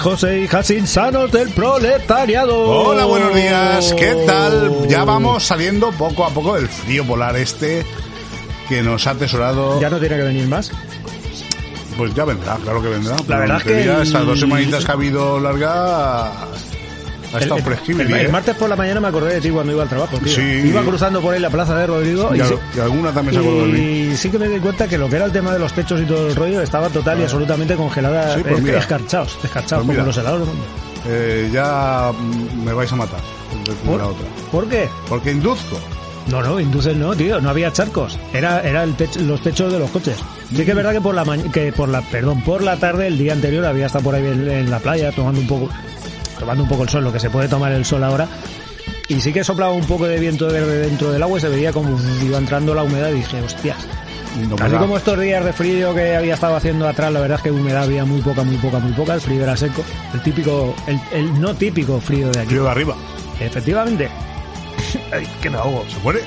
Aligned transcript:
Hola, 0.00 0.08
hijos 0.08 0.24
e 0.24 0.40
hijas 0.40 0.70
insanos 0.70 1.30
del 1.30 1.50
proletariado. 1.50 2.58
Hola, 2.58 3.04
buenos 3.04 3.34
días. 3.34 3.94
¿Qué 3.98 4.14
tal? 4.26 4.88
Ya 4.88 5.04
vamos 5.04 5.42
saliendo 5.42 5.92
poco 5.92 6.24
a 6.24 6.30
poco 6.30 6.54
del 6.54 6.68
frío 6.68 7.04
polar 7.04 7.36
este 7.36 7.84
que 8.66 8.82
nos 8.82 9.06
ha 9.06 9.10
atesorado. 9.10 9.78
¿Ya 9.78 9.90
no 9.90 9.98
tiene 9.98 10.16
que 10.16 10.22
venir 10.22 10.46
más? 10.46 10.72
Pues 11.98 12.14
ya 12.14 12.24
vendrá, 12.24 12.56
claro 12.56 12.80
que 12.80 12.88
vendrá. 12.88 13.14
La 13.28 13.38
verdad 13.40 13.58
es 13.58 13.62
que 13.62 14.02
estas 14.02 14.24
dos 14.24 14.40
semanitas 14.40 14.86
que 14.86 14.90
ha 14.90 14.94
habido 14.94 15.38
larga 15.38 16.32
ha 17.32 17.38
estado 17.38 17.60
el, 17.88 18.12
el 18.14 18.28
martes 18.30 18.54
por 18.56 18.68
la 18.68 18.76
mañana 18.76 19.00
me 19.00 19.08
acordé 19.08 19.34
de 19.34 19.40
ti 19.40 19.50
cuando 19.50 19.72
iba 19.72 19.82
al 19.82 19.88
trabajo, 19.88 20.18
tío. 20.18 20.34
Sí. 20.34 20.40
Iba 20.40 20.82
cruzando 20.82 21.20
por 21.20 21.34
ahí 21.34 21.40
la 21.40 21.50
plaza 21.50 21.76
de 21.78 21.86
Rodrigo 21.86 22.30
y, 22.34 22.38
y, 22.38 22.40
al- 22.40 22.48
sí- 22.48 22.54
y 22.76 22.80
alguna 22.80 23.12
también 23.12 23.34
se 23.34 23.40
acordó 23.48 23.66
de 23.66 23.72
mí. 23.72 23.78
y 24.12 24.16
sí 24.16 24.30
que 24.30 24.38
me 24.38 24.48
di 24.48 24.58
cuenta 24.60 24.88
que 24.88 24.98
lo 24.98 25.08
que 25.08 25.16
era 25.16 25.24
el 25.26 25.32
tema 25.32 25.52
de 25.52 25.58
los 25.58 25.72
techos 25.72 26.00
y 26.00 26.04
todo 26.04 26.28
el 26.28 26.34
rollo 26.36 26.60
estaba 26.62 26.88
total 26.88 27.20
y 27.20 27.22
absolutamente 27.24 27.74
congelada, 27.76 28.34
Sí, 28.36 28.42
pues 28.48 28.64
escarchados, 28.64 29.38
escarchados 29.44 29.86
Pues 29.86 29.96
como 29.98 30.06
los 30.08 30.16
helados. 30.18 30.48
Eh, 31.06 31.48
ya 31.52 32.12
mm, 32.18 32.64
me 32.64 32.72
vais 32.72 32.92
a 32.92 32.96
matar. 32.96 33.20
¿Por? 33.86 33.98
la 33.98 34.06
otra. 34.08 34.26
¿Por 34.52 34.68
qué? 34.68 34.88
Porque 35.08 35.30
induzco. 35.32 35.78
No, 36.26 36.42
no, 36.42 36.60
induces 36.60 36.94
no, 36.96 37.14
tío, 37.16 37.40
no 37.40 37.48
había 37.50 37.72
charcos. 37.72 38.18
Era, 38.32 38.60
era 38.60 38.84
el 38.84 38.96
tech- 38.96 39.16
los 39.22 39.40
techos 39.42 39.72
de 39.72 39.78
los 39.78 39.90
coches. 39.90 40.16
Sí 40.54 40.64
que 40.64 40.70
es 40.70 40.76
verdad 40.76 40.92
que 40.92 41.00
por 41.00 41.14
la 41.14 41.24
ma- 41.24 41.38
que 41.38 41.72
por 41.72 41.88
la, 41.88 42.02
perdón, 42.02 42.42
por 42.42 42.62
la 42.62 42.76
tarde 42.76 43.06
el 43.06 43.16
día 43.18 43.32
anterior 43.32 43.64
había 43.64 43.86
estado 43.86 44.04
por 44.04 44.14
ahí 44.14 44.24
en, 44.26 44.48
en 44.48 44.70
la 44.70 44.78
playa 44.78 45.10
tomando 45.12 45.40
un 45.40 45.46
poco, 45.46 45.70
tomando 46.40 46.64
un 46.64 46.68
poco 46.68 46.82
el 46.82 46.88
sol, 46.88 47.04
lo 47.04 47.12
que 47.12 47.20
se 47.20 47.30
puede 47.30 47.46
tomar 47.48 47.70
el 47.72 47.84
sol 47.84 48.02
ahora. 48.02 48.26
Y 49.08 49.20
sí 49.20 49.32
que 49.32 49.44
soplaba 49.44 49.72
un 49.72 49.84
poco 49.86 50.06
de 50.06 50.18
viento 50.18 50.48
de- 50.50 50.60
dentro 50.80 51.10
del 51.12 51.22
agua 51.22 51.38
y 51.38 51.40
se 51.40 51.48
veía 51.48 51.72
como 51.72 51.96
iba 52.24 52.38
entrando 52.38 52.74
la 52.74 52.82
humedad 52.82 53.10
y 53.10 53.14
dije, 53.16 53.40
hostias. 53.42 53.76
No 54.48 54.54
Así 54.64 54.76
como 54.76 54.96
estos 54.96 55.18
días 55.18 55.44
de 55.44 55.52
frío 55.52 55.92
que 55.92 56.14
había 56.16 56.34
estado 56.34 56.54
haciendo 56.54 56.86
atrás, 56.88 57.12
la 57.12 57.18
verdad 57.20 57.38
es 57.38 57.42
que 57.42 57.50
humedad 57.50 57.82
había 57.82 58.04
muy 58.04 58.20
poca, 58.20 58.44
muy 58.44 58.56
poca, 58.58 58.78
muy 58.78 58.92
poca. 58.92 59.14
El 59.14 59.20
frío 59.20 59.42
era 59.42 59.56
seco. 59.56 59.82
El 60.14 60.20
típico, 60.22 60.74
el, 60.86 61.00
el 61.12 61.40
no 61.40 61.52
típico 61.54 62.00
frío 62.00 62.28
de 62.30 62.38
aquí. 62.40 62.48
Frío 62.50 62.62
de 62.64 62.70
arriba. 62.70 62.94
Efectivamente. 63.40 64.08
Ay, 65.12 65.26
que 65.42 65.50
me 65.50 65.56
ahogo. 65.58 65.84
¿Se 65.88 65.98
muere? 65.98 66.20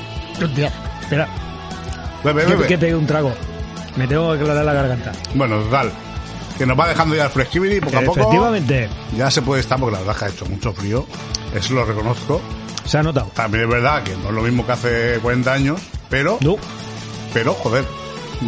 Hostia, 0.44 0.70
espera. 1.02 1.28
Bebe, 2.26 2.44
Que, 2.44 2.52
bebe. 2.56 2.68
que 2.68 2.78
pegue 2.78 2.96
un 2.96 3.06
trago. 3.08 3.32
Me 3.96 4.06
tengo 4.06 4.34
que 4.34 4.40
aclarar 4.42 4.66
la 4.66 4.74
garganta. 4.74 5.12
Bueno, 5.36 5.60
total. 5.62 5.92
Que 6.58 6.66
nos 6.66 6.80
va 6.80 6.88
dejando 6.88 7.16
ya 7.16 7.26
el 7.26 7.30
fresquibiri 7.32 7.80
poco 7.82 7.98
a 7.98 8.02
poco. 8.02 8.20
Efectivamente, 8.22 8.90
Ya 9.18 9.32
se 9.32 9.42
puede 9.42 9.62
estar 9.62 9.80
porque 9.80 9.94
la 9.94 10.00
verdad 10.00 10.16
es 10.16 10.20
que 10.20 10.26
ha 10.26 10.30
hecho 10.30 10.46
mucho 10.46 10.74
frío. 10.74 11.06
Eso 11.56 11.74
lo 11.74 11.86
reconozco. 11.86 12.42
se 12.86 12.98
ha 12.98 13.04
notado. 13.04 13.28
También 13.34 13.64
es 13.64 13.70
verdad 13.70 14.04
que 14.04 14.16
no 14.18 14.30
es 14.30 14.36
lo 14.36 14.42
mismo 14.42 14.66
que 14.66 14.72
hace 14.72 15.20
40 15.22 15.54
años, 15.54 15.82
pero, 16.10 16.38
No, 16.42 16.58
pero 17.34 17.54
joder, 17.54 17.86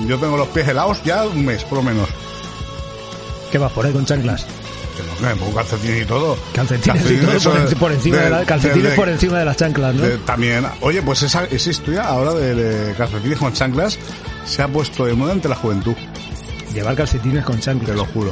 yo 0.07 0.17
tengo 0.19 0.37
los 0.37 0.47
pies 0.49 0.67
helados 0.67 1.01
ya 1.03 1.23
un 1.25 1.45
mes, 1.45 1.63
por 1.63 1.77
lo 1.79 1.83
menos. 1.83 2.07
¿qué 3.51 3.57
vas 3.57 3.71
por 3.71 3.85
ahí 3.85 3.93
con 3.93 4.05
chanclas? 4.05 4.45
Que 4.97 5.03
no, 5.03 5.15
que 5.17 5.23
me 5.25 5.35
pongo 5.35 5.55
calcetines 5.55 6.01
y 6.03 6.05
todo. 6.05 6.37
Calcetines 6.53 7.11
y 7.11 7.17
todo 7.17 7.39
por, 7.39 7.53
de- 7.53 7.67
enci- 7.69 7.75
por 7.77 7.91
encima 7.91 8.17
de, 8.17 8.29
la, 8.29 8.45
calcetines 8.45 8.89
de- 8.91 8.95
por 8.95 9.09
encima 9.09 9.39
de 9.39 9.45
las 9.45 9.57
chanclas, 9.57 9.95
¿no? 9.95 10.01
de- 10.03 10.17
también, 10.19 10.65
oye, 10.81 11.01
pues 11.01 11.21
esa, 11.23 11.45
esa 11.45 11.69
historia 11.69 12.03
ahora 12.03 12.33
de, 12.33 12.55
de 12.55 12.93
calcetines 12.95 13.37
con 13.39 13.53
chanclas 13.53 13.97
se 14.45 14.61
ha 14.61 14.67
puesto 14.67 15.05
de 15.05 15.13
moda 15.13 15.33
entre 15.33 15.49
la 15.49 15.55
juventud, 15.55 15.95
Llevar 16.75 16.95
calcetines 16.95 17.43
con 17.43 17.55
te 17.55 17.61
chanclas. 17.63 17.95
lo 17.95 18.05
juro. 18.05 18.31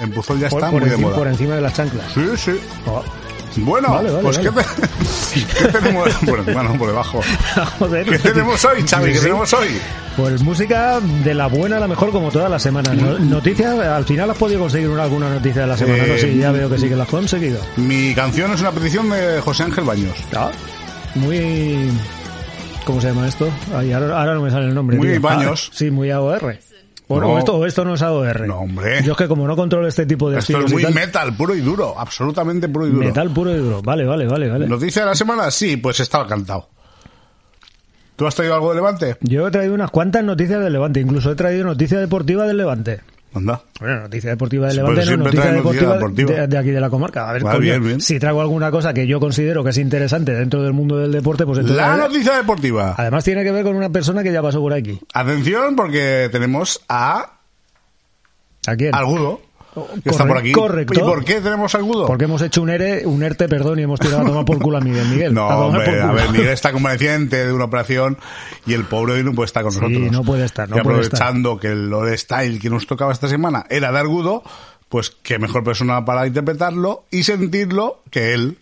En 0.00 0.10
Puzol 0.10 0.38
ya 0.40 0.48
por, 0.48 0.60
está 0.60 0.70
por 0.70 0.80
muy 0.80 0.88
de 0.88 0.94
encima, 0.94 1.08
moda. 1.08 1.18
por 1.18 1.28
encima 1.28 1.54
de 1.56 1.60
las 1.60 1.74
chanclas. 1.74 2.06
Sí, 2.14 2.24
sí. 2.36 2.52
Oh, 2.86 3.02
Bueno, 3.56 3.90
Vale, 3.90 4.10
vale, 4.10 4.22
pues 4.22 4.38
vale. 4.38 4.50
¿qué, 4.50 4.62
te- 4.62 5.62
¿qué 5.62 5.68
tenemos? 5.78 6.08
Por 6.26 6.38
encima, 6.40 6.62
no, 6.62 6.74
por 6.78 6.88
debajo. 6.88 7.20
joder. 7.78 8.06
¿Qué 8.06 8.18
tenemos 8.18 8.64
hoy, 8.64 8.82
Xavi? 8.88 9.12
¿Qué 9.12 9.18
sí. 9.18 9.22
tenemos 9.24 9.52
hoy? 9.52 9.68
Pues 10.16 10.42
música 10.42 11.00
de 11.00 11.34
la 11.34 11.46
buena 11.48 11.76
a 11.76 11.80
la 11.80 11.86
mejor 11.88 12.10
como 12.10 12.30
todas 12.30 12.50
las 12.50 12.62
semanas. 12.62 12.94
No- 12.96 13.18
Noticias, 13.18 13.78
al 13.78 14.04
final 14.04 14.30
has 14.30 14.38
podido 14.38 14.60
conseguir 14.60 14.88
una- 14.88 15.02
alguna 15.04 15.28
noticia 15.30 15.62
de 15.62 15.66
la 15.68 15.76
semana, 15.76 16.06
¿no? 16.06 16.14
Eh, 16.14 16.18
Sí, 16.18 16.36
ya 16.38 16.50
veo 16.52 16.68
que 16.70 16.78
sí 16.78 16.88
que 16.88 16.96
la 16.96 17.02
has 17.04 17.08
conseguido. 17.10 17.60
Mi 17.76 18.14
canción 18.14 18.52
es 18.52 18.60
una 18.60 18.72
petición 18.72 19.08
de 19.10 19.40
José 19.40 19.64
Ángel 19.64 19.84
Baños. 19.84 20.16
Ah, 20.34 20.50
muy... 21.14 21.90
¿Cómo 22.84 23.00
se 23.00 23.08
llama 23.08 23.28
esto? 23.28 23.48
Ay, 23.76 23.92
ahora, 23.92 24.18
ahora 24.18 24.34
no 24.34 24.42
me 24.42 24.50
sale 24.50 24.66
el 24.66 24.74
nombre. 24.74 24.96
Muy 24.96 25.08
tío. 25.12 25.20
Baños. 25.20 25.68
Ah, 25.70 25.74
sí, 25.76 25.90
muy 25.90 26.10
AOR. 26.10 26.56
Bueno, 27.08 27.28
No. 27.28 27.38
esto, 27.38 27.66
esto 27.66 27.84
no 27.84 27.94
es 27.94 28.02
AOR. 28.02 28.46
No, 28.46 28.60
hombre. 28.60 29.02
Yo 29.04 29.12
es 29.12 29.18
que 29.18 29.28
como 29.28 29.46
no 29.46 29.54
controlo 29.56 29.86
este 29.88 30.06
tipo 30.06 30.30
de 30.30 30.38
Esto 30.38 30.58
es 30.60 30.72
muy 30.72 30.82
tal, 30.82 30.94
metal, 30.94 31.36
puro 31.36 31.54
y 31.54 31.60
duro, 31.60 31.94
absolutamente 31.98 32.68
puro 32.68 32.86
y 32.86 32.90
duro. 32.90 33.04
metal 33.06 33.30
puro 33.30 33.50
y 33.50 33.58
duro. 33.58 33.82
Vale, 33.82 34.04
vale, 34.06 34.26
vale, 34.26 34.48
vale. 34.48 34.66
¿Noticia 34.68 35.02
de 35.02 35.08
la 35.08 35.14
semana? 35.14 35.50
Sí, 35.50 35.76
pues 35.76 36.00
estaba 36.00 36.26
cantado. 36.26 36.68
¿Tú 38.16 38.26
has 38.26 38.34
traído 38.34 38.54
algo 38.54 38.70
de 38.70 38.76
Levante? 38.76 39.16
Yo 39.20 39.48
he 39.48 39.50
traído 39.50 39.74
unas 39.74 39.90
cuantas 39.90 40.22
noticias 40.22 40.62
del 40.62 40.72
Levante. 40.72 41.00
Incluso 41.00 41.32
he 41.32 41.34
traído 41.34 41.64
noticia 41.64 41.98
deportiva 41.98 42.46
del 42.46 42.56
Levante. 42.58 43.00
Anda. 43.34 43.62
Bueno, 43.80 44.00
noticia 44.02 44.30
deportiva 44.30 44.70
Sí, 44.70 44.76
Levante, 44.76 45.04
no, 45.06 45.16
noticia 45.16 45.52
deportiva, 45.52 45.94
deportiva. 45.94 46.32
De, 46.32 46.46
de 46.46 46.58
aquí 46.58 46.70
de 46.70 46.80
la 46.80 46.90
comarca. 46.90 47.28
A 47.28 47.32
ver, 47.32 47.42
Vale, 47.42 47.56
coño, 47.58 47.70
bien, 47.70 47.84
bien. 47.84 48.00
si 48.00 48.18
traigo 48.18 48.40
alguna 48.40 48.70
cosa 48.70 48.92
que 48.92 49.06
yo 49.06 49.20
considero 49.20 49.64
que 49.64 49.70
es 49.70 49.78
interesante 49.78 50.32
dentro 50.32 50.62
del 50.62 50.72
mundo 50.72 50.98
del 50.98 51.12
deporte, 51.12 51.46
pues 51.46 51.58
entonces... 51.58 51.76
La 51.84 51.96
noticia 51.96 52.36
deportiva. 52.36 52.94
Además 52.96 53.24
tiene 53.24 53.42
que 53.42 53.52
ver 53.52 53.64
con 53.64 53.76
una 53.76 53.88
persona 53.90 54.22
que 54.22 54.32
ya 54.32 54.42
pasó 54.42 54.60
por 54.60 54.72
aquí. 54.74 55.00
Atención 55.14 55.76
porque 55.76 56.28
tenemos 56.30 56.82
a 56.88 57.38
¿A 58.66 58.76
quién? 58.76 58.94
Algudo, 58.94 59.40
que 60.02 60.10
está 60.10 60.26
por 60.26 60.36
aquí. 60.38 60.52
correcto. 60.52 60.94
¿Y 60.94 61.02
por 61.02 61.24
qué 61.24 61.40
tenemos 61.40 61.74
a 61.74 61.78
Algudo? 61.78 62.06
Porque 62.06 62.24
hemos 62.24 62.42
hecho 62.42 62.60
un 62.62 62.70
ERE, 62.70 63.06
un 63.06 63.22
ERTE, 63.22 63.48
perdón, 63.48 63.78
y 63.78 63.82
hemos 63.82 63.98
tirado 64.00 64.20
a 64.22 64.24
tomar 64.26 64.44
por 64.44 64.58
culo 64.58 64.78
a 64.78 64.80
Miguel. 64.80 65.06
Miguel, 65.08 65.32
No, 65.34 65.48
a 65.50 65.56
hombre, 65.66 66.00
a 66.00 66.12
ver, 66.12 66.30
Miguel 66.30 66.48
está 66.48 66.72
convaleciente 66.72 67.46
de 67.46 67.52
una 67.52 67.64
operación 67.64 68.18
y 68.66 68.74
el 68.74 68.84
pobre 68.84 69.14
hoy 69.14 69.24
no 69.24 69.32
puede 69.32 69.46
estar 69.46 69.62
con 69.62 69.72
Sí, 69.72 69.80
nosotros. 69.80 70.12
no 70.12 70.22
puede 70.24 70.44
estar, 70.44 70.68
no 70.68 70.76
y 70.76 70.80
puede 70.82 70.96
aprovechando 70.98 71.58
que 71.58 71.68
el 71.68 71.88
Lore 71.88 72.16
Style 72.18 72.58
que 72.60 72.68
nos 72.70 72.86
tocaba 72.86 73.12
esta 73.12 73.28
semana 73.28 73.64
era 73.70 73.90
de 73.92 73.98
Argudo, 73.98 74.42
pues 74.88 75.10
qué 75.22 75.38
mejor 75.38 75.64
persona 75.64 76.04
para 76.04 76.26
interpretarlo 76.26 77.04
y 77.10 77.22
sentirlo 77.22 78.02
que 78.10 78.34
él. 78.34 78.58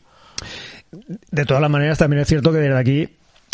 De 1.31 1.44
todas 1.44 1.60
las 1.60 1.71
maneras, 1.71 1.98
también 1.98 2.22
es 2.22 2.28
cierto 2.28 2.53
que 2.53 2.59
desde 2.59 2.78
aquí 2.78 3.09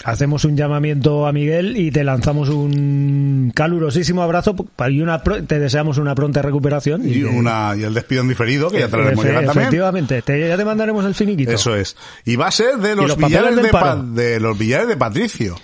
hacemos 0.05 0.45
un 0.45 0.57
llamamiento 0.57 1.27
a 1.27 1.33
Miguel 1.33 1.77
y 1.77 1.91
te 1.91 2.05
lanzamos 2.05 2.49
un 2.49 3.51
calurosísimo 3.55 4.23
abrazo 4.23 4.55
y 4.89 5.01
una 5.01 5.23
pro- 5.23 5.43
te 5.43 5.59
deseamos 5.59 5.99
una 5.99 6.15
pronta 6.15 6.43
recuperación. 6.43 7.09
Y, 7.09 7.15
que- 7.15 7.25
una, 7.25 7.75
y 7.77 7.83
el 7.83 7.95
despido 7.95 8.23
en 8.23 8.29
diferido, 8.29 8.71
que 8.71 8.81
ya 8.81 8.89
traeremos 8.89 9.25
llegar 9.25 9.45
también. 9.47 9.62
Efectivamente, 9.65 10.23
te- 10.23 10.49
ya 10.49 10.56
te 10.56 10.65
mandaremos 10.65 11.05
el 11.05 11.15
finiquito. 11.15 11.51
Eso 11.53 11.75
es. 11.75 11.97
Y 12.25 12.37
va 12.37 12.49
a 12.49 12.51
ser 12.53 12.77
de 12.77 12.95
los, 12.95 13.09
los 13.09 13.17
billares 13.17 13.71
Pa- 13.71 13.97
de 13.97 14.41
los 14.41 14.56
billares 14.59 14.89
de 14.89 14.97
Patricio. 14.97 15.56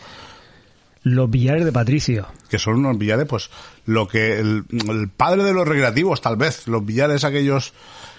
Los 1.05 1.29
billares 1.31 1.65
de 1.65 1.73
Patricio. 1.73 2.29
que 2.49 2.59
son 2.61 2.75
unos 2.77 2.97
billares, 2.97 3.27
pues, 3.27 3.51
lo 3.87 4.07
que 4.07 4.39
el, 4.39 4.65
el 4.89 5.09
padre 5.09 5.43
de 5.43 5.53
los 5.53 5.67
recreativos, 5.67 6.21
tal 6.21 6.37
vez, 6.37 6.69
los 6.69 6.85
billares 6.87 7.25
aquellos 7.25 7.73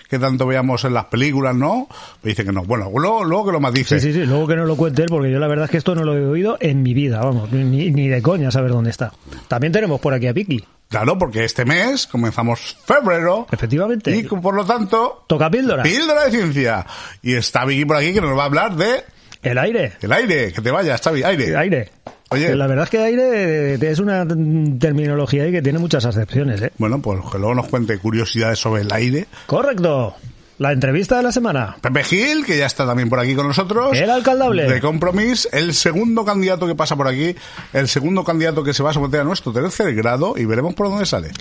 que 0.09 0.19
tanto 0.19 0.45
veíamos 0.45 0.83
en 0.85 0.93
las 0.93 1.05
películas, 1.05 1.55
¿no? 1.55 1.87
Me 2.21 2.29
dice 2.29 2.43
que 2.45 2.51
no. 2.51 2.63
Bueno, 2.63 2.89
luego, 2.95 3.23
luego 3.23 3.45
que 3.47 3.51
lo 3.51 3.59
matice. 3.59 3.99
Sí, 3.99 4.13
sí, 4.13 4.19
sí, 4.21 4.25
luego 4.25 4.47
que 4.47 4.55
no 4.55 4.65
lo 4.65 4.75
cuente 4.75 5.01
él, 5.03 5.07
porque 5.09 5.31
yo 5.31 5.39
la 5.39 5.47
verdad 5.47 5.65
es 5.65 5.71
que 5.71 5.77
esto 5.77 5.95
no 5.95 6.03
lo 6.03 6.15
he 6.17 6.25
oído 6.25 6.57
en 6.59 6.83
mi 6.83 6.93
vida, 6.93 7.19
vamos, 7.21 7.51
ni, 7.51 7.91
ni 7.91 8.07
de 8.07 8.21
coña 8.21 8.51
saber 8.51 8.71
dónde 8.71 8.89
está. 8.91 9.11
También 9.47 9.73
tenemos 9.73 9.99
por 9.99 10.13
aquí 10.13 10.27
a 10.27 10.33
Piki, 10.33 10.63
Claro, 10.89 11.17
porque 11.17 11.43
este 11.43 11.65
mes 11.65 12.05
comenzamos 12.05 12.77
febrero. 12.85 13.47
efectivamente. 13.51 14.15
Y 14.15 14.23
por 14.23 14.53
lo 14.53 14.63
tanto, 14.63 15.23
Toca 15.27 15.49
píldora. 15.49 15.81
píldora 15.81 16.25
de 16.25 16.31
ciencia. 16.31 16.85
Y 17.23 17.33
está 17.33 17.65
Vicky 17.65 17.85
por 17.85 17.97
aquí 17.97 18.13
que 18.13 18.21
nos 18.21 18.37
va 18.37 18.43
a 18.43 18.45
hablar 18.45 18.75
de 18.75 19.03
El 19.41 19.57
aire. 19.57 19.93
el 20.01 20.11
aire. 20.11 20.53
Que 20.53 20.61
te 20.61 20.69
vayas, 20.69 21.01
Xavi, 21.01 21.23
aire. 21.23 21.47
El 21.47 21.57
aire. 21.57 21.89
Oye. 22.33 22.55
La 22.55 22.67
verdad 22.67 22.85
es 22.85 22.89
que 22.89 22.99
aire 22.99 23.73
es 23.75 23.99
una 23.99 24.27
terminología 24.27 25.43
ahí 25.43 25.51
que 25.51 25.61
tiene 25.61 25.79
muchas 25.79 26.05
acepciones, 26.05 26.61
¿eh? 26.61 26.71
Bueno, 26.77 27.01
pues 27.01 27.19
que 27.31 27.37
luego 27.37 27.55
nos 27.55 27.67
cuente 27.67 27.97
curiosidades 27.97 28.59
sobre 28.59 28.81
el 28.81 28.91
aire. 28.91 29.27
Correcto. 29.45 30.15
La 30.59 30.71
entrevista 30.71 31.17
de 31.17 31.23
la 31.23 31.31
semana. 31.31 31.75
Pepe 31.81 32.03
Gil, 32.03 32.45
que 32.45 32.57
ya 32.57 32.67
está 32.67 32.85
también 32.85 33.09
por 33.09 33.19
aquí 33.19 33.33
con 33.33 33.47
nosotros. 33.47 33.97
El 33.97 34.09
alcaldable. 34.09 34.71
De 34.71 34.79
Compromís, 34.79 35.49
el 35.51 35.73
segundo 35.73 36.23
candidato 36.23 36.67
que 36.67 36.75
pasa 36.75 36.95
por 36.95 37.07
aquí, 37.07 37.35
el 37.73 37.87
segundo 37.87 38.23
candidato 38.23 38.63
que 38.63 38.73
se 38.73 38.83
va 38.83 38.91
a 38.91 38.93
someter 38.93 39.21
a 39.21 39.23
nuestro 39.23 39.51
tercer 39.51 39.93
grado 39.95 40.35
y 40.37 40.45
veremos 40.45 40.75
por 40.75 40.89
dónde 40.89 41.05
sale. 41.05 41.31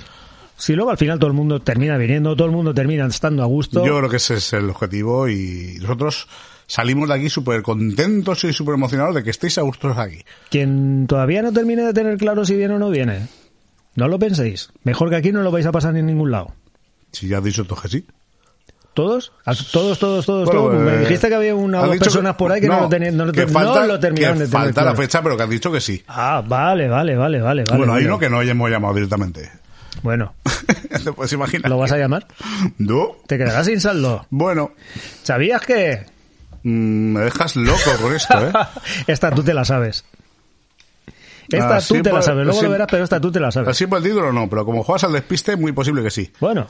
Si 0.56 0.74
luego 0.74 0.90
al 0.90 0.98
final 0.98 1.18
todo 1.18 1.28
el 1.28 1.36
mundo 1.36 1.60
termina 1.60 1.96
viniendo, 1.98 2.34
todo 2.36 2.46
el 2.46 2.54
mundo 2.54 2.72
termina 2.72 3.06
estando 3.06 3.42
a 3.42 3.46
gusto. 3.46 3.84
Yo 3.84 3.98
creo 3.98 4.08
que 4.08 4.16
ese 4.16 4.34
es 4.34 4.52
el 4.54 4.70
objetivo 4.70 5.28
y 5.28 5.76
nosotros 5.80 6.26
salimos 6.72 7.06
de 7.06 7.14
aquí 7.16 7.28
súper 7.28 7.60
contentos 7.60 8.44
y 8.44 8.52
súper 8.54 8.74
emocionados 8.74 9.14
de 9.14 9.22
que 9.22 9.28
estéis 9.28 9.58
a 9.58 9.62
gustos 9.62 9.98
aquí. 9.98 10.24
Quien 10.48 11.06
todavía 11.06 11.42
no 11.42 11.52
termine 11.52 11.82
de 11.82 11.92
tener 11.92 12.16
claro 12.16 12.46
si 12.46 12.56
viene 12.56 12.72
o 12.74 12.78
no 12.78 12.88
viene, 12.88 13.28
no 13.94 14.08
lo 14.08 14.18
penséis. 14.18 14.70
Mejor 14.82 15.10
que 15.10 15.16
aquí 15.16 15.32
no 15.32 15.42
lo 15.42 15.50
vais 15.50 15.66
a 15.66 15.72
pasar 15.72 15.94
en 15.98 16.06
ningún 16.06 16.30
lado. 16.30 16.54
Si 17.10 17.28
ya 17.28 17.38
has 17.38 17.44
dicho 17.44 17.64
tú 17.66 17.74
que 17.76 17.88
sí. 17.88 18.06
¿Todos? 18.94 19.32
¿A- 19.44 19.54
Todos, 19.54 19.98
todos, 19.98 20.24
todos, 20.24 20.46
Bueno, 20.46 20.60
todos. 20.62 20.80
Me 20.80 20.94
eh, 20.94 20.98
dijiste 21.00 21.28
que 21.28 21.34
había 21.34 21.54
una 21.54 21.82
o 21.82 21.86
dos 21.88 21.98
personas 21.98 22.36
por 22.36 22.52
ahí 22.52 22.60
que 22.62 22.68
no, 22.68 22.80
lo, 22.80 22.88
tenían, 22.88 23.18
no, 23.18 23.26
lo 23.26 23.32
que 23.32 23.46
falta, 23.46 23.80
no 23.80 23.86
lo 23.86 24.00
terminaron 24.00 24.38
que 24.38 24.44
de 24.44 24.50
tener 24.50 24.64
falta 24.64 24.82
la 24.82 24.94
fecha, 24.94 25.22
pero 25.22 25.36
que 25.36 25.42
has 25.42 25.50
dicho 25.50 25.70
que 25.70 25.80
sí. 25.80 26.02
Ah, 26.08 26.42
vale, 26.46 26.88
vale, 26.88 27.16
vale, 27.16 27.40
vale. 27.42 27.64
vale 27.64 27.76
bueno, 27.78 27.92
hay 27.92 28.00
vale. 28.04 28.06
uno 28.06 28.18
que 28.18 28.30
no 28.30 28.40
hemos 28.40 28.70
llamado 28.70 28.94
directamente. 28.94 29.50
Bueno, 30.02 30.34
¿Te 31.04 31.12
puedes 31.12 31.32
imaginar? 31.34 31.70
¿lo 31.70 31.76
vas 31.76 31.92
a 31.92 31.98
llamar? 31.98 32.26
No. 32.78 33.16
Te 33.26 33.36
quedarás 33.36 33.66
sin 33.66 33.78
saldo. 33.80 34.26
Bueno, 34.30 34.72
¿Sabías 35.22 35.60
que...? 35.62 36.06
Mm, 36.62 37.12
me 37.12 37.20
dejas 37.20 37.56
loco 37.56 37.78
con 38.00 38.14
esto, 38.14 38.46
¿eh? 38.48 38.52
esta 39.06 39.30
tú 39.30 39.42
te 39.42 39.54
la 39.54 39.64
sabes. 39.64 40.04
Esta 41.48 41.76
Así 41.76 41.94
tú 41.96 42.02
te 42.02 42.12
la 42.12 42.22
sabes. 42.22 42.44
Luego 42.44 42.58
así- 42.58 42.66
lo 42.66 42.72
verás, 42.72 42.86
pero 42.90 43.04
esta 43.04 43.20
tú 43.20 43.30
te 43.32 43.40
la 43.40 43.50
sabes. 43.50 43.68
Así 43.68 43.86
por 43.86 43.98
el 43.98 44.04
título 44.04 44.32
no, 44.32 44.48
pero 44.48 44.64
como 44.64 44.82
juegas 44.84 45.04
al 45.04 45.12
despiste, 45.12 45.56
muy 45.56 45.72
posible 45.72 46.02
que 46.02 46.10
sí. 46.10 46.32
Bueno, 46.40 46.66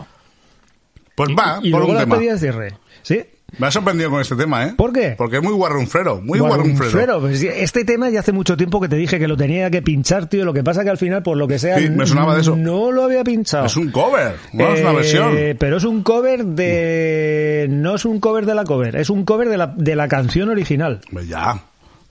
Pues 1.15 1.31
va, 1.31 1.59
y 1.63 1.71
por 1.71 1.81
luego 1.81 1.89
un 1.93 1.95
la 1.95 2.01
tema. 2.01 2.17
despedida 2.17 2.33
de 2.33 2.39
cierre. 2.39 2.75
¿Sí? 3.03 3.25
Me 3.59 3.67
ha 3.67 3.71
sorprendido 3.71 4.11
con 4.11 4.21
este 4.21 4.35
tema, 4.35 4.67
¿eh? 4.67 4.75
¿Por 4.77 4.93
qué? 4.93 5.15
Porque 5.17 5.37
es 5.37 5.43
muy 5.43 5.53
guarrunfrero, 5.53 6.21
muy 6.23 6.39
guarrunfrero. 6.39 7.21
Pues 7.21 7.43
este 7.43 7.85
tema 7.85 8.09
ya 8.11 8.21
hace 8.21 8.33
mucho 8.33 8.57
tiempo 8.57 8.81
que 8.81 8.89
te 8.89 8.97
dije 8.97 9.19
que 9.19 9.29
lo 9.29 9.37
tenía 9.37 9.71
que 9.71 9.83
pinchar, 9.83 10.27
tío. 10.27 10.45
Lo 10.45 10.53
que 10.55 10.65
pasa 10.65 10.85
que 10.85 10.91
al 10.91 10.99
final, 10.99 11.23
por 11.23 11.37
lo 11.37 11.47
que 11.47 11.59
sea, 11.59 11.79
Sí, 11.79 11.91
me 11.91 12.07
sonaba 12.07 12.35
de 12.35 12.41
eso. 12.41 12.57
no 12.57 12.91
lo 12.91 13.05
había 13.05 13.23
pinchado. 13.25 13.67
Es 13.67 13.77
un 13.77 13.91
cover, 13.91 14.37
no 14.55 14.73
es 14.73 14.81
una 14.81 14.91
Eh, 14.93 14.95
versión. 14.95 15.37
Pero 15.59 15.77
es 15.77 15.85
un 15.85 16.03
cover 16.03 16.45
de... 16.45 17.67
No 17.71 17.95
es 17.97 18.05
un 18.05 18.21
cover 18.21 18.47
de 18.47 18.55
la 18.55 18.65
cover, 18.65 18.97
es 18.97 19.11
un 19.11 19.25
cover 19.25 19.49
de 19.49 19.57
la, 19.59 19.67
de 19.77 19.97
la 19.97 20.09
canción 20.09 20.49
original. 20.49 21.01
Pues 21.13 21.29
ya, 21.29 21.63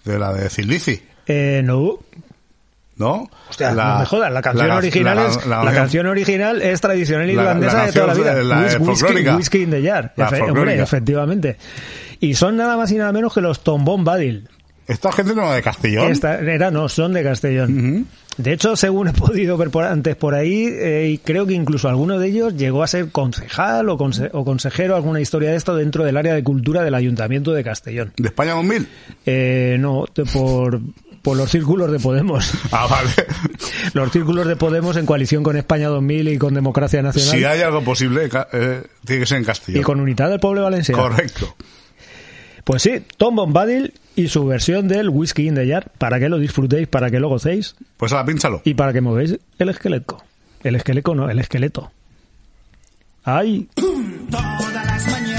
de 0.06 0.20
la 0.20 0.34
de 0.34 0.50
Cilici, 0.50 1.02
Eh, 1.28 1.62
no, 1.64 2.00
¿no? 3.02 3.30
Hostia, 3.50 3.72
no 3.72 4.00
me 4.00 4.06
jodas, 4.06 4.32
la 4.32 4.42
canción 4.42 4.68
la- 4.70 4.78
original 4.78 5.16
la- 5.18 5.26
es 5.28 5.46
la- 5.46 5.64
la, 5.66 5.74
canción 5.74 6.08
original 6.08 6.62
es 6.62 6.80
tradicional 6.80 7.28
La- 7.28 7.34
irlandesa 7.34 7.78
la 7.78 7.86
de 7.88 7.92
toda 7.92 8.08
la 8.08 8.14
vida. 8.14 8.34
la 8.44 8.56
Whis- 8.62 8.80
whisky, 8.80 8.86
folclórica. 8.86 9.36
whisky 9.36 9.58
in 9.64 9.72
the 9.72 9.82
jar. 9.84 10.14
La 10.16 10.30
Efe- 10.30 10.42
hombre, 10.50 10.80
efectivamente. 10.82 11.58
Y 12.22 12.36
son 12.36 12.56
nada 12.56 12.78
más 12.78 12.90
y 12.92 12.96
nada 12.96 13.12
menos 13.12 13.34
que 13.34 13.42
los 13.42 13.62
Tombón 13.64 14.06
Badil. 14.06 14.48
Esta 14.88 15.12
gente 15.12 15.36
no 15.36 15.48
es 15.50 15.56
de 15.56 15.62
Castellón. 15.62 16.12
Esta, 16.12 16.40
era, 16.40 16.70
no, 16.72 16.90
son 16.90 17.14
de 17.14 17.24
Castellón. 17.24 18.08
De 18.38 18.54
hecho, 18.54 18.76
según 18.76 19.08
he 19.10 19.14
podido 19.14 19.58
ver 19.58 19.70
por, 19.70 19.84
antes 19.86 20.16
por 20.16 20.34
ahí, 20.36 20.66
eh, 20.68 21.10
y 21.14 21.18
creo 21.20 21.46
que 21.46 21.54
incluso 21.54 21.88
alguno 21.90 22.18
de 22.18 22.28
ellos 22.28 22.56
llegó 22.56 22.82
a 22.84 22.88
ser 22.88 23.10
concejal 23.12 23.90
o, 23.90 23.98
conse- 23.98 24.30
o 24.34 24.44
consejero, 24.44 24.96
alguna 24.96 25.20
historia 25.22 25.52
de 25.52 25.58
esto 25.58 25.76
dentro 25.76 26.04
del 26.04 26.18
área 26.18 26.34
de 26.34 26.44
cultura 26.44 26.84
del 26.84 26.96
Ayuntamiento 26.96 27.52
de 27.54 27.64
Castellón. 27.64 28.14
¿De 28.18 28.28
España 28.30 28.54
2000? 28.54 28.88
Eh, 29.26 29.78
no, 29.80 30.06
por, 30.34 30.80
por 31.22 31.38
los 31.38 31.50
círculos 31.52 31.92
de 31.92 32.00
Podemos. 32.00 32.52
Ah, 32.72 32.88
vale. 32.90 33.10
Los 33.94 34.12
círculos 34.12 34.48
de 34.48 34.56
Podemos 34.56 34.96
en 34.98 35.06
coalición 35.06 35.44
con 35.44 35.56
España 35.58 35.88
2000 35.90 36.28
y 36.30 36.38
con 36.38 36.54
Democracia 36.54 37.02
Nacional 37.02 37.38
si 37.38 37.44
hay 37.44 37.62
algo 37.62 37.84
posible, 37.84 38.30
eh, 38.54 38.84
tiene 39.06 39.20
que 39.22 39.26
ser 39.26 39.38
en 39.40 39.44
Castellón. 39.44 39.82
y 39.82 39.84
con 39.84 40.00
Unidad 40.00 40.30
del 40.30 40.40
Pueblo 40.40 40.64
Valenciano. 40.64 41.02
Correcto. 41.04 41.56
Pues 42.64 42.82
sí, 42.84 43.04
Tom 43.18 43.36
Bombadil 43.36 43.94
y 44.16 44.28
su 44.28 44.46
versión 44.46 44.88
del 44.88 45.10
Whisky 45.10 45.48
in 45.48 45.56
the 45.56 45.68
Jar, 45.68 45.92
para 45.98 46.20
que 46.20 46.30
lo 46.30 46.38
disfrutéis, 46.38 46.88
para 46.88 47.10
que 47.10 47.20
lo 47.20 47.28
gocéis 47.30 47.76
Pues 47.98 48.12
ahora 48.14 48.26
pínchalo. 48.26 48.62
y 48.64 48.74
para 48.76 48.94
que 48.94 49.02
movéis 49.02 49.38
el 49.60 49.70
esqueleto. 49.70 50.24
El 50.64 50.76
esqueleto 50.76 51.16
no, 51.16 51.30
el 51.30 51.40
esqueleto. 51.40 51.92
¡Ay! 53.24 53.68
Todas 54.32 54.86
las 54.86 55.08
mañanas 55.08 55.31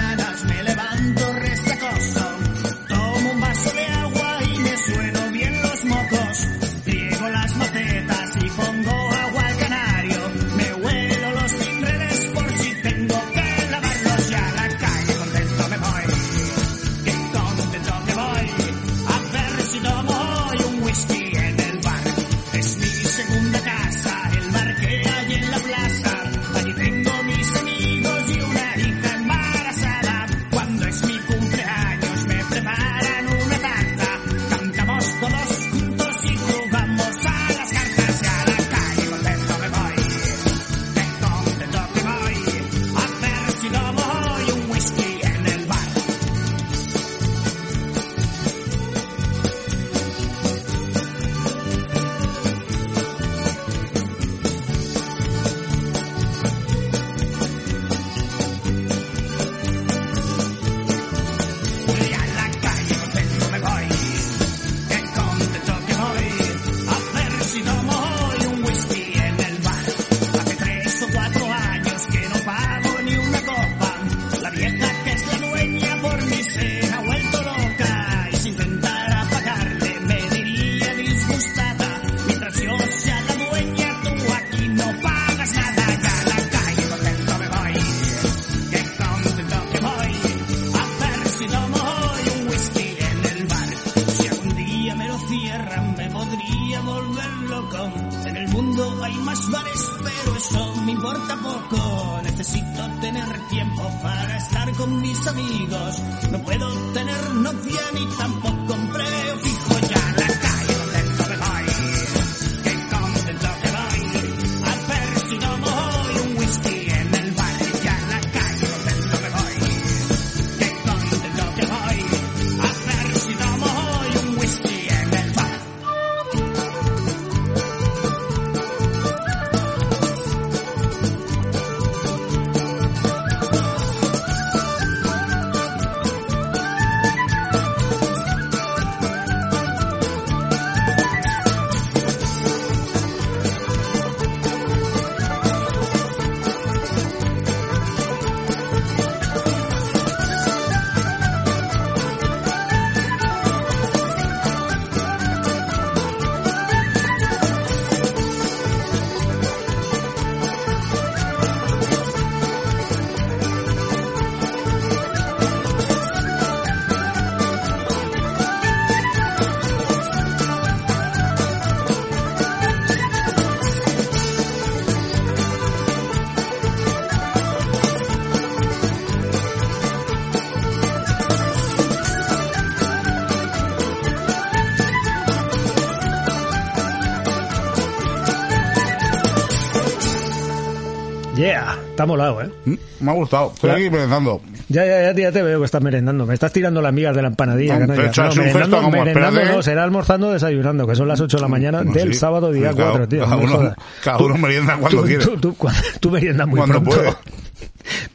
está 192.02 192.06
molado, 192.06 192.42
¿eh? 192.42 192.50
Mm, 192.64 192.74
Me 193.04 193.10
ha 193.10 193.14
gustado. 193.14 193.52
Estoy 193.54 193.70
Ya. 193.70 193.76
aquí 193.76 193.90
pensando. 193.90 194.40
Ya, 194.68 194.84
ya, 194.86 195.02
ya, 195.02 195.12
ya 195.14 195.32
te 195.32 195.42
veo 195.42 195.58
que 195.60 195.64
estás 195.66 195.82
merendando. 195.82 196.26
Me 196.26 196.34
estás 196.34 196.52
tirando 196.52 196.80
las 196.82 196.92
migas 196.92 197.14
de 197.14 197.22
la 197.22 197.28
empanadilla. 197.28 197.78
No, 197.78 197.86
no 197.86 197.94
te 197.94 198.06
echas 198.06 198.34
un 198.36 198.42
merendando, 198.44 198.58
gesto 198.76 198.76
como, 198.76 198.90
merendando 199.04 199.28
espérate. 199.40 199.56
no, 199.56 199.62
será 199.62 199.84
almorzando 199.84 200.28
o 200.28 200.32
desayunando, 200.32 200.86
que 200.86 200.94
son 200.96 201.08
las 201.08 201.20
8 201.20 201.36
de 201.36 201.40
la 201.42 201.48
mañana 201.48 201.78
Bueno, 201.78 201.92
del 201.94 202.12
sí. 202.14 202.18
sábado 202.18 202.50
día 202.52 202.70
Cada- 202.70 202.90
4, 202.90 203.08
tío. 203.08 203.24
cada 203.24 203.36
no 203.36 203.42
uno- 203.42 203.74
cada 204.02 204.18
Tú- 204.18 204.24
uno 204.26 204.38
merienda 204.38 204.76
cuando 204.78 205.00
tú- 205.00 205.06
quiere. 205.06 205.24
Tú, 205.24 205.36
tú, 205.38 205.56
tú 206.00 206.10
meriendas 206.10 206.46
muy 206.48 206.56
Cuando 206.58 206.82
pronto. 206.82 207.00
puede. 207.00 207.14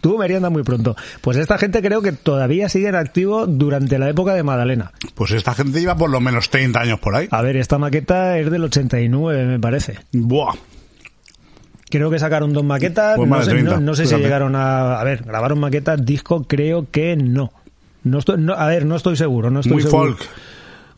Tú 0.01 0.17
meriendas 0.17 0.51
muy 0.51 0.63
pronto. 0.63 0.95
Pues 1.21 1.37
esta 1.37 1.57
gente 1.57 1.81
creo 1.81 2.01
que 2.01 2.11
todavía 2.11 2.69
sigue 2.69 2.87
en 2.87 2.95
activo 2.95 3.45
durante 3.47 3.97
la 3.99 4.09
época 4.09 4.33
de 4.33 4.43
Madalena. 4.43 4.91
Pues 5.15 5.31
esta 5.31 5.53
gente 5.53 5.79
lleva 5.79 5.95
por 5.95 6.09
lo 6.09 6.19
menos 6.19 6.49
30 6.49 6.81
años 6.81 6.99
por 6.99 7.15
ahí. 7.15 7.27
A 7.31 7.41
ver, 7.41 7.57
esta 7.57 7.77
maqueta 7.77 8.37
es 8.39 8.49
del 8.49 8.63
89, 8.63 9.45
me 9.45 9.59
parece. 9.59 9.95
Buah. 10.13 10.53
Creo 11.97 12.11
que 12.11 12.19
sacaron 12.19 12.53
dos 12.53 12.63
maquetas. 12.63 13.15
Pues 13.17 13.27
no, 13.27 13.41
sé, 13.41 13.47
no- 13.53 13.53
30, 13.71 13.79
no 13.79 13.95
sé 13.95 14.05
si 14.05 14.15
llegaron 14.15 14.55
a. 14.55 14.99
A 14.99 15.03
ver, 15.03 15.23
grabaron 15.23 15.59
maquetas, 15.59 16.05
disco, 16.05 16.43
creo 16.47 16.85
que 16.91 17.15
no. 17.15 17.51
No 18.03 18.19
estoy, 18.19 18.37
no- 18.39 18.53
a 18.53 18.67
ver, 18.67 18.85
no 18.85 18.95
estoy 18.95 19.15
seguro. 19.17 19.49
No 19.49 19.61
estoy 19.61 19.73
Muy 19.73 19.81
seguro. 19.81 20.15
folk, 20.15 20.29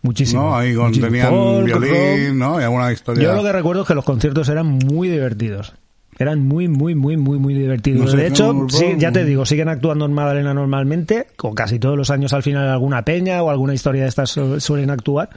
Muchísimo. 0.01 0.41
¿no? 0.43 0.55
Ahí 0.57 0.73
con, 0.75 0.85
muchísimo. 0.87 1.07
tenían 1.07 1.29
Folk, 1.29 1.69
rock. 1.71 1.81
violín, 1.83 2.37
¿no? 2.39 2.59
Y 2.59 2.63
alguna 2.63 2.91
historia. 2.91 3.23
Yo 3.23 3.33
lo 3.33 3.43
que 3.43 3.51
recuerdo 3.51 3.81
es 3.83 3.87
que 3.87 3.95
los 3.95 4.03
conciertos 4.05 4.47
eran 4.49 4.67
muy 4.67 5.07
divertidos. 5.09 5.73
Eran 6.17 6.41
muy, 6.45 6.67
muy, 6.67 6.95
muy, 6.95 7.15
muy, 7.15 7.37
muy 7.39 7.53
divertidos. 7.53 8.01
No 8.01 8.07
sé, 8.11 8.17
de 8.17 8.27
hecho, 8.27 8.51
no, 8.53 8.69
sí, 8.69 8.95
ya 8.97 9.09
te 9.13 9.23
digo, 9.23 9.45
siguen 9.45 9.69
actuando 9.69 10.03
en 10.05 10.11
Madalena 10.11 10.53
normalmente, 10.53 11.27
o 11.41 11.55
casi 11.55 11.79
todos 11.79 11.95
los 11.97 12.09
años 12.09 12.33
al 12.33 12.43
final 12.43 12.67
alguna 12.67 13.03
peña 13.05 13.41
o 13.41 13.49
alguna 13.49 13.73
historia 13.73 14.01
de 14.03 14.09
estas 14.09 14.29
su- 14.31 14.59
suelen 14.59 14.89
actuar. 14.89 15.29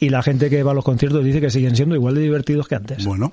Y 0.00 0.08
la 0.08 0.22
gente 0.22 0.48
que 0.48 0.62
va 0.62 0.70
a 0.70 0.74
los 0.74 0.84
conciertos 0.84 1.22
dice 1.22 1.42
que 1.42 1.50
siguen 1.50 1.76
siendo 1.76 1.94
igual 1.94 2.14
de 2.14 2.22
divertidos 2.22 2.66
que 2.68 2.74
antes. 2.76 3.04
Bueno. 3.04 3.32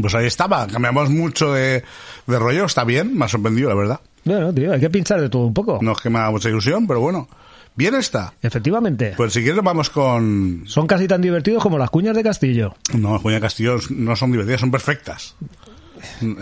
Pues 0.00 0.14
ahí 0.14 0.26
estaba. 0.26 0.66
Cambiamos 0.66 1.10
mucho 1.10 1.52
de, 1.52 1.82
de 2.26 2.38
rollo. 2.38 2.64
Está 2.66 2.84
bien. 2.84 3.16
Me 3.16 3.24
ha 3.24 3.28
sorprendido, 3.28 3.68
la 3.70 3.74
verdad. 3.74 4.00
Bueno, 4.24 4.52
tío, 4.52 4.72
hay 4.72 4.80
que 4.80 4.90
pinchar 4.90 5.20
de 5.20 5.28
todo 5.30 5.46
un 5.46 5.54
poco. 5.54 5.78
No 5.82 5.92
es 5.92 6.00
que 6.00 6.10
me 6.10 6.18
haga 6.18 6.30
mucha 6.30 6.48
ilusión, 6.48 6.86
pero 6.86 7.00
bueno. 7.00 7.28
Bien 7.74 7.94
está. 7.94 8.34
Efectivamente. 8.42 9.14
Pues 9.16 9.32
si 9.32 9.42
quieres 9.42 9.62
vamos 9.62 9.88
con... 9.90 10.64
Son 10.66 10.86
casi 10.86 11.06
tan 11.08 11.22
divertidos 11.22 11.62
como 11.62 11.78
las 11.78 11.88
cuñas 11.88 12.14
de 12.16 12.22
Castillo. 12.22 12.74
No, 12.94 13.18
Juña 13.18 13.40
Castillo 13.40 13.76
no 13.90 14.14
son 14.16 14.32
divertidas, 14.32 14.60
son 14.60 14.70
perfectas. 14.70 15.36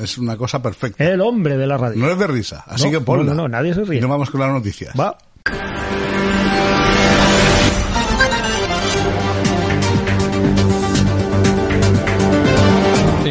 Es 0.00 0.18
una 0.18 0.36
cosa 0.36 0.60
perfecta. 0.62 1.04
El 1.04 1.20
hombre 1.20 1.56
de 1.56 1.66
la 1.66 1.76
radio. 1.76 1.96
No 2.02 2.10
es 2.10 2.18
de 2.18 2.26
risa, 2.26 2.64
así 2.66 2.86
No, 2.86 2.90
que 2.90 3.00
ponla. 3.00 3.24
no, 3.24 3.34
no, 3.34 3.42
no, 3.42 3.48
nadie 3.48 3.74
se 3.74 3.84
ríe. 3.84 3.98
Y 3.98 4.00
no 4.00 4.08
vamos 4.08 4.30
con 4.30 4.40
las 4.40 4.50
noticias. 4.52 4.94
Va. 4.98 5.16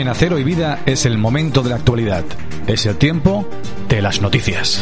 En 0.07 0.11
Acero 0.11 0.39
y 0.39 0.43
Vida 0.45 0.79
es 0.85 1.05
el 1.05 1.17
momento 1.17 1.61
de 1.61 1.69
la 1.69 1.75
actualidad. 1.75 2.23
Es 2.65 2.85
el 2.85 2.95
tiempo 2.95 3.45
de 3.89 4.01
las 4.01 4.21
noticias. 4.21 4.81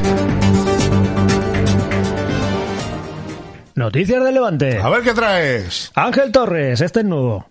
Noticias 3.74 4.24
del 4.24 4.36
Levante. 4.36 4.78
A 4.78 4.88
ver 4.90 5.02
qué 5.02 5.16
traes. 5.16 5.92
Ángel 5.96 6.32
Torres, 6.32 6.80
este 6.80 7.00
es 7.00 7.06
nuevo. 7.08 7.48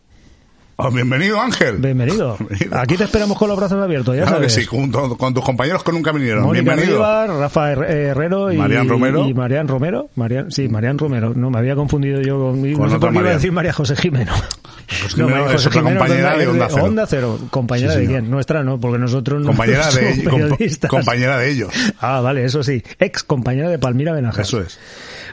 Oh, 0.76 0.90
bienvenido, 0.90 1.40
Ángel. 1.40 1.76
Bienvenido. 1.76 2.36
Bienvenido. 2.40 2.78
Aquí 2.80 2.96
te 2.96 3.04
esperamos 3.04 3.38
con 3.38 3.48
los 3.48 3.56
brazos 3.56 3.80
abiertos, 3.80 4.16
ya 4.16 4.22
Claro 4.22 4.40
que 4.40 4.48
sabes. 4.48 4.64
sí, 4.64 4.68
junto 4.68 5.16
con 5.16 5.32
tus 5.32 5.44
compañeros 5.44 5.84
que 5.84 5.92
nunca 5.92 6.10
vinieron. 6.10 6.42
Mónica 6.44 6.74
Bienvenido. 6.74 6.98
Rafa 7.00 7.72
Her- 7.72 7.84
Herrero 7.90 8.50
y 8.52 8.56
Marian 8.56 8.88
Romero. 8.88 9.28
Y 9.28 9.34
Marian 9.34 9.68
Romero. 9.68 10.08
Marian, 10.16 10.50
sí, 10.50 10.68
Marian 10.68 10.98
Romero. 10.98 11.32
No, 11.34 11.48
me 11.50 11.58
había 11.58 11.76
confundido 11.76 12.20
yo 12.22 12.38
con... 12.40 12.60
no 12.72 12.76
Con 12.78 12.90
sé 12.90 12.96
otra 12.96 13.08
por 13.08 13.12
qué 13.12 13.18
iba 13.20 13.30
a 13.30 13.34
decir 13.34 13.52
María 13.52 13.72
José 13.72 13.94
Jimeno. 13.94 14.32
José 15.02 15.16
No, 15.16 15.28
María 15.28 15.46
es 15.46 15.52
José 15.52 15.68
otra 15.68 15.80
Jimeno 15.80 16.00
compañera 16.00 16.36
de 16.36 16.46
Onda 16.48 16.68
Cero. 16.68 16.84
Onda 16.84 17.06
Cero. 17.06 17.38
¿Compañera 17.50 17.92
Sí, 17.92 18.00
de 18.00 18.06
quién? 18.06 18.30
Nuestra 18.30 18.64
no, 18.64 18.80
porque 18.80 18.98
nosotros 18.98 19.40
no 19.42 19.46
Compañera 19.46 19.84
somos 19.84 20.16
de, 20.16 20.24
compa- 20.24 20.48
periodistas. 20.48 20.90
compañera 20.90 21.38
de 21.38 21.50
ellos. 21.50 21.70
Ah, 22.00 22.20
vale, 22.20 22.44
eso 22.44 22.64
sí. 22.64 22.82
Ex 22.98 23.22
compañera 23.22 23.68
de 23.70 23.78
Palmira 23.78 24.12
Benajar. 24.12 24.40
Eso 24.42 24.60
es. 24.60 24.78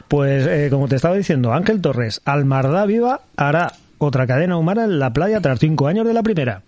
Pues, 0.06 0.46
eh, 0.46 0.68
como 0.70 0.86
te 0.88 0.96
estaba 0.96 1.16
diciendo, 1.16 1.52
Ángel 1.52 1.80
Torres, 1.80 2.20
Almardá 2.24 2.86
Viva 2.86 3.20
hará 3.36 3.72
otra 4.06 4.26
cadena 4.26 4.56
humana 4.56 4.84
en 4.84 4.98
la 4.98 5.12
playa 5.12 5.40
tras 5.40 5.58
cinco 5.58 5.86
años 5.88 6.06
de 6.06 6.12
la 6.14 6.22
primera. 6.22 6.62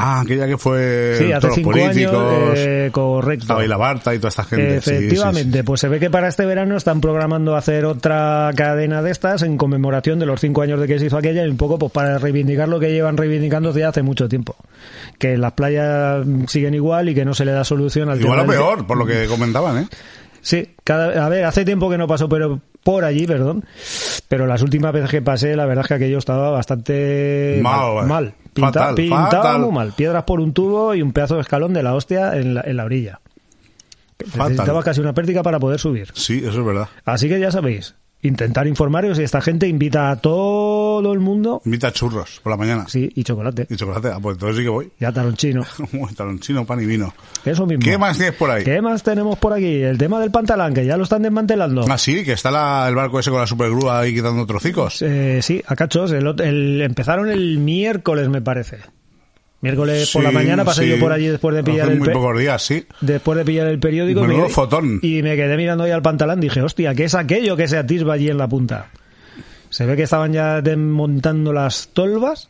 Ah, 0.00 0.20
aquella 0.20 0.46
que 0.46 0.56
fue 0.56 1.16
Sí, 1.18 1.24
hace 1.32 1.40
todos 1.40 1.44
los 1.48 1.54
cinco 1.56 1.70
políticos. 1.72 2.14
años, 2.14 2.52
eh, 2.58 2.88
correcto. 2.92 3.42
Estaba 3.42 3.62
ahí 3.62 3.66
la 3.68 3.76
Barta 3.78 4.14
y 4.14 4.18
toda 4.18 4.28
esta 4.28 4.44
gente. 4.44 4.80
sí, 4.80 4.90
sí, 4.90 4.90
sí. 4.90 5.04
Efectivamente, 5.06 5.64
pues 5.64 5.80
se 5.80 5.88
ve 5.88 5.98
que 5.98 6.08
para 6.08 6.28
este 6.28 6.46
verano 6.46 6.76
están 6.76 7.00
programando 7.00 7.56
hacer 7.56 7.84
otra 7.84 8.50
cadena 8.54 9.02
de 9.02 9.10
estas 9.10 9.42
en 9.42 9.56
conmemoración 9.56 10.20
de 10.20 10.26
los 10.26 10.40
cinco 10.40 10.62
años 10.62 10.78
de 10.78 10.86
que 10.86 11.00
se 11.00 11.06
hizo 11.06 11.16
aquella 11.16 11.44
y 11.44 11.48
un 11.50 11.56
poco 11.56 11.80
pues 11.80 11.90
para 11.90 12.16
reivindicar 12.18 12.68
lo 12.68 12.78
que 12.78 12.92
llevan 12.92 13.16
reivindicando 13.16 13.72
desde 13.72 13.86
hace 13.86 14.02
mucho 14.04 14.28
tiempo. 14.28 14.54
Que 15.18 15.36
las 15.36 15.52
playas 15.54 16.24
siguen 16.46 16.74
igual 16.74 17.08
y 17.08 17.14
que 17.16 17.24
no 17.24 17.34
se 17.34 17.44
le 17.44 17.50
da 17.50 17.64
solución 17.64 18.08
al 18.08 18.20
Igual 18.20 18.40
tema 18.42 18.52
o 18.52 18.52
del- 18.52 18.60
peor, 18.76 18.86
por 18.86 18.98
lo 18.98 19.04
que 19.06 19.26
comentaban, 19.26 19.78
¿eh? 19.78 19.86
Sí, 20.40 20.74
cada, 20.84 21.24
a 21.24 21.28
ver, 21.28 21.44
hace 21.44 21.64
tiempo 21.64 21.90
que 21.90 21.98
no 21.98 22.06
pasó 22.06 22.28
pero 22.28 22.60
por 22.84 23.04
allí, 23.04 23.26
perdón, 23.26 23.64
pero 24.28 24.46
las 24.46 24.62
últimas 24.62 24.92
veces 24.92 25.10
que 25.10 25.20
pasé, 25.22 25.54
la 25.56 25.66
verdad 25.66 25.84
es 25.84 25.88
que 25.88 25.94
aquello 25.94 26.18
estaba 26.18 26.50
bastante 26.50 27.60
Mal, 27.62 28.06
mal. 28.06 28.24
eh. 28.28 28.34
Pinta- 28.54 28.72
Fatal, 28.80 28.94
pintaba 28.94 29.30
fatal. 29.30 29.60
muy 29.60 29.72
mal. 29.72 29.92
Piedras 29.94 30.24
por 30.24 30.40
un 30.40 30.52
tubo 30.52 30.94
y 30.94 31.02
un 31.02 31.12
pedazo 31.12 31.34
de 31.36 31.42
escalón 31.42 31.72
de 31.74 31.82
la 31.82 31.94
hostia 31.94 32.36
en 32.36 32.54
la, 32.54 32.62
en 32.62 32.76
la 32.76 32.84
orilla. 32.84 33.20
Fatal. 34.26 34.50
Necesitaba 34.50 34.82
casi 34.82 35.00
una 35.00 35.14
pértiga 35.14 35.42
para 35.44 35.60
poder 35.60 35.78
subir. 35.78 36.08
Sí, 36.14 36.38
eso 36.44 36.58
es 36.60 36.64
verdad. 36.66 36.88
Así 37.04 37.28
que 37.28 37.38
ya 37.38 37.52
sabéis, 37.52 37.94
intentar 38.22 38.66
informaros 38.66 39.18
y 39.18 39.22
esta 39.22 39.40
gente 39.40 39.68
invita 39.68 40.10
a 40.10 40.16
todo 40.16 41.12
el 41.12 41.20
mundo. 41.20 41.62
Invita 41.64 41.92
churros 41.92 42.40
por 42.42 42.50
la 42.50 42.56
mañana. 42.56 42.86
Sí, 42.88 43.10
y 43.14 43.22
chocolate. 43.24 43.66
Y 43.70 43.76
chocolate. 43.76 44.08
Ah, 44.08 44.18
pues 44.20 44.34
entonces 44.34 44.56
sí 44.58 44.62
que 44.64 44.68
voy. 44.68 44.90
Ya 44.98 45.12
taronchino. 45.12 45.62
Uy, 45.92 46.12
talonchino, 46.16 46.64
pan 46.66 46.82
y 46.82 46.86
vino. 46.86 47.14
Eso 47.44 47.66
mismo. 47.66 47.82
¿Qué 47.84 47.96
más 47.98 48.16
tienes 48.16 48.34
por 48.36 48.50
ahí? 48.50 48.64
¿Qué 48.64 48.80
más 48.82 49.02
tenemos 49.02 49.38
por 49.38 49.52
aquí? 49.52 49.82
El 49.82 49.98
tema 49.98 50.20
del 50.20 50.30
pantalán, 50.30 50.74
que 50.74 50.84
ya 50.84 50.96
lo 50.96 51.04
están 51.04 51.22
desmantelando. 51.22 51.84
Ah, 51.88 51.98
sí, 51.98 52.24
que 52.24 52.32
está 52.32 52.50
la- 52.50 52.86
el 52.88 52.94
barco 52.94 53.20
ese 53.20 53.30
con 53.30 53.40
la 53.40 53.46
supergrúa 53.46 54.00
ahí 54.00 54.14
quitando 54.14 54.44
trocicos. 54.46 55.00
Eh, 55.02 55.40
sí, 55.42 55.62
a 55.66 55.76
cachos. 55.76 56.10
El, 56.12 56.26
el- 56.40 56.82
empezaron 56.82 57.28
el 57.30 57.58
miércoles, 57.58 58.28
me 58.28 58.42
parece. 58.42 58.78
Miércoles 59.60 60.10
por 60.12 60.22
la 60.22 60.30
mañana 60.30 60.64
pasé 60.64 60.84
sí. 60.84 60.88
yo 60.90 61.00
por 61.00 61.10
allí 61.10 61.26
después 61.26 61.54
de 61.56 61.64
pillar 61.64 61.82
Hace 61.86 61.92
el 61.94 61.98
muy 61.98 62.08
pe- 62.08 62.14
pocos 62.14 62.38
días, 62.38 62.62
sí. 62.62 62.86
después 63.00 63.36
de 63.38 63.44
pillar 63.44 63.66
el 63.66 63.80
periódico 63.80 64.22
me, 64.22 64.48
fotón. 64.48 65.00
y 65.02 65.20
me 65.22 65.34
quedé 65.34 65.56
mirando 65.56 65.82
ahí 65.84 65.90
al 65.90 66.00
pantalón 66.02 66.38
dije, 66.40 66.62
hostia, 66.62 66.94
¿qué 66.94 67.04
es 67.04 67.14
aquello 67.16 67.56
que 67.56 67.66
se 67.66 67.76
atisba 67.76 68.14
allí 68.14 68.28
en 68.28 68.38
la 68.38 68.46
punta? 68.48 68.86
Se 69.70 69.84
ve 69.84 69.96
que 69.96 70.04
estaban 70.04 70.32
ya 70.32 70.60
desmontando 70.62 71.52
las 71.52 71.88
tolvas. 71.92 72.48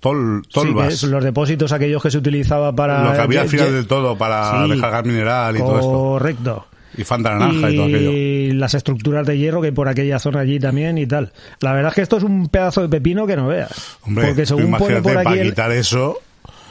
Tol, 0.00 0.42
tolvas. 0.52 1.02
los 1.02 1.24
depósitos 1.24 1.72
aquellos 1.72 2.00
que 2.00 2.10
se 2.12 2.18
utilizaba 2.18 2.72
para... 2.72 3.02
lo 3.04 3.12
que 3.14 3.18
había 3.20 3.40
al 3.40 3.48
final 3.48 3.72
del 3.72 3.86
todo 3.88 4.16
para 4.16 4.64
descargar 4.68 5.04
mineral 5.04 5.56
y 5.56 5.58
todo 5.58 5.74
esto. 5.74 5.90
Correcto. 5.92 6.66
Y 6.96 7.02
Fanta 7.04 7.30
naranja 7.34 7.70
y, 7.70 7.76
todo 7.76 7.86
aquello. 7.86 8.10
Y 8.12 8.52
las 8.52 8.74
estructuras 8.74 9.26
de 9.26 9.36
hierro 9.38 9.60
que 9.60 9.66
hay 9.68 9.72
por 9.72 9.88
aquella 9.88 10.18
zona 10.20 10.40
allí 10.40 10.58
también 10.60 10.98
y 10.98 11.06
tal. 11.06 11.32
La 11.60 11.72
verdad 11.72 11.90
es 11.90 11.94
que 11.96 12.02
esto 12.02 12.16
es 12.16 12.22
un 12.22 12.48
pedazo 12.48 12.80
de 12.82 12.88
pepino 12.88 13.26
que 13.26 13.34
no 13.36 13.48
veas. 13.48 13.98
Hombre, 14.02 14.26
Porque 14.28 14.46
según 14.46 14.70
pone 14.72 15.02
por 15.02 15.16
aquí, 15.18 15.24
para 15.24 15.40
el- 15.40 15.48
quitar 15.48 15.72
eso... 15.72 16.18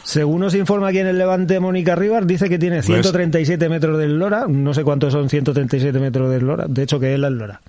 según 0.08 0.40
nos 0.40 0.56
informa 0.56 0.88
aquí 0.88 1.00
en 1.00 1.08
el 1.08 1.18
Levante 1.18 1.60
Mónica 1.60 1.94
Rivas, 1.94 2.26
dice 2.26 2.48
que 2.48 2.58
tiene 2.58 2.82
137 2.82 3.68
metros 3.68 4.00
de 4.00 4.08
lora. 4.08 4.46
No 4.48 4.74
sé 4.74 4.86
cuántos 4.86 5.12
son 5.12 5.30
137 5.30 6.00
metros 6.00 6.30
de 6.32 6.40
lora. 6.40 6.66
De 6.70 6.84
hecho, 6.84 6.98
que 6.98 7.14
es 7.14 7.20
la 7.20 7.30
lora. 7.30 7.60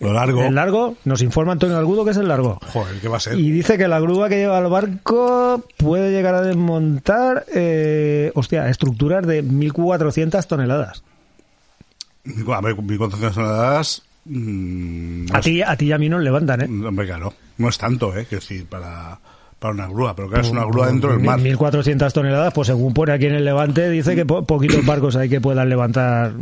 Lo 0.00 0.12
largo. 0.12 0.42
El 0.44 0.54
largo, 0.54 0.96
nos 1.06 1.22
informa 1.22 1.52
Antonio 1.52 1.78
Algudo 1.78 2.04
que 2.04 2.10
es 2.10 2.18
el 2.18 2.28
largo. 2.28 2.60
Joder, 2.74 3.00
¿qué 3.00 3.08
va 3.08 3.16
a 3.16 3.20
ser? 3.20 3.38
Y 3.38 3.50
dice 3.50 3.78
que 3.78 3.88
la 3.88 4.00
grúa 4.00 4.28
que 4.28 4.36
lleva 4.36 4.58
al 4.58 4.68
barco 4.68 5.64
puede 5.78 6.12
llegar 6.12 6.34
a 6.34 6.42
desmontar, 6.42 7.46
eh, 7.54 8.32
hostia, 8.34 8.68
estructuras 8.68 9.26
de 9.26 9.42
1.400 9.42 10.46
toneladas. 10.46 11.04
A 12.26 12.60
ver, 12.60 12.76
1.400 12.76 13.32
toneladas... 13.32 14.02
mm, 14.26 15.24
no 15.24 15.38
A 15.38 15.40
ti, 15.40 15.62
a 15.62 15.74
ti 15.74 15.86
y 15.86 15.92
a 15.92 15.98
mí 15.98 16.10
nos 16.10 16.22
levantan, 16.22 16.60
¿eh? 16.60 16.86
Hombre, 16.86 17.06
claro. 17.06 17.32
No 17.56 17.70
es 17.70 17.78
tanto, 17.78 18.14
¿eh? 18.14 18.26
Quiero 18.28 18.42
decir, 18.42 18.66
para, 18.66 19.18
para 19.72 19.84
una 19.86 19.88
grúa. 19.94 20.14
Pero 20.16 20.28
claro, 20.28 20.44
es 20.44 20.50
una 20.50 20.64
grúa 20.64 20.86
dentro 20.88 21.10
del 21.10 21.20
mar. 21.20 21.38
1.400 21.40 22.12
toneladas, 22.12 22.52
pues 22.54 22.66
según 22.66 22.92
pone 22.94 23.12
aquí 23.12 23.26
en 23.26 23.34
el 23.34 23.44
Levante, 23.44 23.88
dice 23.90 24.14
que 24.14 24.24
po- 24.26 24.44
poquitos 24.44 24.84
barcos 24.84 25.16
hay 25.16 25.28
que 25.28 25.40
puedan 25.40 25.68
levantar. 25.68 26.32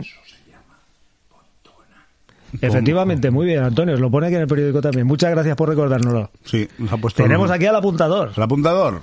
Efectivamente, 2.60 3.30
muy 3.32 3.46
bien, 3.46 3.64
Antonio, 3.64 3.94
os 3.94 4.00
lo 4.00 4.10
pone 4.10 4.26
aquí 4.28 4.36
en 4.36 4.42
el 4.42 4.46
periódico 4.46 4.80
también. 4.80 5.06
Muchas 5.06 5.30
gracias 5.32 5.56
por 5.56 5.68
recordárnoslo. 5.68 6.30
Sí, 6.44 6.68
nos 6.78 6.92
ha 6.92 6.96
puesto... 6.98 7.22
Tenemos 7.22 7.48
el- 7.50 7.56
aquí 7.56 7.66
al 7.66 7.76
apuntador. 7.76 8.32
El 8.36 8.42
apuntador. 8.42 9.00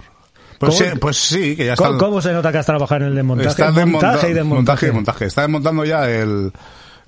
Pues 0.57 0.75
sí, 0.77 0.83
¿Cómo- 0.85 0.99
pues 1.01 1.17
sí, 1.17 1.55
que 1.57 1.65
ya 1.65 1.73
está... 1.73 1.97
¿Cómo, 1.97 2.21
se 2.21 2.31
nota 2.31 2.51
que 2.51 2.59
has 2.59 2.65
trabajado 2.65 3.01
en 3.01 3.07
el 3.07 3.15
desmontaje? 3.15 3.49
Está 3.49 3.71
montaje 3.71 4.27
desmonta- 4.27 4.29
y 4.29 4.33
desmontaje. 4.33 4.53
montaje 4.53 4.85
y 4.85 4.87
desmontaje. 4.87 5.25
Está 5.25 5.41
desmontando 5.41 5.83
ya 5.85 6.09
el, 6.09 6.51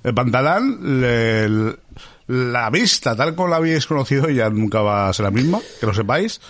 el 0.03 0.13
pantalán, 0.13 0.79
el- 1.03 1.79
la 2.27 2.70
vista, 2.70 3.15
tal 3.15 3.36
como 3.36 3.48
la 3.50 3.58
habéis 3.58 3.86
conocido, 3.86 4.29
ya 4.29 4.50
nunca 4.50 4.82
va 4.82 5.08
a 5.10 5.13
ser 5.13 5.24
la 5.25 5.32
misma, 5.32 5.60
que 5.79 5.86
lo 5.86 5.93
sepáis. 5.93 6.41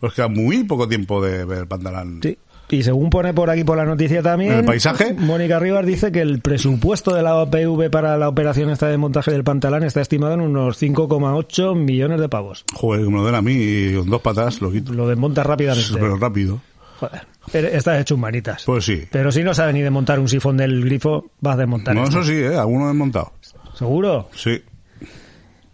Os 0.00 0.12
queda 0.14 0.28
muy 0.28 0.64
poco 0.64 0.88
tiempo 0.88 1.22
de 1.24 1.44
ver 1.44 1.66
pantalán. 1.66 2.20
Sí. 2.22 2.38
Y 2.68 2.82
según 2.82 3.10
pone 3.10 3.32
por 3.32 3.48
aquí 3.48 3.62
por 3.62 3.76
la 3.76 3.84
noticia 3.84 4.22
también, 4.22 4.52
¿El 4.52 4.64
paisaje? 4.64 5.12
Mónica 5.14 5.60
Rivas 5.60 5.86
dice 5.86 6.10
que 6.10 6.20
el 6.20 6.40
presupuesto 6.40 7.14
de 7.14 7.22
la 7.22 7.36
OPV 7.36 7.90
para 7.90 8.16
la 8.16 8.28
operación 8.28 8.70
esta 8.70 8.88
de 8.88 8.96
montaje 8.98 9.30
del 9.30 9.44
pantalán 9.44 9.84
está 9.84 10.00
estimado 10.00 10.34
en 10.34 10.40
unos 10.40 10.82
5,8 10.82 11.76
millones 11.76 12.18
de 12.20 12.28
pavos. 12.28 12.64
Joder, 12.74 13.02
me 13.06 13.18
lo 13.18 13.24
den 13.24 13.36
a 13.36 13.42
mí 13.42 13.52
y 13.54 13.94
con 13.94 14.10
dos 14.10 14.20
patas 14.20 14.60
lo 14.60 14.72
quito. 14.72 14.92
Lo 14.92 15.06
desmonta 15.06 15.44
rápidamente. 15.44 15.86
Súper 15.86 16.10
rápido. 16.18 16.60
Joder, 16.98 17.24
está 17.66 18.00
hecho 18.00 18.16
manitas. 18.16 18.64
Pues 18.66 18.84
sí. 18.84 19.04
Pero 19.12 19.30
si 19.30 19.44
no 19.44 19.54
sabe 19.54 19.72
ni 19.72 19.82
desmontar 19.82 20.18
un 20.18 20.28
sifón 20.28 20.56
del 20.56 20.84
grifo, 20.84 21.26
vas 21.40 21.54
a 21.54 21.58
desmontar 21.58 21.94
No, 21.94 22.02
esto. 22.02 22.18
eso 22.20 22.28
sí, 22.28 22.34
¿eh? 22.34 22.56
Alguno 22.56 22.88
desmontado. 22.88 23.32
¿Seguro? 23.74 24.28
Sí. 24.34 24.60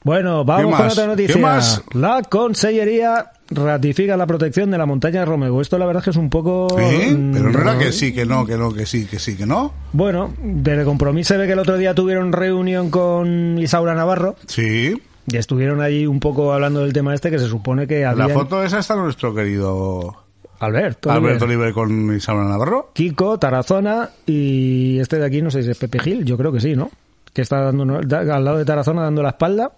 Bueno, 0.04 0.44
vamos 0.44 0.72
¿Qué 0.72 0.82
con 0.82 0.90
otra 0.90 1.06
noticia. 1.06 1.34
¿Qué 1.36 1.40
más? 1.40 1.82
La 1.94 2.20
Consellería 2.28 3.30
ratifica 3.54 4.16
la 4.16 4.26
protección 4.26 4.70
de 4.70 4.78
la 4.78 4.86
montaña 4.86 5.20
de 5.20 5.26
Romego. 5.26 5.60
Esto 5.60 5.78
la 5.78 5.86
verdad 5.86 6.00
es 6.00 6.04
que 6.04 6.10
es 6.10 6.16
un 6.16 6.30
poco... 6.30 6.68
Mm, 6.76 7.32
Pero 7.32 7.50
no 7.50 7.60
era 7.60 7.78
que 7.78 7.92
sí, 7.92 8.12
que 8.12 8.24
no, 8.26 8.44
que 8.46 8.56
no, 8.56 8.72
que 8.72 8.86
sí, 8.86 9.06
que 9.06 9.18
sí, 9.18 9.36
que 9.36 9.46
no. 9.46 9.72
Bueno, 9.92 10.32
desde 10.42 10.84
Compromís 10.84 11.26
se 11.26 11.36
ve 11.36 11.46
que 11.46 11.52
el 11.52 11.58
otro 11.58 11.76
día 11.78 11.94
tuvieron 11.94 12.32
reunión 12.32 12.90
con 12.90 13.58
Isaura 13.58 13.94
Navarro 13.94 14.36
Sí. 14.46 15.00
y 15.26 15.36
estuvieron 15.36 15.80
allí 15.80 16.06
un 16.06 16.20
poco 16.20 16.52
hablando 16.52 16.80
del 16.80 16.92
tema 16.92 17.14
este 17.14 17.30
que 17.30 17.38
se 17.38 17.46
supone 17.48 17.86
que 17.86 18.00
La 18.02 18.10
había... 18.10 18.28
foto 18.34 18.62
esa 18.62 18.78
está 18.80 18.96
nuestro 18.96 19.34
querido 19.34 20.16
Alberto. 20.60 21.10
Alberto 21.10 21.44
Oliver. 21.44 21.72
Con 21.72 22.14
Isaura 22.14 22.44
Navarro. 22.44 22.90
Kiko, 22.92 23.38
Tarazona 23.38 24.10
y 24.26 24.98
este 25.00 25.18
de 25.18 25.26
aquí, 25.26 25.42
no 25.42 25.50
sé 25.50 25.62
si 25.62 25.70
es 25.70 25.78
Pepe 25.78 25.98
Gil, 25.98 26.24
yo 26.24 26.36
creo 26.36 26.52
que 26.52 26.60
sí, 26.60 26.76
¿no? 26.76 26.90
Que 27.32 27.42
está 27.42 27.60
dando 27.60 27.82
al 27.98 28.44
lado 28.44 28.58
de 28.58 28.64
Tarazona 28.64 29.02
dando 29.02 29.22
la 29.22 29.30
espalda. 29.30 29.72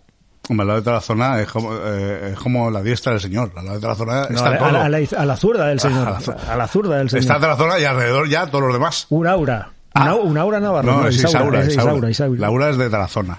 Hombre, 0.49 0.67
lado 0.67 0.79
de 0.81 0.85
Tarazona 0.85 1.41
es 1.41 1.49
como, 1.51 1.73
eh, 1.75 2.33
es 2.33 2.39
como 2.39 2.71
la 2.71 2.83
diestra 2.83 3.13
del 3.13 3.21
señor. 3.21 3.53
Lado 3.55 3.75
de 3.75 3.81
Tarazona 3.81 4.27
No, 4.29 4.37
está 4.37 4.51
a, 4.51 4.59
todo. 4.59 4.73
la, 4.73 4.85
a 4.85 4.89
la- 4.91 4.99
a 5.19 5.25
la 5.25 5.37
zurda 5.37 5.67
del 5.69 5.81
señor. 5.81 6.07
A 6.09 6.21
la 6.49 6.57
la 6.57 6.69
zurda 6.69 6.99
del 6.99 7.09
señor. 7.09 7.23
Está 7.23 7.41
Tarazona 7.41 7.79
y 7.79 7.85
alrededor 7.85 8.29
ya 8.29 8.47
todos 8.47 8.65
los 8.65 8.73
demás. 8.75 9.07
Un 9.11 9.27
aura. 9.27 9.71
Ah. 9.95 10.03
Una, 10.03 10.15
un 10.17 10.39
aura 10.39 10.61
Navarro. 10.61 10.93
No, 11.03 11.09
es 11.09 11.17
Isaura, 11.17 11.61
es 11.63 11.69
Isaura. 11.69 11.93
Isaura, 11.93 12.11
Isaura. 12.11 12.41
Laura 12.41 12.69
es 12.71 12.77
de 12.77 12.91
Tarazona. 12.91 13.39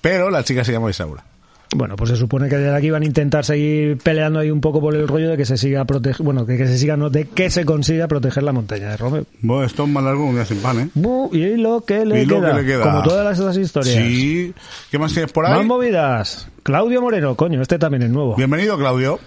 Pero 0.00 0.30
la 0.30 0.44
chica 0.44 0.62
se 0.64 0.70
llama 0.72 0.90
Isaura. 0.90 1.24
Bueno, 1.74 1.96
pues 1.96 2.10
se 2.10 2.16
supone 2.16 2.48
que 2.48 2.56
desde 2.56 2.74
aquí 2.76 2.90
van 2.90 3.02
a 3.02 3.06
intentar 3.06 3.44
seguir 3.44 3.98
peleando 3.98 4.38
ahí 4.38 4.50
un 4.50 4.60
poco 4.60 4.80
por 4.80 4.94
el 4.94 5.06
rollo 5.08 5.30
de 5.30 5.36
que 5.36 5.44
se 5.44 5.56
siga 5.56 5.84
proteger, 5.84 6.24
bueno, 6.24 6.46
que, 6.46 6.56
que 6.56 6.66
se 6.66 6.78
siga, 6.78 6.96
no, 6.96 7.10
de 7.10 7.26
que 7.26 7.50
se 7.50 7.64
consiga 7.64 8.06
proteger 8.08 8.42
la 8.42 8.52
montaña 8.52 8.90
de 8.90 8.96
Romeo. 8.96 9.26
Bueno, 9.42 9.64
esto 9.64 9.82
es 9.84 9.88
más 9.88 10.04
largo 10.04 10.22
que 10.24 10.28
un 10.30 10.34
día 10.36 10.44
sin 10.44 10.58
pan, 10.58 10.80
¿eh? 10.80 10.88
Y 11.32 11.56
lo 11.56 11.80
que 11.84 12.04
le, 12.06 12.22
Y 12.22 12.26
lo 12.26 12.40
queda, 12.40 12.54
que 12.56 12.60
le 12.62 12.66
queda. 12.66 12.82
como 12.82 13.02
todas 13.02 13.24
las 13.24 13.38
otras 13.40 13.56
historias. 13.56 13.94
Sí. 13.96 14.54
¿Qué 14.90 14.98
más 14.98 15.12
tienes 15.12 15.32
por 15.32 15.46
ahí? 15.46 15.52
Más 15.54 15.66
movidas. 15.66 16.48
Claudio 16.62 17.02
Moreno, 17.02 17.34
coño, 17.34 17.60
este 17.60 17.78
también 17.78 18.02
es 18.04 18.10
nuevo. 18.10 18.36
Bienvenido, 18.36 18.78
Claudio. 18.78 19.18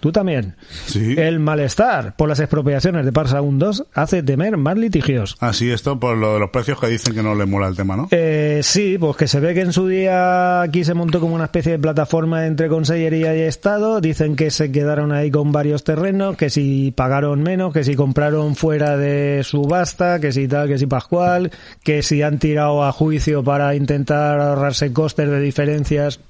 Tú 0.00 0.12
también. 0.12 0.56
Sí. 0.86 1.14
El 1.16 1.38
malestar 1.40 2.16
por 2.16 2.28
las 2.28 2.40
expropiaciones 2.40 3.04
de 3.04 3.12
Parsa 3.12 3.40
1-2 3.40 3.86
hace 3.94 4.22
temer 4.22 4.56
más 4.56 4.76
litigios. 4.76 5.36
Así, 5.40 5.70
esto 5.70 6.00
por 6.00 6.16
lo 6.16 6.34
de 6.34 6.40
los 6.40 6.50
precios 6.50 6.80
que 6.80 6.88
dicen 6.88 7.14
que 7.14 7.22
no 7.22 7.34
le 7.34 7.46
mola 7.46 7.68
el 7.68 7.76
tema, 7.76 7.96
¿no? 7.96 8.08
Eh, 8.10 8.60
sí, 8.62 8.96
pues 8.98 9.16
que 9.16 9.28
se 9.28 9.40
ve 9.40 9.54
que 9.54 9.60
en 9.60 9.72
su 9.72 9.86
día 9.86 10.62
aquí 10.62 10.84
se 10.84 10.94
montó 10.94 11.20
como 11.20 11.34
una 11.34 11.44
especie 11.44 11.72
de 11.72 11.78
plataforma 11.78 12.46
entre 12.46 12.68
Consellería 12.68 13.36
y 13.36 13.40
Estado. 13.40 14.00
Dicen 14.00 14.36
que 14.36 14.50
se 14.50 14.72
quedaron 14.72 15.12
ahí 15.12 15.30
con 15.30 15.52
varios 15.52 15.84
terrenos, 15.84 16.36
que 16.36 16.50
si 16.50 16.92
pagaron 16.96 17.42
menos, 17.42 17.72
que 17.72 17.84
si 17.84 17.94
compraron 17.94 18.56
fuera 18.56 18.96
de 18.96 19.42
subasta, 19.44 20.20
que 20.20 20.32
si 20.32 20.48
tal, 20.48 20.68
que 20.68 20.78
si 20.78 20.86
Pascual, 20.86 21.50
que 21.84 22.02
si 22.02 22.22
han 22.22 22.38
tirado 22.38 22.84
a 22.84 22.92
juicio 22.92 23.44
para 23.44 23.74
intentar 23.74 24.40
ahorrarse 24.40 24.92
costes 24.92 25.28
de 25.28 25.40
diferencias. 25.40 26.20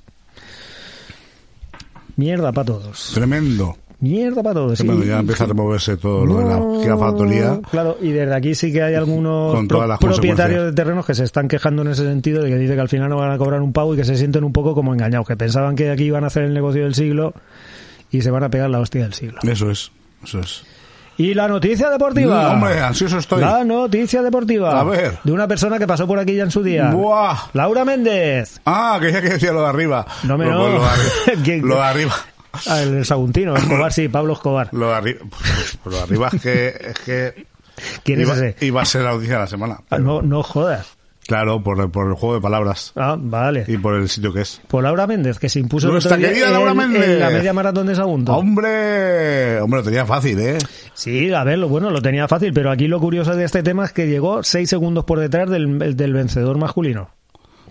Mierda 2.21 2.53
para 2.53 2.67
todos. 2.67 3.13
Tremendo. 3.15 3.77
Mierda 4.01 4.43
para 4.43 4.55
todos. 4.55 4.79
Tremendo. 4.79 5.05
Y- 5.05 5.09
Ya 5.09 5.19
empieza 5.21 5.45
a 5.45 5.47
removerse 5.49 5.97
todo 5.97 6.25
lo 6.27 6.39
de 6.39 6.45
la 6.45 6.81
gigafactoría. 6.83 7.61
Claro, 7.71 7.97
y 8.01 8.11
desde 8.13 8.35
aquí 8.35 8.55
sí 8.55 8.73
que 8.73 8.83
hay 8.83 8.95
algunos 8.95 9.55
Con 9.55 9.67
pro- 9.69 9.79
todas 9.79 9.89
las 9.89 9.99
propietarios 9.99 10.65
de 10.67 10.73
terrenos 10.73 11.05
que 11.07 11.15
se 11.15 11.25
están 11.25 11.49
quejando 11.49 11.83
en 11.83 11.89
ese 11.89 12.05
sentido 12.05 12.43
de 12.43 12.51
que 12.51 12.57
dice 12.57 12.75
que 12.75 12.81
al 12.81 12.89
final 12.89 13.09
no 13.09 13.17
van 13.17 13.31
a 13.33 13.39
cobrar 13.39 13.61
un 13.63 13.73
pago 13.73 13.95
y 13.95 13.97
que 13.97 14.05
se 14.05 14.17
sienten 14.17 14.45
un 14.45 14.53
poco 14.53 14.75
como 14.75 14.93
engañados, 14.95 15.27
que 15.27 15.37
pensaban 15.37 15.77
que 15.77 15.91
aquí 15.91 16.05
iban 16.05 16.25
a 16.25 16.29
hacer 16.29 16.45
el 16.45 16.55
negocio 16.55 16.83
del 16.85 16.95
siglo 16.95 17.35
y 18.11 18.23
se 18.23 18.31
van 18.31 18.43
a 18.45 18.49
pegar 18.51 18.71
la 18.71 18.81
hostia 18.81 19.03
del 19.03 19.13
siglo. 19.15 19.39
Eso 19.43 19.71
es. 19.71 19.91
Eso 20.25 20.41
es. 20.41 20.63
Y 21.21 21.35
la 21.35 21.47
noticia 21.49 21.91
deportiva. 21.91 22.49
Mm, 22.49 22.53
hombre, 22.55 22.81
ansioso 22.81 23.19
estoy. 23.19 23.41
La 23.43 23.63
noticia 23.65 24.23
deportiva. 24.23 24.81
A 24.81 24.85
ver. 24.85 25.19
De 25.23 25.33
una 25.33 25.47
persona 25.47 25.79
que 25.79 25.87
pasó 25.87 26.07
por 26.07 26.19
aquí 26.19 26.35
ya 26.35 26.45
en 26.45 26.51
su 26.51 26.63
día. 26.63 26.91
Buah. 26.93 27.37
Laura 27.53 27.85
Méndez. 27.85 28.61
Ah, 28.65 28.99
que 29.01 29.13
ya 29.13 29.21
que 29.21 29.29
decía 29.31 29.53
lo 29.53 29.61
de 29.63 29.69
arriba. 29.69 30.07
No 30.23 30.39
me 30.39 30.47
lo, 30.47 30.53
no. 30.53 30.69
Lo, 30.71 30.81
de 30.81 30.87
arri- 30.87 31.43
¿Quién? 31.45 31.67
lo 31.69 31.75
de 31.77 31.83
arriba. 31.83 32.15
Ah, 32.67 32.81
el 32.83 33.05
Saguntino, 33.05 33.55
Escobar, 33.55 33.93
sí, 33.93 34.09
Pablo 34.09 34.33
Escobar. 34.33 34.69
Lo 34.73 34.89
de 34.89 34.95
arriba. 34.95 35.21
Pues, 35.29 35.79
lo 35.85 35.91
de 35.93 36.01
arriba 36.03 36.29
es 36.33 36.41
que, 36.41 36.67
es 36.69 36.99
que 37.01 37.47
¿Quién 38.03 38.21
iba, 38.23 38.33
es 38.35 38.41
ese? 38.41 38.67
iba 38.67 38.83
a 38.83 38.85
ser 38.87 39.03
la 39.03 39.13
noticia 39.13 39.35
de 39.35 39.41
la 39.41 39.47
semana. 39.47 39.79
Ah, 39.91 39.99
no, 39.99 40.23
no 40.23 40.43
jodas. 40.43 40.87
Claro, 41.31 41.63
por, 41.63 41.93
por 41.93 42.09
el 42.09 42.15
juego 42.15 42.35
de 42.35 42.41
palabras 42.41 42.93
Ah, 42.97 43.17
vale. 43.17 43.65
y 43.69 43.77
por 43.79 43.95
el 43.95 44.09
sitio 44.09 44.33
que 44.33 44.41
es. 44.41 44.61
Por 44.67 44.83
Laura 44.83 45.07
Méndez, 45.07 45.39
que 45.39 45.49
se 45.49 45.61
impuso 45.61 45.87
Nuestra 45.87 46.19
querida 46.19 46.51
Laura 46.51 46.73
en- 46.73 46.77
Méndez. 46.77 47.09
en 47.09 47.19
la 47.21 47.31
media 47.31 47.53
maratón 47.53 47.87
de 47.87 47.95
Sagunto. 47.95 48.33
Hombre, 48.37 49.61
hombre, 49.61 49.79
lo 49.79 49.85
tenía 49.85 50.05
fácil, 50.07 50.41
¿eh? 50.41 50.59
Sí, 50.95 51.33
a 51.33 51.45
ver, 51.45 51.59
lo 51.59 51.69
bueno, 51.69 51.91
lo 51.91 52.03
tenía 52.03 52.27
fácil, 52.27 52.53
pero 52.53 52.71
aquí 52.73 52.89
lo 52.89 52.99
curioso 52.99 53.37
de 53.37 53.45
este 53.45 53.63
tema 53.63 53.85
es 53.85 53.93
que 53.93 54.09
llegó 54.09 54.43
seis 54.43 54.69
segundos 54.69 55.05
por 55.05 55.21
detrás 55.21 55.49
del, 55.49 55.97
del 55.97 56.13
vencedor 56.13 56.59
masculino. 56.59 57.11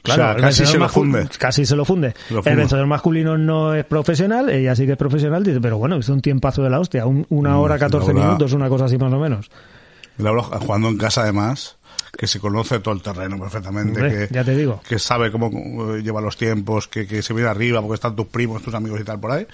O 0.06 0.12
sea, 0.14 0.32
el 0.32 0.42
casi 0.42 0.66
se 0.66 0.78
lo 0.78 0.88
funde. 0.88 1.28
Casi 1.38 1.66
se 1.66 1.76
lo 1.76 1.84
funde. 1.84 2.14
Lo 2.30 2.42
El 2.46 2.56
vencedor 2.56 2.88
masculino 2.88 3.38
no 3.38 3.74
es 3.74 3.84
profesional, 3.84 4.50
ella 4.50 4.74
sí 4.74 4.86
que 4.86 4.94
es 4.94 4.98
profesional, 4.98 5.44
dice, 5.44 5.60
pero 5.60 5.78
bueno, 5.78 5.98
hizo 5.98 6.14
un 6.14 6.22
tiempazo 6.22 6.64
de 6.64 6.70
la 6.70 6.80
hostia, 6.80 7.06
un- 7.06 7.26
una 7.30 7.60
hora, 7.60 7.76
Mm, 7.76 7.80
14 7.80 8.14
Laura- 8.14 8.26
minutos, 8.28 8.54
una 8.54 8.70
cosa 8.70 8.86
así 8.86 8.98
más 8.98 9.12
o 9.12 9.20
menos. 9.20 9.52
Laura 10.18 10.44
jugando 10.44 10.88
en 10.88 10.98
casa 10.98 11.24
además, 11.24 11.78
que 12.18 12.28
se 12.28 12.40
conoce 12.40 12.80
todo 12.80 12.94
el 12.94 13.02
terreno 13.02 13.40
perfectamente, 13.40 14.02
Hombre, 14.02 14.28
que, 14.28 14.34
ya 14.34 14.44
te 14.44 14.56
digo. 14.56 14.82
que 14.88 15.00
sabe 15.00 15.32
cómo 15.32 15.96
eh, 15.96 16.02
lleva 16.02 16.22
los 16.22 16.38
tiempos, 16.38 16.88
que, 16.88 17.08
que 17.08 17.22
se 17.22 17.34
viene 17.34 17.50
arriba 17.50 17.82
porque 17.82 17.96
están 17.96 18.16
tus 18.16 18.28
primos, 18.28 18.62
tus 18.62 18.74
amigos 18.74 19.00
y 19.00 19.04
tal 19.04 19.20
por 19.20 19.32
ahí. 19.32 19.48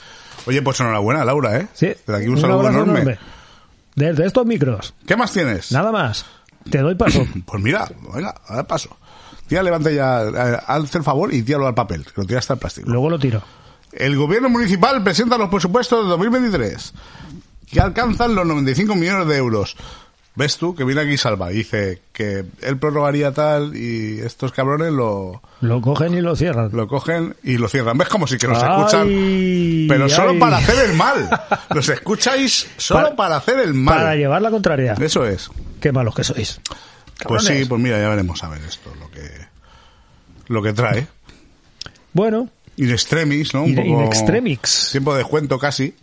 Oye, 0.46 0.62
pues 0.62 0.80
enhorabuena, 0.80 1.24
Laura, 1.26 1.58
¿eh? 1.58 1.68
Sí, 1.74 1.88
Desde 1.88 2.16
aquí 2.18 2.28
un, 2.28 2.40
saludo 2.40 2.60
abrazo 2.62 2.84
enorme. 2.84 3.18
Desde 3.96 4.26
estos 4.26 4.46
micros, 4.46 4.94
¿Qué 5.08 5.16
más 5.16 5.32
tienes? 5.32 5.72
nada 5.72 5.92
más. 5.92 6.26
Te 6.70 6.80
doy 6.80 6.96
paso. 6.96 7.26
Pues 7.46 7.62
mira, 7.62 7.88
venga, 8.14 8.34
a 8.48 8.56
dar 8.56 8.68
paso. 8.68 8.98
Tía, 9.48 9.62
levante 9.62 9.94
ya, 9.94 10.24
eh, 10.24 10.60
haz 10.66 10.96
el 10.96 11.04
favor 11.04 11.32
y 11.34 11.44
tíralo 11.44 11.68
al 11.68 11.76
papel, 11.76 12.04
que 12.04 12.14
lo 12.16 12.26
tira 12.26 12.40
hasta 12.40 12.54
el 12.54 12.60
plástico. 12.60 12.90
Luego 12.90 13.10
lo 13.10 13.20
tiro. 13.20 13.44
El 13.92 14.18
gobierno 14.18 14.50
municipal 14.50 15.04
presenta 15.04 15.38
los 15.38 15.50
presupuestos 15.50 16.04
de 16.04 16.10
2023, 16.10 16.94
que 17.72 17.80
alcanzan 17.80 18.34
los 18.36 18.46
95 18.46 18.96
millones 18.96 19.28
de 19.28 19.38
euros. 19.38 19.78
¿Ves 20.38 20.58
tú? 20.58 20.76
Que 20.76 20.84
viene 20.84 21.02
aquí 21.02 21.16
Salva 21.18 21.52
y 21.52 21.56
dice 21.58 22.02
que 22.12 22.44
él 22.62 22.78
prorrogaría 22.78 23.32
tal 23.32 23.76
y 23.76 24.20
estos 24.20 24.52
cabrones 24.52 24.92
lo, 24.92 25.42
Lo 25.62 25.80
cogen 25.82 26.14
y 26.14 26.20
lo 26.22 26.36
cierran. 26.36 26.72
lo 26.74 26.88
cogen 26.90 27.36
y 27.42 27.58
lo 27.58 27.70
cierran. 27.70 27.98
¿Ves 27.98 28.10
como 28.10 28.28
si 28.28 28.38
que 28.38 28.48
nos 28.48 28.62
Ay, 28.62 28.70
escuchan? 28.72 29.08
Pero 29.88 30.10
solo 30.10 30.32
ay. 30.32 30.40
para 30.40 30.58
hacer 30.58 30.90
el 30.90 30.94
mal. 30.98 31.30
Los 31.74 31.88
escucháis 31.88 32.68
solo 32.78 33.04
Para- 33.04 33.16
para, 33.16 33.36
hacer 33.38 33.60
el 33.60 33.74
mal. 33.74 33.98
Para 33.98 34.16
llevar 34.16 34.42
la 34.42 34.52
contraria. 34.52 34.94
Eso 35.00 35.26
es. 35.26 35.50
Qué 35.80 35.92
malos 35.94 36.14
que 36.14 36.24
sois. 36.26 36.60
Pues 37.26 37.46
sí, 37.46 37.64
pues 37.64 37.82
mira, 37.82 37.98
ya 37.98 38.10
veremos 38.10 38.44
a 38.44 38.50
ver 38.50 38.62
esto, 38.68 38.94
lo 39.00 39.10
que, 39.10 39.22
lo 40.48 40.62
que 40.62 40.74
trae. 40.74 41.08
Bueno, 42.12 42.50
In 42.78 42.92
extremis, 42.92 43.54
¿no? 43.54 43.64
Un 43.64 43.70
in, 43.70 43.76
poco... 43.78 43.88
in 43.88 44.02
extremix. 44.02 44.90
Tiempo 44.92 45.14
de 45.14 45.20
descuento 45.20 45.58
casi. 45.58 45.96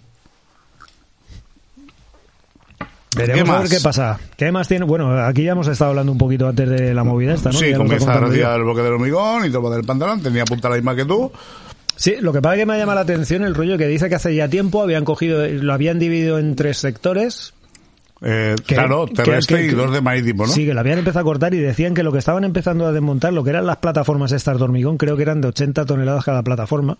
Veremos 3.16 3.44
¿Qué 3.44 3.50
a 3.50 3.52
ver 3.54 3.62
más? 3.62 3.70
qué 3.70 3.80
pasa. 3.80 4.18
¿Qué 4.36 4.52
más 4.52 4.68
tiene? 4.68 4.84
Bueno, 4.86 5.12
aquí 5.24 5.42
ya 5.44 5.52
hemos 5.52 5.68
estado 5.68 5.90
hablando 5.90 6.12
un 6.12 6.18
poquito 6.18 6.48
antes 6.48 6.68
de 6.68 6.94
la 6.94 7.04
movida 7.04 7.34
esta, 7.34 7.50
¿no? 7.50 7.58
Sí, 7.58 7.66
Ya 7.70 7.76
lo 7.78 7.84
está 7.84 7.84
comienza 7.84 8.04
a 8.04 8.06
contando 8.14 8.30
retirar 8.30 8.50
yo. 8.52 8.56
el 8.56 8.62
bloque 8.64 8.82
del 8.82 8.92
hormigón 8.94 9.46
y 9.46 9.50
todo 9.50 9.70
del 9.70 9.84
pantalón. 9.84 10.22
Tenía 10.22 10.42
apuntada 10.42 10.70
la 10.70 10.76
misma 10.76 10.96
que 10.96 11.04
tú. 11.04 11.30
Sí, 11.96 12.16
lo 12.20 12.32
que 12.32 12.40
pasa 12.40 12.54
es 12.54 12.60
que 12.60 12.66
me 12.66 12.78
llama 12.78 12.94
la 12.94 13.02
atención 13.02 13.42
el 13.44 13.54
rollo 13.54 13.76
que 13.76 13.86
dice 13.86 14.08
que 14.08 14.14
hace 14.14 14.34
ya 14.34 14.48
tiempo 14.48 14.82
habían 14.82 15.04
cogido, 15.04 15.46
lo 15.46 15.72
habían 15.72 15.98
dividido 15.98 16.38
en 16.38 16.56
tres 16.56 16.78
sectores. 16.78 17.52
Eh, 18.24 18.54
que- 18.66 18.74
claro, 18.76 19.06
que- 19.06 19.14
terrestre 19.14 19.58
que- 19.58 19.66
y 19.66 19.70
dos 19.70 19.92
de 19.92 20.00
marítimo, 20.00 20.46
¿no? 20.46 20.52
Sí, 20.52 20.64
que 20.64 20.72
lo 20.74 20.80
habían 20.80 20.98
empezado 21.00 21.20
a 21.20 21.24
cortar 21.24 21.54
y 21.54 21.58
decían 21.58 21.92
que 21.92 22.02
lo 22.04 22.12
que 22.12 22.18
estaban 22.18 22.44
empezando 22.44 22.86
a 22.86 22.92
desmontar, 22.92 23.32
lo 23.32 23.42
que 23.44 23.50
eran 23.50 23.66
las 23.66 23.78
plataformas 23.78 24.30
estas 24.32 24.58
de 24.58 24.64
hormigón, 24.64 24.96
creo 24.96 25.16
que 25.16 25.22
eran 25.22 25.40
de 25.40 25.48
80 25.48 25.84
toneladas 25.84 26.24
cada 26.24 26.42
plataforma. 26.42 26.96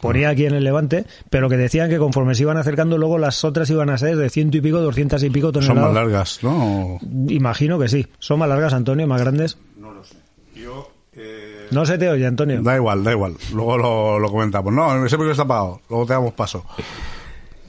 Ponía 0.00 0.28
aquí 0.30 0.46
en 0.46 0.54
el 0.54 0.64
Levante, 0.64 1.04
pero 1.30 1.48
que 1.48 1.56
decían 1.56 1.88
que 1.90 1.98
conforme 1.98 2.34
se 2.34 2.42
iban 2.42 2.56
acercando, 2.56 2.98
luego 2.98 3.18
las 3.18 3.44
otras 3.44 3.68
iban 3.70 3.90
a 3.90 3.98
ser 3.98 4.16
de 4.16 4.30
ciento 4.30 4.56
y 4.56 4.60
pico, 4.60 4.80
doscientas 4.80 5.22
y 5.22 5.30
pico 5.30 5.48
Son 5.52 5.62
toneladas. 5.62 5.84
más 5.84 5.94
largas, 5.94 6.38
¿no? 6.42 6.98
Imagino 7.28 7.78
que 7.78 7.88
sí. 7.88 8.06
¿Son 8.18 8.38
más 8.38 8.48
largas, 8.48 8.72
Antonio? 8.72 9.06
¿Más 9.06 9.20
grandes? 9.20 9.58
No 9.78 9.92
lo 9.92 10.04
sé. 10.04 10.16
Yo... 10.54 10.90
eh, 11.14 11.66
No 11.70 11.84
se 11.86 11.98
te 11.98 12.08
oye, 12.08 12.26
Antonio. 12.26 12.60
Da 12.62 12.76
igual, 12.76 13.02
da 13.04 13.12
igual. 13.12 13.34
Luego 13.52 13.76
lo, 13.78 14.18
lo 14.18 14.30
comentamos. 14.30 14.72
No, 14.72 15.04
ese 15.06 15.16
micro 15.16 15.30
está 15.32 15.44
apagado. 15.44 15.80
Luego 15.88 16.06
te 16.06 16.12
damos 16.12 16.32
paso. 16.34 16.64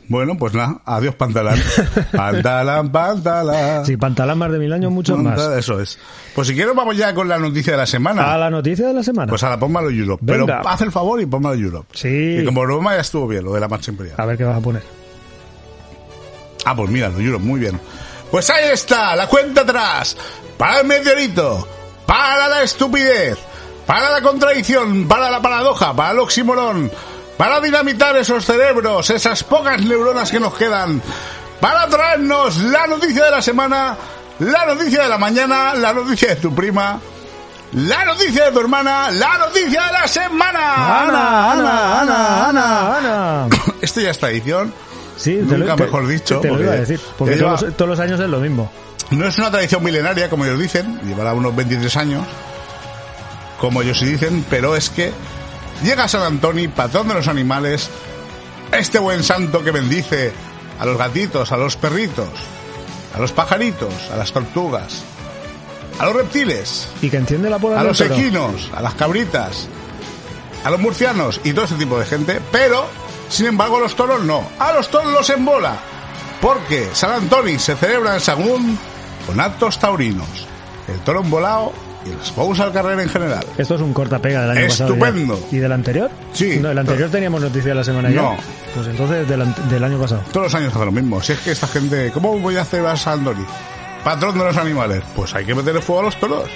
Bueno, 0.10 0.38
pues 0.38 0.54
nada. 0.54 0.80
Adiós, 0.86 1.16
pantalán. 1.16 1.60
pantalán, 2.16 2.92
pantalán. 2.92 3.86
Si 3.86 3.98
pantalán 3.98 4.38
más 4.38 4.52
de 4.52 4.60
mil 4.60 4.72
años, 4.72 4.92
muchos 4.92 5.18
más. 5.20 5.40
Eso 5.58 5.80
es. 5.80 6.00
Pues 6.34 6.48
si 6.48 6.56
quieres 6.56 6.76
vamos 6.76 6.96
ya 6.96 7.14
con 7.14 7.28
la 7.28 7.38
noticia 7.38 7.74
de 7.74 7.78
la 7.78 7.86
semana. 7.86 8.34
A 8.34 8.38
la 8.38 8.50
noticia 8.50 8.88
de 8.88 8.94
la 8.94 9.04
semana. 9.04 9.30
Pues 9.30 9.44
ahora 9.44 9.60
ponmelo 9.60 9.90
Europe. 9.90 10.24
Venga. 10.26 10.46
Pero 10.46 10.70
haz 10.70 10.82
el 10.82 10.92
favor 10.92 11.20
y 11.22 11.26
ponmelo 11.26 11.56
Europe. 11.56 11.88
Sí. 11.94 12.38
Y 12.42 12.46
como 12.46 12.62
broma 12.62 12.96
ya 12.96 13.02
estuvo 13.02 13.28
bien 13.28 13.44
lo 13.44 13.54
de 13.54 13.60
la 13.60 13.68
marcha 13.68 13.92
imperial. 13.92 14.16
A 14.18 14.26
ver 14.26 14.38
qué 14.38 14.44
vas 14.44 14.58
a 14.58 14.62
poner. 14.62 14.84
Ah, 16.66 16.76
pues 16.76 16.90
mira, 16.90 17.10
lo 17.10 17.20
Europe, 17.20 17.44
muy 17.44 17.60
bien. 17.60 17.80
Pues 18.32 18.50
ahí 18.50 18.70
está, 18.72 19.16
la 19.16 19.28
cuenta 19.28 19.62
atrás. 19.62 20.18
Para 20.58 20.82
el 20.82 20.88
meteorito, 20.88 21.68
para 22.06 22.48
la 22.48 22.64
estupidez, 22.64 23.38
para 23.86 24.10
la 24.10 24.22
contradicción, 24.22 25.08
para 25.08 25.30
la 25.32 25.42
paradoja, 25.42 25.96
para 25.96 26.12
el 26.12 26.20
oxímoron, 26.20 26.92
para 27.38 27.60
dinamitar 27.62 28.16
esos 28.18 28.46
cerebros, 28.46 29.10
esas 29.10 29.44
pocas 29.44 29.82
neuronas 29.82 30.32
que 30.32 30.40
nos 30.40 30.56
quedan, 30.56 31.02
para 31.60 31.88
traernos 31.88 32.58
la 32.58 32.88
noticia 32.88 33.26
de 33.26 33.32
la 33.32 33.42
semana, 33.42 33.96
la 34.40 34.66
noticia 34.66 35.04
de 35.04 35.10
la 35.10 35.18
mañana, 35.18 35.74
la 35.76 35.94
noticia 35.94 36.30
de 36.30 36.36
tu 36.38 36.54
prima, 36.54 37.00
la 37.74 38.06
noticia 38.06 38.46
de 38.46 38.52
tu 38.52 38.60
hermana, 38.60 39.12
la 39.12 39.38
noticia 39.38 39.84
de 39.88 39.92
la 39.94 40.08
semana. 40.08 41.04
Ana, 41.04 41.52
Ana, 41.52 42.02
Ana, 42.02 42.48
Ana, 42.50 42.98
Ana. 42.98 43.48
Esto 43.82 44.02
ya 44.02 44.12
es 44.12 44.20
tradición. 44.20 44.74
Sí, 45.16 45.40
Nunca 45.42 45.76
mejor 45.76 46.08
dicho, 46.08 46.40
Te 46.40 46.48
lo 46.50 46.62
iba 46.62 46.74
a 46.74 46.76
decir. 46.78 47.00
Porque 47.18 47.34
ya 47.36 47.40
lleva- 47.40 47.50
todos, 47.56 47.62
los, 47.64 47.78
todos 47.78 47.90
los 47.90 48.00
años 48.00 48.20
es 48.20 48.30
lo 48.30 48.40
mismo. 48.40 48.72
No 49.10 49.28
es 49.28 49.38
una 49.40 49.50
tradición 49.50 49.84
milenaria, 49.84 50.30
como 50.30 50.46
ellos 50.46 50.60
dicen, 50.60 51.00
llevará 51.06 51.34
unos 51.34 51.56
23 51.56 51.96
años, 51.98 52.24
como 53.60 53.82
ellos 53.82 53.98
sí 53.98 54.06
dicen, 54.06 54.46
pero 54.50 54.76
es 54.76 54.90
que 54.90 55.12
llega 55.84 56.08
San 56.08 56.24
Antonio, 56.24 56.70
patrón 56.72 57.08
de 57.08 57.16
los 57.16 57.28
animales, 57.28 57.90
este 58.72 59.00
buen 59.00 59.24
santo 59.24 59.64
que 59.64 59.72
bendice 59.72 60.32
a 60.80 60.86
los 60.86 60.98
gatitos, 60.98 61.52
a 61.52 61.58
los 61.58 61.76
perritos, 61.76 62.30
a 63.16 63.20
los 63.20 63.32
pajaritos, 63.32 63.94
a 64.12 64.18
las 64.18 64.32
tortugas, 64.32 65.04
a 66.00 66.06
los 66.06 66.16
reptiles, 66.16 66.88
Y 67.02 67.10
que 67.10 67.18
enciende 67.18 67.50
la 67.50 67.58
a 67.58 67.84
los 67.84 68.02
equinos, 68.02 68.70
a 68.76 68.82
las 68.82 68.94
cabritas, 68.94 69.68
a 70.64 70.70
los 70.70 70.80
murcianos 70.80 71.40
y 71.44 71.54
todo 71.54 71.66
ese 71.66 71.76
tipo 71.76 71.98
de 72.00 72.06
gente, 72.06 72.42
pero, 72.52 72.88
sin 73.30 73.48
embargo, 73.48 73.78
a 73.78 73.82
los 73.82 73.96
toros 73.96 74.24
no. 74.24 74.48
A 74.60 74.74
los 74.74 74.90
toros 74.90 75.12
los 75.12 75.30
embola, 75.30 75.78
porque 76.42 76.90
San 76.94 77.12
Antonio 77.12 77.60
se 77.60 77.76
celebra 77.76 78.16
en 78.16 78.22
Sagún 78.22 78.78
con 79.26 79.40
actos 79.40 79.80
taurinos, 79.80 80.48
el 80.88 81.00
toro 81.00 81.22
embolado 81.22 81.74
y 82.10 82.14
los 82.16 82.32
juegos 82.32 82.60
al 82.60 82.72
carrera 82.74 83.02
en 83.04 83.10
general. 83.10 83.46
Esto 83.58 83.76
es 83.76 83.82
un 83.82 83.94
cortapega 83.94 84.42
del 84.42 84.52
año 84.52 84.60
Estupendo. 84.68 85.34
pasado. 85.36 85.52
ya. 85.52 85.58
¿Y 85.58 85.60
del 85.60 85.72
anterior? 85.72 86.10
Sí. 86.34 86.60
No, 86.62 86.72
el 86.72 86.78
anterior 86.78 87.10
teníamos 87.10 87.42
noticia 87.42 87.74
la 87.76 87.84
semana 87.84 88.10
ya. 88.10 88.16
No. 88.22 88.38
Pues 88.74 88.88
entonces 88.88 89.28
del, 89.28 89.84
año 89.84 90.00
pasado. 90.00 90.22
Todos 90.32 90.46
los 90.48 90.56
años 90.56 90.74
hace 90.76 90.86
lo 90.86 90.92
mismo. 90.92 91.22
Si 91.22 91.34
es 91.34 91.40
que 91.40 91.52
esta 91.52 91.68
gente, 91.68 92.12
¿cómo 92.14 92.38
voy 92.40 92.58
a 92.58 92.62
hacer 92.62 92.86
a 92.86 92.96
San 92.98 93.20
Antonio? 93.20 93.46
Patrón 94.04 94.38
de 94.38 94.46
los 94.46 94.58
animales. 94.58 95.04
Pues 95.16 95.34
hay 95.36 95.46
que 95.46 95.54
meterle 95.56 95.82
fuego 95.82 96.02
a 96.02 96.06
los 96.06 96.20
toros. 96.20 96.50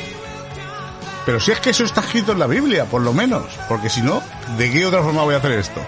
Pero 1.26 1.40
si 1.40 1.52
es 1.52 1.60
que 1.60 1.70
eso 1.70 1.84
está 1.84 2.02
escrito 2.02 2.32
en 2.32 2.40
la 2.40 2.48
Biblia, 2.48 2.86
por 2.86 3.02
lo 3.02 3.14
menos. 3.14 3.44
Porque 3.70 3.90
si 3.90 4.02
no, 4.02 4.22
¿de 4.58 4.72
qué 4.72 4.86
otra 4.86 5.04
forma 5.04 5.24
voy 5.24 5.36
a 5.36 5.38
hacer 5.38 5.52
esto? 5.52 5.80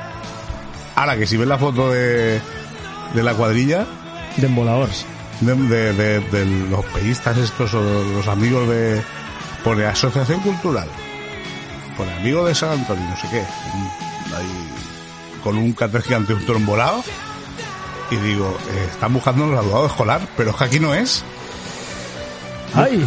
Ahora 0.96 1.18
que 1.18 1.26
si 1.26 1.38
ves 1.38 1.48
la 1.48 1.58
foto 1.58 1.92
de, 1.92 2.40
de 3.16 3.24
la 3.24 3.34
cuadrilla, 3.34 3.86
De 4.38 4.46
emboladores. 4.46 5.06
de, 5.42 5.56
de- 5.56 5.94
de- 5.94 6.20
de 6.20 6.46
los 6.70 6.86
peístas 6.86 7.36
estos 7.38 7.74
o 7.74 7.82
los 7.82 8.28
amigos 8.28 8.70
de... 8.70 9.02
Pone 9.64 9.86
Asociación 9.86 10.40
Cultural. 10.42 10.88
Pone 11.98 12.14
Amigos 12.16 12.48
de 12.48 12.56
San 12.56 12.72
Antonio, 12.72 13.04
no 13.10 13.16
sé 13.16 13.28
qué. 13.30 13.40
Ahí, 14.36 14.70
con 15.44 15.58
un 15.58 15.74
cartel 15.74 16.02
gigante, 16.02 16.34
un 16.34 16.46
toro 16.46 16.60
embolado. 16.60 17.04
Y 18.12 18.16
digo, 18.18 18.58
eh, 18.72 18.88
están 18.92 19.14
buscando 19.14 19.46
un 19.46 19.52
graduado 19.52 19.88
escolar, 19.88 20.22
pero 20.36 20.52
es 20.52 20.56
que 20.56 20.64
aquí 20.64 20.80
no 20.80 20.94
es. 20.94 21.24
¡Ay! 22.74 23.06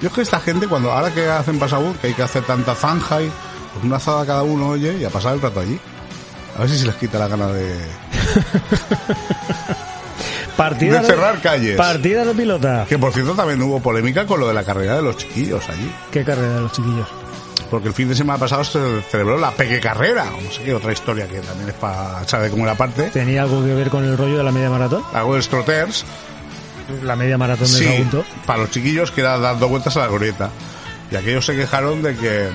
Yo 0.00 0.08
es 0.08 0.14
que 0.14 0.22
esta 0.22 0.40
gente, 0.40 0.66
cuando 0.66 0.92
ahora 0.92 1.12
que 1.12 1.28
hacen 1.28 1.58
pasabur, 1.58 1.94
que 1.96 2.08
hay 2.08 2.14
que 2.14 2.22
hacer 2.22 2.42
tanta 2.44 2.74
zanja 2.74 3.22
y 3.22 3.30
pues 3.72 3.84
una 3.84 3.96
azada 3.96 4.26
cada 4.26 4.42
uno, 4.42 4.70
oye, 4.70 4.98
y 4.98 5.04
a 5.04 5.10
pasar 5.10 5.34
el 5.34 5.40
rato 5.40 5.60
allí. 5.60 5.78
A 6.56 6.60
ver 6.60 6.70
si 6.70 6.78
se 6.78 6.86
les 6.86 6.94
quita 6.96 7.18
la 7.18 7.28
gana 7.28 7.48
de, 7.48 7.74
Partida 10.56 11.00
de 11.00 11.06
cerrar 11.06 11.40
calles. 11.40 11.76
Partida 11.76 12.24
de 12.24 12.34
pilota. 12.34 12.86
Que 12.88 12.98
por 12.98 13.12
cierto 13.12 13.32
también 13.34 13.60
hubo 13.62 13.80
polémica 13.80 14.24
con 14.26 14.38
lo 14.40 14.46
de 14.48 14.54
la 14.54 14.62
carrera 14.64 14.96
de 14.96 15.02
los 15.02 15.16
chiquillos 15.16 15.68
allí. 15.68 15.90
¿Qué 16.10 16.24
carrera 16.24 16.54
de 16.54 16.60
los 16.60 16.72
chiquillos? 16.72 17.06
Porque 17.70 17.88
el 17.88 17.94
fin 17.94 18.08
de 18.08 18.14
semana 18.14 18.38
pasado 18.38 18.62
se 18.62 19.02
celebró 19.10 19.36
la 19.38 19.50
Peque 19.50 19.80
Carrera, 19.80 20.26
no 20.26 20.50
sé 20.52 20.62
qué, 20.62 20.74
otra 20.74 20.92
historia 20.92 21.26
que 21.26 21.40
también 21.40 21.70
es 21.70 21.74
para 21.74 22.22
echar 22.22 22.42
de 22.42 22.50
comer 22.50 22.68
aparte. 22.68 23.04
¿Tenía 23.10 23.42
algo 23.42 23.64
que 23.64 23.74
ver 23.74 23.88
con 23.90 24.04
el 24.04 24.16
rollo 24.16 24.38
de 24.38 24.44
la 24.44 24.52
media 24.52 24.70
maratón? 24.70 25.02
Hago 25.12 25.34
de 25.34 25.42
Trotters, 25.42 26.04
La 27.02 27.16
media 27.16 27.36
maratón 27.38 27.66
de 27.66 27.72
sí, 27.78 27.84
Sagunto. 27.84 28.24
para 28.46 28.60
los 28.60 28.70
chiquillos 28.70 29.10
que 29.10 29.22
era 29.22 29.38
dando 29.38 29.68
vueltas 29.68 29.96
a 29.96 30.00
la 30.00 30.06
glorieta. 30.08 30.50
Y 31.10 31.16
aquellos 31.16 31.44
se 31.46 31.56
quejaron 31.56 32.02
de 32.02 32.14
que... 32.16 32.48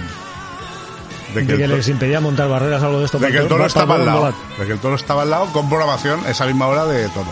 De 1.34 1.44
De 1.44 1.58
que, 1.58 1.68
les 1.68 1.88
impedía 1.90 2.20
montar 2.22 2.48
barreras 2.48 2.82
algo 2.82 3.00
de 3.00 3.06
esto. 3.06 3.18
to- 3.20 3.26
de 3.26 3.32
que 3.32 3.38
el 3.40 3.48
toro 3.48 3.66
estaba 3.66 3.96
al 3.96 4.06
lado. 4.06 4.34
De 4.58 4.66
que 4.66 4.72
el 4.74 4.80
toro 4.80 4.96
estaba 4.96 5.24
al 5.24 5.30
lado 5.32 5.46
con 5.48 5.68
programación 5.70 6.22
esa 6.28 6.46
misma 6.46 6.68
hora 6.68 6.86
de 6.86 7.08
todo. 7.10 7.28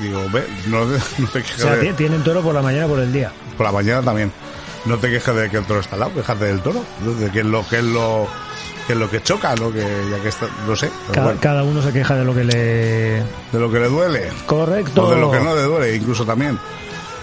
Digo, 0.00 0.24
ve, 0.32 0.44
no, 0.66 0.84
no 1.18 1.26
te 1.32 1.40
O 1.40 1.44
sea, 1.56 1.76
de- 1.76 1.88
ti- 1.88 1.92
tienen 1.94 2.22
toro 2.24 2.40
por 2.42 2.54
la 2.54 2.62
mañana 2.62 2.86
por 2.86 2.98
el 3.00 3.12
día. 3.12 3.32
por 3.56 3.66
la 3.66 3.72
mañana 3.72 4.02
también. 4.02 4.32
No 4.84 4.98
te 4.98 5.08
quejes 5.10 5.34
de 5.34 5.48
que 5.48 5.58
el 5.58 5.64
toro 5.64 5.80
está 5.80 5.94
al 5.94 6.00
lado, 6.00 6.14
quejate 6.14 6.44
del 6.46 6.60
toro, 6.60 6.84
de 7.18 7.30
que 7.30 7.40
es 7.40 7.44
lo 7.46 7.66
que 7.68 7.78
es 7.78 7.84
lo 7.84 8.26
que 8.86 8.94
es 8.94 8.98
lo 8.98 9.08
que 9.08 9.22
choca, 9.22 9.54
¿no? 9.54 9.72
Que 9.72 9.80
ya 10.10 10.20
que 10.20 10.28
está, 10.28 10.46
no 10.66 10.74
sé, 10.74 10.90
Cada, 11.12 11.26
bueno, 11.26 11.40
cada 11.40 11.62
uno 11.62 11.80
se 11.82 11.92
queja 11.92 12.16
de 12.16 12.24
lo 12.24 12.34
que 12.34 12.42
le... 12.42 12.54
de 13.52 13.58
lo 13.60 13.70
que 13.70 13.78
le 13.78 13.86
duele 13.86 14.28
Correcto. 14.46 15.04
o 15.06 15.10
de 15.14 15.20
lo 15.20 15.30
que 15.30 15.38
no 15.38 15.54
le 15.54 15.62
duele, 15.62 15.94
incluso 15.94 16.24
también. 16.26 16.58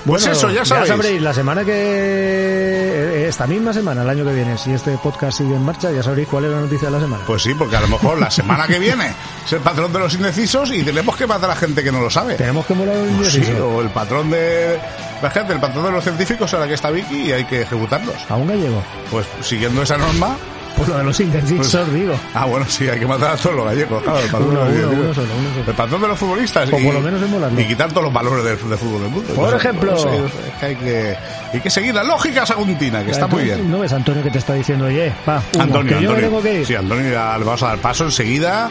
Pues 0.05 0.25
eso, 0.25 0.49
ya 0.49 0.63
sabéis. 0.65 0.87
sabréis, 0.89 1.21
la 1.21 1.33
semana 1.33 1.63
que... 1.65 3.27
Esta 3.27 3.45
misma 3.45 3.71
semana, 3.73 4.01
el 4.01 4.09
año 4.09 4.25
que 4.25 4.33
viene, 4.33 4.57
si 4.57 4.71
este 4.71 4.97
podcast 4.97 5.37
sigue 5.37 5.53
en 5.55 5.61
marcha, 5.63 5.91
ya 5.91 6.01
sabréis 6.01 6.27
cuál 6.27 6.45
es 6.45 6.51
la 6.51 6.61
noticia 6.61 6.87
de 6.87 6.93
la 6.95 6.99
semana. 6.99 7.23
Pues 7.27 7.43
sí, 7.43 7.53
porque 7.53 7.75
a 7.75 7.81
lo 7.81 7.87
mejor 7.87 8.17
la 8.19 8.31
semana 8.31 8.65
que 8.67 8.79
viene 8.79 9.13
es 9.45 9.53
el 9.53 9.59
patrón 9.59 9.93
de 9.93 9.99
los 9.99 10.13
indecisos 10.15 10.71
y 10.71 10.83
tenemos 10.83 11.15
que 11.15 11.27
matar 11.27 11.51
a 11.51 11.55
gente 11.55 11.83
que 11.83 11.91
no 11.91 12.01
lo 12.01 12.09
sabe. 12.09 12.35
Tenemos 12.35 12.65
que 12.65 12.73
molar 12.73 12.95
un 12.97 13.17
Pues 13.17 13.31
sí, 13.31 13.37
indeciso. 13.37 13.69
o 13.69 13.81
el 13.81 13.89
patrón 13.89 14.31
de 14.31 14.79
la 15.21 15.29
gente, 15.29 15.53
el 15.53 15.59
patrón 15.59 15.85
de 15.85 15.91
los 15.91 16.03
científicos 16.03 16.51
ahora 16.53 16.67
que 16.67 16.73
está 16.73 16.89
Vicky 16.89 17.27
y 17.27 17.31
hay 17.31 17.45
que 17.45 17.61
ejecutarlos. 17.61 18.15
A 18.29 18.35
un 18.35 18.47
gallego. 18.47 18.81
Pues 19.11 19.27
siguiendo 19.41 19.83
esa 19.83 19.97
norma, 19.97 20.35
Por 20.79 20.87
lo 20.89 20.97
de 20.97 21.03
los 21.03 21.19
indecisos, 21.19 21.73
Pues- 21.87 21.93
digo. 21.93 22.13
ah 22.33 22.45
bueno, 22.45 22.65
sí, 22.69 22.87
hay 22.87 22.99
que 22.99 23.05
matar 23.05 23.31
a 23.33 23.35
todos 23.37 23.55
los 23.57 23.65
gallegos, 23.65 24.01
claro, 24.01 24.19
el 24.19 24.25
patrón 24.31 24.49
Uno, 24.49 24.59
de 24.65 24.65
los 24.65 24.71
uno, 24.71 24.79
científicos. 24.79 25.05
uno 25.05 25.13
solo, 25.13 25.39
uno 25.39 25.49
solo. 25.53 25.65
El 25.67 25.73
patrón 25.75 26.01
de 26.01 26.07
los 26.07 26.19
futbolistas. 26.19 26.69
O 26.73 26.79
y, 26.79 26.83
por 26.85 26.93
lo 26.93 27.01
menos 27.01 27.21
emularlo. 27.21 27.59
Y 27.59 27.65
quitar 27.65 27.89
todos 27.89 28.03
los 28.03 28.13
valores 28.13 28.43
del, 28.45 28.69
del 28.69 28.77
fútbol 28.77 29.01
del 29.01 29.11
mundo. 29.11 29.33
Por 29.33 29.53
ejemplo. 29.53 29.97
sé, 29.97 30.09
es 30.25 30.31
que 30.59 30.65
hay 30.65 30.75
que, 30.77 31.15
hay 31.53 31.59
que 31.59 31.69
seguir 31.69 31.93
la 31.93 32.03
lógica 32.03 32.45
saguntina, 32.45 33.03
que 33.03 33.11
está 33.11 33.27
muy 33.27 33.43
bien. 33.43 33.69
¿No 33.69 33.79
ves 33.79 33.91
Antonio 33.93 34.23
que 34.23 34.31
te 34.31 34.37
está 34.39 34.53
diciendo, 34.53 34.85
oye, 34.85 35.11
uno, 35.27 35.41
Antonio, 35.61 35.97
que 35.97 36.03
yo 36.03 36.11
me 36.11 36.17
Antonio. 36.17 36.29
tengo 36.29 36.41
que 36.41 36.59
ir? 36.61 36.65
Sí, 36.65 36.75
Antonio, 36.75 37.11
ya 37.11 37.37
le 37.37 37.43
vamos 37.43 37.61
a 37.63 37.67
dar 37.67 37.77
paso 37.79 38.05
enseguida. 38.05 38.69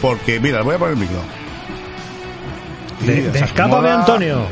Porque, 0.00 0.40
mira, 0.40 0.58
le 0.58 0.64
voy 0.64 0.74
a 0.76 0.78
poner 0.78 0.94
el 0.94 1.00
micro. 1.00 1.18
De, 3.00 3.30
de 3.30 3.38
escápame. 3.40 3.90
Antonio. 3.90 4.46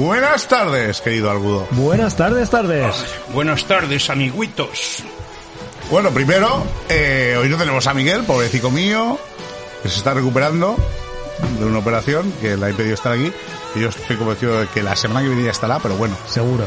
Buenas 0.00 0.48
tardes, 0.48 1.02
querido 1.02 1.30
Algudo. 1.30 1.68
Buenas 1.72 2.16
tardes, 2.16 2.48
tardes. 2.48 2.96
Buenas 3.34 3.66
tardes, 3.66 4.08
amiguitos. 4.08 5.04
Bueno, 5.90 6.08
primero, 6.08 6.64
eh, 6.88 7.36
hoy 7.38 7.50
no 7.50 7.58
tenemos 7.58 7.86
a 7.86 7.92
Miguel, 7.92 8.24
pobrecito 8.24 8.70
mío, 8.70 9.18
que 9.82 9.90
se 9.90 9.98
está 9.98 10.14
recuperando 10.14 10.74
de 11.58 11.66
una 11.66 11.80
operación 11.80 12.32
que 12.40 12.56
le 12.56 12.64
ha 12.64 12.70
impedido 12.70 12.94
estar 12.94 13.12
aquí. 13.12 13.30
Y 13.74 13.80
yo 13.80 13.90
estoy 13.90 14.16
convencido 14.16 14.60
de 14.60 14.68
que 14.68 14.82
la 14.82 14.96
semana 14.96 15.20
que 15.20 15.28
viene 15.28 15.44
ya 15.44 15.50
estará, 15.50 15.78
pero 15.80 15.96
bueno, 15.96 16.16
Seguro. 16.26 16.64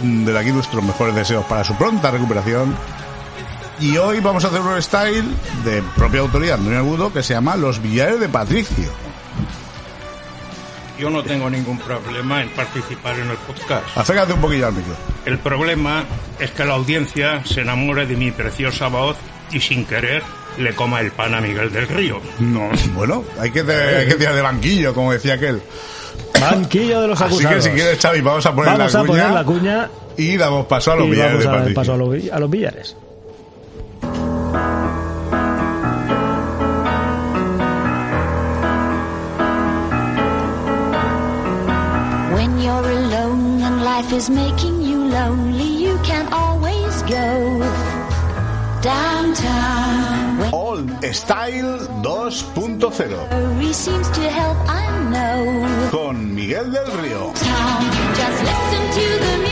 desde 0.00 0.38
aquí 0.38 0.52
nuestros 0.52 0.84
mejores 0.84 1.16
deseos 1.16 1.44
para 1.46 1.64
su 1.64 1.74
pronta 1.76 2.12
recuperación. 2.12 2.76
Y 3.80 3.96
hoy 3.96 4.20
vamos 4.20 4.44
a 4.44 4.48
hacer 4.48 4.60
un 4.60 4.80
style 4.80 5.28
de 5.64 5.82
propia 5.96 6.20
autoría, 6.20 6.54
Antonio 6.54 6.78
Agudo, 6.78 7.12
que 7.12 7.24
se 7.24 7.34
llama 7.34 7.56
Los 7.56 7.82
Billares 7.82 8.20
de 8.20 8.28
Patricio. 8.28 9.07
Yo 10.98 11.10
no 11.10 11.22
tengo 11.22 11.48
ningún 11.48 11.78
problema 11.78 12.42
en 12.42 12.48
participar 12.50 13.18
en 13.18 13.30
el 13.30 13.36
podcast. 13.36 13.84
Acércate 13.96 14.32
un 14.32 14.40
poquillo 14.40 14.66
al 14.66 14.72
micro. 14.72 14.94
El 15.26 15.38
problema 15.38 16.04
es 16.40 16.50
que 16.50 16.64
la 16.64 16.74
audiencia 16.74 17.42
se 17.44 17.60
enamore 17.60 18.06
de 18.06 18.16
mi 18.16 18.32
preciosa 18.32 18.88
voz 18.88 19.16
y 19.52 19.60
sin 19.60 19.84
querer 19.84 20.22
le 20.58 20.74
coma 20.74 21.00
el 21.00 21.12
pan 21.12 21.34
a 21.34 21.40
Miguel 21.40 21.70
del 21.72 21.86
Río. 21.86 22.20
No, 22.40 22.68
bueno, 22.94 23.24
hay 23.38 23.50
que, 23.52 23.60
hay 23.60 24.08
que 24.08 24.14
tirar 24.16 24.34
de 24.34 24.42
banquillo, 24.42 24.92
como 24.92 25.12
decía 25.12 25.34
aquel. 25.34 25.62
Banquillo 26.40 27.00
de 27.02 27.08
los 27.08 27.20
Así 27.20 27.34
acusados. 27.34 27.56
que 27.64 27.70
si 27.70 27.76
quieres, 27.76 27.98
Xavi, 28.00 28.20
vamos 28.20 28.44
a 28.46 28.54
poner, 28.54 28.76
Vamos 28.76 28.92
la, 28.92 29.00
a 29.00 29.02
cuña 29.04 29.22
poner 29.22 29.30
la 29.34 29.44
cuña 29.44 29.90
y 30.16 30.36
damos 30.36 30.66
paso 30.66 30.92
a 30.92 30.96
los 30.96 31.06
y 31.06 31.10
Billares 31.10 31.32
vamos 31.32 31.42
de 31.44 31.48
a 31.48 31.50
dar 31.52 31.58
Patricio. 31.60 31.80
paso 31.80 31.92
a, 31.94 31.96
los 31.96 32.10
vi- 32.12 32.30
a 32.30 32.38
los 32.40 32.50
billares. 32.50 32.96
You're 42.68 42.90
alone 43.00 43.62
and 43.62 43.76
life 43.82 44.12
is 44.12 44.28
making 44.28 44.82
you 44.82 44.98
lonely, 45.08 45.70
you 45.84 45.94
can 46.10 46.24
always 46.32 46.94
go 47.02 47.60
downtown. 48.82 50.52
Old 50.52 50.88
Style 51.14 51.78
2.0 52.02 53.48
worry 53.68 53.72
seems 53.72 54.08
to 54.10 54.20
help, 54.30 54.58
I 54.68 54.84
know. 55.12 55.90
con 55.90 56.34
Miguel 56.34 56.70
del 56.70 56.86
Río. 57.02 57.32
Just 58.20 58.38
listen 58.50 58.82
to 58.98 59.06
the 59.24 59.47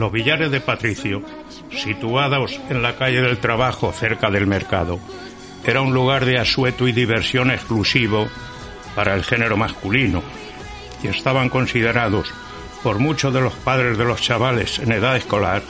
Los 0.00 0.12
billares 0.12 0.50
de 0.50 0.62
Patricio, 0.62 1.22
situados 1.70 2.58
en 2.70 2.80
la 2.80 2.96
calle 2.96 3.20
del 3.20 3.36
trabajo 3.36 3.92
cerca 3.92 4.30
del 4.30 4.46
mercado, 4.46 4.98
era 5.62 5.82
un 5.82 5.92
lugar 5.92 6.24
de 6.24 6.38
asueto 6.38 6.88
y 6.88 6.92
diversión 6.92 7.50
exclusivo 7.50 8.26
para 8.94 9.14
el 9.14 9.24
género 9.24 9.58
masculino 9.58 10.22
y 11.02 11.08
estaban 11.08 11.50
considerados 11.50 12.32
por 12.82 12.98
muchos 12.98 13.34
de 13.34 13.42
los 13.42 13.52
padres 13.52 13.98
de 13.98 14.06
los 14.06 14.22
chavales 14.22 14.78
en 14.78 14.92
edad 14.92 15.18
escolar 15.18 15.60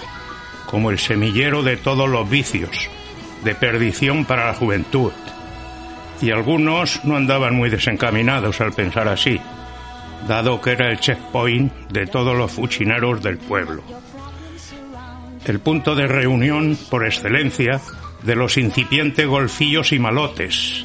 como 0.66 0.92
el 0.92 1.00
semillero 1.00 1.64
de 1.64 1.76
todos 1.76 2.08
los 2.08 2.30
vicios, 2.30 2.88
de 3.42 3.56
perdición 3.56 4.26
para 4.26 4.46
la 4.46 4.54
juventud. 4.54 5.10
Y 6.22 6.30
algunos 6.30 7.04
no 7.04 7.16
andaban 7.16 7.56
muy 7.56 7.68
desencaminados 7.68 8.60
al 8.60 8.74
pensar 8.74 9.08
así, 9.08 9.40
dado 10.28 10.60
que 10.60 10.70
era 10.70 10.88
el 10.88 11.00
checkpoint 11.00 11.72
de 11.90 12.06
todos 12.06 12.36
los 12.36 12.52
fuchineros 12.52 13.24
del 13.24 13.38
pueblo 13.38 13.82
el 15.44 15.60
punto 15.60 15.94
de 15.94 16.06
reunión 16.06 16.76
por 16.90 17.06
excelencia 17.06 17.80
de 18.22 18.34
los 18.34 18.56
incipientes 18.56 19.26
golfillos 19.26 19.92
y 19.92 19.98
malotes, 19.98 20.84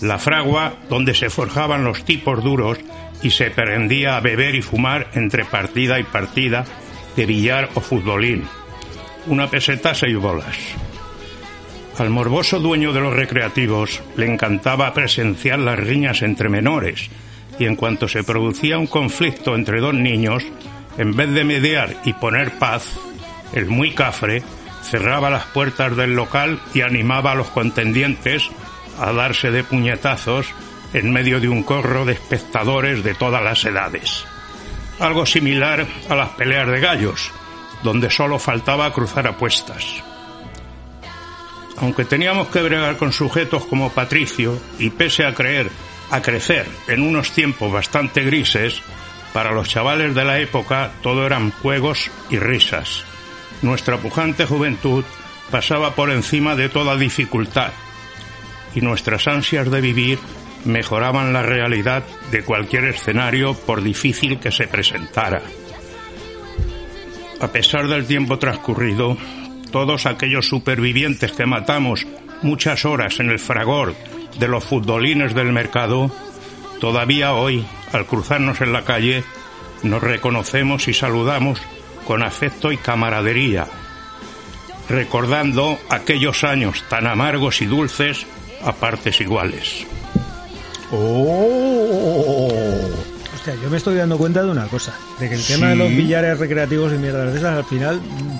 la 0.00 0.18
fragua 0.18 0.74
donde 0.88 1.14
se 1.14 1.30
forjaban 1.30 1.84
los 1.84 2.04
tipos 2.04 2.42
duros 2.42 2.78
y 3.22 3.30
se 3.30 3.50
prendía 3.50 4.16
a 4.16 4.20
beber 4.20 4.54
y 4.54 4.62
fumar 4.62 5.08
entre 5.14 5.44
partida 5.44 5.98
y 5.98 6.04
partida 6.04 6.64
de 7.16 7.26
billar 7.26 7.70
o 7.74 7.80
futbolín. 7.80 8.44
Una 9.26 9.48
peseta, 9.48 9.94
seis 9.94 10.16
bolas. 10.16 10.56
Al 11.98 12.10
morboso 12.10 12.60
dueño 12.60 12.92
de 12.92 13.00
los 13.00 13.14
recreativos 13.14 14.02
le 14.16 14.26
encantaba 14.26 14.92
presenciar 14.92 15.58
las 15.58 15.78
riñas 15.78 16.22
entre 16.22 16.50
menores 16.50 17.10
y 17.58 17.64
en 17.64 17.74
cuanto 17.74 18.06
se 18.06 18.22
producía 18.22 18.78
un 18.78 18.86
conflicto 18.86 19.54
entre 19.54 19.80
dos 19.80 19.94
niños, 19.94 20.44
en 20.98 21.16
vez 21.16 21.30
de 21.32 21.44
mediar 21.44 21.96
y 22.04 22.12
poner 22.12 22.58
paz, 22.58 22.98
el 23.56 23.66
muy 23.66 23.94
cafre 23.94 24.42
cerraba 24.82 25.30
las 25.30 25.46
puertas 25.46 25.96
del 25.96 26.14
local 26.14 26.60
y 26.74 26.82
animaba 26.82 27.32
a 27.32 27.34
los 27.34 27.48
contendientes 27.48 28.48
a 29.00 29.12
darse 29.12 29.50
de 29.50 29.64
puñetazos 29.64 30.46
en 30.92 31.10
medio 31.10 31.40
de 31.40 31.48
un 31.48 31.62
corro 31.62 32.04
de 32.04 32.12
espectadores 32.12 33.02
de 33.02 33.14
todas 33.14 33.42
las 33.42 33.64
edades. 33.64 34.24
Algo 35.00 35.24
similar 35.24 35.86
a 36.08 36.14
las 36.14 36.28
peleas 36.30 36.68
de 36.68 36.80
gallos, 36.80 37.30
donde 37.82 38.10
solo 38.10 38.38
faltaba 38.38 38.92
cruzar 38.92 39.26
apuestas. 39.26 40.02
Aunque 41.78 42.04
teníamos 42.04 42.48
que 42.48 42.62
bregar 42.62 42.98
con 42.98 43.12
sujetos 43.12 43.64
como 43.64 43.90
Patricio, 43.90 44.58
y 44.78 44.90
pese 44.90 45.24
a 45.24 45.34
creer, 45.34 45.70
a 46.10 46.20
crecer 46.20 46.66
en 46.88 47.02
unos 47.02 47.32
tiempos 47.32 47.72
bastante 47.72 48.22
grises, 48.22 48.82
para 49.32 49.52
los 49.52 49.68
chavales 49.68 50.14
de 50.14 50.24
la 50.24 50.40
época 50.40 50.92
todo 51.02 51.26
eran 51.26 51.50
juegos 51.50 52.10
y 52.30 52.38
risas. 52.38 53.04
Nuestra 53.62 53.98
pujante 53.98 54.46
juventud 54.46 55.04
pasaba 55.50 55.94
por 55.94 56.10
encima 56.10 56.54
de 56.56 56.68
toda 56.68 56.96
dificultad 56.96 57.72
y 58.74 58.80
nuestras 58.80 59.26
ansias 59.26 59.70
de 59.70 59.80
vivir 59.80 60.18
mejoraban 60.64 61.32
la 61.32 61.42
realidad 61.42 62.04
de 62.30 62.42
cualquier 62.42 62.84
escenario 62.84 63.54
por 63.54 63.82
difícil 63.82 64.38
que 64.38 64.50
se 64.50 64.66
presentara. 64.66 65.42
A 67.40 67.48
pesar 67.48 67.86
del 67.88 68.06
tiempo 68.06 68.38
transcurrido, 68.38 69.16
todos 69.70 70.06
aquellos 70.06 70.48
supervivientes 70.48 71.32
que 71.32 71.46
matamos 71.46 72.06
muchas 72.42 72.84
horas 72.84 73.20
en 73.20 73.30
el 73.30 73.38
fragor 73.38 73.94
de 74.38 74.48
los 74.48 74.64
futbolines 74.64 75.34
del 75.34 75.52
mercado, 75.52 76.10
todavía 76.80 77.34
hoy, 77.34 77.64
al 77.92 78.06
cruzarnos 78.06 78.60
en 78.60 78.72
la 78.72 78.84
calle, 78.84 79.24
nos 79.82 80.02
reconocemos 80.02 80.88
y 80.88 80.94
saludamos 80.94 81.60
con 82.06 82.22
afecto 82.22 82.70
y 82.72 82.76
camaradería, 82.76 83.66
recordando 84.88 85.78
aquellos 85.90 86.44
años 86.44 86.84
tan 86.88 87.06
amargos 87.06 87.60
y 87.62 87.66
dulces 87.66 88.26
a 88.64 88.72
partes 88.72 89.20
iguales. 89.20 89.84
¡Oh! 90.92 92.48
Hostia, 93.34 93.54
yo 93.62 93.70
me 93.70 93.76
estoy 93.76 93.96
dando 93.96 94.16
cuenta 94.18 94.42
de 94.42 94.50
una 94.50 94.66
cosa, 94.66 94.94
de 95.18 95.28
que 95.28 95.34
el 95.34 95.44
tema 95.44 95.68
de 95.68 95.76
los 95.76 95.88
billares 95.88 96.38
recreativos 96.38 96.92
y 96.92 96.96
mierdas 96.96 97.32
de 97.32 97.38
esas, 97.38 97.56
al 97.56 97.64
final, 97.64 97.96
mm, 98.00 98.38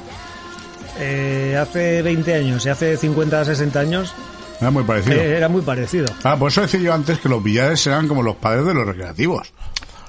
eh, 0.98 1.56
hace 1.60 2.02
20 2.02 2.34
años 2.34 2.64
y 2.64 2.68
hace 2.68 2.96
50, 2.96 3.44
60 3.44 3.80
años, 3.80 4.14
Era 4.60 4.70
muy 4.70 4.84
parecido. 4.84 5.16
eh, 5.16 5.36
era 5.36 5.48
muy 5.48 5.62
parecido. 5.62 6.06
Ah, 6.24 6.36
por 6.36 6.50
eso 6.50 6.62
decía 6.62 6.80
yo 6.80 6.94
antes 6.94 7.18
que 7.18 7.28
los 7.28 7.42
billares 7.42 7.86
eran 7.86 8.08
como 8.08 8.22
los 8.22 8.36
padres 8.36 8.64
de 8.64 8.74
los 8.74 8.86
recreativos. 8.86 9.52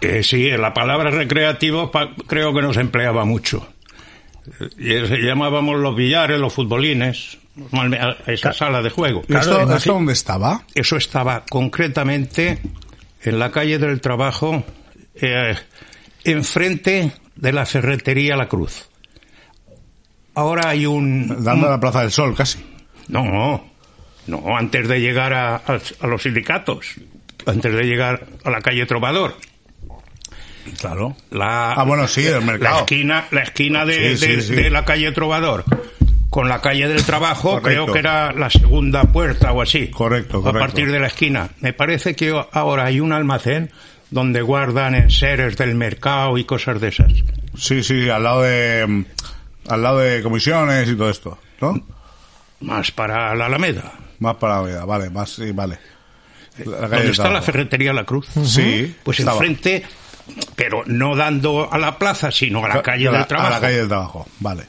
Eh, 0.01 0.21
sí, 0.23 0.49
la 0.51 0.73
palabra 0.73 1.10
recreativo 1.12 1.89
pa- 1.91 2.13
creo 2.27 2.53
que 2.53 2.62
no 2.62 2.73
se 2.73 2.81
empleaba 2.81 3.25
mucho. 3.25 3.67
Eh, 4.79 5.19
llamábamos 5.23 5.77
los 5.79 5.95
billares, 5.95 6.39
los 6.39 6.53
futbolines, 6.53 7.38
esa 8.27 8.53
sala 8.53 8.81
de 8.81 8.89
juego. 8.89 9.23
¿Y 9.27 9.33
esto, 9.36 9.57
dónde 9.93 10.13
estaba? 10.13 10.63
Eso 10.75 10.95
estaba 10.97 11.43
concretamente 11.49 12.60
en 13.23 13.39
la 13.39 13.51
calle 13.51 13.79
del 13.79 13.99
Trabajo, 13.99 14.63
eh, 15.15 15.55
enfrente 16.23 17.12
de 17.36 17.51
la 17.51 17.65
ferretería 17.65 18.36
La 18.38 18.47
Cruz. 18.47 18.88
Ahora 20.36 20.69
hay 20.69 20.86
un... 20.86 21.43
Dando 21.43 21.67
a 21.67 21.71
la 21.71 21.79
Plaza 21.79 22.01
del 22.01 22.12
Sol, 22.12 22.36
casi. 22.36 22.60
No, 23.07 23.65
no, 24.27 24.57
antes 24.57 24.88
de 24.88 24.99
llegar 25.01 25.33
a, 25.33 25.55
a- 25.55 25.79
a 26.01 26.07
los 26.07 26.21
sindicatos, 26.21 26.95
antes 27.45 27.73
de 27.73 27.83
llegar 27.83 28.27
a 28.43 28.49
la 28.51 28.62
calle 28.62 28.86
Trovador. 28.86 29.36
Claro. 30.80 31.15
La, 31.32 31.73
Ah, 31.73 31.84
bueno, 31.84 32.08
sí, 32.08 32.25
el 32.25 32.41
mercado. 32.43 32.75
La 32.75 32.80
esquina, 32.82 33.25
la 33.32 33.41
esquina 33.41 33.86
de, 33.86 34.17
Sí, 34.17 34.25
sí, 34.27 34.36
de- 34.36 34.41
sí. 34.41 34.56
de 34.56 34.69
la 34.69 34.86
calle 34.86 35.12
Trovador 35.12 35.63
con 36.30 36.49
la 36.49 36.62
calle 36.62 36.88
del 36.88 37.03
Trabajo, 37.03 37.60
Correcto. 37.62 37.67
creo 37.86 37.93
que 37.93 37.99
era 37.99 38.32
la 38.34 38.49
segunda 38.49 39.03
puerta 39.06 39.51
o 39.53 39.62
así. 39.62 39.88
Correcto, 39.89 40.39
A 40.39 40.41
correcto. 40.43 40.60
partir 40.60 40.91
de 40.91 40.99
la 40.99 41.08
esquina. 41.08 41.49
Me 41.62 41.73
parece 41.73 42.15
que 42.15 42.34
ahora 42.51 42.86
hay 42.86 42.99
un 42.99 43.12
almacén 43.13 43.71
donde 44.12 44.41
guardan 44.41 44.93
enseres 44.95 45.58
del 45.58 45.75
mercado 45.75 46.38
y 46.38 46.43
cosas 46.43 46.80
de 46.80 46.89
esas. 46.89 47.12
Sí, 47.58 47.82
sí, 47.84 48.10
al 48.10 48.23
lado 48.23 48.41
de 48.43 49.06
al 49.69 49.84
lado 49.84 49.99
de 49.99 50.21
comisiones 50.23 50.88
y 50.89 50.95
todo 50.95 51.10
esto, 51.10 51.38
¿no? 51.60 51.82
Más 52.62 52.91
para 52.91 53.36
la 53.36 53.47
Alameda. 53.47 53.93
Más 54.19 54.36
para 54.38 54.62
la 54.62 54.67
vida, 54.67 54.86
vale, 54.86 55.10
más 55.10 55.30
sí, 55.32 55.51
vale. 55.51 55.77
La 56.65 56.82
Donde 56.82 56.97
del 57.01 57.10
está 57.12 57.30
la 57.30 57.41
ferretería 57.41 57.93
La 57.93 58.03
Cruz. 58.03 58.27
Sí, 58.45 58.95
Pues 59.03 59.19
estaba. 59.19 59.38
enfrente, 59.38 59.84
pero 60.55 60.83
no 60.85 61.15
dando 61.15 61.71
a 61.71 61.77
la 61.77 61.97
plaza, 61.97 62.31
sino 62.31 62.63
a 62.65 62.69
la 62.69 62.81
calle 62.81 63.07
A 63.07 63.11
del 63.11 63.27
Trabajo. 63.27 63.47
A 63.47 63.51
la 63.51 63.61
calle 63.61 63.77
del 63.77 63.87
trabajo, 63.87 64.27
vale. 64.39 64.63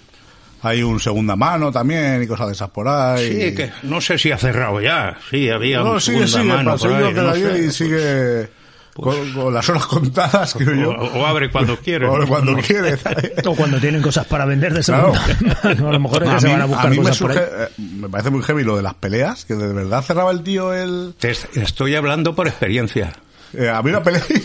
Hay 0.63 0.83
un 0.83 0.99
segunda 0.99 1.37
mano 1.37 1.71
también 1.71 2.21
y 2.23 2.27
cosas 2.27 2.49
de 2.49 2.53
esas 2.55 2.71
por 2.71 2.89
ahí. 2.89 3.29
Sí, 3.29 3.55
que 3.55 3.71
no 3.85 4.01
sé 4.01 4.19
si 4.19 4.33
ha 4.33 4.39
cerrado 4.39 4.81
ya. 4.81 5.17
Sí, 5.31 5.49
había 5.49 5.79
No, 5.79 5.93
un 5.93 6.01
sigue, 6.01 6.27
segunda 6.27 6.55
sigue, 6.57 6.65
mano 6.65 6.77
por 6.77 6.93
ahí, 6.93 7.05
que 7.15 7.21
no 7.21 7.23
la 7.23 7.35
sé. 7.35 7.41
Pues- 7.49 7.61
y 7.61 7.71
sigue 7.73 8.49
con, 8.95 9.33
con 9.33 9.55
las 9.55 9.69
horas 9.69 9.87
contadas, 9.87 10.55
creo 10.59 10.75
yo. 10.75 10.91
O, 10.91 11.21
o 11.21 11.27
abre 11.27 11.49
cuando 11.53 11.77
quiere. 11.85 12.09
O 12.09 12.19
¿no? 12.19 12.27
cuando 12.27 12.53
No. 12.57 12.59
quiere. 12.61 12.99
O 13.47 13.55
cuando 13.55 13.79
tienen 13.79 14.03
cosas 14.03 14.27
para 14.27 14.45
vender 14.47 14.75
de 14.75 14.83
Claro. 14.83 15.13
segunda 15.15 15.61
mano. 15.63 15.89
A 15.91 15.93
lo 15.93 16.01
mejor 16.01 16.23
es 16.25 16.29
que 16.31 16.35
a 16.35 16.41
se 16.41 16.47
mí, 16.49 16.53
van 16.55 16.61
a 16.61 16.65
a 16.65 16.67
buscar 16.67 16.91
mí 16.91 16.97
me, 16.97 17.03
cosas 17.03 17.19
por 17.19 17.31
ahí. 17.31 17.37
surge- 17.39 17.65
eh, 17.65 17.69
me 17.79 18.09
parece 18.09 18.31
muy 18.31 18.43
heavy 18.43 18.65
lo 18.65 18.77
de 18.77 18.83
las 18.83 18.95
peleas, 18.95 19.45
que 19.45 19.55
de 19.55 19.73
verdad 19.73 20.03
cerraba 20.03 20.33
el 20.33 20.43
tío 20.43 20.75
el... 20.75 21.15
Te 21.21 21.31
est- 21.31 21.57
estoy 21.57 21.95
hablando 21.95 22.35
por 22.35 22.49
experiencia. 22.49 23.13
Eh, 23.55 23.69
a 23.69 23.83
mí 23.83 23.91
una 23.91 24.03
pelea... 24.03 24.21
Sí, 24.21 24.43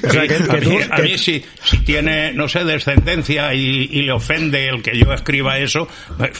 a 0.89 0.97
mí, 1.01 1.11
a 1.13 1.17
si, 1.17 1.43
si 1.63 1.77
tiene, 1.79 2.31
no 2.33 2.47
sé, 2.47 2.63
descendencia 2.63 3.53
y, 3.53 3.89
y 3.91 4.01
le 4.03 4.11
ofende 4.13 4.69
el 4.69 4.81
que 4.81 4.97
yo 4.97 5.11
escriba 5.13 5.57
eso, 5.59 5.87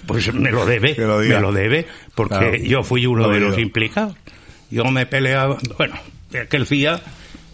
pues 0.05 0.33
me 0.33 0.51
lo 0.51 0.65
debe, 0.65 0.95
lo 0.97 1.17
me 1.19 1.39
lo 1.39 1.51
debe, 1.51 1.85
porque 2.15 2.35
Claro. 2.35 2.55
yo 2.57 2.83
fui 2.83 3.05
uno 3.05 3.27
Lo 3.27 3.33
de 3.33 3.39
los 3.41 3.57
implicados. 3.57 4.15
Yo 4.71 4.85
me 4.85 5.05
peleaba, 5.05 5.57
bueno, 5.77 5.95
aquel 6.41 6.65
día 6.65 7.01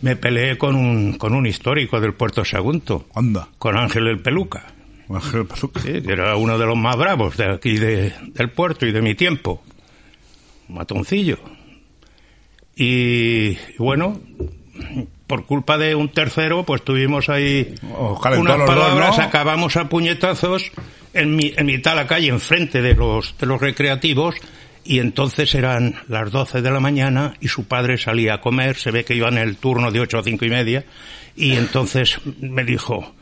me 0.01 0.15
peleé 0.15 0.57
con 0.57 0.75
un, 0.75 1.17
con 1.17 1.33
un 1.33 1.45
histórico 1.47 1.99
del 1.99 2.13
Puerto 2.13 2.45
Sagunto, 2.45 3.07
Anda. 3.15 3.49
con 3.57 3.77
Ángel 3.77 4.07
el 4.07 4.19
Peluca. 4.19 4.67
Ángel 5.09 5.45
Peluca. 5.47 5.81
Sí, 5.81 6.01
que 6.01 6.11
era 6.13 6.35
uno 6.35 6.57
de 6.59 6.65
los 6.67 6.77
más 6.77 6.95
bravos 6.95 7.35
de 7.35 7.51
aquí 7.51 7.77
de- 7.77 8.13
del 8.33 8.51
puerto 8.51 8.85
y 8.85 8.91
de 8.91 9.01
mi 9.01 9.15
tiempo. 9.15 9.63
Matoncillo. 10.69 11.39
Y 12.75 13.57
bueno, 13.77 14.21
por 15.27 15.45
culpa 15.45 15.77
de 15.77 15.95
un 15.95 16.09
tercero, 16.09 16.63
pues 16.63 16.83
tuvimos 16.83 17.29
ahí 17.29 17.75
unas 17.83 18.57
dos, 18.57 18.67
palabras, 18.67 19.17
¿no? 19.17 19.23
acabamos 19.23 19.77
a 19.77 19.87
puñetazos 19.87 20.71
en, 21.13 21.35
mi, 21.35 21.53
en 21.55 21.65
mitad 21.65 21.91
de 21.91 21.97
la 21.97 22.07
calle, 22.07 22.29
enfrente 22.29 22.81
de 22.81 22.95
los, 22.95 23.37
de 23.37 23.45
los 23.45 23.61
recreativos, 23.61 24.35
y 24.83 24.99
entonces 24.99 25.53
eran 25.53 25.95
las 26.07 26.31
12 26.31 26.61
de 26.61 26.71
la 26.71 26.79
mañana 26.79 27.33
y 27.39 27.47
su 27.47 27.67
padre 27.67 27.97
salía 27.97 28.35
a 28.35 28.41
comer, 28.41 28.75
se 28.75 28.91
ve 28.91 29.05
que 29.05 29.13
iba 29.13 29.29
en 29.29 29.37
el 29.37 29.57
turno 29.57 29.91
de 29.91 29.99
8 29.99 30.19
a 30.19 30.23
5 30.23 30.45
y 30.45 30.49
media, 30.49 30.85
y 31.35 31.53
entonces 31.53 32.17
me 32.39 32.63
dijo, 32.63 33.13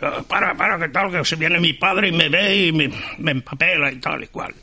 "Ah, 0.00 0.22
para, 0.28 0.54
para, 0.54 0.78
que 0.78 0.88
tal, 0.90 1.10
que 1.10 1.24
se 1.24 1.36
viene 1.36 1.58
mi 1.58 1.72
padre 1.72 2.08
y 2.08 2.12
me 2.12 2.28
ve 2.28 2.66
y 2.66 2.72
me, 2.72 2.90
me 3.18 3.32
empapela 3.32 3.90
y 3.90 3.96
tal 3.96 4.22
y 4.22 4.28
cual. 4.28 4.54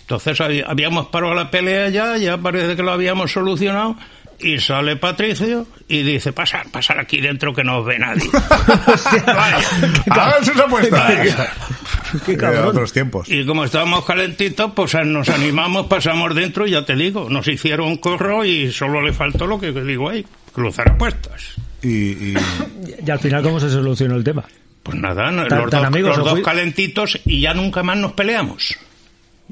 Entonces 0.00 0.40
habíamos 0.40 1.08
parado 1.08 1.34
la 1.34 1.50
pelea 1.50 1.88
ya, 1.88 2.16
ya 2.16 2.38
parece 2.38 2.76
que 2.76 2.82
lo 2.84 2.92
habíamos 2.92 3.32
solucionado, 3.32 3.96
y 4.40 4.58
sale 4.58 4.96
Patricio 4.96 5.66
y 5.88 6.02
dice, 6.02 6.32
pasar, 6.32 6.68
pasar 6.70 6.98
aquí 7.00 7.20
dentro 7.20 7.54
que 7.54 7.64
no 7.64 7.78
os 7.78 7.86
ve 7.86 7.98
nadie. 7.98 8.28
Vaya. 9.26 9.58
¡Hagan 10.10 10.44
sus 10.44 10.56
apuestas! 10.60 11.46
Qué 12.24 12.32
Eh, 12.32 12.36
cabrón. 12.36 12.66
otros 12.68 12.92
tiempos. 12.92 13.28
Y 13.28 13.44
como 13.44 13.64
estábamos 13.64 14.04
calentitos, 14.04 14.72
pues 14.74 14.94
nos 15.04 15.28
animamos, 15.28 15.86
pasamos 15.86 16.34
dentro 16.34 16.66
y 16.66 16.70
ya 16.72 16.84
te 16.84 16.94
digo, 16.94 17.28
nos 17.30 17.46
hicieron 17.48 17.88
un 17.88 17.96
corro 17.96 18.44
y 18.44 18.72
solo 18.72 19.02
le 19.02 19.12
faltó 19.12 19.46
lo 19.46 19.58
que 19.58 19.72
digo 19.72 20.08
ahí, 20.10 20.24
cruzar 20.52 20.90
apuestas. 20.90 21.54
Y, 21.82 21.88
y- 21.88 22.34
Y 23.06 23.10
al 23.10 23.18
final, 23.18 23.42
¿cómo 23.42 23.58
se 23.60 23.70
solucionó 23.70 24.16
el 24.16 24.24
tema? 24.24 24.44
Pues 24.82 24.96
nada, 24.98 25.24
Tan- 25.24 25.36
los, 25.62 25.70
tan 25.70 25.80
dos, 25.80 25.84
amigos 25.84 26.10
los 26.10 26.18
os 26.18 26.24
dos 26.24 26.32
fui- 26.34 26.42
calentitos 26.42 27.18
y 27.24 27.40
ya 27.40 27.54
nunca 27.54 27.82
más 27.82 27.96
nos 27.98 28.12
peleamos. 28.12 28.76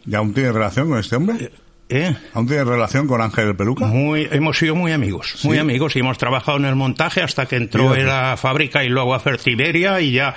¿Y 0.07 0.14
aún 0.14 0.33
tiene 0.35 0.53
relación 0.53 0.88
con 0.90 0.99
este 0.99 1.16
hombre? 1.16 1.51
¿Eh? 1.88 2.16
¿Aún 2.33 2.47
tiene 2.47 2.64
relación 2.64 3.07
con 3.07 3.20
Ángel 3.20 3.49
el 3.49 3.57
Peluca? 3.57 3.87
Muy, 3.87 4.27
hemos 4.31 4.59
sido 4.59 4.75
muy 4.75 4.92
amigos, 4.92 5.40
muy 5.44 5.59
amigos 5.59 5.94
y 5.97 5.99
hemos 6.01 6.16
trabajado 6.16 6.57
en 6.59 6.64
el 6.64 6.75
montaje 6.75 7.23
hasta 7.23 7.47
que 7.47 7.57
entró 7.57 7.94
en 7.94 8.07
la 8.07 8.37
fábrica 8.37 8.83
y 8.85 8.88
luego 8.88 9.14
a 9.14 9.20
Fertiberia 9.20 10.01
y 10.01 10.12
ya 10.12 10.35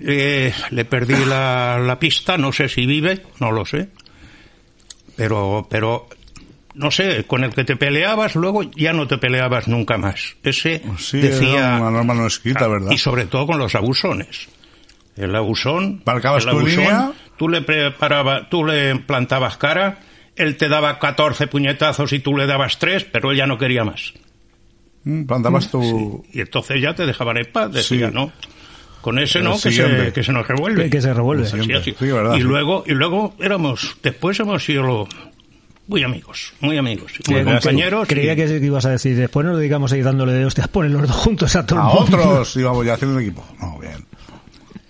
eh, 0.00 0.52
le 0.70 0.84
perdí 0.86 1.24
la, 1.26 1.78
la 1.78 1.98
pista, 1.98 2.38
no 2.38 2.52
sé 2.52 2.68
si 2.68 2.86
vive, 2.86 3.22
no 3.40 3.52
lo 3.52 3.66
sé, 3.66 3.90
pero, 5.16 5.66
pero 5.70 6.08
no 6.74 6.90
sé, 6.90 7.24
con 7.24 7.44
el 7.44 7.54
que 7.54 7.64
te 7.64 7.76
peleabas, 7.76 8.34
luego 8.34 8.62
ya 8.62 8.92
no 8.92 9.06
te 9.06 9.18
peleabas 9.18 9.68
nunca 9.68 9.96
más. 9.98 10.36
Ese 10.42 10.82
Sí, 10.98 11.20
decía... 11.20 11.78
una 11.80 11.90
norma 11.90 12.14
no 12.14 12.26
escrita, 12.26 12.68
¿verdad? 12.68 12.90
Y 12.90 12.98
sobre 12.98 13.26
todo 13.26 13.46
con 13.46 13.58
los 13.58 13.74
abusones. 13.74 14.48
El 15.16 15.34
abusón... 15.34 16.02
Marcabas 16.04 16.44
el 16.44 16.50
tu 16.50 16.56
abusón, 16.56 16.76
línea. 16.78 17.12
Tú 17.38 17.48
le 17.48 17.62
preparaba, 17.62 18.48
tú 18.50 18.64
le 18.64 18.96
plantabas 18.96 19.56
cara, 19.56 19.98
él 20.36 20.56
te 20.56 20.68
daba 20.68 20.98
14 20.98 21.46
puñetazos 21.48 22.12
y 22.12 22.20
tú 22.20 22.36
le 22.36 22.46
dabas 22.46 22.78
3, 22.78 23.04
pero 23.10 23.30
él 23.30 23.36
ya 23.38 23.46
no 23.46 23.58
quería 23.58 23.84
más. 23.84 24.12
Mm, 25.04 25.24
Plantabas 25.24 25.70
tu... 25.70 26.24
Y 26.32 26.40
entonces 26.40 26.80
ya 26.82 26.94
te 26.94 27.06
dejaban 27.06 27.36
en 27.38 27.46
paz, 27.52 27.72
decía, 27.72 28.08
Sí. 28.08 28.14
no. 28.14 28.32
Con 29.00 29.20
ese 29.20 29.40
no, 29.40 29.52
que 29.52 29.70
se, 29.70 30.12
que 30.12 30.24
se 30.24 30.32
nos 30.32 30.48
revuelve. 30.48 30.84
Que- 30.84 30.90
que 30.90 31.00
se 31.00 31.14
revuelve. 31.14 31.44
Así. 31.46 31.94
Sí, 31.96 32.06
verdad, 32.06 32.34
y 32.34 32.38
sí. 32.38 32.42
luego, 32.42 32.82
y 32.88 32.92
luego 32.92 33.36
éramos, 33.38 33.96
después 34.02 34.40
hemos 34.40 34.64
sido 34.64 34.82
lo- 34.82 35.08
muy 35.86 36.02
amigos, 36.02 36.52
muy 36.58 36.76
amigos, 36.76 37.12
muy 37.28 37.44
compañeros. 37.44 38.08
Creía 38.08 38.32
y- 38.32 38.36
que 38.36 38.46
que 38.46 38.66
ibas 38.66 38.84
a 38.84 38.90
decir, 38.90 39.16
después 39.16 39.46
nos 39.46 39.58
dedicamos 39.58 39.92
a 39.92 39.96
ir 39.96 40.02
dándole 40.02 40.32
de 40.32 40.44
hostias, 40.44 40.66
ponen 40.72 40.92
los 40.92 41.02
dos 41.06 41.14
juntos 41.16 41.54
a 41.54 41.64
todo 41.64 41.78
el 41.78 41.84
A 41.86 41.88
mundo. 41.88 42.16
otros 42.18 42.56
íbamos 42.56 42.84
ya 42.84 42.94
haciendo 42.94 43.16
un 43.16 43.22
equipo. 43.22 43.44
No, 43.60 43.78
bien. 43.78 44.04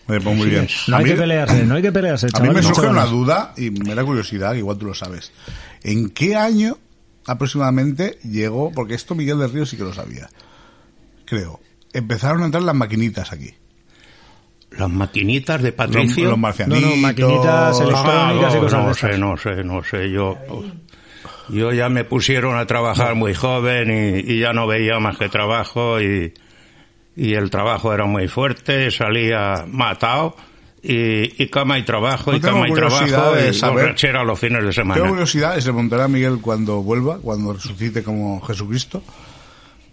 Muy 0.08 0.48
bien. 0.48 0.68
No 0.88 0.96
hay 0.98 1.04
mí- 1.04 1.10
que 1.10 1.16
pelearse, 1.16 1.64
no 1.64 1.74
hay 1.74 1.82
que 1.82 1.92
pelearse, 1.92 2.28
A 2.32 2.40
mí 2.40 2.48
me 2.50 2.62
surge 2.62 2.86
una 2.86 3.06
duda 3.06 3.52
y 3.56 3.70
me 3.70 3.94
da 3.94 4.04
curiosidad, 4.04 4.54
igual 4.54 4.78
tú 4.78 4.86
lo 4.86 4.94
sabes. 4.94 5.32
¿En 5.82 6.10
qué 6.10 6.36
año 6.36 6.78
aproximadamente 7.26 8.18
llegó, 8.22 8.70
porque 8.72 8.94
esto 8.94 9.14
Miguel 9.16 9.38
del 9.40 9.52
Río 9.52 9.66
sí 9.66 9.76
que 9.76 9.82
lo 9.82 9.92
sabía, 9.92 10.28
creo, 11.24 11.60
empezaron 11.92 12.42
a 12.42 12.46
entrar 12.46 12.62
las 12.62 12.74
maquinitas 12.74 13.32
aquí? 13.32 13.52
Las 14.70 14.90
maquinitas 14.90 15.60
de 15.62 15.68
Los, 15.70 15.76
Patricio. 15.76 16.30
los 16.30 16.38
marcianitos. 16.38 16.82
No, 16.82 16.90
no, 16.90 16.96
maquinitas 16.96 17.80
electrónicas 17.80 18.52
y 18.52 18.56
no, 18.56 18.62
cosas 18.62 18.80
de 18.80 18.86
no 18.86 18.94
sé, 18.94 19.18
no 19.18 19.36
sé, 19.36 19.64
no 19.64 19.82
sé. 19.84 20.10
Yo, 20.10 20.36
yo 21.48 21.72
ya 21.72 21.88
me 21.88 22.04
pusieron 22.04 22.56
a 22.56 22.66
trabajar 22.66 23.14
muy 23.14 23.34
joven 23.34 23.90
y, 23.90 24.32
y 24.34 24.40
ya 24.40 24.52
no 24.52 24.66
veía 24.66 24.98
más 25.00 25.16
que 25.18 25.28
trabajo 25.28 26.00
y, 26.00 26.32
y 27.16 27.32
el 27.34 27.48
trabajo 27.50 27.92
era 27.94 28.04
muy 28.04 28.28
fuerte, 28.28 28.90
salía 28.90 29.64
matado 29.68 30.36
y, 30.82 31.42
y 31.42 31.48
cama 31.48 31.78
y 31.78 31.82
trabajo 31.84 32.30
No 32.30 32.36
y 32.36 32.40
cama 32.40 32.68
y 32.68 32.72
trabajo 32.74 33.34
de 33.34 33.48
y 33.50 33.54
saber- 33.54 33.84
borrachera 33.84 34.22
los 34.22 34.38
fines 34.38 34.62
de 34.64 34.72
semana. 34.72 34.94
Tengo 35.00 35.08
curiosidad, 35.14 35.56
y 35.56 35.60
se 35.62 35.68
preguntará 35.70 36.06
Miguel 36.08 36.38
cuando 36.40 36.82
vuelva, 36.82 37.18
cuando 37.18 37.54
resucite 37.54 38.02
como 38.02 38.40
Jesucristo, 38.42 39.02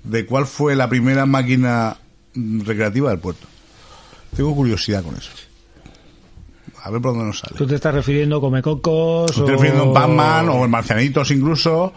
de 0.04 0.26
cuál 0.26 0.46
fue 0.46 0.76
la 0.76 0.90
primera 0.90 1.26
máquina 1.26 1.96
recreativa 2.36 3.10
del 3.10 3.20
puerto. 3.20 3.48
Tengo 4.36 4.54
curiosidad 4.54 5.02
con 5.04 5.16
eso. 5.16 5.32
A 6.84 6.90
ver 6.92 7.00
por 7.02 7.12
dónde 7.14 7.28
nos 7.28 7.40
sale. 7.40 7.56
¿Tú 7.58 7.66
te 7.66 7.76
estás 7.76 7.94
refiriendo 7.94 8.38
a 8.38 8.42
Comecocos? 8.42 9.32
Estoy 9.32 9.44
o- 9.46 9.48
refiriendo 9.48 9.84
en 9.86 9.94
Batman 9.94 10.50
o 10.50 10.66
en 10.66 10.72
Marcianitos 10.72 11.32
incluso, 11.32 11.94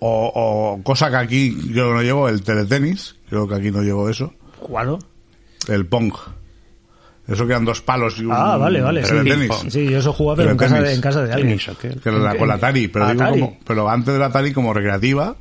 o, 0.00 0.32
o 0.34 0.82
cosa 0.82 1.08
que 1.10 1.16
aquí 1.16 1.56
yo 1.72 1.92
no 1.94 2.02
llevo, 2.02 2.28
el 2.28 2.42
teletenis, 2.42 3.14
creo 3.32 3.48
que 3.48 3.54
aquí 3.54 3.70
no 3.70 3.80
llevo 3.80 4.10
eso, 4.10 4.34
¿Cuál? 4.60 4.98
el 5.68 5.86
Pong. 5.86 6.12
Eso 7.26 7.46
que 7.46 7.52
eran 7.52 7.64
dos 7.64 7.80
palos 7.80 8.18
y 8.18 8.26
un 8.26 8.32
Ah, 8.32 8.58
vale, 8.58 8.82
vale. 8.82 9.02
Sí, 9.70 9.88
yo 9.88 9.98
eso 10.00 10.12
jugaba, 10.12 10.36
pero 10.36 10.50
en 10.50 10.56
casa, 10.58 10.82
de, 10.82 10.92
en 10.92 11.00
casa 11.00 11.22
de 11.22 11.32
alguien. 11.32 11.58
Tenis. 11.58 11.78
Que 12.02 12.08
era 12.10 12.18
la, 12.18 12.36
con 12.36 12.46
la 12.48 12.54
Atari, 12.54 12.88
pero, 12.88 13.08
digo 13.08 13.22
Atari. 13.22 13.40
como- 13.40 13.58
pero 13.64 13.88
antes 13.88 14.12
de 14.12 14.20
la 14.20 14.26
Atari 14.26 14.52
como 14.52 14.74
recreativa, 14.74 15.34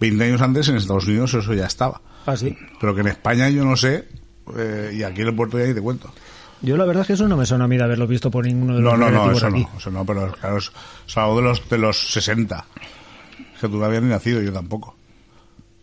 20 0.00 0.24
años 0.24 0.40
antes 0.40 0.68
en 0.68 0.76
Estados 0.76 1.06
Unidos 1.06 1.34
eso 1.34 1.52
ya 1.52 1.66
estaba. 1.66 2.00
Ah, 2.24 2.36
sí. 2.36 2.56
Pero 2.80 2.94
que 2.94 3.02
en 3.02 3.08
España 3.08 3.50
yo 3.50 3.64
no 3.64 3.76
sé, 3.76 4.08
eh, 4.56 4.92
y 4.94 5.02
aquí 5.02 5.20
en 5.22 5.28
el 5.28 5.34
puerto 5.34 5.58
ya 5.58 5.74
te 5.74 5.80
cuento. 5.82 6.10
Yo 6.62 6.76
la 6.76 6.86
verdad 6.86 7.02
es 7.02 7.06
que 7.08 7.12
eso 7.12 7.28
no 7.28 7.36
me 7.36 7.44
suena 7.44 7.64
a 7.64 7.68
mí 7.68 7.76
de 7.76 7.84
haberlo 7.84 8.06
visto 8.06 8.30
por 8.30 8.46
ninguno 8.46 8.76
de 8.76 8.80
los 8.80 8.92
No, 8.92 8.96
no, 8.96 9.10
no, 9.26 9.32
eso 9.32 9.48
aquí. 9.48 9.60
no, 9.70 9.78
eso 9.78 9.90
no, 9.90 10.06
pero 10.06 10.32
claro, 10.32 10.56
es, 10.56 10.72
es 11.06 11.16
algo 11.18 11.36
de 11.36 11.42
los, 11.42 11.68
de 11.68 11.76
los 11.78 12.12
60. 12.12 12.64
Es 13.54 13.60
que 13.60 13.68
tú 13.68 13.76
no 13.78 13.84
habías 13.84 14.02
ni 14.02 14.08
nacido, 14.08 14.40
yo 14.40 14.52
tampoco. 14.52 14.95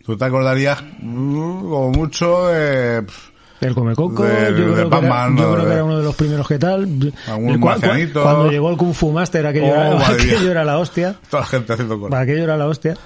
Tú 0.04 0.16
te 0.16 0.24
acordarías, 0.24 0.82
mm, 1.00 1.60
como 1.60 1.90
mucho, 1.90 2.48
de... 2.48 3.02
pf, 3.02 3.32
El 3.62 3.74
Comecoco, 3.74 4.22
De- 4.24 4.50
yo, 4.50 4.54
creo, 4.56 4.74
que 4.74 4.80
era, 4.82 4.88
Batman, 4.90 5.36
yo 5.36 5.42
no, 5.46 5.52
creo 5.52 5.62
que 5.62 5.68
de- 5.68 5.74
era 5.74 5.84
uno 5.84 5.98
de 5.98 6.04
los 6.04 6.14
primeros 6.14 6.46
que 6.48 6.58
tal. 6.58 6.82
El 6.82 7.12
cua- 7.12 7.38
cua- 7.58 7.58
marcianito. 7.60 8.22
cuando 8.22 8.50
llegó 8.50 8.70
el 8.70 8.76
Kung 8.76 8.92
Fu 8.94 9.10
Master, 9.12 9.46
aquello, 9.46 9.66
Oh, 9.66 9.74
era, 9.74 10.08
aquello 10.08 10.50
era 10.50 10.64
la 10.64 10.78
hostia. 10.78 11.16
toda 11.30 11.42
la 11.42 11.46
gente 11.46 11.72
haciendo 11.72 11.98
cosas. 11.98 12.20
Aquello 12.20 12.44
era 12.44 12.56
la 12.56 12.66
hostia. 12.66 12.96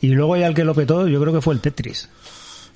Y 0.00 0.08
luego 0.08 0.36
ya 0.36 0.48
el 0.48 0.54
que 0.54 0.64
lo 0.64 0.74
petó, 0.74 1.06
yo 1.06 1.20
creo 1.20 1.32
que 1.32 1.40
fue 1.40 1.54
el 1.54 1.60
Tetris. 1.60 2.08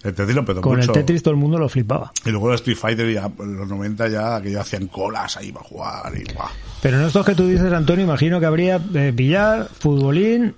El 0.05 0.15
Tetris 0.15 0.37
lo 0.37 0.45
petó 0.45 0.61
Con 0.61 0.77
mucho. 0.77 0.93
el 0.93 0.99
Tetris 1.01 1.21
todo 1.25 1.33
el 1.35 1.41
mundo 1.41 1.59
lo 1.59 1.69
flipaba. 1.69 2.13
Y 2.25 2.31
luego 2.31 2.51
el 2.51 2.55
Street 2.55 2.77
Fighter 2.77 3.13
ya, 3.13 3.29
en 3.41 3.57
los 3.57 3.67
90 3.67 4.07
ya, 4.07 4.41
que 4.41 4.53
ya 4.53 4.61
hacían 4.61 4.87
colas 4.87 5.37
ahí 5.37 5.51
para 5.51 5.65
jugar 5.67 6.13
y 6.17 6.33
guau. 6.33 6.49
Pero 6.81 7.01
en 7.01 7.07
estos 7.07 7.27
que 7.27 7.35
tú 7.35 7.49
dices, 7.49 7.73
Antonio, 7.73 8.05
imagino 8.05 8.39
que 8.39 8.47
habría 8.47 8.79
eh, 8.95 9.11
billar, 9.13 9.67
futbolín 9.77 10.55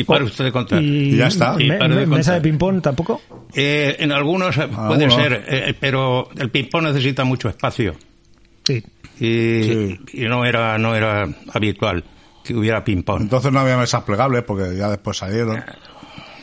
Y 0.00 0.04
para 0.04 0.24
usted 0.24 0.44
de 0.44 0.52
contar. 0.52 0.82
y, 0.82 1.14
Y 1.14 1.16
ya 1.16 1.26
está. 1.26 1.54
me- 1.54 1.64
Y 1.64 1.68
de 1.70 2.06
mesa 2.06 2.34
de 2.34 2.40
ping-pong 2.40 2.80
tampoco. 2.80 3.20
Eh, 3.54 3.96
en 3.98 4.12
algunos 4.12 4.56
eh, 4.56 4.68
puede 4.68 5.04
Algunos. 5.06 5.14
ser, 5.14 5.44
eh, 5.48 5.74
pero 5.78 6.28
el 6.36 6.50
ping-pong 6.50 6.84
necesita 6.84 7.24
mucho 7.24 7.48
espacio. 7.48 7.94
Sí. 8.64 8.82
Y, 9.18 9.62
Sí. 9.64 10.00
y 10.12 10.20
no 10.26 10.44
era 10.44 10.78
no 10.78 10.94
era 10.94 11.26
habitual 11.52 12.04
que 12.44 12.54
hubiera 12.54 12.84
ping-pong. 12.84 13.22
Entonces 13.22 13.50
no 13.52 13.58
había 13.60 13.76
mesas 13.76 14.04
plegables 14.04 14.44
porque 14.44 14.76
ya 14.76 14.88
después 14.88 15.16
salieron. 15.16 15.62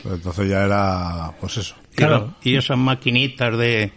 Entonces 0.04 0.48
ya 0.48 0.64
era, 0.64 1.32
pues 1.40 1.56
eso. 1.56 1.74
Y 1.92 1.96
Claro. 1.96 2.34
Y, 2.42 2.56
esas 2.56 2.76
maquinitas 2.78 3.56
de 3.56 3.90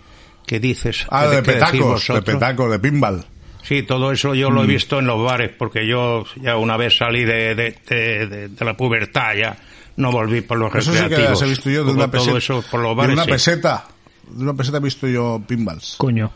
que 0.45 0.60
dices. 0.60 1.06
Ah, 1.10 1.28
de 1.28 1.43
petacos, 1.43 2.08
de 2.08 2.22
petacos, 2.22 2.72
de 2.72 2.80
pinball. 2.80 3.26
Sí, 3.63 3.84
todo 3.84 4.12
eso 4.12 4.34
yo 4.36 4.50
Mm. 4.50 4.54
lo 4.54 4.63
he 4.63 4.67
visto 4.67 5.00
en 5.00 5.06
los 5.08 5.24
bares, 5.24 5.52
porque 5.58 5.86
yo 5.88 6.24
ya 6.41 6.58
una 6.58 6.78
vez 6.78 6.98
salí 6.98 7.26
de, 7.26 7.56
de, 7.56 7.76
de- 7.88 8.26
de- 8.28 8.48
de 8.50 8.65
la 8.65 8.76
pubertad, 8.76 9.36
ya 9.36 9.58
no 9.98 10.12
volví 10.12 10.41
por 10.41 10.58
los 10.58 10.74
Eso 10.74 10.91
sí 10.91 10.98
que 10.98 11.04
recreativos. 11.04 11.39
las 11.41 11.48
he 11.48 11.50
visto 11.52 11.69
yo 11.69 11.80
de 11.84 11.91
Todo- 11.91 11.93
una 12.04 12.12
todo 12.12 12.22
peseta. 12.34 12.38
eso 12.38 12.63
por 12.72 12.80
los 12.82 12.91
de 12.91 12.95
bares, 12.95 13.13
una 13.13 13.24
sí. 13.26 13.32
peseta. 13.32 13.86
De 14.30 14.43
una 14.43 14.54
peseta 14.54 14.78
he 14.78 14.82
visto 14.82 15.08
yo 15.08 15.41
pinballs. 15.45 15.95
Coño. 15.98 16.32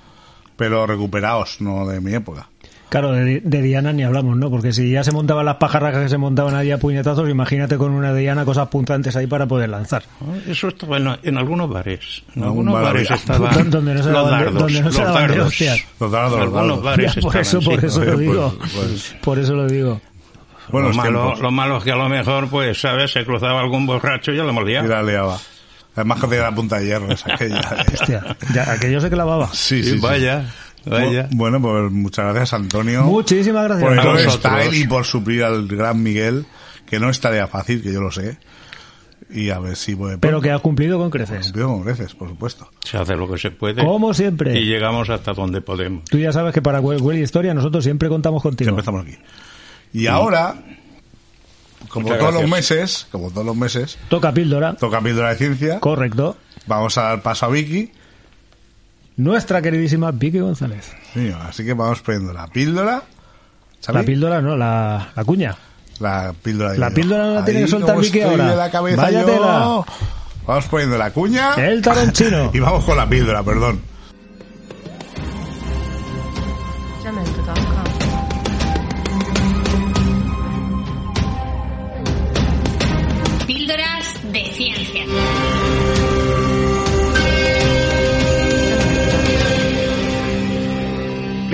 Pero 0.55 0.85
recuperados, 0.85 1.61
no 1.61 1.87
de 1.87 1.99
mi 2.01 2.13
época. 2.13 2.47
Claro, 2.93 3.11
de, 3.13 3.41
de 3.43 3.61
Diana 3.63 3.91
ni 3.91 4.03
hablamos, 4.03 4.37
¿no? 4.37 4.51
Porque 4.51 4.71
si 4.71 4.91
ya 4.91 5.03
se 5.03 5.11
montaban 5.11 5.43
las 5.47 5.55
pajarracas 5.55 6.03
que 6.03 6.09
se 6.09 6.19
montaban 6.19 6.53
ahí 6.53 6.69
a 6.69 6.77
puñetazos, 6.77 7.27
imagínate 7.27 7.75
con 7.75 7.91
una 7.91 8.13
Diana 8.13 8.45
cosas 8.45 8.67
puntantes 8.67 9.15
ahí 9.15 9.25
para 9.25 9.47
poder 9.47 9.69
lanzar. 9.69 10.03
Eso 10.47 10.67
estaba 10.67 10.97
en, 10.97 11.09
en 11.23 11.37
algunos 11.39 11.67
bares. 11.71 12.21
En 12.35 12.43
algunos 12.43 12.75
bar 12.75 12.83
bares 12.83 13.09
estaban 13.09 13.71
Donde 13.71 13.95
no 13.95 14.03
se 14.03 14.11
los 14.11 14.23
daban 14.25 14.39
dardos. 14.43 14.61
donde 14.61 14.81
no 14.81 14.91
se 14.91 14.97
los 14.99 15.07
daban 15.07 15.27
de 15.31 15.37
dardos. 15.37 15.59
Los 15.99 16.11
dardos, 16.11 16.33
En 16.33 16.39
los 16.39 16.53
algunos 16.53 16.53
dardos. 16.53 16.83
bares 16.83 17.15
Ya, 17.15 17.21
por 17.21 17.35
estaban, 17.35 17.41
eso, 17.41 17.61
por 17.71 17.79
sí. 17.79 17.85
eso 17.87 17.99
lo 17.99 18.05
Pues- 18.13 18.19
digo. 18.19 18.57
pues- 18.75 19.15
Por 19.23 19.39
eso 19.39 19.53
lo 19.55 19.67
digo. 19.67 20.01
Bueno, 20.69 20.89
lo, 20.89 20.93
malo, 20.93 21.35
lo 21.41 21.51
malo 21.51 21.77
es 21.79 21.83
que 21.83 21.91
a 21.91 21.95
lo 21.95 22.09
mejor, 22.09 22.47
pues, 22.47 22.79
¿sabes? 22.79 23.11
Se 23.11 23.25
cruzaba 23.25 23.59
algún 23.59 23.87
borracho 23.87 24.31
y 24.31 24.37
ya 24.37 24.43
lo 24.43 24.53
molía. 24.53 24.83
Y 24.83 24.87
la 24.87 25.01
liaba. 25.01 25.39
Además 25.95 26.21
que 26.21 26.27
tenía 26.27 26.43
la 26.43 26.55
punta 26.55 26.77
de 26.77 26.85
hierro 26.85 27.11
esa 27.11 27.33
aquella. 27.33 27.59
Hostia, 27.93 28.37
ya, 28.53 28.71
aquello 28.71 29.01
se 29.01 29.09
clavaba. 29.09 29.47
Sí, 29.51 29.83
sí, 29.83 29.91
sí. 29.93 29.97
vaya, 29.99 30.45
vaya. 30.85 31.27
Bueno, 31.31 31.61
pues 31.61 31.91
muchas 31.91 32.25
gracias, 32.25 32.53
Antonio. 32.53 33.03
Muchísimas 33.03 33.65
gracias. 33.65 34.05
por 34.05 34.19
el 34.19 34.29
style 34.29 34.75
y 34.75 34.87
por 34.87 35.05
suplir 35.05 35.43
al 35.43 35.67
gran 35.67 36.01
Miguel, 36.01 36.45
que 36.85 36.99
no 36.99 37.09
es 37.09 37.19
tarea 37.19 37.47
fácil, 37.47 37.81
que 37.81 37.91
yo 37.93 38.01
lo 38.01 38.11
sé. 38.11 38.37
Y 39.29 39.49
a 39.49 39.59
ver 39.59 39.75
si 39.75 39.95
voy 39.95 40.17
Pero 40.19 40.41
que 40.41 40.51
has 40.51 40.61
cumplido 40.61 40.99
con 40.99 41.09
creces. 41.09 41.47
Cumplido 41.47 41.69
con 41.69 41.83
creces, 41.83 42.13
por 42.13 42.29
supuesto. 42.29 42.69
Se 42.83 42.97
hace 42.97 43.15
lo 43.15 43.27
que 43.29 43.39
se 43.39 43.49
puede. 43.51 43.83
Como 43.83 44.13
siempre. 44.13 44.59
Y 44.59 44.65
llegamos 44.65 45.09
hasta 45.09 45.33
donde 45.33 45.61
podemos. 45.61 46.03
Tú 46.05 46.19
ya 46.19 46.31
sabes 46.31 46.53
que 46.53 46.61
para 46.61 46.79
Well 46.81 47.17
Historia 47.17 47.53
nosotros 47.53 47.83
siempre 47.83 48.09
contamos 48.09 48.43
contigo. 48.43 48.67
Siempre 48.67 48.81
estamos 48.81 49.01
aquí. 49.05 49.17
Y 49.93 50.07
ahora, 50.07 50.55
como 51.89 52.07
Muchas 52.07 52.19
todos 52.19 52.33
los 52.33 52.49
meses, 52.49 53.07
como 53.11 53.29
todos 53.31 53.45
los 53.45 53.55
meses, 53.55 53.97
Toca 54.09 54.31
píldora. 54.33 54.75
toca 54.75 55.01
píldora 55.01 55.29
de 55.29 55.35
ciencia. 55.35 55.79
Correcto. 55.79 56.37
Vamos 56.67 56.97
a 56.97 57.03
dar 57.03 57.21
paso 57.21 57.47
a 57.47 57.49
Vicky. 57.49 57.91
Nuestra 59.17 59.61
queridísima 59.61 60.11
Vicky 60.11 60.39
González. 60.39 60.91
Sí, 61.13 61.31
así 61.47 61.63
que 61.63 61.73
vamos 61.73 62.01
poniendo 62.01 62.33
la 62.33 62.47
píldora. 62.47 63.03
¿Xavi? 63.85 63.97
La 63.99 64.03
píldora, 64.03 64.41
no, 64.41 64.55
la, 64.55 65.11
la 65.15 65.23
cuña. 65.23 65.55
La 65.99 66.33
píldora 66.41 66.71
de 66.73 66.77
La 66.79 66.89
píldora 66.89 67.25
no 67.25 67.33
la 67.35 67.45
tiene 67.45 67.61
que 67.61 67.67
soltar 67.67 67.97
Vicky 67.99 68.21
ahora. 68.21 68.55
la 68.55 68.71
cabeza 68.71 69.01
Vaya 69.01 69.21
yo. 69.21 69.25
tela. 69.27 69.81
Vamos 70.47 70.65
poniendo 70.65 70.97
la 70.97 71.11
cuña. 71.11 71.53
El 71.55 71.81
talón 71.81 72.11
chino. 72.11 72.49
Y 72.53 72.59
vamos 72.59 72.83
con 72.85 72.97
la 72.97 73.07
píldora, 73.07 73.43
perdón. 73.43 73.79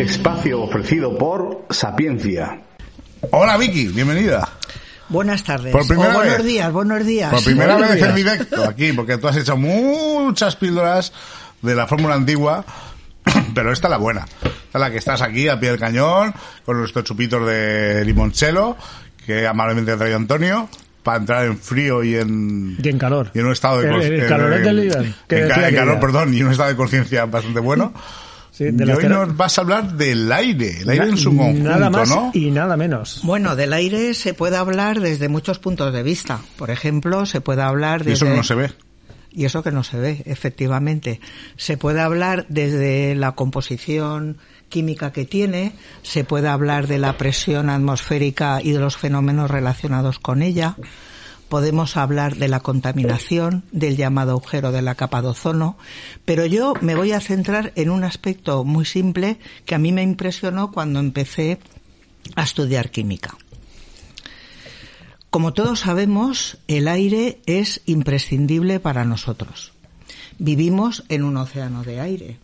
Espacio 0.10 0.62
ofrecido 0.64 1.16
por 1.18 1.66
Sapiencia. 1.70 2.62
Hola 3.32 3.58
Vicky, 3.58 3.88
bienvenida. 3.90 4.48
Buenas 5.08 5.44
tardes. 5.44 5.72
Por 5.72 5.88
primera 5.88 6.12
O 6.12 6.14
buenos 6.18 6.38
vez. 6.38 6.46
días, 6.46 6.72
buenos 6.72 7.06
días. 7.06 7.32
Por 7.32 7.44
primera 7.44 7.76
Buenos 7.76 7.92
vez 7.96 8.04
en 8.04 8.16
directo 8.16 8.64
aquí, 8.64 8.92
porque 8.94 9.18
tú 9.18 9.28
has 9.28 9.38
hecho 9.38 9.56
muchas 9.58 10.56
píldoras 10.56 11.14
de 11.62 11.76
la 11.76 11.86
fórmula 11.88 12.16
antigua, 12.16 12.66
pero 13.54 13.72
esta 13.72 13.88
es 13.88 13.92
la 13.92 13.98
buena. 13.98 14.26
Esta 14.42 14.50
es 14.74 14.80
la 14.80 14.92
que 14.92 14.98
estás 14.98 15.22
aquí 15.22 15.48
a 15.48 15.60
pie 15.60 15.70
del 15.72 15.80
cañón, 15.80 16.34
con 16.66 16.78
nuestros 16.80 17.06
chupitos 17.06 17.46
de 17.48 18.04
limoncello, 18.06 18.78
que 19.26 19.46
amablemente 19.48 19.92
ha 19.92 19.98
traído 19.98 20.18
Antonio. 20.18 20.70
para 21.04 21.18
entrar 21.20 21.46
en 21.46 21.58
frío 21.58 22.04
y 22.04 22.16
en, 22.16 22.78
Y 22.84 22.90
en 22.90 22.98
calor. 23.00 23.32
y 23.34 23.40
en 23.40 23.46
un 23.46 23.52
estado 23.54 23.82
de 23.82 23.88
El- 23.90 24.02
el 24.02 24.20
en- 24.22 24.28
calorete 24.28 24.70
en- 24.70 24.80
en, 25.30 25.52
en 25.66 25.76
calor, 25.76 26.00
perdón, 26.00 26.34
y 26.34 26.44
un 26.44 26.52
estado 26.52 26.70
de 26.70 26.76
conciencia 26.76 27.26
bastante 27.26 27.60
bueno. 27.60 27.94
Sí, 28.60 28.66
de 28.72 28.86
y 28.86 28.92
hoy 28.92 29.06
nos 29.08 29.38
vas 29.38 29.58
a 29.58 29.62
hablar 29.62 29.94
del 29.94 30.30
aire, 30.30 30.82
el 30.82 30.90
aire 30.90 31.06
Na- 31.06 31.12
en 31.12 31.18
su 31.18 31.34
conjunto, 31.34 31.70
Nada 31.70 31.90
más 31.90 32.10
¿no? 32.10 32.32
y 32.34 32.52
nada 32.52 32.76
menos. 32.76 33.22
Bueno, 33.24 33.56
del 33.56 33.72
aire 33.72 34.14
se 34.14 34.34
puede 34.34 34.58
hablar 34.58 35.00
desde 35.00 35.30
muchos 35.30 35.60
puntos 35.60 35.94
de 35.94 36.04
vista. 36.04 36.42
Por 36.58 36.70
ejemplo, 36.70 37.26
se 37.26 37.40
puede 37.40 37.62
hablar 37.62 38.02
Y 38.02 38.10
desde... 38.10 38.14
eso 38.16 38.26
que 38.26 38.36
no 38.36 38.44
se 38.44 38.56
ve. 38.56 38.72
Y 39.32 39.46
eso 39.46 39.64
que 39.64 39.72
no 39.72 39.86
se 39.86 39.98
ve, 39.98 40.24
efectivamente. 40.26 41.22
Se 41.56 41.78
puede 41.78 42.02
hablar 42.02 42.48
desde 42.50 43.16
la 43.16 43.32
composición 43.32 44.40
química 44.68 45.14
que 45.14 45.24
tiene, 45.24 45.72
se 46.04 46.26
puede 46.26 46.50
hablar 46.50 46.88
de 46.88 46.98
la 46.98 47.18
presión 47.18 47.70
atmosférica 47.70 48.60
y 48.62 48.74
de 48.74 48.80
los 48.80 48.98
fenómenos 48.98 49.50
relacionados 49.50 50.20
con 50.20 50.42
ella. 50.42 50.76
Podemos 51.50 51.98
hablar 51.98 52.36
de 52.36 52.48
la 52.48 52.60
contaminación, 52.60 53.64
del 53.72 53.98
llamado 53.98 54.32
agujero 54.32 54.72
de 54.72 54.84
la 54.84 54.94
capa 54.96 55.22
de 55.24 55.30
ozono, 55.30 55.78
pero 56.24 56.46
yo 56.46 56.76
me 56.82 56.96
voy 56.96 57.12
a 57.12 57.20
centrar 57.20 57.74
en 57.76 57.90
un 57.90 58.04
aspecto 58.04 58.64
muy 58.64 58.86
simple 58.86 59.40
que 59.66 59.74
a 59.74 59.80
mí 59.80 59.92
me 59.92 60.04
impresionó 60.04 60.72
cuando 60.72 61.00
empecé 61.00 61.60
a 62.36 62.44
estudiar 62.44 62.92
química. 62.92 63.36
Como 65.32 65.54
todos 65.54 65.80
sabemos, 65.82 66.60
el 66.68 66.88
aire 66.88 67.40
es 67.48 67.82
imprescindible 67.86 68.80
para 68.80 69.04
nosotros. 69.06 69.74
Vivimos 70.38 71.04
en 71.10 71.24
un 71.24 71.38
océano 71.38 71.84
de 71.84 72.00
aire. 72.00 72.40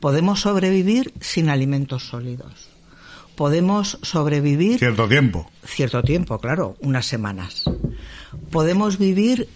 Podemos 0.00 0.40
sobrevivir 0.40 1.12
sin 1.20 1.48
alimentos 1.50 2.08
sólidos. 2.08 2.68
Podemos 3.36 3.98
sobrevivir 4.02 4.78
Cierto 4.78 5.08
tiempo. 5.08 5.50
cierto 5.64 6.02
tiempo, 6.02 6.38
claro, 6.38 6.76
unas 6.80 7.06
semanas. 7.06 7.64
Podemos 8.52 8.98
vivir 8.98 9.48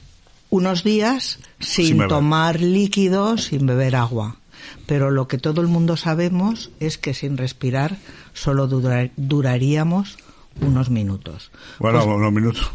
unos 0.50 0.82
días 0.82 1.38
sin, 1.60 1.98
tomar 2.08 2.60
líquidos, 2.60 3.44
sin 3.44 3.66
beber 3.66 3.94
agua. 3.94 4.36
Pero 4.86 5.10
lo 5.10 5.28
que 5.28 5.38
todo 5.38 5.60
el 5.60 5.68
mundo 5.68 5.96
sabemos 5.96 6.70
es 6.80 6.98
que 6.98 7.14
sin 7.14 7.36
respirar 7.36 7.98
solo 8.32 8.66
dura- 8.66 9.10
duraríamos 9.16 10.16
unos 10.60 10.90
minutos. 10.90 11.50
Bueno, 11.78 12.04
unos 12.04 12.32
minutos. 12.32 12.70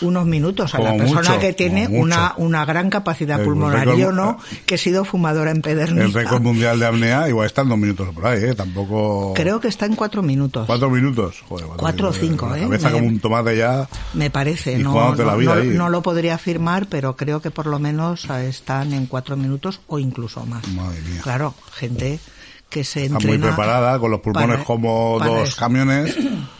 Unos 0.00 0.26
minutos 0.26 0.74
a 0.74 0.78
la 0.78 0.96
persona 0.96 1.20
mucho, 1.30 1.38
que 1.40 1.52
tiene 1.52 1.88
una, 1.88 2.34
una 2.36 2.64
gran 2.64 2.88
capacidad 2.88 3.40
El 3.40 3.46
pulmonar. 3.46 3.86
récord- 3.88 3.98
Yo 3.98 4.12
no, 4.12 4.38
que 4.64 4.76
he 4.76 4.78
sido 4.78 5.04
fumadora 5.04 5.50
El 5.50 5.56
empederniza. 5.58 6.18
récord 6.18 6.40
mundial 6.40 6.78
de 6.78 6.86
apnea 6.86 7.28
igual 7.28 7.46
está 7.46 7.62
en 7.62 7.68
dos 7.70 7.78
minutos 7.78 8.14
por 8.14 8.26
ahí, 8.26 8.44
¿eh? 8.44 8.54
Tampoco... 8.54 9.34
Creo 9.34 9.60
que 9.60 9.68
está 9.68 9.86
en 9.86 9.96
cuatro 9.96 10.22
minutos. 10.22 10.66
Cuatro 10.66 10.88
minutos. 10.88 11.42
Joder, 11.48 11.66
Cuatro 11.76 12.08
o 12.10 12.12
cinco, 12.12 12.48
La 12.48 12.58
¿eh? 12.58 12.62
cabeza 12.62 12.88
Me- 12.88 12.92
como 12.94 13.08
un 13.08 13.18
tomate 13.20 13.56
ya... 13.56 13.88
Me 14.14 14.30
parece, 14.30 14.78
no, 14.78 15.14
no, 15.14 15.88
lo 15.90 16.02
podría 16.02 16.36
afirmar, 16.36 16.86
pero 16.86 17.16
creo 17.16 17.40
que 17.42 17.50
por 17.50 17.66
lo 17.66 17.78
menos 17.78 18.24
eh, 18.30 18.48
están 18.48 18.92
en 18.92 19.06
cuatro 19.06 19.36
minutos 19.36 19.80
o 19.88 19.98
incluso 19.98 20.46
más. 20.46 20.66
Madre 20.68 21.00
mía. 21.02 21.20
Claro, 21.22 21.54
gente 21.74 22.20
que 22.68 22.84
se 22.84 23.06
Está 23.06 23.18
muy 23.18 23.36
preparada, 23.38 23.98
con 23.98 24.12
los 24.12 24.20
pulmones 24.20 24.48
para- 24.58 24.64
como 24.64 25.18
para 25.18 25.30
dos 25.32 25.48
eso. 25.48 25.56
camiones 25.58 26.16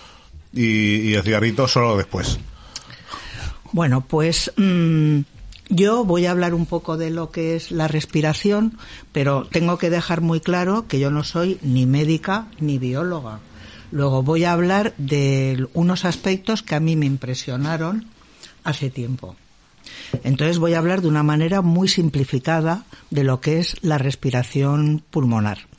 y, 0.52 1.10
y 1.10 1.14
el 1.14 1.22
cigarrito 1.22 1.66
solo 1.68 1.96
después. 1.96 2.38
Bueno, 3.72 4.00
pues 4.00 4.52
mm, 4.56 5.20
yo 5.68 6.04
voy 6.04 6.26
a 6.26 6.32
hablar 6.32 6.54
un 6.54 6.66
poco 6.66 6.96
de 6.96 7.10
lo 7.10 7.30
que 7.30 7.54
es 7.54 7.70
la 7.70 7.86
respiración, 7.86 8.76
pero 9.12 9.44
tengo 9.44 9.78
que 9.78 9.90
dejar 9.90 10.20
muy 10.20 10.40
claro 10.40 10.86
que 10.88 10.98
yo 10.98 11.10
no 11.10 11.22
soy 11.22 11.58
ni 11.62 11.86
médica 11.86 12.48
ni 12.58 12.78
bióloga. 12.78 13.38
Luego 13.92 14.22
voy 14.22 14.44
a 14.44 14.52
hablar 14.52 14.94
de 14.98 15.66
unos 15.74 16.04
aspectos 16.04 16.62
que 16.62 16.74
a 16.74 16.80
mí 16.80 16.96
me 16.96 17.06
impresionaron 17.06 18.06
hace 18.64 18.90
tiempo. 18.90 19.36
Entonces 20.24 20.58
voy 20.58 20.74
a 20.74 20.78
hablar 20.78 21.02
de 21.02 21.08
una 21.08 21.22
manera 21.22 21.62
muy 21.62 21.88
simplificada 21.88 22.84
de 23.10 23.24
lo 23.24 23.40
que 23.40 23.58
es 23.58 23.76
la 23.82 23.98
respiración 23.98 25.02
pulmonar. 25.10 25.69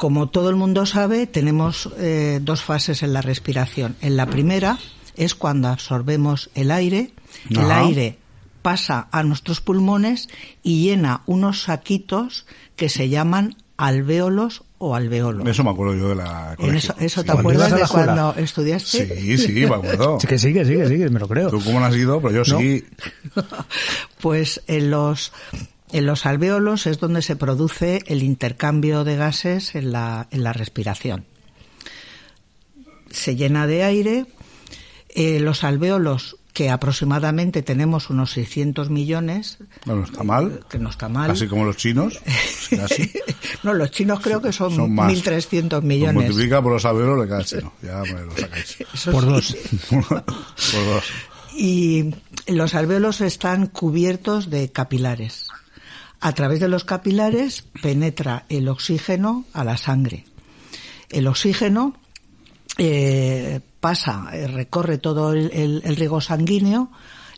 Como 0.00 0.30
todo 0.30 0.48
el 0.48 0.56
mundo 0.56 0.86
sabe, 0.86 1.26
tenemos 1.26 1.90
eh, 1.98 2.38
dos 2.42 2.62
fases 2.62 3.02
en 3.02 3.12
la 3.12 3.20
respiración. 3.20 3.96
En 4.00 4.16
la 4.16 4.24
primera 4.24 4.78
es 5.14 5.34
cuando 5.34 5.68
absorbemos 5.68 6.48
el 6.54 6.70
aire, 6.70 7.10
el 7.50 7.58
Ajá. 7.58 7.80
aire 7.80 8.16
pasa 8.62 9.08
a 9.12 9.22
nuestros 9.22 9.60
pulmones 9.60 10.30
y 10.62 10.84
llena 10.84 11.20
unos 11.26 11.64
saquitos 11.64 12.46
que 12.76 12.88
se 12.88 13.10
llaman 13.10 13.56
alvéolos 13.76 14.62
o 14.78 14.94
alveolos. 14.96 15.46
Eso 15.46 15.64
me 15.64 15.70
acuerdo 15.70 15.94
yo 15.94 16.08
de 16.08 16.14
la... 16.14 16.54
Colegio. 16.56 16.78
eso, 16.78 16.94
eso 16.98 17.20
Sí. 17.20 17.26
te 17.26 17.32
acuerdas 17.32 17.70
de 17.70 17.86
cuando 17.86 18.34
estudiaste? 18.38 19.20
Sí, 19.20 19.36
sí, 19.36 19.52
me 19.52 19.74
acuerdo. 19.74 20.18
Sí, 20.18 20.26
que 20.26 20.38
sí, 20.38 20.54
que 20.54 20.64
sí, 20.64 20.76
que 20.76 20.86
sí, 20.88 20.96
me 21.10 21.20
lo 21.20 21.28
creo. 21.28 21.50
Tú 21.50 21.62
cómo 21.62 21.78
no 21.78 21.84
has 21.84 21.94
ido, 21.94 22.22
pero 22.22 22.42
yo 22.42 22.54
No. 22.54 22.58
sí. 22.58 22.84
Pues 24.22 24.62
en 24.66 24.90
los, 24.90 25.32
en 25.92 26.06
los 26.06 26.26
alvéolos 26.26 26.86
es 26.86 26.98
donde 26.98 27.22
se 27.22 27.36
produce 27.36 28.02
el 28.06 28.22
intercambio 28.22 29.04
de 29.04 29.16
gases 29.16 29.74
en 29.74 29.92
la, 29.92 30.28
en 30.30 30.42
la 30.44 30.52
respiración. 30.52 31.24
Se 33.10 33.36
llena 33.36 33.66
de 33.66 33.82
aire. 33.84 34.26
eh, 35.08 35.40
los 35.40 35.64
alvéolos, 35.64 36.36
que 36.52 36.70
aproximadamente 36.70 37.62
tenemos 37.62 38.10
unos 38.10 38.32
600 38.32 38.90
millones, 38.90 39.58
No, 39.86 39.96
no 39.96 40.04
está 40.04 40.22
mal. 40.22 40.60
que 40.68 40.78
no 40.78 40.90
está 40.90 41.08
mal. 41.08 41.28
Casi 41.30 41.46
como 41.48 41.64
los 41.64 41.76
chinos. 41.76 42.20
Casi. 42.70 43.10
no, 43.64 43.72
los 43.74 43.90
chinos 43.90 44.20
creo 44.20 44.40
que 44.42 44.52
son, 44.52 44.74
Son 44.74 44.94
más. 44.94 45.12
1.300 45.12 45.70
Lo 45.70 45.82
millones. 45.82 46.14
multiplica 46.14 46.62
por 46.62 46.72
los 46.72 46.84
alveolos 46.84 47.22
de 47.22 47.28
cada 47.28 47.44
chino. 47.44 47.72
Ya 47.82 48.02
me 48.02 48.22
lo 48.24 48.36
sacáis. 48.36 48.76
Eso 48.94 49.10
Por 49.12 49.22
sí. 49.24 49.28
dos. 49.30 49.56
por 49.90 50.84
dos. 50.84 51.04
Y 51.56 52.14
los 52.46 52.74
alvéolos 52.74 53.20
están 53.20 53.66
cubiertos 53.66 54.50
de 54.50 54.70
capilares. 54.70 55.48
A 56.20 56.32
través 56.32 56.60
de 56.60 56.68
los 56.68 56.84
capilares 56.84 57.64
penetra 57.82 58.44
el 58.48 58.68
oxígeno 58.68 59.44
a 59.54 59.64
la 59.64 59.76
sangre. 59.76 60.24
El 61.08 61.26
oxígeno 61.26 61.94
eh, 62.78 63.60
pasa, 63.80 64.28
eh, 64.32 64.46
recorre 64.46 64.98
todo 64.98 65.32
el, 65.32 65.50
el- 65.52 65.82
el 65.84 65.96
riego 65.96 66.20
sanguíneo 66.20 66.90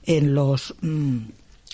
en 0.05 0.35
los 0.35 0.75
mm, 0.83 1.17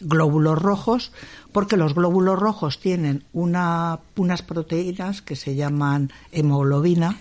glóbulos 0.02 0.61
rojos, 0.61 1.12
porque 1.52 1.76
los 1.76 1.94
glóbulos 1.94 2.38
rojos 2.38 2.78
tienen 2.78 3.24
una, 3.32 3.98
unas 4.16 4.42
proteínas 4.42 5.22
que 5.22 5.34
se 5.34 5.54
llaman 5.56 6.12
hemoglobina, 6.30 7.16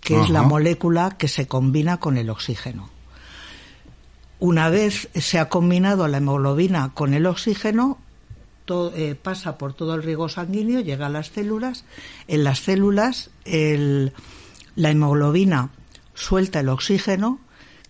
que 0.00 0.20
es 0.20 0.30
la 0.30 0.42
molécula 0.42 1.16
que 1.18 1.28
se 1.28 1.46
combina 1.46 1.98
con 1.98 2.16
el 2.16 2.30
oxígeno. 2.30 2.90
Una 4.40 4.68
vez 4.70 5.08
se 5.14 5.38
ha 5.38 5.48
combinado 5.48 6.08
la 6.08 6.18
hemoglobina 6.18 6.90
con 6.94 7.14
el 7.14 7.26
oxígeno, 7.26 7.98
eh, 8.68 9.14
pasa 9.20 9.58
por 9.58 9.74
todo 9.74 9.94
el 9.94 10.02
riego 10.02 10.28
sanguíneo, 10.28 10.80
llega 10.80 11.06
a 11.06 11.10
las 11.10 11.28
células. 11.30 11.84
En 12.28 12.44
las 12.44 12.60
células 12.60 13.30
el- 13.44 14.12
la 14.76 14.90
hemoglobina 14.90 15.70
suelta 16.14 16.60
el 16.60 16.68
oxígeno 16.68 17.40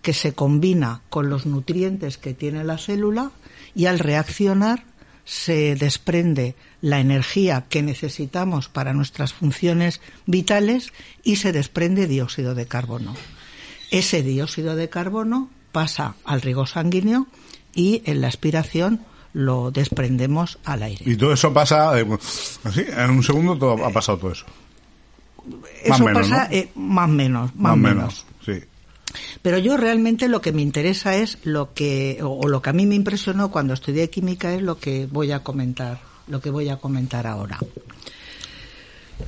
que 0.01 0.13
se 0.13 0.33
combina 0.33 1.01
con 1.09 1.29
los 1.29 1.45
nutrientes 1.45 2.17
que 2.17 2.33
tiene 2.33 2.63
la 2.63 2.77
célula 2.77 3.31
y 3.75 3.85
al 3.85 3.99
reaccionar 3.99 4.83
se 5.25 5.75
desprende 5.75 6.55
la 6.81 6.99
energía 6.99 7.65
que 7.69 7.81
necesitamos 7.81 8.67
para 8.67 8.93
nuestras 8.93 9.31
funciones 9.31 10.01
vitales 10.25 10.91
y 11.23 11.37
se 11.37 11.53
desprende 11.53 12.07
dióxido 12.07 12.55
de 12.55 12.65
carbono. 12.65 13.15
Ese 13.91 14.21
dióxido 14.23 14.75
de 14.75 14.89
carbono 14.89 15.49
pasa 15.71 16.15
al 16.25 16.41
riego 16.41 16.65
sanguíneo 16.65 17.27
y 17.73 18.01
en 18.05 18.19
la 18.19 18.27
aspiración 18.27 18.99
lo 19.33 19.71
desprendemos 19.71 20.59
al 20.63 20.83
aire. 20.83 21.03
Y 21.05 21.15
todo 21.15 21.33
eso 21.33 21.51
pasa... 21.53 21.99
eh, 21.99 22.07
así, 22.63 22.85
en 22.87 23.09
un 23.09 23.23
segundo 23.23 23.57
todo, 23.57 23.85
ha 23.85 23.89
pasado 23.91 24.17
todo 24.19 24.31
eso. 24.31 24.45
más 25.87 25.97
Eso 25.99 26.05
menos, 26.05 26.29
pasa 26.29 26.47
¿no? 26.49 26.55
eh, 26.55 26.69
más 26.75 27.09
menos, 27.09 27.55
más, 27.55 27.77
menos. 27.77 27.95
menos. 27.97 28.25
Sí. 28.45 28.67
Pero 29.41 29.57
yo 29.57 29.77
realmente 29.77 30.27
lo 30.27 30.41
que 30.41 30.51
me 30.53 30.61
interesa 30.61 31.15
es 31.17 31.37
lo 31.43 31.73
que, 31.73 32.19
o, 32.23 32.29
o 32.29 32.47
lo 32.47 32.61
que 32.61 32.69
a 32.69 32.73
mí 32.73 32.85
me 32.85 32.95
impresionó 32.95 33.51
cuando 33.51 33.73
estudié 33.73 34.09
química 34.09 34.53
es 34.53 34.61
lo 34.61 34.79
que 34.79 35.07
voy 35.11 35.31
a 35.31 35.41
comentar, 35.43 35.99
lo 36.27 36.39
que 36.41 36.49
voy 36.49 36.69
a 36.69 36.77
comentar 36.77 37.27
ahora. 37.27 37.59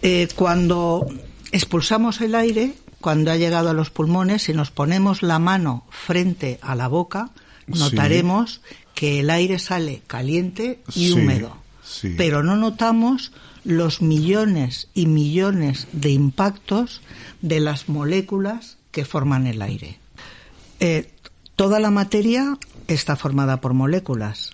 Eh, 0.02 0.28
cuando 0.36 1.08
expulsamos 1.52 2.22
el 2.22 2.36
aire, 2.36 2.74
cuando 3.02 3.32
ha 3.32 3.36
llegado 3.38 3.70
a 3.70 3.74
los 3.74 3.90
pulmones, 3.92 4.44
si 4.44 4.54
nos 4.54 4.72
ponemos 4.72 5.22
la 5.22 5.40
mano 5.40 5.86
frente 5.90 6.60
a 6.62 6.76
la 6.76 6.88
boca, 6.88 7.30
Sí. 7.90 7.96
Que 8.96 9.20
el 9.20 9.30
aire 9.30 9.60
sale 9.60 10.02
caliente 10.08 10.80
y 10.90 11.10
Sí, 11.10 11.12
húmedo. 11.12 11.56
sí. 11.84 12.16
Pero 12.18 12.42
no 12.42 12.56
notamos 12.56 13.32
los 13.64 14.02
millones 14.02 14.88
y 14.94 15.06
millones 15.08 15.88
de 15.92 16.12
impactos 16.12 17.02
de 17.42 17.60
las 17.60 17.90
moléculas 17.90 18.78
que 18.92 19.06
forman 19.06 19.48
el 19.48 19.62
aire. 19.62 20.00
Eh, 20.80 21.12
toda 21.56 21.80
la 21.80 21.92
materia 21.92 22.58
está 22.88 23.16
formada 23.16 23.62
por 23.62 23.74
moléculas. 23.74 24.52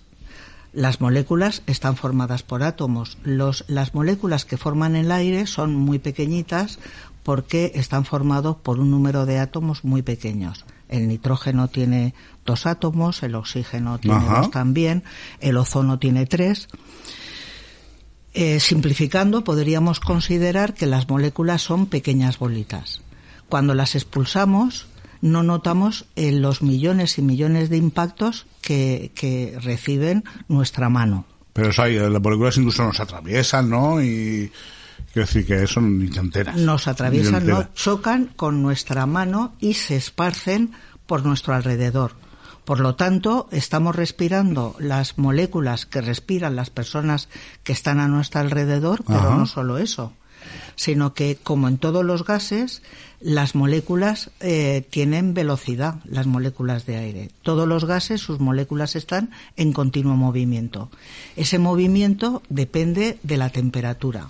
Las 0.74 1.02
moléculas 1.02 1.62
están 1.68 1.98
formadas 1.98 2.44
por 2.44 2.64
átomos. 2.64 3.18
Los, 3.24 3.66
las 3.68 3.94
moléculas 3.94 4.46
que 4.46 4.56
forman 4.58 4.96
el 4.96 5.12
aire 5.12 5.46
son 5.46 5.76
muy 5.76 6.00
pequeñitas 6.00 6.80
porque 7.24 7.74
están 7.76 8.06
formados 8.06 8.56
por 8.58 8.80
un 8.80 8.90
número 8.90 9.26
de 9.26 9.40
átomos 9.40 9.84
muy 9.84 10.02
pequeños. 10.02 10.64
El 10.92 11.08
nitrógeno 11.08 11.68
tiene 11.68 12.14
dos 12.46 12.68
átomos, 12.68 13.24
el 13.24 13.34
oxígeno 13.34 13.98
tiene 13.98 14.18
Ajá. 14.18 14.42
dos 14.42 14.52
también, 14.52 15.04
el 15.40 15.58
ozono 15.58 15.98
tiene 15.98 16.28
tres. 16.28 16.68
Eh, 18.34 18.60
simplificando, 18.60 19.44
podríamos 19.44 20.00
considerar 20.00 20.74
que 20.74 20.86
las 20.86 21.10
moléculas 21.10 21.64
son 21.64 21.88
pequeñas 21.88 22.38
bolitas. 22.38 23.02
Cuando 23.50 23.74
las 23.74 23.96
expulsamos, 23.96 24.86
no 25.22 25.44
notamos 25.44 26.06
eh, 26.16 26.32
los 26.32 26.62
millones 26.62 27.18
y 27.18 27.22
millones 27.22 27.70
de 27.70 27.78
impactos 27.78 28.46
que, 28.62 29.12
que 29.16 29.58
reciben 29.62 30.24
nuestra 30.48 30.90
mano. 30.90 31.26
Pero 31.54 31.70
eso 31.70 31.84
hay, 31.84 31.96
las 31.96 32.22
moléculas 32.22 32.58
incluso 32.58 32.84
nos 32.84 33.00
atraviesan, 33.00 33.70
¿no? 33.70 34.02
Y 34.02 34.52
quiero 35.12 35.28
decir 35.28 35.46
que 35.46 35.68
son 35.68 36.00
ni 36.00 36.10
te 36.10 36.20
enteras. 36.20 36.56
Nos 36.56 36.88
atraviesan, 36.88 37.46
no, 37.48 37.74
chocan 37.74 38.28
con 38.36 38.62
nuestra 38.62 39.06
mano 39.06 39.54
y 39.60 39.74
se 39.74 39.96
esparcen 39.96 40.72
por 41.06 41.26
nuestro 41.26 41.54
alrededor. 41.54 42.14
Por 42.66 42.80
lo 42.80 42.96
tanto, 42.96 43.50
estamos 43.52 43.96
respirando 43.96 44.76
las 44.80 45.18
moléculas 45.18 45.86
que 45.86 46.02
respiran 46.02 46.56
las 46.56 46.70
personas 46.70 47.28
que 47.64 47.74
están 47.74 48.00
a 48.00 48.08
nuestro 48.08 48.40
alrededor, 48.40 49.04
pero 49.06 49.20
Ajá. 49.20 49.36
no 49.36 49.46
solo 49.48 49.78
eso, 49.78 50.14
sino 50.76 51.14
que, 51.14 51.38
como 51.42 51.68
en 51.68 51.78
todos 51.78 52.06
los 52.06 52.24
gases, 52.24 52.84
las 53.20 53.56
moléculas 53.56 54.32
eh, 54.40 54.86
tienen 54.90 55.34
velocidad, 55.34 55.96
las 56.06 56.28
moléculas 56.28 56.86
de 56.86 56.98
aire. 56.98 57.32
Todos 57.42 57.68
los 57.68 57.86
gases, 57.86 58.22
sus 58.22 58.40
moléculas 58.40 58.96
están 58.96 59.32
en 59.58 59.74
continuo 59.74 60.16
movimiento. 60.16 60.90
Ese 61.36 61.60
movimiento 61.60 62.42
depende 62.50 63.18
de 63.24 63.38
la 63.38 63.50
temperatura. 63.50 64.28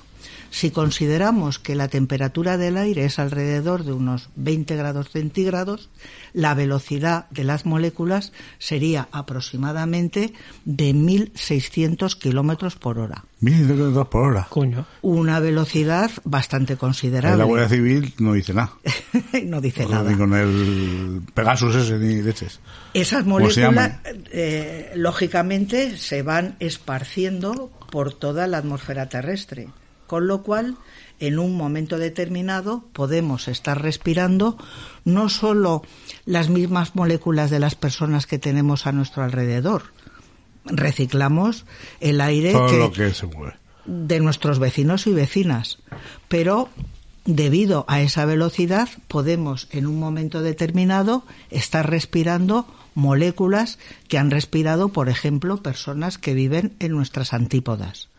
Si 0.51 0.69
consideramos 0.69 1.59
que 1.59 1.75
la 1.75 1.87
temperatura 1.87 2.57
del 2.57 2.75
aire 2.75 3.05
es 3.05 3.19
alrededor 3.19 3.85
de 3.85 3.93
unos 3.93 4.29
20 4.35 4.75
grados 4.75 5.09
centígrados, 5.09 5.89
la 6.33 6.53
velocidad 6.53 7.29
de 7.29 7.45
las 7.45 7.65
moléculas 7.65 8.33
sería 8.59 9.07
aproximadamente 9.13 10.33
de 10.65 10.93
1.600 10.93 12.17
kilómetros 12.17 12.75
por 12.75 12.99
hora. 12.99 13.23
1.100 13.41 14.09
por 14.09 14.23
hora. 14.29 14.47
Coño. 14.49 14.85
Una 15.01 15.39
velocidad 15.39 16.11
bastante 16.25 16.73
La 16.73 16.79
considerable. 16.79 17.43
Guardia 17.45 17.69
Civil 17.69 18.13
no 18.19 18.33
dice 18.33 18.53
nada. 18.53 18.73
no 19.45 19.61
dice 19.61 19.85
Ni 19.85 19.91
nada. 19.91 20.17
con 20.17 20.33
el 20.33 21.21
Pegasus 21.33 21.75
ese 21.75 21.97
ni 21.97 22.21
leches. 22.21 22.59
Esas 22.93 23.23
¿Cómo 23.23 23.49
se 23.49 23.61
moléculas, 23.61 23.99
eh, 24.33 24.91
lógicamente, 24.95 25.97
se 25.97 26.23
van 26.23 26.57
esparciendo 26.59 27.71
por 27.89 28.13
toda 28.13 28.47
la 28.47 28.57
atmósfera 28.57 29.07
terrestre, 29.07 29.69
con 30.11 30.27
lo 30.27 30.43
cual, 30.43 30.75
en 31.21 31.39
un 31.39 31.55
momento 31.55 31.97
determinado, 31.97 32.83
podemos 32.91 33.47
estar 33.47 33.81
respirando 33.81 34.57
no 35.05 35.29
solo 35.29 35.83
las 36.25 36.49
mismas 36.49 36.97
moléculas 36.97 37.49
de 37.49 37.59
las 37.59 37.75
personas 37.75 38.27
que 38.27 38.37
tenemos 38.37 38.87
a 38.87 38.91
nuestro 38.91 39.23
alrededor, 39.23 39.83
reciclamos 40.65 41.65
el 42.01 42.19
aire 42.19 42.51
Todo 42.51 42.67
que, 42.67 42.77
lo 42.77 42.91
que 42.91 43.13
se 43.13 43.25
mueve. 43.25 43.53
de 43.85 44.19
nuestros 44.19 44.59
vecinos 44.59 45.07
y 45.07 45.13
vecinas. 45.13 45.77
Pero 46.27 46.67
debido 47.23 47.85
a 47.87 48.01
esa 48.01 48.25
velocidad 48.25 48.89
podemos 49.07 49.69
en 49.71 49.87
un 49.87 49.97
momento 49.97 50.41
determinado 50.41 51.23
estar 51.51 51.89
respirando 51.89 52.67
moléculas 52.95 53.79
que 54.09 54.17
han 54.17 54.29
respirado, 54.29 54.89
por 54.89 55.07
ejemplo, 55.07 55.63
personas 55.63 56.17
que 56.17 56.33
viven 56.33 56.73
en 56.79 56.91
nuestras 56.91 57.31
antípodas. 57.31 58.10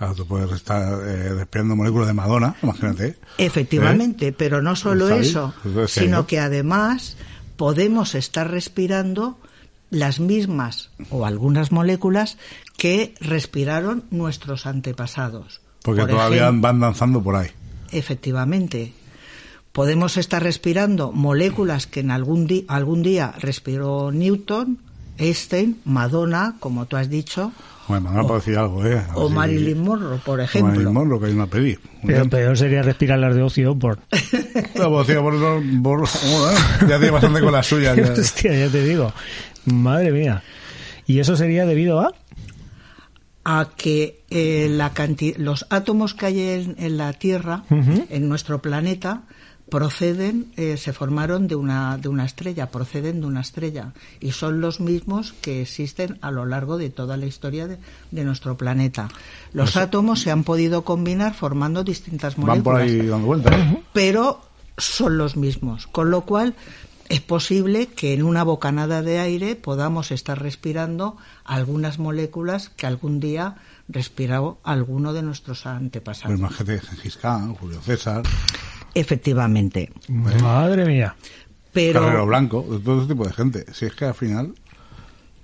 Claro, 0.00 0.14
tú 0.14 0.26
puedes 0.26 0.50
estar 0.52 0.98
eh, 1.06 1.34
respirando 1.34 1.76
moléculas 1.76 2.06
de 2.06 2.14
Madonna, 2.14 2.56
imagínate. 2.62 3.18
Efectivamente, 3.36 4.32
pero 4.32 4.62
no 4.62 4.74
solo 4.74 5.10
eso, 5.10 5.52
sino 5.88 6.20
¿no? 6.20 6.26
que 6.26 6.40
además 6.40 7.18
podemos 7.58 8.14
estar 8.14 8.50
respirando 8.50 9.38
las 9.90 10.18
mismas 10.18 10.88
o 11.10 11.26
algunas 11.26 11.70
moléculas 11.70 12.38
que 12.78 13.12
respiraron 13.20 14.04
nuestros 14.10 14.64
antepasados. 14.64 15.60
Porque 15.82 16.00
Por 16.00 16.12
todavía 16.12 16.44
ejemplo, 16.44 16.62
van 16.62 16.80
danzando 16.80 17.22
por 17.22 17.36
ahí. 17.36 17.50
Efectivamente. 17.92 18.94
Podemos 19.72 20.16
estar 20.16 20.42
respirando 20.42 21.12
moléculas 21.12 21.86
que 21.86 22.00
en 22.00 22.10
algún, 22.10 22.48
algún 22.68 23.02
día 23.02 23.34
respiró 23.38 24.12
Newton, 24.12 24.78
Einstein, 25.18 25.78
Madonna, 25.84 26.56
como 26.58 26.86
tú 26.86 26.96
has 26.96 27.10
dicho, 27.10 27.52
Bueno, 27.90 28.10
me 28.10 28.16
van 28.22 28.30
a 28.30 28.34
decir 28.34 28.56
algo, 28.56 28.86
¿eh? 28.86 29.02
o 29.14 29.28
Marilyn 29.28 29.82
Monroe, 29.82 30.18
por 30.24 30.40
o 30.40 30.42
ejemplo. 30.42 30.70
Marilyn 30.72 30.92
Monroe, 30.94 31.18
que 31.20 31.26
hay 31.26 31.32
una 31.32 31.46
peli. 31.46 31.78
Pero 32.06 32.28
peor 32.30 32.56
sería 32.56 32.82
respirar 32.82 33.18
las 33.18 33.34
de 33.34 33.42
ocio 33.42 33.76
por... 33.78 33.98
No, 34.76 34.90
pues, 34.90 35.06
tío, 35.08 35.22
por 35.22 35.34
por- 35.82 35.98
bueno, 36.08 36.58
ya 36.82 36.96
tiene 36.98 37.10
bastante 37.10 37.40
con 37.40 37.52
la 37.52 37.62
suya. 37.62 37.94
ya. 37.96 38.12
Hostia, 38.12 38.54
ya 38.54 38.68
te 38.70 38.82
digo. 38.84 39.12
Madre 39.66 40.12
mía. 40.12 40.42
¿Y 41.06 41.18
eso 41.18 41.36
sería 41.36 41.66
debido 41.66 42.00
a...? 42.00 42.12
a 43.44 43.70
que 43.76 44.22
eh, 44.30 44.68
la 44.70 44.92
canti- 44.94 45.34
los 45.36 45.66
átomos 45.70 46.14
que 46.14 46.26
hay 46.26 46.40
en, 46.40 46.76
en 46.78 46.96
la 46.98 47.12
Tierra, 47.14 47.64
Ujú. 47.70 48.06
en 48.10 48.28
nuestro 48.28 48.60
planeta, 48.62 49.22
proceden, 49.70 50.52
eh, 50.56 50.76
se 50.76 50.92
formaron 50.92 51.48
de 51.48 51.54
una, 51.54 51.96
de 51.96 52.08
una 52.08 52.24
estrella, 52.24 52.70
proceden 52.70 53.20
de 53.20 53.26
una 53.26 53.40
estrella, 53.40 53.92
y 54.20 54.32
son 54.32 54.60
los 54.60 54.80
mismos 54.80 55.32
que 55.40 55.62
existen 55.62 56.18
a 56.20 56.30
lo 56.30 56.44
largo 56.44 56.76
de 56.76 56.90
toda 56.90 57.16
la 57.16 57.26
historia 57.26 57.66
de, 57.66 57.78
de 58.10 58.24
nuestro 58.24 58.56
planeta. 58.56 59.08
Los 59.52 59.76
átomos 59.76 60.20
se 60.20 60.30
han 60.30 60.44
podido 60.44 60.82
combinar 60.84 61.32
formando 61.34 61.84
distintas 61.84 62.34
Pues 62.34 62.46
Van 62.46 62.62
por 62.62 62.74
moléculas 62.74 63.00
ahí 63.02 63.08
dando 63.08 63.26
vueltas. 63.26 63.54
¿eh? 63.54 63.82
pero 63.92 64.42
son 64.76 65.16
los 65.16 65.36
mismos. 65.36 65.86
Con 65.86 66.10
lo 66.10 66.22
cual, 66.22 66.54
es 67.08 67.20
posible 67.20 67.86
que 67.88 68.14
en 68.14 68.22
una 68.22 68.44
bocanada 68.44 69.02
de 69.02 69.18
aire 69.18 69.56
podamos 69.56 70.10
estar 70.10 70.40
respirando 70.40 71.16
algunas 71.44 71.98
moléculas 71.98 72.68
que 72.70 72.86
algún 72.86 73.18
día 73.20 73.56
respiró 73.88 74.58
alguno 74.62 75.12
de 75.12 75.22
nuestros 75.22 75.62
Pues 75.62 75.74
antepasados. 75.74 76.38
imagínate, 76.38 76.80
Gengis 76.80 77.16
Khan, 77.16 77.54
Julio 77.54 77.80
César, 77.80 78.22
Efectivamente. 78.94 79.90
Madre 80.08 80.84
mía. 80.84 81.14
Pero 81.72 82.00
Carrero 82.00 82.26
Blanco, 82.26 82.66
de 82.68 82.78
todo 82.80 82.98
ese 83.00 83.08
tipo 83.08 83.26
de 83.26 83.32
gente. 83.32 83.64
Si 83.72 83.86
es 83.86 83.94
que 83.94 84.06
al 84.06 84.14
final, 84.14 84.54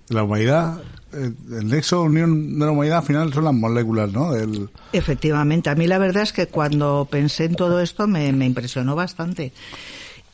la 0.09 0.25
humanidad, 0.25 0.83
eh, 1.13 1.33
el 1.53 1.69
nexo 1.69 2.01
de 2.01 2.09
unión 2.09 2.59
de 2.59 2.67
la 2.67 2.73
humanidad 2.73 2.99
al 2.99 3.05
final 3.05 3.33
son 3.33 3.45
las 3.45 3.55
moléculas, 3.55 4.13
¿no? 4.13 4.33
Del, 4.33 4.69
Efectivamente, 4.93 5.71
a 5.71 5.75
mí 5.75 5.87
la 5.87 5.99
verdad 5.99 6.25
es 6.25 6.33
que 6.33 6.49
cuando 6.49 7.07
pensé 7.11 7.45
en 7.45 7.55
todo 7.55 7.81
esto 7.81 8.09
me, 8.09 8.33
me 8.33 8.47
impresionó 8.47 8.97
bastante. 8.97 9.53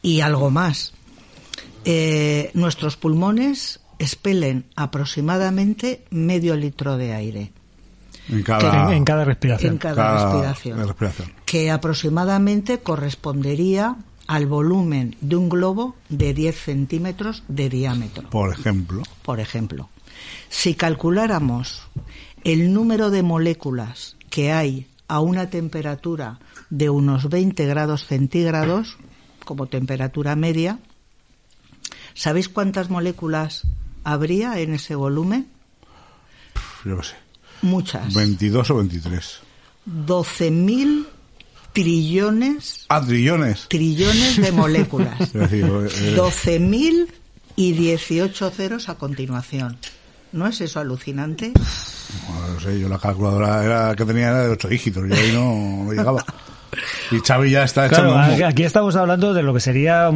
Y 0.00 0.20
algo 0.20 0.50
más. 0.50 0.94
Eh, 1.84 2.50
nuestros 2.54 2.96
pulmones 2.96 3.80
expelen 3.98 4.64
aproximadamente 4.76 6.04
medio 6.10 6.56
litro 6.56 6.96
de 6.96 7.12
aire 7.12 7.52
en 8.28 8.42
cada, 8.42 8.88
En, 8.90 8.96
en 8.98 9.04
cada 9.04 9.24
respiración. 9.24 9.72
en 9.72 9.78
cada, 9.78 10.24
respiración, 10.32 10.86
respiración. 10.86 11.32
que 11.44 11.70
aproximadamente 11.70 12.78
correspondería 12.80 13.96
al 14.26 14.46
volumen 14.46 15.16
de 15.20 15.36
un 15.36 15.48
globo 15.48 15.96
de 16.08 16.32
10 16.32 16.56
centímetros 16.56 17.42
de 17.48 17.68
diámetro 17.68 18.30
Por 18.30 18.52
ejemplo. 18.52 19.02
por 19.22 19.40
ejemplo. 19.40 19.88
Si 20.48 20.74
calculáramos 20.74 21.82
el 22.44 22.72
número 22.72 23.10
de 23.10 23.22
moléculas 23.22 24.16
que 24.30 24.52
hay 24.52 24.86
a 25.08 25.20
una 25.20 25.50
temperatura 25.50 26.38
de 26.70 26.88
unos 26.88 27.28
20 27.28 27.66
grados 27.66 28.06
centígrados, 28.06 28.96
como 29.44 29.66
temperatura 29.66 30.36
media, 30.36 30.78
¿sabéis 32.14 32.48
cuántas 32.48 32.88
moléculas 32.88 33.66
habría 34.04 34.58
en 34.60 34.72
ese 34.74 34.94
volumen? 34.94 35.48
Yo 36.84 36.96
qué 36.98 37.02
sé. 37.04 37.14
Muchas. 37.62 38.12
22 38.14 38.70
o 38.70 38.76
23. 38.76 39.38
12.000 40.06 41.06
trillones, 41.72 42.84
Ah, 42.88 43.00
trillones. 43.04 43.66
trillones 43.68 44.36
de 44.40 44.52
moléculas. 44.52 45.20
Es 45.20 45.32
decir, 45.32 45.64
eh, 45.64 46.14
12.000 46.16 47.06
y 47.56 47.72
18 47.72 48.50
ceros 48.50 48.88
a 48.88 48.94
continuación. 48.96 49.76
¿No 50.32 50.46
es 50.46 50.60
eso 50.60 50.80
alucinante? 50.80 51.52
bueno, 52.28 52.54
no 52.54 52.60
sé, 52.60 52.80
yo 52.80 52.88
la 52.88 52.98
calculadora 52.98 53.64
era, 53.64 53.94
que 53.96 54.04
tenía 54.04 54.28
era 54.28 54.42
de 54.44 54.50
8 54.50 54.68
dígitos 54.68 55.04
y 55.08 55.12
ahí 55.12 55.32
no, 55.32 55.84
no 55.84 55.92
llegaba. 55.92 56.24
Y 57.10 57.18
Xavi 57.20 57.50
ya 57.50 57.64
está 57.64 57.86
Claro, 57.88 58.14
echando 58.16 58.34
humo. 58.36 58.46
aquí- 58.46 58.62
estamos 58.62 58.96
hablando 58.96 59.34
de 59.34 59.42
lo 59.42 59.52
que 59.52 59.60
sería 59.60 60.06
a 60.06 60.12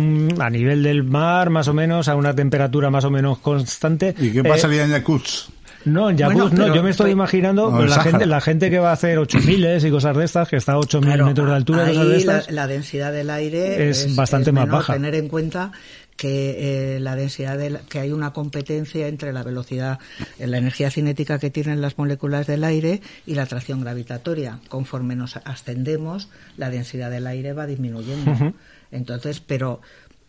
nivel 0.51 0.83
del 0.83 1.05
mar, 1.05 1.51
más 1.51 1.69
o 1.69 1.75
menos, 1.75 2.09
a 2.09 2.17
una 2.17 2.35
temperatura 2.35 2.89
más 2.91 3.05
o 3.05 3.11
menos 3.11 3.39
constante. 3.39 4.15
¿Y 4.19 4.31
qué 4.31 4.39
Eh, 4.41 4.45
pasaría 4.45 4.85
en 4.85 4.91
Yakutsk? 4.93 5.51
No, 5.87 6.11
en 6.11 6.17
Bueno, 6.17 6.45
no, 6.45 6.51
pero- 6.51 6.75
yo 6.75 6.83
me 6.83 6.91
estoy 6.91 7.05
pero- 7.05 7.13
imaginando 7.13 7.71
No, 7.71 7.83
la, 7.87 8.01
gente, 8.03 8.27
la 8.27 8.41
gente 8.41 8.69
que 8.71 8.79
va 8.79 8.91
a 8.91 8.93
hacer 8.93 9.19
8000 9.19 9.85
y 9.87 9.91
cosas 9.91 10.17
de 10.17 10.25
estas, 10.25 10.49
que 10.49 10.57
está 10.57 10.73
a 10.73 10.79
8000 10.79 11.09
Claro, 11.09 11.27
metros 11.27 11.49
de 11.49 11.55
altura, 11.55 11.85
ahí 11.87 11.95
cosas 11.95 12.09
de 12.09 12.11
la, 12.13 12.19
estas. 12.39 12.51
la 12.55 12.67
densidad 12.67 13.13
del 13.13 13.31
aire 13.31 13.89
Es 13.89 14.15
bastante 14.15 14.53
más 14.53 14.65
menor. 14.67 14.81
baja. 14.81 14.93
Tener 14.93 15.15
en 15.15 15.29
cuenta 15.29 15.73
que 16.17 16.97
eh, 16.97 17.01
la 17.01 17.15
densidad 17.15 17.59
del- 17.59 17.81
que 17.89 17.99
hay 18.01 18.11
una 18.11 18.33
competencia 18.33 19.07
entre 19.07 19.33
la 19.35 19.43
velocidad, 19.43 19.99
eh, 20.39 20.47
la 20.47 20.57
energía 20.59 20.91
cinética 20.91 21.39
que 21.39 21.51
tienen 21.51 21.81
las 21.83 21.99
moléculas 21.99 22.47
del 22.47 22.65
aire 22.65 23.03
y 23.27 23.35
la 23.35 23.43
atracción 23.43 23.83
gravitatoria. 23.83 24.59
Conforme 24.69 25.15
nos 25.15 25.37
ascendemos, 25.37 26.29
la 26.57 26.71
densidad 26.71 27.11
del 27.11 27.27
aire 27.27 27.53
va 27.53 27.67
disminuyendo. 27.67 28.55
Entonces, 28.91 29.41
pero 29.41 29.83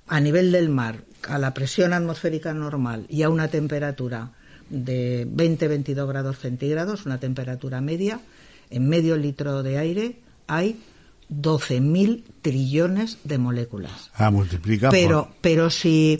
a 0.08 0.20
nivel 0.20 0.51
del 0.51 0.70
mar, 0.70 0.97
a 1.28 1.38
la 1.38 1.53
presión 1.53 1.93
atmosférica 1.93 2.53
normal 2.53 3.05
y 3.10 3.24
a 3.24 3.30
una 3.30 3.47
temperatura 3.47 4.32
de 4.70 5.28
20-22 5.28 6.07
grados 6.07 6.39
centígrados, 6.39 7.05
una 7.05 7.20
temperatura 7.20 7.82
media, 7.82 8.20
en 8.70 8.88
medio 8.89 9.15
litro 9.18 9.63
de 9.63 9.78
aire 9.78 10.20
hay 10.47 10.80
12.000 11.30 12.24
trillones 12.41 13.18
de 13.24 13.38
moléculas. 13.38 14.11
Ah, 14.13 14.32
multiplica 14.32 14.89
Pero, 14.89 15.26
por- 15.26 15.34
pero 15.41 15.70
si 15.70 16.18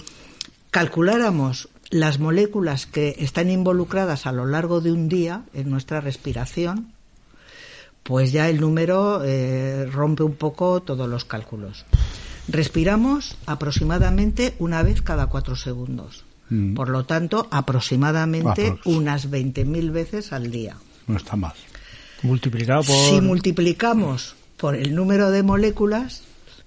calculáramos 0.72 1.70
las 1.90 2.20
moléculas 2.20 2.86
que 2.86 3.16
están 3.20 3.50
involucradas 3.50 4.26
a 4.26 4.32
lo 4.34 4.46
largo 4.46 4.82
de 4.82 4.92
un 4.92 5.08
día 5.08 5.44
en 5.54 5.70
nuestra 5.70 6.02
respiración, 6.02 6.92
pues 8.04 8.32
ya 8.32 8.50
el 8.50 8.60
número 8.60 9.22
eh, 9.24 9.86
rompe 9.92 10.24
un 10.24 10.36
poco 10.36 10.82
todos 10.82 11.08
los 11.10 11.26
cálculos. 11.26 11.86
Respiramos 12.50 13.38
aproximadamente 13.46 14.56
una 14.60 14.84
vez 14.84 15.02
cada 15.02 15.28
cuatro 15.28 15.56
segundos. 15.56 16.24
Mm. 16.50 16.74
Por 16.76 16.90
lo 16.90 17.06
tanto, 17.06 17.48
aproximadamente 17.52 18.68
Aprox. 18.68 18.86
unas 18.86 19.30
20.000 19.30 19.92
veces 19.92 20.32
al 20.34 20.50
día. 20.52 20.78
No 21.08 21.18
está 21.18 21.36
mal. 21.36 21.54
Multiplicado 22.24 22.84
por... 22.84 22.96
Si 22.96 23.22
multiplicamos 23.22 24.36
por 24.58 24.76
el 24.76 24.96
número 24.96 25.30
de 25.30 25.44
moléculas 25.44 26.24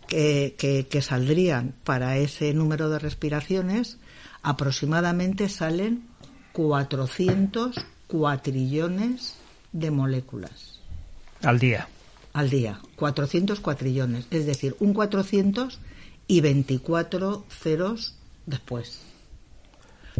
que, 0.06 0.54
que- 0.58 0.86
que 0.88 1.02
saldrían 1.02 1.74
para 1.84 2.18
ese 2.18 2.52
número 2.54 2.88
de 2.90 2.98
respiraciones, 2.98 3.98
aproximadamente 4.42 5.48
salen 5.48 6.04
400 6.52 7.76
cuatrillones 8.06 9.34
de 9.72 9.90
moléculas 9.90 10.78
Al 11.42 11.58
día. 11.58 11.88
al 12.32 12.50
día. 12.50 12.80
400 12.96 13.60
cuatrillones, 13.60 14.26
es 14.30 14.46
decir, 14.46 14.76
un 14.80 14.92
400 14.94 15.78
y 16.26 16.40
24 16.40 17.44
ceros 17.48 18.14
después. 18.46 19.00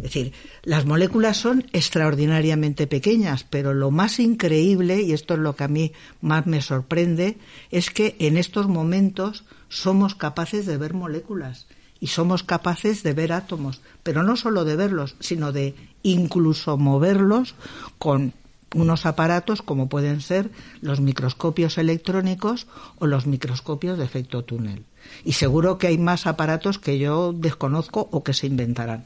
Es 0.01 0.13
decir, 0.13 0.33
las 0.63 0.87
moléculas 0.87 1.37
son 1.37 1.67
extraordinariamente 1.73 2.87
pequeñas, 2.87 3.45
pero 3.47 3.75
lo 3.75 3.91
más 3.91 4.19
increíble, 4.19 5.03
y 5.03 5.13
esto 5.13 5.35
es 5.35 5.39
lo 5.39 5.55
que 5.55 5.63
a 5.63 5.67
mí 5.67 5.91
más 6.21 6.47
me 6.47 6.63
sorprende, 6.63 7.37
es 7.69 7.91
que 7.91 8.15
en 8.17 8.35
estos 8.35 8.67
momentos 8.67 9.43
somos 9.69 10.15
capaces 10.15 10.65
de 10.65 10.77
ver 10.77 10.95
moléculas 10.95 11.67
y 11.99 12.07
somos 12.07 12.41
capaces 12.41 13.03
de 13.03 13.13
ver 13.13 13.31
átomos, 13.31 13.81
pero 14.01 14.23
no 14.23 14.35
solo 14.37 14.65
de 14.65 14.75
verlos, 14.75 15.15
sino 15.19 15.51
de 15.51 15.75
incluso 16.01 16.77
moverlos 16.77 17.53
con 17.99 18.33
unos 18.73 19.05
aparatos 19.05 19.61
como 19.61 19.87
pueden 19.87 20.19
ser 20.21 20.49
los 20.81 20.99
microscopios 20.99 21.77
electrónicos 21.77 22.65
o 22.97 23.05
los 23.05 23.27
microscopios 23.27 23.99
de 23.99 24.05
efecto 24.05 24.43
túnel. 24.43 24.83
Y 25.23 25.33
seguro 25.33 25.77
que 25.77 25.87
hay 25.87 25.99
más 25.99 26.25
aparatos 26.25 26.79
que 26.79 26.97
yo 26.97 27.33
desconozco 27.33 28.09
o 28.11 28.23
que 28.23 28.33
se 28.33 28.47
inventarán. 28.47 29.05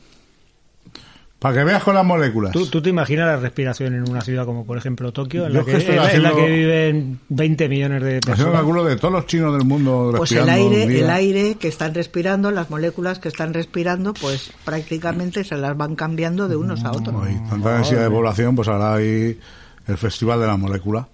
Para 1.46 1.58
que 1.60 1.64
veas 1.64 1.84
con 1.84 1.94
las 1.94 2.04
moléculas. 2.04 2.52
¿Tú, 2.54 2.66
tú 2.66 2.82
te 2.82 2.90
imaginas 2.90 3.28
la 3.28 3.38
respiración 3.38 3.94
en 3.94 4.10
una 4.10 4.22
ciudad 4.22 4.46
como, 4.46 4.66
por 4.66 4.80
ejemplo, 4.80 5.14
Tokio, 5.14 5.46
en, 5.46 5.54
la 5.54 5.64
que, 5.64 5.74
en 5.74 5.78
la- 5.78 5.92
en 5.92 5.96
la 5.96 6.04
haciendo- 6.30 6.36
que 6.38 6.48
viven 6.50 7.20
20 7.30 7.70
millones 7.70 8.02
de 8.02 8.08
Haciendo 8.18 8.26
personas? 8.32 8.54
cálculo 8.56 8.84
de 8.84 8.96
todos 8.96 9.12
los 9.14 9.28
chinos 9.28 9.56
del 9.56 9.64
mundo 9.68 10.12
Pues 10.18 10.32
el 10.32 10.50
aire, 10.50 10.88
día. 10.88 11.04
el 11.04 11.10
aire 11.12 11.56
que 11.60 11.68
están 11.68 11.94
respirando, 11.94 12.50
las 12.50 12.72
moléculas 12.72 13.20
que 13.20 13.28
están 13.28 13.54
respirando, 13.54 14.16
pues 14.16 14.52
prácticamente 14.64 15.44
se 15.44 15.56
las 15.56 15.78
van 15.78 15.96
cambiando 15.96 16.48
de 16.48 16.56
unos 16.56 16.84
a 16.84 16.92
otros. 16.92 17.16
Hay 17.24 17.36
tanta 17.48 17.76
densidad 17.76 18.02
de 18.02 18.10
población, 18.10 18.56
pues 18.56 18.68
ahora 18.68 18.96
hay 18.96 19.40
el 19.88 19.98
festival 20.00 20.40
de 20.40 20.48
la 20.48 20.58
molécula. 20.58 21.08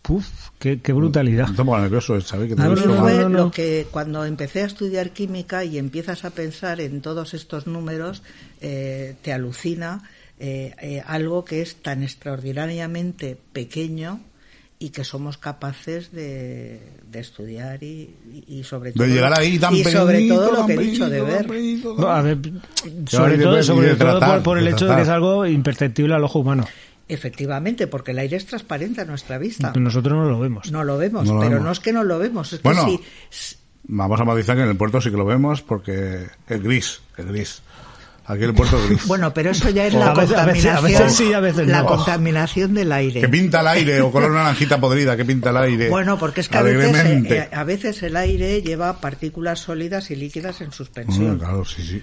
Puf, 0.00 0.26
qué, 0.58 0.80
qué 0.80 0.92
brutalidad. 0.92 1.48
Me 1.48 1.54
pongo 1.56 1.78
nervioso, 1.78 2.20
¿sabes? 2.20 2.48
Que 2.48 2.54
te 2.56 2.60
No, 2.62 2.66
he 2.66 2.68
no, 2.70 2.74
visto 2.76 2.88
no, 2.94 3.02
mal. 3.02 3.14
fue 3.14 3.22
no, 3.24 3.28
lo 3.28 3.50
que 3.50 3.86
cuando 3.90 4.24
empecé 4.24 4.62
a 4.62 4.66
estudiar 4.66 5.10
química 5.10 5.64
y 5.64 5.78
empiezas 5.78 6.24
a 6.24 6.30
pensar 6.30 6.80
en 6.80 7.00
todos 7.00 7.34
estos 7.34 7.66
números, 7.66 8.22
eh, 8.60 9.14
te 9.22 9.32
alucina 9.32 10.02
eh, 10.38 10.74
eh, 10.82 11.02
algo 11.06 11.44
que 11.44 11.62
es 11.62 11.76
tan 11.76 12.02
extraordinariamente 12.02 13.38
pequeño 13.52 14.20
y 14.78 14.90
que 14.90 15.04
somos 15.04 15.38
capaces 15.38 16.12
de, 16.12 16.80
de 17.10 17.18
estudiar 17.20 17.82
y, 17.82 18.10
y- 18.30 18.58
y 18.58 18.62
sobre 18.64 18.92
todo 18.92 19.04
De 19.04 19.08
llegar 19.14 19.32
ahí 19.38 19.58
tan 19.58 19.74
y 19.74 19.82
sobre 19.82 20.28
todo 20.28 20.52
lo 20.52 20.66
que 20.66 20.74
he 20.74 20.78
dicho 20.78 21.08
de 21.08 21.22
ver 21.22 21.46
No, 21.96 22.08
a 22.10 22.22
sobre 23.08 23.38
todo, 23.38 23.62
sobre 23.62 23.88
todo 23.94 24.18
tratar, 24.18 24.34
por, 24.36 24.42
por 24.42 24.58
el 24.58 24.66
de 24.66 24.70
hecho 24.72 24.86
de 24.86 24.96
que 24.96 25.02
es 25.02 25.08
algo 25.08 25.46
imperceptible 25.46 26.14
al 26.14 26.24
ojo 26.24 26.40
humano. 26.40 26.66
Efectivamente 27.08 27.86
porque 27.86 28.10
el 28.12 28.18
aire 28.18 28.36
es 28.36 28.46
transparente 28.46 29.00
a 29.00 29.04
nuestra 29.04 29.38
vista 29.38 29.72
Nosotros 29.76 30.14
no 30.18 30.28
lo 30.28 30.40
vemos. 30.40 30.70
no 30.72 30.82
lo 30.84 30.98
vemos 30.98 31.26
No 31.26 31.34
lo 31.34 31.40
pero 31.40 31.50
vemos. 31.52 31.64
no 31.66 31.72
es 31.72 31.80
que 31.80 31.92
no 31.92 32.02
lo 32.04 32.18
vemos 32.18 32.52
es 32.52 32.62
Bueno. 32.62 32.86
que 32.86 33.00
si 33.30 33.56
Vamos 33.88 34.20
a 34.20 34.24
matizar 34.24 34.56
que 34.56 34.62
en 34.62 34.68
el 34.68 34.76
puerto 34.76 35.00
sí 35.00 35.10
que 35.12 35.16
lo 35.16 35.24
vemos 35.24 35.62
porque 35.62 36.26
es 36.48 36.60
gris, 36.62 37.00
es 37.16 37.24
gris. 37.26 37.62
Aquí 38.28 38.42
el 38.42 38.52
puerto 38.52 38.76
es 38.82 38.88
gris. 38.88 39.02
Bueno, 39.06 39.32
pero 39.32 39.50
eso 39.50 39.70
ya 39.70 39.86
es 39.86 39.94
la 39.94 40.12
veces- 40.12 40.36
a 40.36 40.44
veces- 40.44 40.64
contaminación, 40.64 40.76
a 40.76 40.80
veces 40.80 41.14
sí, 41.16 41.32
a 41.32 41.38
veces 41.38 41.68
la 41.68 41.84
contaminación 41.84 42.74
del 42.74 42.90
aire. 42.90 43.20
que 43.20 43.28
pinta 43.28 43.60
el 43.60 43.68
aire, 43.68 44.00
o 44.00 44.10
color 44.10 44.32
naranjita 44.32 44.80
podrida, 44.80 45.16
que 45.16 45.24
pinta 45.24 45.50
el 45.50 45.58
aire. 45.58 45.88
Bueno, 45.88 46.18
porque 46.18 46.40
es 46.40 46.48
que 46.48 46.58
a 46.58 46.62
veces, 46.62 46.96
eh, 47.30 47.48
a 47.52 47.62
veces 47.62 48.02
el 48.02 48.16
aire 48.16 48.60
lleva 48.62 49.00
partículas 49.00 49.60
sólidas 49.60 50.10
y 50.10 50.16
líquidas 50.16 50.60
en 50.62 50.70
Mm, 50.70 50.72
suspensión, 50.72 51.38
claro, 51.38 51.64
sí, 51.64 51.82
sí. 51.86 52.02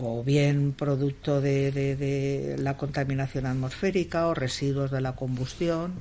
O 0.00 0.22
bien 0.24 0.72
producto 0.72 1.40
de, 1.40 1.70
de- 1.72 1.96
de 1.96 2.56
la 2.58 2.76
contaminación 2.76 3.46
atmosférica 3.46 4.26
o 4.26 4.34
residuos 4.34 4.90
de 4.90 5.00
la 5.00 5.12
combustión. 5.14 5.92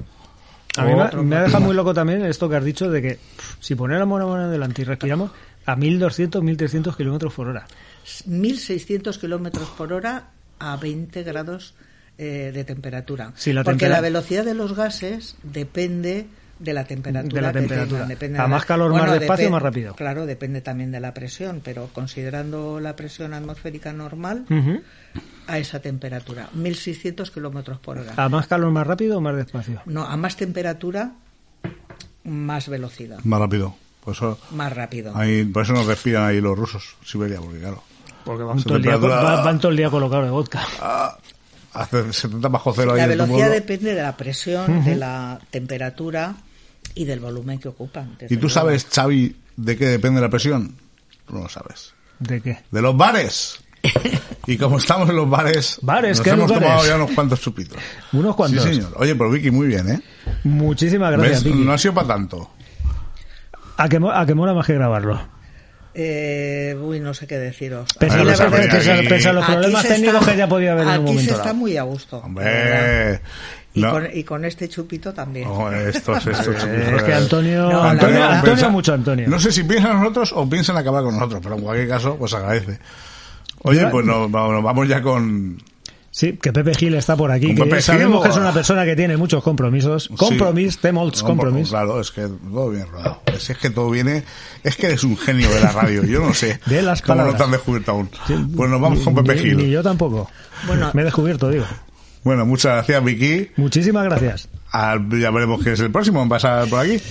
A 0.77 0.85
mí 0.85 0.93
me, 0.95 1.23
me 1.23 1.35
ha 1.35 1.43
dejado 1.43 1.63
muy 1.65 1.75
loco 1.75 1.93
también 1.93 2.25
esto 2.25 2.49
que 2.49 2.55
has 2.55 2.63
dicho 2.63 2.89
de 2.89 3.01
que 3.01 3.11
pff, 3.15 3.55
si 3.59 3.75
ponéramos 3.75 4.19
la 4.19 4.25
mano 4.25 4.49
delante 4.49 4.81
y 4.81 4.85
respiramos 4.85 5.31
a 5.65 5.75
1200, 5.75 6.41
1300 6.43 6.97
kilómetros 6.97 7.33
por 7.33 7.47
hora. 7.47 7.65
1.600 8.27 9.19
kilómetros 9.19 9.69
por 9.69 9.93
hora 9.93 10.29
a 10.59 10.77
20 10.77 11.23
grados 11.23 11.73
eh, 12.17 12.51
de 12.53 12.63
temperatura. 12.63 13.31
Sí, 13.35 13.53
la 13.53 13.63
Porque 13.63 13.85
tempera- 13.85 13.95
la 13.97 14.01
velocidad 14.01 14.45
de 14.45 14.53
los 14.55 14.75
gases 14.75 15.35
depende 15.43 16.27
de 16.59 16.73
la 16.73 16.85
temperatura. 16.85 17.33
De 17.35 17.41
la 17.41 17.51
que 17.51 17.59
temperatura. 17.59 17.89
tengan, 18.01 18.07
depende 18.09 18.37
A 18.39 18.41
de 18.43 18.47
la- 18.47 18.55
más 18.55 18.65
calor, 18.65 18.91
más 18.93 19.11
despacio, 19.19 19.49
más 19.51 19.61
rápido. 19.61 19.95
Claro, 19.95 20.25
depende 20.25 20.61
también 20.61 20.91
de 20.91 20.99
la 20.99 21.13
presión, 21.13 21.61
pero 21.63 21.89
considerando 21.93 22.79
la 22.79 22.95
presión 22.95 23.33
atmosférica 23.33 23.91
normal, 23.93 24.45
a 25.47 25.57
esa 25.57 25.79
temperatura, 25.81 26.49
1.600 26.55 27.31
kilómetros 27.31 27.79
por 27.79 27.97
hora. 27.97 28.13
¿A 28.15 28.29
más 28.29 28.47
calor, 28.47 28.71
más 28.71 28.87
rápido 28.87 29.17
o 29.17 29.21
más 29.21 29.35
despacio? 29.35 29.81
No, 29.85 30.03
a 30.05 30.15
más 30.15 30.37
temperatura, 30.37 31.11
más 32.23 32.69
velocidad, 32.69 33.19
Más 33.23 33.39
rápido. 33.39 33.75
Por 34.03 34.13
eso, 34.13 34.37
más 34.51 34.73
rápido. 34.73 35.15
ahí, 35.15 35.45
por 35.45 35.63
eso 35.63 35.73
nos 35.73 35.85
respiran 35.85 36.23
ahí 36.25 36.41
los 36.41 36.57
rusos, 36.57 36.95
Siberia, 37.05 37.39
porque 37.39 37.59
claro. 37.59 37.83
Porque 38.25 38.43
van 38.43 38.61
todo, 38.63 38.75
el 38.77 38.83
día, 38.83 38.95
van- 38.97 39.43
van 39.45 39.59
todo 39.59 39.71
el 39.71 39.77
día 39.77 39.89
colocados 39.89 40.25
de 40.25 40.31
vodka. 40.31 40.61
Hace 41.73 42.13
70 42.13 42.47
bajo 42.49 42.73
cero 42.75 42.91
ahí 42.93 42.99
La 42.99 43.07
velocidad 43.07 43.49
depende 43.49 43.93
de 43.95 44.01
la 44.03 44.15
presión, 44.15 44.83
de 44.85 44.95
la 44.95 45.39
temperatura 45.49 46.35
y 46.95 47.05
del 47.05 47.19
volumen 47.19 47.59
que 47.59 47.69
ocupan. 47.69 48.15
¿Y 48.21 48.27
tú 48.27 48.33
luego. 48.35 48.49
sabes, 48.49 48.85
Xavi, 48.91 49.35
de 49.57 49.77
qué 49.77 49.87
depende 49.87 50.21
la 50.21 50.29
presión? 50.29 50.75
Tú 51.27 51.33
no 51.35 51.41
lo 51.43 51.49
sabes. 51.49 51.93
¿De 52.19 52.41
qué? 52.41 52.59
De 52.71 52.81
los 52.81 52.95
bares. 52.95 53.59
Y 54.45 54.57
como 54.57 54.77
estamos 54.77 55.09
en 55.09 55.15
los 55.15 55.29
bares, 55.29 55.79
Bares, 55.81 56.17
nos 56.17 56.23
¿qué 56.25 56.31
hemos 56.31 56.49
lugares? 56.49 56.67
tomado 56.69 56.85
ya 56.85 56.95
unos 56.97 57.11
cuantos 57.11 57.39
chupitos. 57.39 57.77
Unos 58.11 58.35
cuantos. 58.35 58.61
Sí, 58.65 58.73
señor. 58.75 58.91
Oye, 58.97 59.15
pero 59.15 59.29
Vicky, 59.31 59.51
muy 59.51 59.67
bien, 59.67 59.89
¿eh? 59.89 60.01
Muchísimas 60.43 61.13
gracias, 61.13 61.43
¿Ves? 61.45 61.53
Vicky. 61.53 61.63
No 61.65 61.71
ha 61.71 61.77
sido 61.77 61.93
para 61.93 62.07
tanto. 62.09 62.49
¿A 63.77 63.87
mo- 63.99 64.11
a 64.11 64.25
qué 64.25 64.35
mola 64.35 64.53
más 64.53 64.65
que 64.67 64.73
grabarlo? 64.73 65.17
Eh, 65.95 66.75
uy, 66.81 66.99
no 66.99 67.13
sé 67.13 67.27
qué 67.27 67.37
deciros. 67.37 67.87
Pese, 67.99 68.15
a- 68.15 68.21
aquí- 68.21 68.25
los 68.25 68.39
Aquí 69.43 69.51
problemas 69.53 69.83
técnicos 69.87 70.19
está- 70.21 70.31
que 70.31 70.37
ya 70.37 70.47
podía 70.47 70.71
haber 70.71 70.83
en 70.83 70.89
un 70.89 70.93
aquí 70.95 71.03
momento 71.03 71.21
se 71.23 71.31
está 71.31 71.43
dado. 71.45 71.55
muy 71.55 71.77
a 71.77 71.83
gusto. 71.83 72.17
Hombre. 72.17 73.21
Y, 73.75 73.81
no. 73.81 73.91
con, 73.91 74.07
y 74.13 74.23
con 74.23 74.45
este 74.45 74.69
chupito 74.69 75.13
también. 75.13 75.47
Oh, 75.47 75.71
estos, 75.71 76.25
estos 76.27 76.45
chupitos. 76.57 76.93
Es 76.93 77.03
que 77.03 77.13
Antonio, 77.13 77.69
No, 77.71 77.83
Antonio, 77.83 78.15
verdad- 78.15 78.31
Antonio 78.33 78.55
Pensa- 78.55 78.69
mucho 78.69 78.93
Antonio. 78.93 79.27
No 79.27 79.39
sé 79.39 79.51
si 79.51 79.63
piensan 79.63 79.91
en 79.93 79.99
nosotros 79.99 80.31
o 80.35 80.47
piensan 80.49 80.77
acabar 80.77 81.03
con 81.03 81.15
nosotros, 81.15 81.41
pero 81.43 81.55
en 81.55 81.61
cualquier 81.61 81.87
caso, 81.89 82.15
pues 82.17 82.33
agradece. 82.33 82.77
Oye, 83.63 83.87
pues 83.87 84.05
nos, 84.05 84.29
vamos 84.29 84.53
nos 84.53 84.63
vamos 84.63 84.87
ya 84.87 85.01
con... 85.01 85.57
Sí, 86.15 86.33
que 86.33 86.53
Pepe 86.53 86.75
Gil 86.75 86.93
está 86.93 87.15
por 87.17 87.31
aquí, 87.31 87.55
que 87.55 87.81
sabemos 87.81 88.17
Gil, 88.21 88.23
que 88.23 88.29
es 88.29 88.37
una 88.37 88.53
persona 88.53 88.85
que 88.85 88.95
tiene 88.95 89.17
muchos 89.17 89.41
compromisos. 89.43 90.09
Compromis, 90.15 90.77
temolts, 90.77 91.23
No, 91.23 91.29
compromis. 91.29 91.69
Claro, 91.69 91.99
es 91.99 92.11
que 92.11 92.21
todo 92.27 92.69
viene 92.69 92.85
rodado. 92.85 93.21
Es, 93.25 93.49
que 93.57 93.69
todo 93.71 93.89
viene... 93.89 94.23
Es 94.63 94.75
que 94.75 94.85
eres 94.85 95.03
un 95.03 95.17
genio 95.17 95.49
de 95.49 95.59
la 95.59 95.71
radio. 95.71 96.03
Yo 96.03 96.19
no 96.19 96.35
sé 96.35 96.59
De 96.67 96.83
las 96.83 97.01
cómo 97.01 97.15
no 97.15 97.21
palabras. 97.23 97.37
te 97.37 97.43
han 97.45 97.51
descubierto 97.51 97.91
aún. 97.93 98.09
Sí, 98.27 98.35
Pues 98.55 98.69
nos 98.69 98.79
vamos 98.79 98.99
con 98.99 99.15
Pepe 99.15 99.35
ni- 99.37 99.41
Gil. 99.41 99.57
Ni 99.57 99.69
yo 99.71 99.81
tampoco. 99.81 100.29
Bueno. 100.67 100.91
Me 100.93 101.01
he 101.01 101.05
descubierto, 101.05 101.49
digo. 101.49 101.65
Bueno, 102.23 102.45
muchas 102.45 102.73
gracias, 102.73 103.03
Vicky. 103.03 103.49
Muchísimas 103.57 104.03
gracias. 104.03 104.49
Al- 104.69 105.09
ya 105.19 105.31
veremos 105.31 105.63
quién 105.63 105.73
es 105.73 105.79
el 105.79 105.91
próximo 105.91 106.21
en 106.21 106.29
pasar 106.29 106.67
por 106.69 106.79
aquí. 106.79 107.01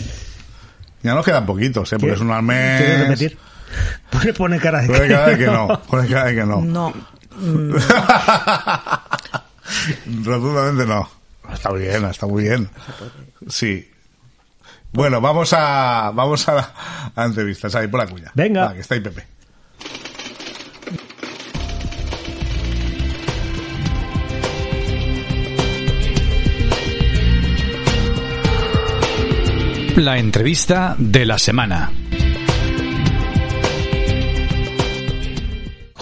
Ya 1.02 1.14
nos 1.14 1.24
quedan 1.24 1.44
poquitos, 1.44 1.92
¿eh? 1.92 1.96
Porque 1.98 2.14
es 2.14 2.20
un 2.20 2.30
al 2.30 2.44
mes. 2.44 2.80
¿Quieres 2.80 3.00
repetir? 3.00 3.36
Pone, 4.10 4.32
pone 4.34 4.58
cara 4.60 4.82
de 4.82 4.86
Pone 4.86 5.08
cara 5.08 5.28
de 5.30 5.38
que 5.38 5.46
no. 5.46 5.82
Pone 5.88 6.06
cara 6.06 6.26
de 6.26 6.34
que 6.36 6.44
no. 6.46 6.60
No. 6.60 6.92
Mm. 7.36 7.74
Rotundamente 10.24 10.86
no. 10.86 11.08
Está 11.52 11.72
bien, 11.72 12.04
está 12.04 12.26
muy 12.26 12.44
bien. 12.44 12.70
Sí. 13.48 13.88
Bueno, 14.92 15.20
vamos 15.20 15.52
a 15.52 16.12
vamos 16.14 16.48
a 16.48 16.54
la 16.54 16.74
a 17.14 17.24
entrevistas 17.24 17.74
ahí 17.74 17.88
por 17.88 18.00
la 18.00 18.06
cuña. 18.06 18.30
Venga. 18.34 18.72
Que 18.74 18.80
está 18.80 18.94
ahí 18.94 19.00
Pepe. 19.00 19.26
La 29.96 30.18
entrevista 30.18 30.96
de 30.98 31.26
la 31.26 31.38
semana. 31.38 31.90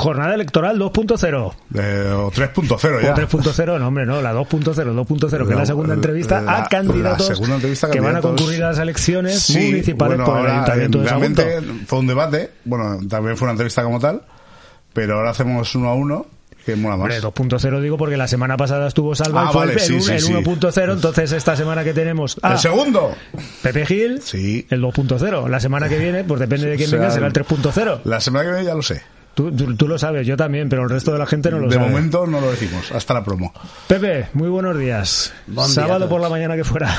Jornada 0.00 0.34
electoral 0.34 0.78
2.0. 0.78 1.52
Eh, 1.74 2.12
o 2.16 2.30
3.0 2.32 3.02
ya. 3.02 3.12
O 3.12 3.16
3.0, 3.16 3.78
no 3.78 3.86
hombre, 3.88 4.06
no, 4.06 4.20
la 4.22 4.32
2.0 4.34 4.74
2.0, 4.74 5.46
que 5.46 5.52
es 5.52 5.58
la 5.58 5.66
segunda 5.66 5.94
entrevista 5.94 6.40
la- 6.40 6.58
a 6.58 6.64
candidatos 6.66 7.40
entrevista 7.40 7.90
que 7.90 8.00
van 8.00 8.16
a 8.16 8.20
concurrir 8.20 8.64
a 8.64 8.68
las 8.70 8.78
elecciones 8.78 9.40
Sí, 9.42 9.58
municipales 9.70 10.16
bueno, 10.18 10.24
por 10.24 10.34
el 10.36 10.40
ahora, 10.40 10.54
Ayuntamiento 10.54 10.98
eh, 10.98 11.00
de 11.02 11.06
realmente 11.08 11.54
Sagunto. 11.60 11.84
fue 11.86 11.98
un 11.98 12.06
debate, 12.06 12.50
bueno, 12.64 12.98
también 13.08 13.36
fue 13.36 13.46
una 13.46 13.52
entrevista 13.52 13.82
como 13.82 14.00
tal, 14.00 14.22
pero 14.92 15.16
ahora 15.18 15.30
hacemos 15.30 15.74
uno 15.74 15.88
a 15.90 15.94
uno, 15.94 16.26
que 16.64 16.76
mola 16.76 16.96
más. 16.96 17.04
Hombre, 17.04 17.20
2.0 17.20 17.80
digo 17.80 17.96
porque 17.96 18.16
la 18.16 18.28
semana 18.28 18.56
pasada 18.56 18.88
estuvo 18.88 19.14
Salva 19.14 19.42
Ah, 19.42 19.46
y 19.48 19.52
fue 19.52 19.60
vale, 19.60 19.72
el, 19.74 19.80
sí, 19.80 19.94
el, 19.94 20.02
sí, 20.02 20.12
el 20.12 20.20
sí. 20.20 20.32
1.0, 20.32 20.92
entonces 20.92 21.32
esta 21.32 21.56
semana 21.56 21.84
que 21.84 21.92
tenemos 21.94 22.38
a 22.42 22.52
el 22.52 22.58
segundo, 22.58 23.14
Pepe 23.62 23.86
Gil, 23.86 24.20
Sí. 24.22 24.66
el 24.70 24.80
2.0. 24.82 25.48
La 25.48 25.60
semana 25.60 25.88
que 25.88 25.98
viene, 25.98 26.24
pues 26.24 26.40
depende 26.40 26.68
de 26.68 26.76
quién 26.76 26.90
venga, 26.90 27.10
será 27.10 27.26
el- 27.26 27.32
el 27.36 27.44
3.0. 27.46 28.00
la 28.04 28.20
semana 28.20 28.44
que 28.44 28.50
viene 28.52 28.66
ya 28.66 28.74
lo 28.74 28.82
sé. 28.82 29.02
Tú, 29.34 29.50
tú- 29.52 29.74
tú 29.76 29.88
lo 29.88 29.96
sabes, 29.98 30.26
yo 30.26 30.36
también, 30.36 30.68
pero 30.68 30.82
el 30.82 30.90
resto 30.90 31.12
de 31.12 31.18
la 31.18 31.26
gente 31.26 31.50
no 31.50 31.58
lo 31.60 31.68
de 31.68 31.76
sabe. 31.76 31.88
momento 31.88 32.26
no 32.26 32.40
lo 32.40 32.50
decimos, 32.50 32.90
hasta 32.92 33.14
la 33.14 33.24
promo. 33.24 33.52
Pepe, 33.86 34.26
muy 34.34 34.48
buenos 34.48 34.76
días. 34.78 35.32
Bon 35.46 35.68
Sábado 35.68 36.08
por 36.08 36.20
la 36.20 36.28
mañana 36.28 36.56
que 36.56 36.64
fuera. 36.64 36.94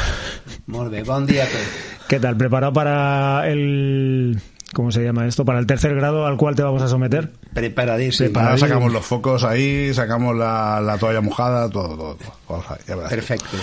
Molt 0.67 0.91
bé, 0.91 1.03
bon 1.03 1.25
dia 1.25 1.43
a 1.43 1.47
tots. 1.47 2.07
¿Qué 2.07 2.19
tal? 2.19 2.37
¿Preparado 2.37 2.73
para 2.73 3.47
el... 3.49 4.39
¿Cómo 4.73 4.89
se 4.91 5.03
llama 5.03 5.27
esto? 5.27 5.43
Para 5.43 5.59
el 5.59 5.65
tercer 5.65 5.93
grado 5.93 6.25
al 6.25 6.37
cual 6.37 6.55
te 6.55 6.63
vamos 6.63 6.81
a 6.81 6.87
someter. 6.87 7.29
Preparadíssim. 7.53 8.31
Ahora 8.37 8.57
sacamos 8.57 8.93
los 8.93 9.05
focos 9.05 9.43
ahí, 9.43 9.93
sacamos 9.93 10.33
la, 10.35 10.79
la 10.79 10.97
toalla 10.97 11.19
mojada, 11.19 11.69
todo, 11.69 11.89
todo. 11.97 12.15
todo. 12.15 12.33
Vamos 12.47 12.65
a 12.69 12.73
ver, 12.75 12.81
ya 12.87 12.95
verás. 12.95 13.09
Perfecte. 13.11 13.57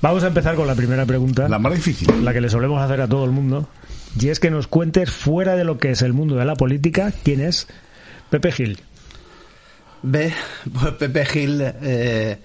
Vamos 0.00 0.22
a 0.24 0.28
empezar 0.28 0.54
con 0.54 0.66
la 0.68 0.74
primera 0.76 1.04
pregunta, 1.04 1.48
La 1.48 1.58
más 1.58 1.74
difícil. 1.74 2.24
la 2.24 2.32
que 2.32 2.40
le 2.40 2.48
solemos 2.48 2.80
hacer 2.80 3.00
a 3.00 3.08
todo 3.08 3.24
el 3.24 3.32
mundo. 3.32 3.68
Y 4.18 4.28
es 4.28 4.40
que 4.40 4.50
nos 4.50 4.66
cuentes 4.66 5.10
fuera 5.10 5.56
de 5.56 5.64
lo 5.64 5.78
que 5.78 5.90
es 5.90 6.02
el 6.02 6.12
mundo 6.12 6.36
de 6.36 6.44
la 6.44 6.56
política, 6.56 7.12
quién 7.22 7.40
es 7.40 7.68
Pepe 8.30 8.52
Gil. 8.52 8.80
Bé, 10.02 10.32
pues 10.72 10.94
Pepe 10.94 11.26
Gil 11.26 11.60
eh, 11.60 12.38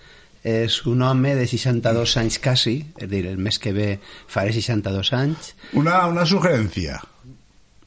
és 0.46 0.86
un 0.86 1.02
home 1.02 1.34
de 1.34 1.48
62 1.50 2.18
anys 2.22 2.38
quasi, 2.44 2.76
és 2.94 3.08
a 3.08 3.10
dir, 3.10 3.24
el 3.26 3.40
mes 3.42 3.58
que 3.58 3.74
ve 3.74 3.88
faré 4.28 4.54
62 4.54 5.14
anys. 5.18 5.54
Una, 5.74 6.06
una 6.06 6.26
sugerencia. 6.26 7.00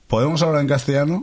¿Podemos 0.08 0.42
hablar 0.42 0.62
en 0.62 0.68
castellano? 0.68 1.22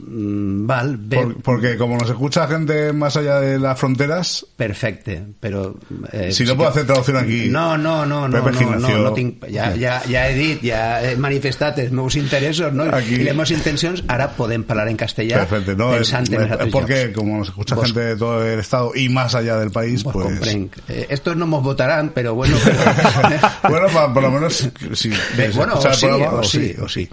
Mm, 0.00 0.64
val, 0.66 0.96
bé, 0.96 1.16
Por- 1.16 1.42
porque 1.42 1.76
como 1.76 1.96
nos 1.98 2.08
escucha 2.08 2.46
gente 2.46 2.92
más 2.92 3.16
allá 3.16 3.40
de 3.40 3.58
las 3.58 3.78
fronteras, 3.78 4.46
perfecte, 4.56 5.24
però... 5.40 5.74
Eh, 6.12 6.30
si 6.30 6.44
no 6.44 6.56
puedo 6.56 6.70
hacer 6.70 6.86
traducción 6.86 7.16
aquí. 7.16 7.48
No, 7.48 7.76
no, 7.76 8.06
no, 8.06 8.28
no, 8.28 8.44
Pepe 8.44 8.64
no, 8.64 8.76
no, 8.76 8.98
no 8.98 9.12
tinc, 9.12 9.44
ja, 9.52 9.74
ja, 9.76 10.00
ja 10.08 10.28
he 10.28 10.34
dit, 10.34 10.60
ja 10.62 11.02
he 11.02 11.16
manifestat 11.16 11.80
els 11.82 11.90
meus 11.90 12.14
interessos 12.14 12.72
no? 12.72 12.84
Aquí. 12.94 13.16
i 13.18 13.24
les 13.26 13.34
meves 13.34 13.50
intencions, 13.56 14.04
ara 14.06 14.28
podem 14.36 14.62
parlar 14.62 14.86
en 14.88 14.96
castellà 14.96 15.42
Perfecto, 15.42 15.74
no, 15.74 15.96
es, 15.96 16.12
es 16.12 16.70
porque 16.70 17.12
como 17.12 17.38
nos 17.38 17.48
escucha 17.48 17.74
Vos- 17.74 17.86
gente 17.86 18.00
de 18.00 18.16
todo 18.16 18.46
el 18.46 18.60
estado 18.60 18.92
y 18.94 19.08
más 19.08 19.34
allá 19.34 19.58
del 19.58 19.72
país, 19.72 20.04
Pues, 20.04 20.38
pues... 20.38 20.54
Eh, 20.88 21.06
estos 21.10 21.36
no 21.36 21.46
nos 21.46 21.62
votarán, 21.62 22.12
pero 22.14 22.34
bueno... 22.34 22.56
Pero, 22.64 23.50
bueno, 23.68 23.86
pa- 23.92 24.12
por 24.14 24.22
lo 24.22 24.30
menos, 24.30 24.70
si 24.94 25.10
bueno, 25.54 25.74
o 25.74 25.92
sí, 25.92 26.06
o 26.06 26.42
sí, 26.42 26.74
o 26.80 26.88
sí. 26.88 27.08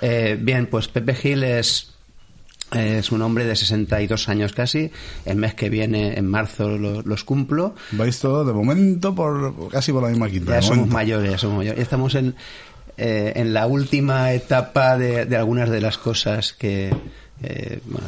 Eh, 0.00 0.36
bien, 0.40 0.66
pues 0.66 0.86
Pepe 0.88 1.14
Gil 1.14 1.42
es, 1.42 1.94
es 2.72 3.10
un 3.12 3.22
hombre 3.22 3.44
de 3.44 3.56
62 3.56 4.28
años 4.28 4.52
casi. 4.52 4.90
El 5.24 5.36
mes 5.36 5.54
que 5.54 5.70
viene, 5.70 6.18
en 6.18 6.26
marzo, 6.26 6.68
lo- 6.68 7.02
los 7.02 7.24
cumplo. 7.24 7.74
Vais 7.92 8.18
todo 8.18 8.44
de 8.44 8.52
momento 8.52 9.14
por 9.14 9.68
casi 9.70 9.92
por 9.92 10.02
la 10.02 10.08
misma 10.10 10.28
quinta. 10.28 10.52
Ya 10.52 10.62
somos 10.62 10.76
momento. 10.78 10.94
mayores, 10.94 11.30
ya 11.32 11.38
somos 11.38 11.56
mayores. 11.58 11.80
Estamos 11.80 12.14
en, 12.14 12.34
eh, 12.96 13.32
en 13.36 13.52
la 13.54 13.66
última 13.66 14.32
etapa 14.32 14.96
de, 14.98 15.24
de 15.26 15.36
algunas 15.36 15.70
de 15.70 15.80
las 15.80 15.98
cosas 15.98 16.52
que... 16.52 16.90
eh, 17.42 17.80
bueno, 17.86 18.06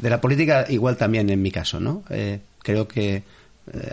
de 0.00 0.10
la 0.10 0.20
política 0.20 0.64
igual 0.68 0.96
también 0.96 1.28
en 1.30 1.42
mi 1.42 1.50
caso, 1.50 1.80
¿no? 1.80 2.02
Eh, 2.10 2.40
creo 2.62 2.88
que 2.88 3.16
eh, 3.16 3.22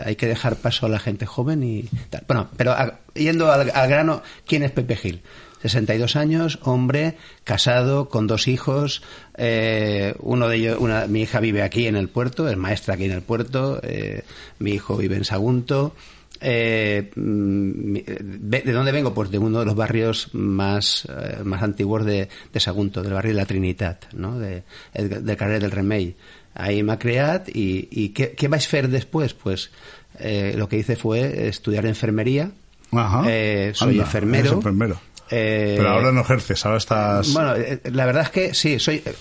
hay 0.04 0.16
que 0.16 0.26
dejar 0.26 0.56
paso 0.56 0.86
a 0.86 0.88
la 0.88 0.98
gente 0.98 1.26
joven 1.26 1.62
y 1.62 1.82
tal. 2.10 2.24
Bueno, 2.26 2.48
pero 2.56 2.72
a- 2.72 2.98
yendo 3.14 3.52
al, 3.52 3.70
al 3.74 3.88
grano, 3.88 4.22
¿quién 4.46 4.62
es 4.62 4.70
Pepe 4.72 4.96
Gil? 4.96 5.22
62 5.62 6.16
años, 6.16 6.58
hombre, 6.62 7.16
casado, 7.44 8.08
con 8.08 8.26
dos 8.26 8.48
hijos. 8.48 9.02
eh, 9.36 10.14
uno 10.20 10.48
de 10.48 10.56
ellos, 10.56 10.76
una, 10.80 11.06
mi 11.06 11.22
hija 11.22 11.40
vive 11.40 11.62
aquí 11.62 11.86
en 11.86 11.96
el 11.96 12.08
puerto, 12.08 12.48
es 12.48 12.56
maestra 12.56 12.94
aquí 12.94 13.04
en 13.04 13.12
el 13.12 13.22
puerto. 13.22 13.80
eh, 13.82 14.22
mi 14.58 14.72
hijo 14.72 14.96
vive 14.96 15.16
en 15.16 15.24
Sagunto. 15.24 15.94
Eh, 16.40 17.10
mm, 17.16 17.94
¿De 18.20 18.72
dónde 18.72 18.92
vengo? 18.92 19.14
Pues 19.14 19.30
de 19.30 19.38
uno 19.38 19.60
de 19.60 19.64
los 19.64 19.74
barrios 19.74 20.28
más, 20.34 21.06
eh, 21.08 21.38
más 21.44 21.62
antiguos 21.62 22.04
de, 22.04 22.28
de 22.52 22.60
Sagunto, 22.60 23.02
del 23.02 23.14
barrio 23.14 23.32
de 23.32 23.38
la 23.38 23.46
Trinitat, 23.46 24.12
¿no? 24.12 24.38
de, 24.38 24.62
el- 24.92 25.24
del 25.24 25.36
carrer 25.36 25.62
del 25.62 25.70
Remei. 25.70 26.14
Ahí 26.54 26.82
me 26.82 26.92
ha 26.92 26.98
creado 26.98 27.44
y, 27.48 27.88
y 27.90 28.10
¿qué, 28.10 28.32
¿qué 28.32 28.48
vais 28.48 28.64
a 28.64 28.68
hacer 28.68 28.88
después? 28.88 29.34
Pues 29.34 29.70
eh, 30.18 30.54
lo 30.56 30.68
que 30.68 30.78
hice 30.78 30.96
fue 30.96 31.48
estudiar 31.48 31.86
enfermería. 31.86 32.50
Ajá. 32.92 33.24
Eh, 33.26 33.72
soy 33.74 33.92
Anda, 33.92 34.04
enfermero. 34.04 34.52
enfermero. 34.52 35.00
Eh, 35.30 35.74
Pero 35.76 35.88
ahora 35.90 36.12
no 36.12 36.20
ejerces, 36.20 36.64
ahora 36.64 36.78
estás... 36.78 37.32
Bueno, 37.32 37.56
eh, 37.56 37.80
la 37.92 38.06
verdad 38.06 38.22
es 38.24 38.30
que 38.30 38.54
sí, 38.54 38.78
soy. 38.78 39.02
eh, 39.04 39.14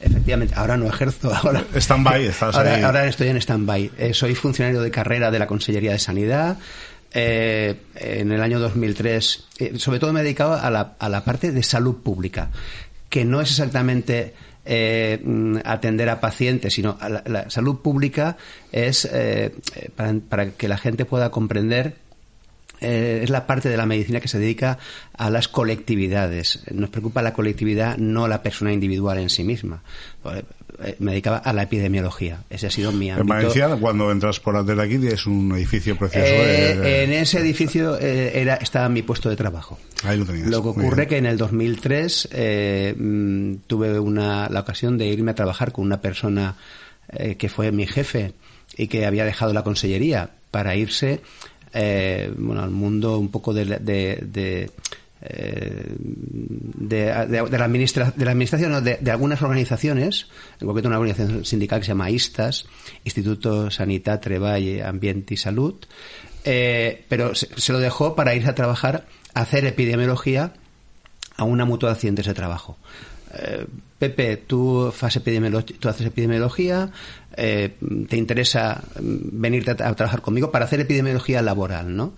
Efectivamente, 0.00 0.54
ahora 0.56 0.76
no 0.76 0.86
ejerzo. 0.86 1.34
Ahora, 1.42 1.64
Stand-by, 1.74 2.26
estás 2.26 2.54
ahora, 2.54 2.74
ahí. 2.74 2.82
ahora 2.82 3.06
estoy 3.06 3.28
en 3.28 3.36
stand-by. 3.38 3.90
Eh, 3.98 4.14
soy 4.14 4.36
funcionario 4.36 4.80
de 4.80 4.92
carrera 4.92 5.32
de 5.32 5.40
la 5.40 5.48
Consellería 5.48 5.90
de 5.92 5.98
Sanidad. 5.98 6.56
Eh, 7.12 7.74
en 7.96 8.30
el 8.30 8.40
año 8.40 8.60
2003, 8.60 9.44
eh, 9.58 9.72
sobre 9.78 9.98
todo 9.98 10.12
me 10.12 10.22
dedicaba 10.22 10.60
a 10.60 10.70
la, 10.70 10.94
a 11.00 11.08
la 11.08 11.24
parte 11.24 11.50
de 11.50 11.62
salud 11.64 11.96
pública, 12.02 12.50
que 13.08 13.24
no 13.24 13.40
es 13.40 13.50
exactamente 13.50 14.34
eh, 14.66 15.18
mm, 15.24 15.56
atender 15.64 16.08
a 16.10 16.20
pacientes, 16.20 16.74
sino 16.74 16.96
a 17.00 17.08
la, 17.08 17.22
la 17.26 17.50
salud 17.50 17.80
pública 17.80 18.36
es 18.70 19.04
eh, 19.06 19.52
eh, 19.74 19.90
para, 19.96 20.12
para 20.28 20.50
que 20.50 20.68
la 20.68 20.76
gente 20.78 21.04
pueda 21.06 21.30
comprender 21.30 21.96
eh, 22.80 23.20
es 23.22 23.30
la 23.30 23.46
parte 23.46 23.68
de 23.68 23.76
la 23.76 23.86
medicina 23.86 24.20
que 24.20 24.28
se 24.28 24.38
dedica 24.38 24.78
a 25.16 25.30
las 25.30 25.48
colectividades. 25.48 26.60
Nos 26.72 26.90
preocupa 26.90 27.22
la 27.22 27.32
colectividad, 27.32 27.96
no 27.96 28.28
la 28.28 28.42
persona 28.42 28.72
individual 28.72 29.18
en 29.18 29.30
sí 29.30 29.44
misma. 29.44 29.82
Eh, 30.24 30.42
eh, 30.84 30.96
Me 31.00 31.10
dedicaba 31.12 31.38
a 31.38 31.52
la 31.52 31.62
epidemiología. 31.62 32.44
Ese 32.50 32.68
ha 32.68 32.70
sido 32.70 32.92
mi 32.92 33.08
En 33.10 33.16
ámbito. 33.16 33.34
Valencia, 33.34 33.68
cuando 33.80 34.12
entras 34.12 34.38
por 34.38 34.64
de 34.64 34.80
aquí, 34.82 35.04
es 35.08 35.26
un 35.26 35.52
edificio 35.56 35.96
precioso. 35.96 36.26
Eh, 36.26 36.76
de- 36.76 37.04
en 37.04 37.12
ese 37.12 37.40
edificio 37.40 37.98
eh, 37.98 38.40
era, 38.40 38.54
estaba 38.56 38.88
mi 38.88 39.02
puesto 39.02 39.28
de 39.28 39.36
trabajo. 39.36 39.78
Ahí 40.04 40.18
lo 40.18 40.24
tenías. 40.24 40.46
Lo 40.48 40.62
que 40.62 40.68
ocurre 40.68 41.06
que 41.06 41.16
en 41.16 41.26
el 41.26 41.36
2003 41.36 42.28
eh, 42.32 42.94
mm, 42.96 43.54
tuve 43.66 43.98
una, 43.98 44.48
la 44.48 44.60
ocasión 44.60 44.98
de 44.98 45.06
irme 45.08 45.32
a 45.32 45.34
trabajar 45.34 45.72
con 45.72 45.84
una 45.84 46.00
persona 46.00 46.56
eh, 47.10 47.36
que 47.36 47.48
fue 47.48 47.72
mi 47.72 47.86
jefe 47.86 48.34
y 48.76 48.86
que 48.86 49.06
había 49.06 49.24
dejado 49.24 49.52
la 49.52 49.64
consellería 49.64 50.30
para 50.50 50.76
irse 50.76 51.20
eh, 51.72 52.32
bueno, 52.36 52.62
al 52.62 52.70
mundo 52.70 53.18
un 53.18 53.30
poco 53.30 53.52
de, 53.54 53.64
de, 53.64 54.18
de, 54.22 54.70
eh, 55.20 55.84
de, 55.98 57.06
la, 57.06 57.64
administra- 57.66 58.12
de 58.14 58.24
la 58.24 58.30
administración, 58.30 58.72
no, 58.72 58.80
de, 58.80 58.98
algunas 59.10 59.42
organizaciones, 59.42 60.28
en 60.60 60.66
concreto 60.66 60.88
una 60.88 60.98
organización 60.98 61.44
sindical 61.44 61.80
que 61.80 61.86
se 61.86 61.92
llama 61.92 62.10
ISTAS, 62.10 62.66
Instituto 63.04 63.70
Sanitat, 63.70 64.22
Treball, 64.22 64.82
Ambiente 64.82 65.34
y 65.34 65.36
Salud, 65.36 65.74
eh, 66.44 67.04
pero 67.08 67.34
se, 67.34 67.48
se 67.60 67.72
lo 67.72 67.78
dejó 67.80 68.14
para 68.14 68.34
irse 68.34 68.48
a 68.50 68.54
trabajar, 68.54 69.06
a 69.34 69.40
hacer 69.42 69.64
epidemiología 69.66 70.54
a 71.36 71.44
una 71.44 71.64
mutua 71.64 71.90
de 71.90 71.94
accidentes 71.94 72.26
de 72.26 72.34
trabajo. 72.34 72.78
Eh, 73.34 73.66
Pepe, 73.98 74.36
tú, 74.36 74.88
haces 74.88 75.16
epidemiología, 75.16 76.90
eh, 77.36 77.76
te 78.08 78.16
interesa 78.16 78.82
mm, 79.00 79.16
venirte 79.32 79.70
a, 79.72 79.88
a 79.88 79.94
trabajar 79.94 80.22
conmigo 80.22 80.50
para 80.50 80.66
hacer 80.66 80.80
epidemiología 80.80 81.42
laboral, 81.42 81.96
¿no? 81.96 82.14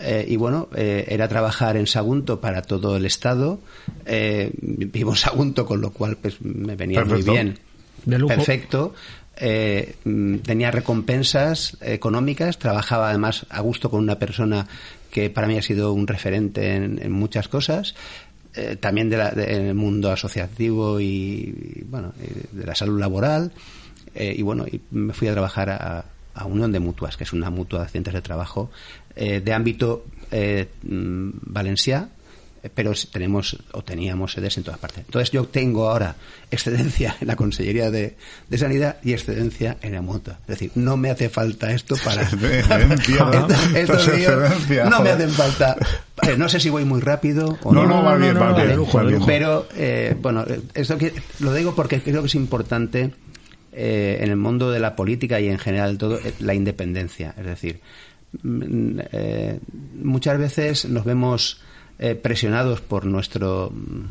Eh, 0.00 0.26
y 0.28 0.36
bueno, 0.36 0.68
eh, 0.76 1.06
era 1.08 1.26
trabajar 1.28 1.76
en 1.76 1.86
Sagunto 1.86 2.40
para 2.40 2.62
todo 2.62 2.96
el 2.96 3.04
Estado. 3.04 3.60
Eh, 4.06 4.50
vivo 4.60 5.10
en 5.10 5.16
Sagunto, 5.16 5.66
con 5.66 5.80
lo 5.80 5.90
cual 5.90 6.16
pues 6.16 6.40
me 6.40 6.76
venía 6.76 7.00
Perfecto. 7.00 7.32
muy 7.32 7.40
bien. 7.40 7.58
De 8.04 8.18
lujo. 8.18 8.34
Perfecto. 8.34 8.94
Eh, 9.36 9.96
mm, 10.04 10.36
tenía 10.38 10.70
recompensas 10.70 11.76
económicas, 11.80 12.58
trabajaba 12.58 13.10
además 13.10 13.46
a 13.50 13.60
gusto 13.60 13.90
con 13.90 14.00
una 14.00 14.18
persona 14.18 14.66
que 15.10 15.30
para 15.30 15.46
mí 15.46 15.56
ha 15.56 15.62
sido 15.62 15.92
un 15.92 16.06
referente 16.06 16.74
en, 16.74 17.00
en 17.02 17.12
muchas 17.12 17.48
cosas, 17.48 17.94
eh, 18.54 18.76
también 18.76 19.08
de 19.10 19.16
la- 19.16 19.30
de- 19.30 19.74
mundo 19.74 20.10
asociativo 20.10 21.00
y, 21.00 21.84
bueno, 21.88 22.12
y 22.20 22.56
de 22.56 22.64
la 22.66 22.74
salud 22.74 22.98
laboral. 22.98 23.52
Eh, 24.14 24.34
y 24.36 24.42
bueno, 24.42 24.66
y 24.66 24.80
me 24.90 25.12
fui 25.12 25.28
a 25.28 25.32
trabajar 25.32 25.70
a, 25.70 26.04
a 26.34 26.44
Unión 26.46 26.72
de 26.72 26.80
Mutuas, 26.80 27.16
que 27.16 27.24
es 27.24 27.32
una 27.32 27.50
mutua 27.50 27.80
de 27.80 27.84
accidentes 27.86 28.14
de 28.14 28.22
trabajo 28.22 28.70
eh, 29.16 29.40
de 29.40 29.52
ámbito 29.52 30.06
eh, 30.30 30.68
mm, 30.82 31.30
valencià, 31.42 32.08
eh, 32.08 32.08
pero 32.74 32.92
tenemos 33.12 33.56
o 33.72 33.82
teníamos 33.82 34.32
sedes 34.32 34.56
en 34.58 34.64
todas 34.64 34.78
partes. 34.78 35.04
Entonces 35.06 35.30
yo 35.30 35.44
tengo 35.46 35.88
ahora 35.90 36.16
excedencia 36.50 37.16
en 37.20 37.26
la 37.28 37.36
Consellería 37.36 37.90
de, 37.90 38.16
de 38.48 38.58
Sanidad 38.58 38.96
y 39.02 39.12
excedencia 39.12 39.76
en 39.82 39.92
la 39.92 40.02
mutua. 40.02 40.38
Es 40.42 40.46
decir, 40.48 40.70
no 40.74 40.96
me 40.96 41.10
hace 41.10 41.28
falta 41.28 41.70
esto 41.72 41.96
para... 42.04 42.22
Excedencia, 42.28 43.24
¿no? 43.24 43.32
Estos- 43.48 43.62
estos 43.74 43.74
Esto 43.74 43.94
es 43.94 44.06
líos 44.18 44.32
excedencia, 44.32 44.84
no 44.84 45.00
me 45.02 45.10
hacen 45.10 45.30
falta 45.30 45.76
Eh, 46.22 46.36
no 46.36 46.48
sé 46.48 46.58
si 46.60 46.68
voy 46.70 46.84
muy 46.84 47.00
rápido 47.00 47.58
o 47.62 47.72
No, 47.72 47.82
no. 47.84 47.98
no, 47.98 48.02
va 48.04 48.16
bien, 48.16 48.36
va 48.36 48.52
bien. 49.04 49.20
Pero, 49.26 49.68
eh, 49.76 50.16
bueno, 50.20 50.44
esto 50.74 50.98
que, 50.98 51.12
lo 51.40 51.52
digo 51.54 51.74
porque 51.74 52.00
creo 52.00 52.20
que 52.22 52.26
es 52.26 52.34
importante 52.34 53.12
eh, 53.72 54.18
en 54.20 54.30
el 54.30 54.36
mundo 54.36 54.70
de 54.72 54.80
la 54.80 54.96
política 54.96 55.38
y 55.40 55.48
en 55.48 55.58
general 55.58 55.96
todo, 55.98 56.18
eh, 56.18 56.32
la 56.40 56.54
independencia. 56.54 57.34
Es 57.38 57.44
decir, 57.46 57.80
mm, 58.42 58.98
eh, 59.12 59.60
muchas 60.02 60.38
veces 60.38 60.86
nos 60.86 61.04
vemos 61.04 61.60
eh, 61.98 62.14
presionados 62.14 62.80
por 62.80 63.04
nuestro 63.06 63.70
mm, 63.70 64.04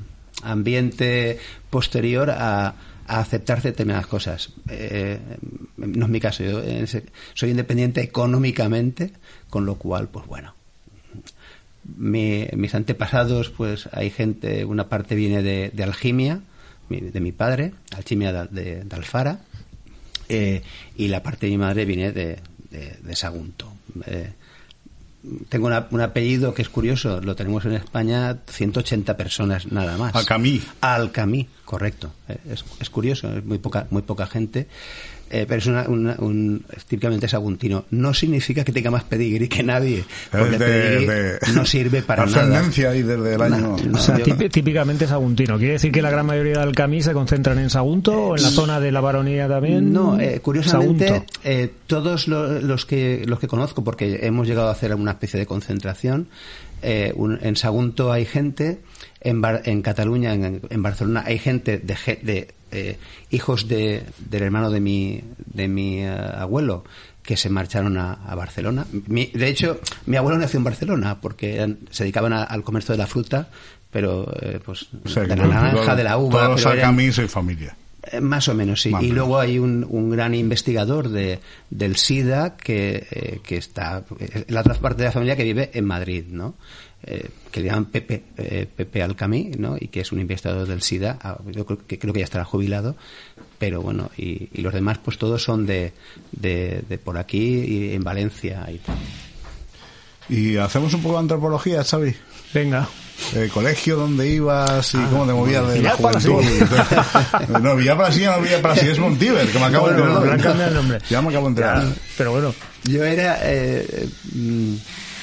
ambiente 0.44 1.40
posterior 1.70 2.30
a, 2.32 2.76
aceptar 3.08 3.62
determinadas 3.62 4.06
cosas. 4.08 4.50
Eh, 4.70 5.18
no 5.78 6.06
es 6.06 6.12
mi 6.12 6.20
caso, 6.20 6.44
yo 6.44 6.60
ese- 6.62 7.06
soy 7.34 7.52
independiente 7.52 8.02
económicamente, 8.02 9.14
con 9.50 9.66
lo 9.66 9.76
cual, 9.76 10.10
pues 10.10 10.26
bueno, 10.28 10.54
mi- 11.96 12.48
mis 12.54 12.76
antepasados, 12.76 13.50
pues 13.50 13.88
hay 13.94 14.10
gente, 14.10 14.66
una 14.66 14.90
parte 14.90 15.16
viene 15.16 15.42
de, 15.42 15.72
de 15.74 15.84
Algimia, 15.84 16.42
mi- 16.90 17.00
de 17.00 17.20
mi 17.22 17.32
padre, 17.32 17.74
Alchimia 17.96 18.34
de, 18.48 18.84
de- 18.84 18.96
Alfara, 18.96 19.40
eh, 20.30 20.62
y 20.98 21.08
la 21.08 21.24
parte 21.24 21.46
de 21.46 21.52
mi 21.54 21.58
madre 21.58 21.86
viene 21.86 22.12
de, 22.12 22.40
Sagunto. 23.16 23.72
Eh, 24.06 24.32
tengo 25.50 25.68
una- 25.68 25.88
un 25.92 26.02
apellido 26.02 26.54
que 26.54 26.62
es 26.62 26.70
curioso, 26.70 27.22
lo 27.22 27.36
tenemos 27.36 27.66
en 27.66 27.74
España 27.74 28.38
180 28.48 29.18
personas 29.18 29.72
nada 29.72 29.98
más. 29.98 30.16
Alcamí. 30.16 30.62
Alcamí, 30.82 31.48
correcto. 31.66 32.12
Eh, 32.28 32.38
Es, 32.52 32.64
es 32.80 32.90
curioso, 32.90 33.36
es 33.38 33.44
muy 33.46 33.58
poca, 33.58 33.88
muy 33.90 34.02
poca 34.02 34.28
gente. 34.28 34.68
Eh, 35.30 35.46
pero 35.48 35.60
es, 35.60 35.68
una, 35.68 35.84
una- 35.88 36.16
un, 36.20 36.64
es 36.76 36.86
típicamente 36.86 37.28
saguntino. 37.28 37.86
No 37.92 38.14
significa 38.14 38.64
que 38.64 38.72
tenga 38.72 38.92
más 38.92 39.04
pedigrí 39.04 39.48
que 39.48 39.64
nadie, 39.64 40.04
porque 40.32 40.58
de- 40.58 40.66
pedigrí 40.66 41.06
de- 41.06 41.40
no 41.54 41.66
sirve 41.66 42.02
para 42.02 42.26
nada. 42.26 42.60
ahí 42.62 43.02
desde 43.04 43.36
el 43.36 43.42
año. 43.42 43.58
No, 43.58 43.78
no, 43.78 43.98
O 43.98 44.02
sea, 44.02 44.18
yo- 44.18 44.26
típi- 44.26 44.50
típicamente 44.50 45.08
saguntino. 45.08 45.58
¿Quiere 45.58 45.74
decir 45.74 45.92
que 45.92 46.02
la 46.02 46.10
gran 46.10 46.26
mayoría 46.26 46.60
del 46.60 46.74
camí 46.76 47.02
se 47.02 47.14
concentran 47.14 47.60
en 47.60 47.70
Sagunto 47.70 48.14
o 48.14 48.38
en 48.38 48.44
la 48.44 48.50
zona 48.50 48.80
de 48.80 48.92
la 48.92 49.02
baronía 49.02 49.48
también? 49.48 49.92
No, 49.94 50.20
eh, 50.20 50.40
curiosamente, 50.42 51.08
Sagunto. 51.08 51.34
eh, 51.44 51.72
todos 51.88 52.28
lo- 52.28 52.62
los 52.62 52.86
que 52.86 53.24
los 53.26 53.40
que 53.40 53.48
conozco, 53.48 53.84
porque 53.84 54.20
hemos 54.26 54.48
llegado 54.48 54.70
a 54.70 54.72
hacer 54.72 54.94
una 54.96 55.12
especie 55.12 55.40
de 55.40 55.46
concentración, 55.46 56.28
eh, 56.82 57.12
un- 57.16 57.40
en 57.42 57.56
Sagunto 57.56 58.12
hay 58.12 58.26
gente, 58.26 58.80
en, 59.22 59.42
Bar- 59.42 59.62
en 59.66 59.82
Cataluña, 59.82 60.34
en, 60.34 60.62
en 60.70 60.84
Barcelona 60.84 61.24
hay 61.26 61.40
gente 61.40 61.78
de, 61.80 61.96
de 62.24 62.48
eh, 62.72 62.98
hijos 63.32 63.68
de, 63.68 64.04
del 64.30 64.44
hermano 64.44 64.70
de 64.70 64.80
mi 64.80 65.22
de 65.46 65.68
mi 65.68 66.00
eh, 66.04 66.10
abuelo 66.10 66.84
que 67.24 67.36
se 67.38 67.50
marcharon 67.50 67.98
a, 67.98 68.14
a 68.14 68.36
Barcelona. 68.36 68.86
Mi- 69.08 69.28
de 69.34 69.48
hecho, 69.50 69.80
mi 70.06 70.16
abuelo 70.18 70.38
nació 70.38 70.58
en 70.60 70.64
Barcelona 70.64 71.20
porque 71.20 71.56
eran- 71.56 71.78
se 71.92 72.04
dedicaban 72.04 72.34
a- 72.34 72.44
al 72.44 72.64
comercio 72.64 72.94
de 72.94 73.00
la 73.00 73.08
fruta, 73.08 73.50
pero 73.92 74.32
eh, 74.42 74.60
pues 74.64 74.88
O 75.06 75.10
sea, 75.10 75.24
de 75.24 75.30
la 75.36 75.48
naranja, 75.48 75.72
todo- 75.86 75.96
de 75.96 76.04
la 76.04 76.18
uva. 76.18 76.32
Todos 76.46 76.62
pero 76.62 76.74
eran- 76.74 76.86
Alcamí 76.90 77.12
soy 77.12 77.28
familia. 77.28 77.76
eh, 78.12 78.22
Más 78.22 78.48
o 78.48 78.54
menos, 78.54 78.82
sí. 78.82 78.90
Más 78.92 79.02
y 79.02 79.08
menos. 79.08 79.18
luego 79.18 79.40
hay 79.40 79.60
un, 79.60 79.86
un 79.90 80.10
gran 80.10 80.34
investigador 80.36 81.10
de, 81.10 81.40
del 81.70 81.98
SIDA 81.98 82.56
que, 82.56 83.06
eh, 83.12 83.40
que 83.44 83.58
está, 83.58 84.04
la 84.48 84.62
otra 84.62 84.76
parte 84.76 85.00
de 85.04 85.06
la 85.10 85.12
familia 85.12 85.36
que 85.36 85.44
vive 85.44 85.70
en 85.74 85.84
Madrid, 85.86 86.26
¿no? 86.30 86.56
Eh, 87.04 87.30
que 87.52 87.62
le 87.62 87.68
llaman 87.68 87.86
Pepe, 87.86 88.24
eh, 88.38 88.68
Pepe 88.76 89.04
Alcamí, 89.04 89.52
¿no? 89.58 89.78
Y 89.80 89.88
que 89.88 90.02
es 90.02 90.12
un 90.12 90.20
investigador 90.20 90.68
del 90.68 90.82
SIDA. 90.82 91.18
Ah, 91.22 91.38
Yo 91.52 91.66
creo 91.66 91.80
que, 91.86 92.00
creo 92.00 92.14
que 92.14 92.20
ya 92.20 92.26
estará 92.26 92.44
jubilado. 92.44 92.96
Pero 93.60 93.82
bueno, 93.82 94.10
y, 94.18 94.50
y 94.54 94.62
los 94.62 94.74
demás, 94.74 95.00
pues 95.04 95.18
todos 95.18 95.42
son 95.44 95.66
de, 95.66 95.94
de, 96.32 96.84
de 96.88 96.98
por 96.98 97.18
aquí 97.18 97.60
y 97.60 97.94
en 97.94 98.04
Valencia 98.04 98.68
y 98.72 98.78
tal. 98.80 98.98
Y 100.30 100.58
hacemos 100.58 100.94
un 100.94 101.02
poco 101.02 101.16
de 101.16 101.22
antropología, 101.22 101.84
Xavi. 101.84 102.14
Venga. 102.54 102.88
El 103.34 103.50
colegio 103.50 103.96
donde 103.96 104.30
ibas 104.30 104.94
y 104.94 104.98
cómo 104.98 105.26
te 105.26 105.34
movías 105.34 105.68
de 105.70 105.82
la 105.82 105.92
juventud. 105.92 106.44
no, 107.62 107.76
Villar 107.76 107.98
para 107.98 108.12
sí, 108.12 108.24
no 108.24 108.40
Villar 108.42 108.62
para 108.62 108.76
sí, 108.76 108.88
es 108.88 109.00
Montiver, 109.00 109.48
que 109.48 109.58
me 109.58 109.66
acabo 109.66 109.90
de 109.90 109.96
enterar. 109.96 110.24
le 110.24 110.32
han 110.34 110.40
cambiado 110.40 110.70
el 110.70 110.76
nombre. 110.76 111.00
Ya 111.10 111.22
me 111.22 111.30
acabo 111.30 111.46
de 111.46 111.50
enterar. 111.50 111.88
Pero 112.18 112.32
bueno. 112.32 112.54
Yo 112.84 113.04
era, 113.04 113.40
eh, 113.42 114.08
mm, 114.34 114.76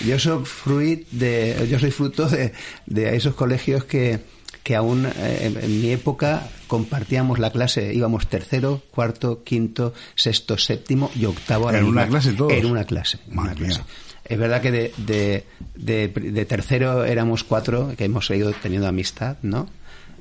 yo 0.06 0.18
soy 0.18 0.44
fruit 0.44 1.08
de, 1.10 1.66
yo 1.70 1.78
soy 1.78 1.90
fruto 1.90 2.28
de, 2.28 2.52
de 2.86 3.16
esos 3.16 3.34
colegios 3.34 3.84
que, 3.84 4.20
que 4.62 4.74
aún 4.74 5.06
eh, 5.06 5.52
en, 5.60 5.80
mi 5.80 5.90
época 5.90 6.48
compartíamos 6.66 7.38
la 7.38 7.50
clase, 7.50 7.92
íbamos 7.94 8.26
tercero, 8.26 8.82
cuarto, 8.90 9.44
quinto, 9.44 9.94
sexto, 10.14 10.58
séptimo 10.58 11.10
y 11.14 11.26
octavo. 11.26 11.70
¿En 11.70 11.84
una 11.84 12.06
clase 12.08 12.32
todos? 12.32 12.52
En 12.52 12.66
una 12.66 12.84
clase. 12.84 13.18
una 13.32 13.54
clase. 13.54 13.82
Es 14.24 14.38
verdad 14.38 14.62
que 14.62 14.70
de, 14.70 14.94
de, 14.96 15.44
de, 15.74 16.08
de 16.08 16.44
tercero 16.46 17.04
éramos 17.04 17.44
cuatro 17.44 17.92
que 17.96 18.04
hemos 18.04 18.26
seguido 18.26 18.52
teniendo 18.52 18.88
amistad, 18.88 19.36
¿no? 19.42 19.68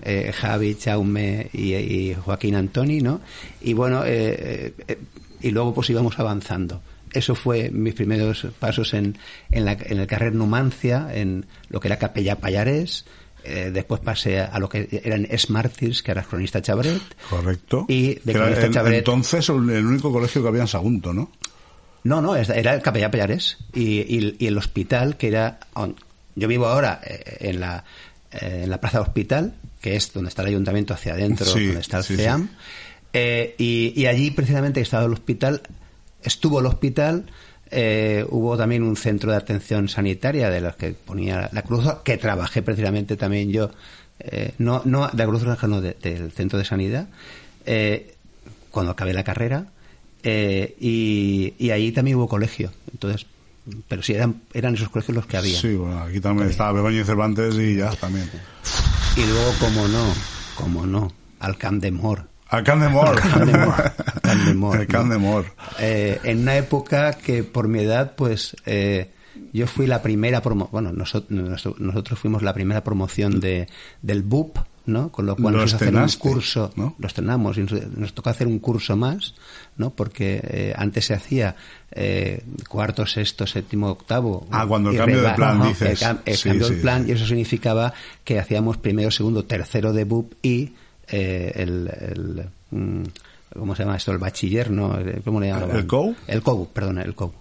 Eh, 0.02 0.34
Javi, 0.34 0.76
Chaume 0.76 1.50
y, 1.54 1.76
y 1.76 2.14
Joaquín 2.14 2.56
Antoni, 2.56 3.00
¿no? 3.00 3.22
Y 3.62 3.72
bueno, 3.72 4.04
eh, 4.06 4.74
eh, 4.88 4.98
y 5.42 5.52
luego 5.52 5.74
pues 5.74 5.90
íbamos 5.90 6.20
avanzando. 6.20 6.82
Eso 7.14 7.36
fue 7.36 7.70
mis 7.72 7.94
primeros 7.94 8.48
pasos 8.60 8.94
en, 8.94 9.18
en, 9.52 9.66
la, 9.66 9.74
en 9.74 10.00
el 10.00 10.08
carrer 10.08 10.34
Numancia, 10.34 11.08
en 11.14 11.46
lo 11.70 11.80
que 11.80 11.88
era 11.88 11.98
Capella 11.98 12.38
Payares. 12.40 13.06
Eh, 13.46 13.72
después 13.74 14.00
pasé 14.00 14.40
a, 14.40 14.58
lo 14.60 14.70
que 14.70 15.02
eran 15.04 15.28
Smartils, 15.38 16.02
que 16.02 16.12
era 16.12 16.24
cronista 16.24 16.62
Chabret. 16.62 17.02
Correcto. 17.30 17.86
Y 17.90 18.16
de 18.24 18.34
cronista 18.34 18.66
en- 18.68 18.72
Chabret. 18.74 18.98
entonces 19.00 19.50
el 19.50 19.70
el 19.70 19.86
único 19.86 20.12
colegio 20.14 20.42
que 20.42 20.48
había 20.48 20.62
en 20.62 20.68
Sagunto, 20.68 21.14
¿no? 21.14 21.30
No, 22.06 22.22
no, 22.22 22.36
era 22.36 22.74
el 22.74 22.82
Capellán 22.82 23.12
Payares 23.12 23.58
y, 23.74 24.00
y- 24.02 24.36
y 24.40 24.48
el 24.48 24.58
hospital 24.58 25.16
que 25.18 25.28
era... 25.30 25.60
Yo 26.36 26.48
vivo 26.48 26.66
ahora 26.68 27.00
eh, 27.06 27.38
en 27.42 27.60
la, 27.60 27.84
eh, 28.32 28.62
en 28.64 28.70
la 28.70 28.80
Plaza 28.82 29.02
Hospital, 29.02 29.54
que 29.82 29.96
es 29.96 30.12
donde 30.14 30.30
está 30.30 30.42
el 30.42 30.50
ayuntamiento 30.50 30.94
hacia 30.94 31.14
adentro, 31.14 31.46
Sí, 31.46 31.66
donde 31.68 31.82
está 31.82 31.98
el 32.00 32.04
sí, 32.04 32.16
CEAM. 32.16 32.48
sí. 32.48 32.56
Eh, 33.14 33.56
y, 33.58 33.94
y 33.96 34.06
allí 34.08 34.32
precisamente 34.32 34.82
estaba 34.82 35.06
el 35.06 35.14
hospital, 35.14 35.62
estuvo 36.24 36.60
el 36.60 36.66
hospital, 36.66 37.26
eh, 37.72 38.26
hubo 38.30 38.56
también 38.58 38.84
un 38.84 38.96
centro 38.96 39.32
de 39.32 39.38
atención 39.38 39.88
sanitaria 39.90 40.50
de 40.50 40.62
los 40.62 40.76
que 40.76 40.92
ponía 40.94 41.50
la 41.54 41.62
Cruz 41.64 41.86
que 42.04 42.18
trabajé 42.18 42.62
precisamente 42.62 43.18
también 43.18 43.52
yo, 43.52 43.72
eh, 44.20 44.54
no, 44.60 44.82
no 44.86 45.08
de 45.08 45.18
la 45.18 45.26
Cruz 45.26 45.44
Roja, 45.44 45.68
no, 45.68 45.82
de- 45.82 45.96
del 46.02 46.32
centro 46.32 46.60
de 46.60 46.66
sanidad, 46.66 47.08
eh, 47.66 48.14
cuando 48.72 48.92
acabé 48.92 49.14
la 49.14 49.24
carrera, 49.24 49.68
y, 50.80 51.54
y 51.58 51.70
ahí 51.72 51.92
también 51.92 52.18
hubo 52.18 52.28
colegio, 52.28 52.72
entonces, 52.92 53.26
pero 53.88 54.02
sí 54.04 54.14
eran, 54.14 54.42
eran 54.54 54.76
esos 54.76 54.90
colegios 54.90 55.16
los 55.16 55.26
que 55.26 55.38
había. 55.38 55.60
Sí, 55.60 55.76
bueno, 55.76 56.00
aquí 56.02 56.20
también 56.20 56.50
estaba 56.50 56.72
Begoña 56.74 57.02
y 57.02 57.04
Cervantes 57.04 57.56
y 57.56 57.76
ya 57.78 57.92
también. 57.96 58.30
Y 59.16 59.26
luego, 59.26 59.54
como 59.60 59.88
no, 59.88 60.14
como 60.56 60.86
no, 60.86 61.12
al 61.40 61.58
Camp 61.58 61.82
de 61.82 61.92
Mor. 61.92 62.28
Al 62.54 62.64
Can 62.64 62.80
de 62.80 62.90
Mor. 62.90 63.20
Camp 63.22 63.46
de 63.46 63.58
Mor. 63.66 63.74
al 63.82 64.22
Camp 64.22 64.46
de 64.48 64.54
Mor, 64.54 64.80
El 64.82 64.88
Can 64.88 65.08
¿no? 65.08 65.14
de 65.14 65.20
Mor. 65.20 65.46
Eh, 65.80 66.20
en 66.24 66.40
una 66.40 66.56
época 66.58 67.14
que 67.14 67.44
por 67.44 67.68
mi 67.68 67.80
edad, 67.80 68.14
pues 68.16 68.56
eh, 68.66 69.10
yo 69.52 69.68
fui 69.68 69.88
la 69.88 70.02
primera 70.02 70.42
promo 70.42 70.70
bueno, 70.72 70.92
nosotros, 70.94 71.32
nosotros 71.80 72.20
fuimos 72.20 72.42
la 72.44 72.54
primera 72.54 72.84
promoción 72.84 73.40
de, 73.40 73.68
del 74.02 74.22
BUP, 74.22 74.58
¿no? 74.86 75.12
Con 75.12 75.26
lo 75.26 75.36
cual 75.36 75.56
nos 75.56 75.74
hacer 75.74 75.96
un 75.96 76.08
curso, 76.20 76.72
¿no? 76.76 76.96
lo 77.00 77.08
estrenamos 77.08 77.58
y 77.58 77.62
nos, 77.62 77.72
nos 77.98 78.14
tocó 78.14 78.30
hacer 78.30 78.46
un 78.48 78.60
curso 78.60 78.96
más, 78.98 79.34
¿no? 79.78 79.90
Porque 79.92 80.40
eh, 80.44 80.74
antes 80.78 81.06
se 81.06 81.14
hacía 81.16 81.56
eh, 81.92 82.44
cuarto, 82.70 83.06
sexto, 83.08 83.48
séptimo, 83.48 83.90
octavo. 83.90 84.46
Ah, 84.52 84.66
cuando 84.68 84.92
el 84.92 84.98
cambio 84.98 85.22
de 85.24 85.30
plan, 85.32 85.60
Ajá, 85.62 85.70
dices. 85.70 86.02
El, 86.02 86.08
cam- 86.08 86.20
el 86.26 86.38
Sí, 86.38 86.50
cambio 86.50 86.68
sí. 86.68 86.74
del 86.74 86.82
plan 86.82 87.06
y 87.08 87.12
eso 87.14 87.26
significaba 87.26 87.94
que 88.24 88.40
hacíamos 88.40 88.78
primero, 88.78 89.10
segundo, 89.10 89.46
tercero 89.46 89.94
de 89.94 90.04
BUP 90.04 90.34
y 90.44 90.74
eh, 91.08 91.52
el, 91.56 91.88
el, 91.88 92.50
mm, 92.72 93.04
¿cómo 93.58 93.76
se 93.76 93.84
llama 93.84 93.98
esto? 93.98 94.12
El 94.12 94.18
bachiller, 94.18 94.72
¿no? 94.72 94.98
¿Cómo 95.24 95.40
le 95.40 95.48
llamaban? 95.48 95.76
¿El 95.76 95.88
COU? 95.88 96.16
El 96.28 96.42
COU, 96.42 96.70
perdón, 96.74 97.00
el 97.00 97.14
COU. 97.16 97.34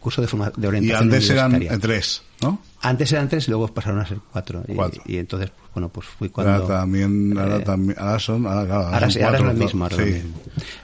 Curso 0.00 0.20
de, 0.20 0.26
forma, 0.26 0.50
de 0.56 0.64
Y 0.64 0.66
orientación 0.66 1.12
antes 1.12 1.30
eran 1.30 1.80
tres, 1.80 2.22
¿no? 2.42 2.60
Antes 2.80 3.12
eran 3.12 3.28
tres 3.28 3.46
y 3.46 3.50
luego 3.52 3.68
pasaron 3.68 4.00
a 4.00 4.06
ser 4.06 4.18
cuatro. 4.32 4.64
Y, 4.66 4.74
Cuatro. 4.74 5.00
y 5.06 5.18
entonces, 5.18 5.52
bueno, 5.72 5.88
pues 5.88 6.08
fui 6.08 6.28
Ahora 6.34 6.58
cuando... 6.58 6.66
también, 6.66 7.38
ahora 7.38 7.56
eh, 7.58 7.60
también, 7.60 7.96
ahora 7.98 8.18
son, 8.18 8.44
ahora, 8.46 8.66
claro, 8.66 8.86
Ahora, 8.88 9.10
son 9.10 9.22
ahora 9.22 9.36
es 9.36 9.42
cuatro, 9.42 9.46
lo 9.46 9.64
mismo. 9.64 9.84
ahora 9.84 9.96
lo 9.98 10.06
mismo. 10.06 10.30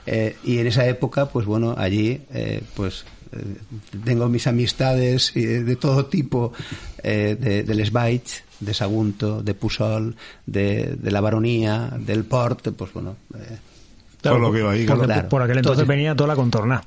Eh, 0.05 0.37
y 0.45 0.57
en 0.59 0.67
esa 0.67 0.87
época, 0.87 1.25
pues 1.25 1.45
bueno, 1.45 1.75
allí, 1.77 2.21
eh, 2.31 2.63
pues 2.73 3.01
eh, 3.01 3.18
tengo 4.03 4.27
mis 4.29 4.47
amistades 4.47 5.31
eh, 5.35 5.63
de 5.63 5.75
todo 5.75 6.05
tipo, 6.07 6.51
eh, 7.03 7.37
de, 7.39 7.63
del 7.63 7.85
Sbaich, 7.85 8.43
de 8.59 8.73
Sagunto, 8.73 9.41
de 9.43 9.53
Pusol, 9.53 10.15
de, 10.45 10.95
de 10.99 11.11
la 11.11 11.21
Baronía, 11.21 11.91
del 11.99 12.23
Port, 12.25 12.67
pues 12.75 12.91
bueno, 12.93 13.15
eh, 13.35 13.57
Todo 14.21 14.39
lo 14.39 14.51
que 14.51 14.59
iba 14.59 14.71
ahí, 14.71 14.85
porque 14.85 15.05
claro. 15.05 15.29
por 15.29 15.41
aquel 15.41 15.57
entonces 15.57 15.83
Todo- 15.85 15.87
venía 15.95 16.15
toda 16.15 16.27
la 16.27 16.35
contorna. 16.35 16.83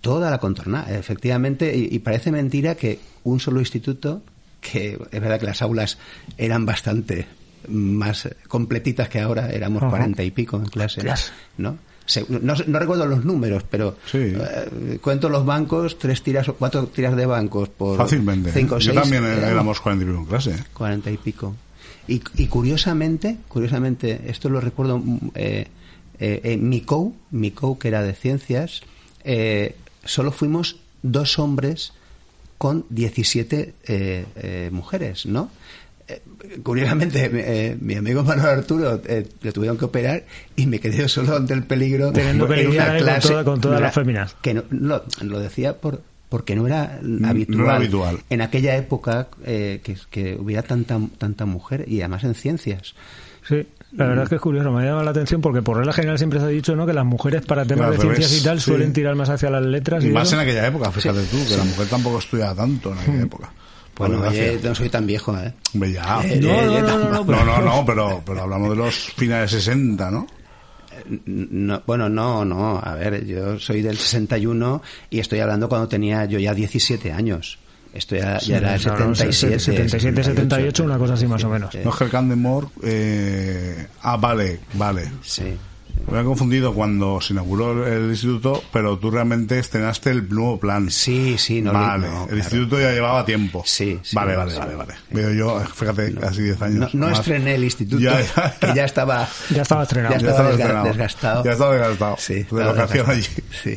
toda 0.00 0.30
la 0.30 0.38
contorna, 0.38 0.86
efectivamente, 0.90 1.74
y, 1.76 1.88
y 1.94 1.98
parece 2.00 2.30
mentira 2.32 2.74
que 2.74 2.98
un 3.24 3.38
solo 3.40 3.60
instituto, 3.60 4.22
que 4.60 4.98
es 5.10 5.20
verdad 5.20 5.38
que 5.40 5.46
las 5.46 5.62
aulas 5.62 5.98
eran 6.36 6.66
bastante 6.66 7.26
más 7.68 8.28
completitas 8.48 9.08
que 9.08 9.20
ahora, 9.20 9.50
éramos 9.50 9.82
cuarenta 9.84 10.22
y 10.24 10.30
pico 10.32 10.56
en 10.56 10.66
clase. 10.66 11.02
¿no? 11.56 11.76
No, 12.28 12.54
no 12.66 12.78
recuerdo 12.78 13.06
los 13.06 13.24
números, 13.24 13.64
pero 13.70 13.96
Sí. 14.10 14.18
eh, 14.18 14.98
cuento 15.00 15.28
los 15.28 15.44
bancos, 15.46 15.98
tres 15.98 16.22
tiras 16.22 16.48
o 16.48 16.54
cuatro 16.54 16.86
tiras 16.88 17.16
de 17.16 17.26
bancos 17.26 17.68
por 17.68 17.96
Fácilmente. 17.96 18.50
¿eh? 18.50 18.52
cinco 18.54 18.74
o 18.76 18.78
Yo 18.78 18.92
seis, 18.92 19.00
también 19.02 19.24
éramos 19.24 19.50
éramos 19.50 19.80
40 19.80 20.04
y 20.04 20.06
pico 20.08 20.18
en 20.20 20.26
clase. 20.26 20.50
¿eh? 20.52 20.64
40 20.74 21.10
y 21.10 21.16
pico. 21.16 21.54
Y, 22.08 22.22
y 22.36 22.46
curiosamente, 22.48 23.36
curiosamente, 23.48 24.22
esto 24.26 24.48
lo 24.48 24.60
recuerdo 24.60 24.98
mm, 24.98 25.18
eh, 25.36 25.66
eh, 26.18 26.56
Micou, 26.56 27.78
que 27.78 27.88
era 27.88 28.02
de 28.02 28.12
ciencias, 28.14 28.82
eh, 29.24 29.76
solo 30.04 30.32
fuimos 30.32 30.76
dos 31.02 31.38
hombres 31.38 31.92
con 32.58 32.84
17 32.90 33.74
eh, 33.86 34.24
eh, 34.36 34.68
mujeres, 34.72 35.26
¿no? 35.26 35.50
Eh, 36.12 36.60
curiosamente, 36.62 37.30
eh, 37.32 37.76
mi 37.80 37.94
amigo 37.94 38.22
Manuel 38.22 38.48
Arturo 38.58 39.00
eh, 39.06 39.26
le 39.42 39.52
tuvieron 39.52 39.76
que 39.78 39.84
operar 39.86 40.24
y 40.56 40.66
me 40.66 40.78
quedé 40.80 40.98
yo 40.98 41.08
solo 41.08 41.36
ante 41.36 41.54
el 41.54 41.64
peligro 41.64 42.12
Teniendo 42.12 42.46
que 42.48 42.56
lidiar 42.56 42.96
con 42.98 42.98
clase. 43.06 43.28
toda- 43.28 43.44
con 43.44 43.60
todas 43.60 43.80
no 43.80 43.86
las 43.86 43.94
féminas. 43.94 44.36
Que 44.42 44.54
no, 44.54 44.64
no, 44.70 45.02
lo 45.22 45.38
decía 45.40 45.76
por 45.78 46.02
porque 46.28 46.56
no 46.56 46.66
era 46.66 46.98
no 47.02 47.28
habitual, 47.28 47.60
era 47.60 47.76
habitual. 47.76 48.18
en 48.30 48.40
aquella 48.40 48.74
época 48.76 49.28
eh, 49.44 49.80
que, 49.84 49.96
que 50.10 50.34
hubiera 50.36 50.62
tanta 50.62 50.98
tanta 51.18 51.44
mujer 51.44 51.84
y 51.86 52.00
además 52.00 52.24
en 52.24 52.34
ciencias. 52.34 52.94
Sí, 53.46 53.66
la 53.92 54.06
verdad 54.06 54.22
es 54.24 54.28
que 54.30 54.36
es 54.36 54.40
curioso, 54.40 54.70
me 54.72 54.80
ha 54.82 54.84
llamado 54.86 55.04
la 55.04 55.10
atención 55.10 55.40
porque 55.42 55.60
por 55.60 55.76
regla 55.76 55.92
general 55.92 56.16
siempre 56.16 56.38
se 56.38 56.46
ha 56.46 56.48
dicho 56.48 56.74
¿no? 56.74 56.86
que 56.86 56.92
las 56.94 57.04
mujeres 57.04 57.42
para 57.44 57.66
temas 57.66 57.90
de 57.90 57.98
ciencias 57.98 58.30
revés, 58.30 58.40
y 58.40 58.44
tal 58.44 58.60
sí. 58.60 58.64
suelen 58.70 58.92
tirar 58.94 59.14
más 59.16 59.28
hacia 59.28 59.50
las 59.50 59.62
letras. 59.64 60.02
Y 60.04 60.08
y 60.08 60.10
más 60.10 60.28
eso. 60.28 60.36
en 60.36 60.42
aquella 60.48 60.66
época, 60.66 60.90
fíjate 60.90 61.20
tú, 61.24 61.36
que 61.46 61.56
la 61.58 61.64
mujer 61.64 61.86
tampoco 61.88 62.18
estudiaba 62.20 62.54
tanto 62.54 62.92
en 62.92 62.98
aquella 63.00 63.22
época. 63.24 63.52
Por 63.94 64.08
Bueno, 64.08 64.26
oye, 64.28 64.58
no 64.62 64.74
soy 64.74 64.88
tan 64.88 65.06
viejo, 65.06 65.36
¿eh? 65.38 65.52
Hombre, 65.74 65.92
ya. 65.92 66.20
Eh, 66.24 66.40
No, 66.40 66.48
eh, 66.50 66.82
no, 66.82 66.98
no, 66.98 66.98
no, 66.98 67.24
no, 67.24 67.24
No, 67.24 67.44
no, 67.44 67.60
no, 67.60 67.84
pero, 67.84 68.22
pero 68.24 68.42
hablamos 68.42 68.70
de 68.70 68.76
los 68.76 68.94
finales 68.94 69.50
60, 69.50 70.10
¿no? 70.10 70.26
No, 71.26 71.82
bueno, 71.86 72.08
no, 72.08 72.44
no. 72.44 72.80
A 72.82 72.94
ver, 72.94 73.26
yo 73.26 73.58
soy 73.58 73.82
del 73.82 73.98
61 73.98 74.82
y 75.10 75.18
estoy 75.20 75.40
hablando 75.40 75.68
cuando 75.68 75.88
tenía 75.88 76.24
yo 76.24 76.38
ya 76.38 76.54
17 76.54 77.12
años. 77.12 77.58
Esto 77.92 78.16
ya, 78.16 78.38
ya 78.38 78.56
era 78.56 78.74
el 78.74 78.80
Sí, 78.80 78.86
no, 78.88 78.98
no, 78.98 79.14
77. 79.14 79.58
77, 79.58 80.24
78, 80.24 80.84
una 80.84 80.96
cosa 80.96 81.14
así 81.14 81.26
más 81.26 81.44
o 81.44 81.50
menos. 81.50 81.74
Eh, 81.74 81.82
No 81.84 81.90
es 81.90 81.96
que 81.96 82.04
el 82.04 82.10
Candemore... 82.10 82.68
Eh... 82.82 83.86
Ah, 84.02 84.16
vale, 84.16 84.60
vale. 84.74 85.10
Sí. 85.22 85.54
Me 86.10 86.20
he 86.20 86.24
confundido 86.24 86.74
cuando 86.74 87.20
se 87.20 87.32
inauguró 87.32 87.86
el 87.86 88.10
instituto, 88.10 88.62
pero 88.72 88.98
tú 88.98 89.10
realmente 89.10 89.58
estrenaste 89.58 90.10
el 90.10 90.28
nuevo 90.28 90.58
plan. 90.60 90.90
Sí, 90.90 91.36
sí, 91.38 91.62
no. 91.62 91.72
vale, 91.72 92.06
no, 92.08 92.22
el 92.22 92.26
claro. 92.26 92.36
instituto 92.36 92.80
ya 92.80 92.92
llevaba 92.92 93.24
tiempo. 93.24 93.62
Sí, 93.64 93.98
sí, 94.02 94.14
Vale, 94.14 94.36
vale, 94.36 94.52
sí. 94.52 94.58
vale, 94.58 94.74
vale. 94.74 94.94
Veo 95.10 95.30
yo, 95.32 95.60
fíjate, 95.60 96.14
casi 96.14 96.42
10 96.42 96.58
No, 96.60 96.64
años. 96.66 96.94
no 96.94 97.08
estrené 97.10 97.54
el 97.54 97.64
instituto, 97.64 98.00
Ya, 98.02 98.20
ya, 98.20 98.56
que 98.60 98.74
ya 98.74 98.84
estaba... 98.84 99.26
Ya 99.50 99.62
estaba 99.62 99.84
estrenado. 99.84 100.14
Ya 100.16 100.20
Ya 100.20 100.28
estaba 100.30 100.50
estaba 100.50 100.50
desga- 100.50 100.60
estrenado. 100.60 100.86
desgastado. 100.88 101.44
Ya 101.44 101.52
estaba 101.52 101.72
desgastado. 101.76 102.16
Sí, 102.18 102.34
De 102.50 102.64
locación 102.64 103.10
allí. 103.10 103.26
Sí. 103.62 103.76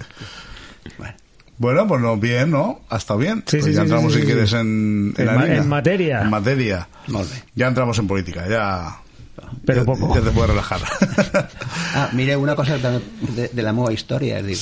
Bueno, 0.98 1.14
Bueno, 1.58 1.88
pues 1.88 2.02
no, 2.02 2.18
bien, 2.18 2.52
¿no? 2.52 2.82
Ha 2.90 2.98
estado 2.98 3.20
bien. 3.20 3.44
Sí, 3.48 3.58
Pues 3.58 3.66
sí, 3.66 3.74
ya 3.74 3.82
entramos, 3.84 4.12
sí, 4.12 4.20
si 4.20 4.26
sí, 4.26 4.32
quieres, 4.32 4.52
en, 4.54 5.14
en, 5.16 5.28
En 5.30 5.36
ma- 5.36 5.42
harina. 5.42 5.58
en 5.58 5.70
materia. 5.70 6.22
En 6.22 6.30
materia. 6.30 6.88
bé. 7.08 7.20
Ya 7.56 7.68
entramos 7.68 7.98
en 8.00 8.08
política, 8.08 8.46
ya... 8.50 8.98
Pero 9.66 9.82
ya- 9.82 9.86
poco. 9.86 10.14
Ya 10.16 10.22
te 10.22 10.32
puedes 10.32 10.50
relajar. 10.50 10.82
Ah, 11.98 12.10
mire, 12.12 12.36
una 12.36 12.56
cosa 12.58 12.78
de, 12.78 13.48
de 13.48 13.62
la 13.64 13.72
meva 13.72 13.94
història. 13.94 14.40
És 14.40 14.46
dir, 14.46 14.58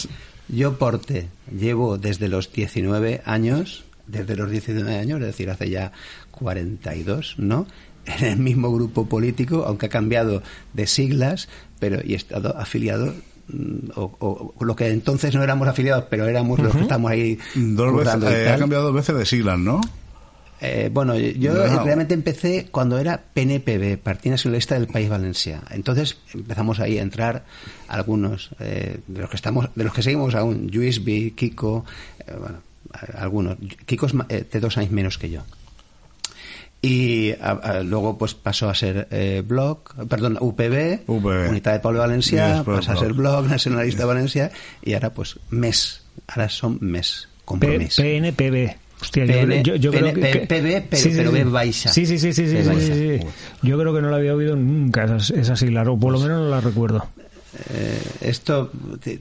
yo 0.54 0.78
porte, 0.78 1.30
llevo 1.50 1.98
desde 1.98 2.28
los 2.28 2.52
19 2.54 3.22
años, 3.26 3.86
desde 4.06 4.36
los 4.36 4.52
19 4.52 4.96
años, 5.00 5.20
es 5.22 5.26
decir, 5.28 5.50
hace 5.50 5.70
ya 5.72 5.92
42, 6.32 7.36
¿no? 7.38 7.66
En 8.06 8.26
el 8.26 8.38
mismo 8.38 8.72
grupo 8.72 9.06
político, 9.08 9.64
aunque 9.66 9.86
ha 9.88 9.90
cambiado 9.90 10.44
de 10.74 10.86
siglas, 10.88 11.48
pero 11.80 12.02
y 12.06 12.14
he 12.14 12.18
estado 12.18 12.56
afiliado 12.58 13.16
mm, 13.48 13.92
o, 13.96 14.54
o 14.60 14.64
lo 14.66 14.76
que 14.76 14.90
entonces 14.90 15.34
no 15.34 15.42
éramos 15.42 15.68
afiliados, 15.68 16.06
pero 16.10 16.28
éramos 16.28 16.60
los 16.60 16.76
que 16.76 16.82
estamos 16.82 17.10
ahí 17.10 17.40
Dos 17.56 17.96
veces, 17.96 18.24
eh, 18.32 18.50
ha 18.50 18.58
cambiado 18.58 18.84
dos 18.86 18.94
veces 18.94 19.16
de 19.16 19.26
siglas, 19.26 19.58
¿no? 19.58 19.80
Eh, 20.66 20.90
bueno, 20.94 21.18
yo 21.18 21.54
No. 21.54 21.84
realmente 21.84 22.14
empecé 22.14 22.68
cuando 22.72 22.98
era 22.98 23.22
PNPB, 23.34 23.98
Partido 23.98 24.32
Nacionalista 24.36 24.76
del 24.76 24.88
País 24.88 25.10
Valencia. 25.10 25.62
Entonces 25.72 26.16
empezamos 26.34 26.80
ahí 26.80 26.98
a 27.00 27.02
entrar 27.02 27.44
algunos 27.90 28.52
eh, 28.62 29.00
de 29.06 29.20
los 29.22 29.30
que 29.30 29.36
estamos, 29.36 29.68
de 29.76 29.84
los 29.84 29.94
que 29.94 30.02
seguimos 30.02 30.34
aún, 30.36 30.70
Luis 30.74 31.04
B, 31.04 31.34
Kiko, 31.36 31.84
eh, 32.26 32.32
bueno, 32.40 32.60
algunos. 33.18 33.58
Kiko 33.86 34.06
es 34.06 34.14
ma- 34.14 34.26
eh, 34.30 34.46
de 34.50 34.60
dos 34.62 34.78
años 34.78 34.92
menos 34.92 35.18
que 35.18 35.30
yo. 35.32 35.42
Y 36.82 37.32
a- 37.42 37.52
a- 37.52 37.84
luego 37.84 38.18
pues 38.18 38.34
pasó 38.34 38.70
a 38.70 38.76
ser 38.76 39.08
eh, 39.12 39.42
Blog, 39.46 39.80
perdón, 40.10 40.38
UPB, 40.40 41.02
UPB. 41.08 41.50
Unidad 41.50 41.74
de 41.74 41.80
Pablo 41.80 42.00
Valencia, 42.00 42.62
pasa 42.66 42.94
a 42.94 42.98
ser 42.98 43.14
Blog. 43.14 43.48
Nacionalista 43.48 44.06
Valencia, 44.06 44.52
y 44.82 44.94
ahora 44.94 45.10
pues 45.14 45.40
MES, 45.50 46.04
ahora 46.28 46.50
son 46.50 46.78
MES, 46.82 47.30
compromiso. 47.46 48.02
PNPB. 48.02 48.76
Hostia, 49.04 49.26
yo, 49.26 49.34
PN, 49.34 49.64
yo, 49.64 49.76
yo 49.76 49.92
creo 49.92 50.14
que, 50.14 50.22
PN, 50.22 50.32
que- 50.32 50.48
PB, 50.48 50.88
pero- 50.90 51.04
pero 51.18 51.32
B 51.34 51.44
baixa. 51.44 51.90
Sí, 51.92 52.06
sí, 52.06 52.18
sí, 52.18 52.32
sí, 52.34 52.48
sí, 52.48 52.58
sí, 52.64 52.82
sí, 52.82 53.20
sí. 53.20 53.28
Yo 53.62 53.78
creo 53.78 53.94
que 53.94 54.02
no 54.02 54.10
la 54.10 54.16
había 54.18 54.34
oído 54.34 54.56
nunca 54.56 55.04
esas 55.18 55.60
siglas, 55.60 55.88
o 55.88 55.98
por 56.00 56.14
lo 56.14 56.20
menos 56.20 56.40
no 56.42 56.50
las 56.50 56.64
recuerdo. 56.64 57.06
Eh, 57.74 58.00
esto 58.22 58.72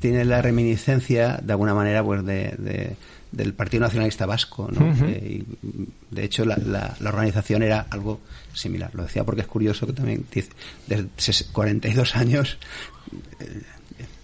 tiene 0.01 0.25
la 0.25 0.41
reminiscencia, 0.41 1.39
de 1.43 1.53
alguna 1.53 1.75
manera, 1.75 2.03
pues 2.05 2.25
de, 2.25 2.55
de- 2.59 2.97
del 3.33 3.55
Partido 3.55 3.81
Nacionalista 3.83 4.25
Vasco, 4.27 4.69
¿no? 4.71 4.95
Eh, 5.09 5.43
y, 5.63 5.85
de 6.15 6.25
hecho, 6.25 6.45
la, 6.45 6.57
la- 6.59 6.95
la 7.01 7.09
organización 7.11 7.63
era 7.63 7.87
algo 7.91 8.21
similar. 8.55 8.91
Lo 8.95 9.03
decía 9.03 9.25
porque 9.25 9.41
es 9.41 9.47
curioso 9.49 9.87
que 9.87 9.95
también 9.95 10.25
dice, 10.33 10.51
desde 10.87 11.05
ses- 11.19 11.47
42 11.51 12.15
años, 12.15 12.59
eh, 13.41 13.63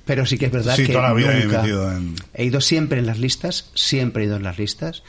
pero 0.04 0.24
sí 0.24 0.38
que 0.38 0.46
es 0.46 0.52
verdad 0.52 0.74
Sí, 0.76 0.86
que 0.86 0.92
toda 0.94 1.08
la 1.08 1.14
vida 1.14 1.38
he 1.38 1.46
metido 1.46 1.92
en- 1.92 2.14
he 2.32 2.44
ido 2.44 2.60
siempre 2.62 2.98
en 2.98 3.06
las 3.06 3.18
listas, 3.18 3.70
siempre 3.74 4.22
he 4.22 4.26
ido 4.26 4.36
en 4.36 4.42
las 4.42 4.58
listas, 4.58 5.02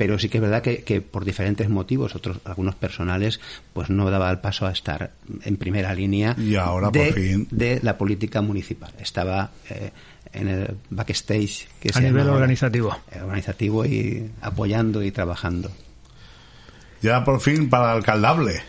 pero 0.00 0.18
sí 0.18 0.30
que 0.30 0.38
es 0.38 0.42
verdad 0.42 0.62
que, 0.62 0.82
que 0.82 1.02
por 1.02 1.26
diferentes 1.26 1.68
motivos, 1.68 2.14
otros 2.16 2.38
algunos 2.46 2.74
personales, 2.74 3.38
pues 3.74 3.90
no 3.90 4.10
daba 4.10 4.30
el 4.30 4.38
paso 4.38 4.66
a 4.66 4.72
estar 4.72 5.10
en 5.44 5.58
primera 5.58 5.92
línea 5.94 6.34
Y 6.38 6.56
ahora, 6.56 6.88
de, 6.90 7.04
por 7.04 7.14
fin. 7.20 7.46
de 7.50 7.80
la 7.82 7.98
política 7.98 8.40
municipal. 8.40 8.94
Estaba 8.98 9.50
eh, 9.68 9.90
en 10.32 10.48
el 10.48 10.74
backstage 10.88 11.68
que 11.80 11.90
A 11.90 11.92
se 11.92 12.00
nivel 12.00 12.22
llama 12.24 12.36
organizativo. 12.36 12.96
organizativo 13.20 13.84
y 13.84 14.30
apoyando 14.40 15.02
y 15.02 15.10
trabajando. 15.10 15.70
Ya 17.02 17.22
por 17.22 17.38
fin 17.42 17.68
para 17.68 17.92
alcaldable, 17.92 18.62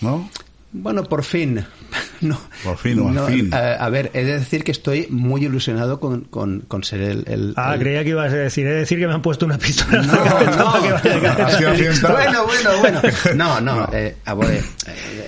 ¿no? 0.00 0.30
Bueno, 0.76 1.04
por 1.04 1.22
fin. 1.24 1.64
No, 2.20 2.40
Por 2.62 2.78
fin 2.78 2.98
o 3.00 3.08
al 3.08 3.14
no, 3.14 3.26
fin. 3.26 3.52
A, 3.52 3.72
a 3.74 3.88
ver, 3.90 4.10
he 4.14 4.24
de 4.24 4.38
decir 4.38 4.64
que 4.64 4.70
estoy 4.72 5.08
muy 5.10 5.44
ilusionado 5.44 6.00
con, 6.00 6.22
con, 6.22 6.60
con 6.60 6.82
ser 6.82 7.02
el, 7.02 7.24
el- 7.28 7.52
Ah, 7.56 7.74
el- 7.74 7.80
creía 7.80 8.02
que 8.02 8.10
ibas 8.10 8.32
a 8.32 8.36
decir, 8.36 8.66
he 8.66 8.70
de 8.70 8.76
decir 8.76 8.98
que 8.98 9.06
me 9.06 9.12
han 9.12 9.20
puesto 9.20 9.44
una 9.44 9.58
pistola. 9.58 10.00
en 10.00 10.06
la 10.06 10.14
No, 10.14 10.56
no. 10.56 10.72
para 10.72 10.80
que 10.80 10.92
vaya 10.92 11.32
a 11.32 11.36
caer. 11.36 11.40
Ha 11.42 11.58
sido 11.58 11.74
fiesta. 11.74 12.12
Bueno, 12.12 12.46
bueno, 12.46 12.70
bueno. 12.80 13.00
No, 13.36 13.60
no. 13.60 13.88
eh, 13.92 14.16
a 14.24 14.34
ver, 14.34 14.50
eh, 14.54 14.62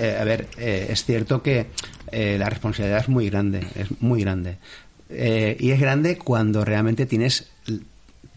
eh, 0.01 0.17
a 0.19 0.25
ver, 0.25 0.47
eh, 0.57 0.87
es 0.91 1.05
cierto 1.05 1.43
que 1.43 1.67
eh, 2.13 2.37
la 2.39 2.49
responsabilidad 2.49 3.01
es 3.01 3.09
muy 3.11 3.29
grande, 3.29 3.67
es 3.75 3.89
muy 4.01 4.23
grande. 4.23 4.57
Eh, 5.11 5.57
y 5.61 5.73
es 5.73 5.81
grande 5.81 6.17
cuando 6.17 6.65
realmente 6.65 7.05
tienes 7.05 7.51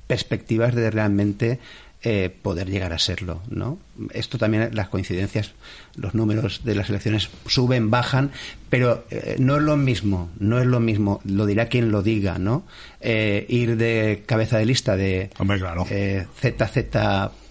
perspectivas 0.08 0.76
de 0.76 0.92
realmente 0.92 1.60
eh, 2.02 2.30
poder 2.42 2.70
llegar 2.70 2.94
a 2.94 3.00
serlo, 3.00 3.42
¿no? 3.50 3.78
Esto 4.14 4.38
también, 4.38 4.70
las 4.74 4.88
coincidencias, 4.90 5.52
los 5.96 6.14
números 6.16 6.62
de 6.64 6.76
las 6.76 6.90
elecciones 6.90 7.30
suben, 7.46 7.90
bajan, 7.90 8.32
pero 8.70 9.06
eh, 9.12 9.36
no 9.40 9.58
es 9.58 9.62
lo 9.64 9.76
mismo, 9.76 10.30
no 10.40 10.60
es 10.60 10.66
lo 10.66 10.80
mismo, 10.80 11.20
lo 11.26 11.46
dirá 11.46 11.68
quien 11.68 11.92
lo 11.92 12.02
diga, 12.02 12.38
¿no? 12.40 12.66
Eh, 13.02 13.46
ir 13.50 13.76
de 13.76 14.24
cabeza 14.26 14.58
de 14.58 14.66
lista 14.66 14.96
de 14.96 15.30
Hombre, 15.40 15.60
claro. 15.60 15.86
eh, 15.90 16.26
ZZ 16.42 16.86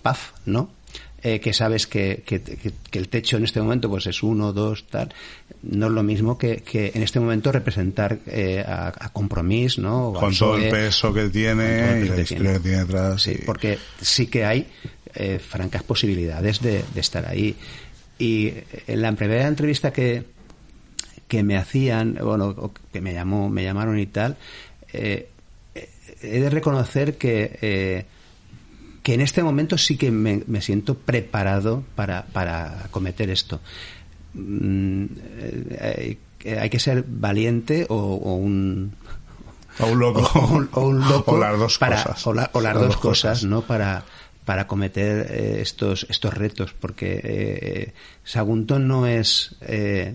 PAF, 0.02 0.30
¿no? 0.46 0.70
Eh, 1.20 1.40
que 1.40 1.52
sabes 1.52 1.88
que, 1.88 2.22
que, 2.24 2.40
que- 2.40 2.72
que 2.90 2.98
el 2.98 3.08
techo 3.08 3.36
en 3.38 3.44
este 3.44 3.60
momento 3.60 3.90
pues 3.90 4.06
es 4.06 4.22
uno, 4.22 4.52
dos, 4.52 4.86
tal. 4.88 5.12
No 5.62 5.86
es 5.86 5.92
lo 5.92 6.02
mismo 6.04 6.38
que, 6.38 6.58
que 6.58 6.92
en 6.94 7.02
este 7.02 7.18
momento 7.18 7.50
representar 7.50 8.18
eh, 8.26 8.64
a, 8.66 8.88
a 8.96 9.08
Compromís, 9.12 9.78
¿no? 9.78 10.08
O 10.10 10.14
Con 10.14 10.34
todo 10.36 10.56
el 10.56 10.70
peso 10.70 11.12
que 11.12 11.28
tiene 11.30 12.00
y 12.04 12.08
la 12.08 12.14
que 12.16 12.22
historia 12.22 12.52
que 12.52 12.60
tiene 12.60 12.78
detrás. 12.84 13.22
Sí, 13.22 13.32
y- 13.40 13.44
porque 13.44 13.78
sí 14.00 14.26
que 14.28 14.44
hay 14.44 14.68
eh, 15.14 15.38
francas 15.40 15.82
posibilidades 15.82 16.60
de, 16.60 16.84
de 16.94 17.00
estar 17.00 17.26
ahí. 17.26 17.56
Y 18.20 18.52
en 18.86 19.02
la 19.02 19.10
primera 19.12 19.46
entrevista 19.48 19.92
que, 19.92 20.24
que 21.26 21.42
me 21.42 21.56
hacían, 21.56 22.18
bueno, 22.22 22.72
que 22.92 23.00
me 23.00 23.12
llamó, 23.12 23.48
me 23.48 23.62
llamaron 23.64 23.98
y 23.98 24.06
tal, 24.06 24.36
eh, 24.92 25.28
eh, 25.74 25.88
he 26.22 26.40
de 26.40 26.50
reconocer 26.50 27.16
que 27.16 27.58
eh, 27.62 28.06
que 29.02 29.14
en 29.14 29.20
este 29.22 29.42
momento 29.42 29.78
sí 29.78 29.96
que 29.96 30.10
me, 30.10 30.42
me 30.46 30.60
siento 30.60 30.94
preparado 30.94 31.82
para, 31.94 32.26
para 32.26 32.84
acometer 32.84 33.30
esto. 33.30 33.60
Mm, 34.38 35.04
eh, 35.70 36.18
eh, 36.44 36.58
hay 36.58 36.70
que 36.70 36.78
ser 36.78 37.04
valiente 37.06 37.86
o, 37.88 37.94
o 37.96 38.34
un 38.36 38.92
O 39.80 39.86
un 39.86 39.98
loco. 39.98 40.20
o, 40.38 40.46
un- 40.54 40.68
o 40.72 40.80
un 40.88 41.00
loco 41.08 41.32
O 41.32 41.38
las 41.38 41.58
dos 41.58 41.78
para- 41.78 41.96
cosas. 42.02 42.26
o, 42.26 42.32
la- 42.34 42.50
o 42.52 42.60
las 42.60 42.74
dos 42.74 42.96
cosas, 42.96 43.44
no 43.44 43.62
para 43.62 44.04
para 44.44 44.62
acometer 44.62 45.26
eh, 45.30 45.58
estos 45.60 46.06
estos 46.08 46.32
retos 46.32 46.72
porque 46.72 47.20
eh, 47.22 47.92
Sagunto 48.24 48.78
no 48.78 49.06
es 49.06 49.56
eh, 49.60 50.14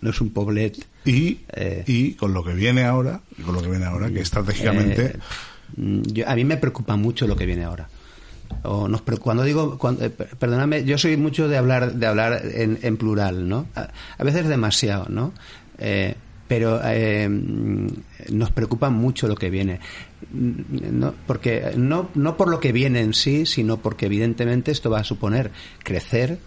no 0.00 0.10
es 0.10 0.20
un 0.22 0.30
poblet 0.30 0.78
Y, 1.04 1.40
y 1.86 2.14
con 2.14 2.32
lo 2.32 2.42
que 2.42 2.54
viene 2.54 2.84
ahora, 2.84 3.20
con 3.44 3.54
lo 3.54 3.60
que 3.62 3.68
viene 3.68 3.84
ahora, 3.84 4.10
que 4.10 4.20
estratégicamente... 4.20 5.16
Yo- 5.76 6.28
a 6.28 6.34
mí 6.34 6.44
me 6.44 6.56
preocupa 6.56 6.96
mucho 6.96 7.26
lo 7.26 7.36
que 7.36 7.44
viene 7.44 7.64
ahora. 7.64 7.88
O 8.62 8.88
nos 8.88 9.02
cuando 9.20 9.44
digo, 9.44 9.78
cuando- 9.78 10.04
eh, 10.04 10.10
per- 10.10 10.36
perdóname, 10.36 10.84
yo 10.84 10.98
soy 10.98 11.16
mucho 11.16 11.48
de 11.48 11.56
hablar 11.56 11.94
de 11.94 12.06
hablar 12.06 12.42
en, 12.54 12.78
en 12.82 12.96
plural, 12.96 13.48
¿no? 13.48 13.66
A, 13.74 13.88
a 14.18 14.24
veces 14.24 14.48
demasiado, 14.48 15.06
¿no? 15.08 15.32
Eh, 15.78 16.14
pero 16.48 16.80
eh, 16.84 17.28
nos 17.28 18.50
preocupa 18.52 18.88
mucho 18.90 19.26
lo 19.28 19.34
que 19.34 19.50
viene. 19.50 19.80
Mm, 20.32 20.98
No, 21.00 21.14
porque 21.26 21.72
no, 21.76 22.08
no 22.14 22.36
por 22.36 22.48
lo 22.48 22.60
que 22.60 22.72
viene 22.72 23.00
en 23.00 23.14
sí, 23.14 23.46
sino 23.46 23.78
porque 23.78 24.06
evidentemente 24.06 24.70
esto 24.70 24.90
va 24.90 25.00
a 25.00 25.04
suponer 25.04 25.50
crecer, 25.82 26.38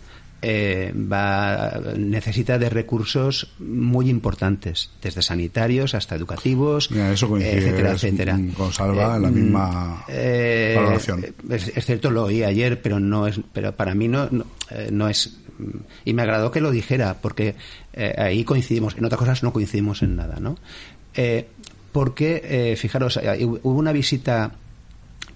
eh, 0.41 0.93
va 0.95 1.79
necesita 1.97 2.57
de 2.57 2.69
recursos 2.69 3.51
muy 3.59 4.09
importantes, 4.09 4.89
desde 5.01 5.21
sanitarios 5.21 5.93
hasta 5.95 6.15
educativos, 6.15 6.91
Mira, 6.91 7.11
eso 7.11 7.27
coincide 7.27 7.57
etcétera, 7.57 7.91
etcétera. 7.91 8.39
con 8.55 8.71
Salva 8.71 9.17
en 9.17 9.21
la 9.21 9.29
misma 9.29 10.05
eh, 10.07 10.73
valoración. 10.75 11.25
Es, 11.49 11.67
es 11.75 11.85
cierto, 11.85 12.09
lo 12.11 12.23
oí 12.25 12.43
ayer, 12.43 12.81
pero 12.81 12.99
no 12.99 13.27
es, 13.27 13.39
pero 13.51 13.75
para 13.75 13.93
mí 13.95 14.07
no, 14.07 14.27
no, 14.31 14.45
eh, 14.71 14.89
no 14.91 15.09
es. 15.09 15.37
mm, 15.57 15.77
Y 16.05 16.13
me 16.13 16.21
agradó 16.21 16.51
que 16.51 16.61
lo 16.61 16.71
dijera, 16.71 17.17
porque 17.21 17.55
eh, 17.93 18.15
ahí 18.17 18.43
coincidimos, 18.43 18.95
en 18.97 19.05
otras 19.05 19.19
cosas 19.19 19.43
no 19.43 19.51
coincidimos 19.51 20.01
en 20.03 20.15
nada, 20.15 20.39
¿no? 20.39 20.57
Eh, 21.15 21.47
porque, 21.91 22.41
eh, 22.45 22.75
fijaros, 22.75 23.17
eh, 23.21 23.43
hubo 23.45 23.77
una 23.77 23.91
visita 23.91 24.51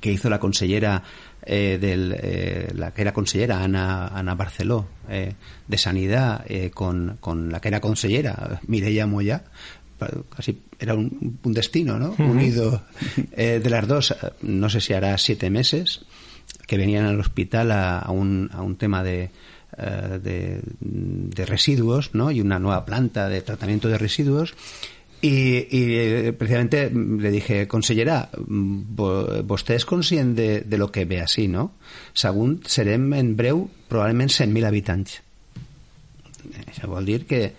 que 0.04 0.12
hizo 0.12 0.30
la 0.30 0.38
consellera 0.38 1.02
eh, 1.46 1.78
del, 1.80 2.14
eh, 2.20 2.74
la 2.76 2.94
que 2.94 3.04
era 3.04 3.14
consellera 3.14 3.64
Ana, 3.64 4.08
Ana 4.08 4.36
Barceló 4.36 4.86
eh, 5.08 5.34
de 5.66 5.78
Sanidad 5.78 6.46
con, 6.74 7.16
con 7.22 7.50
la 7.50 7.62
que 7.62 7.70
era 7.70 7.80
consellera 7.80 8.60
Mireia 8.68 9.08
Moya 9.08 9.46
casi 10.30 10.62
era 10.78 10.94
un, 10.94 11.40
un 11.42 11.54
destino 11.54 11.98
¿no? 11.98 12.16
unido 12.20 12.84
de 13.32 13.70
las 13.70 13.88
dos 13.88 14.14
no 14.42 14.70
sé 14.70 14.82
si 14.82 14.92
hará 14.92 15.18
siete 15.18 15.50
meses 15.50 16.04
que 16.68 16.76
venían 16.76 17.06
al 17.06 17.22
hospital 17.22 17.72
a, 17.72 18.00
a 18.00 18.12
un, 18.12 18.50
a 18.52 18.62
un 18.62 18.76
tema 18.76 19.04
de, 19.04 19.30
de, 19.78 20.60
de 20.82 21.46
residuos 21.46 22.14
¿no? 22.14 22.30
y 22.30 22.42
una 22.42 22.60
nueva 22.60 22.84
planta 22.84 23.30
de 23.30 23.42
tratamiento 23.42 23.88
de 23.88 23.98
residuos 23.98 24.54
y, 25.24 25.66
y, 25.72 25.96
eh, 25.96 26.34
precisamente 26.38 26.90
mm, 26.90 27.20
le 27.24 27.32
dije, 27.32 27.68
consellera, 27.68 28.30
mm, 28.36 28.82
vo- 28.98 29.42
vostè 29.48 29.78
és 29.80 29.86
conscient 29.88 30.36
de, 30.36 30.62
de 30.68 30.78
lo 30.78 30.90
que 30.92 31.06
ve 31.08 31.22
així, 31.24 31.48
no? 31.48 31.70
Segon, 32.14 32.58
serem 32.68 33.08
en 33.16 33.34
breu 33.40 33.64
probablement 33.88 34.28
100.000 34.30 34.68
habitants. 34.68 35.22
Això 36.68 36.90
vol 36.92 37.08
dir 37.08 37.22
que 37.26 37.54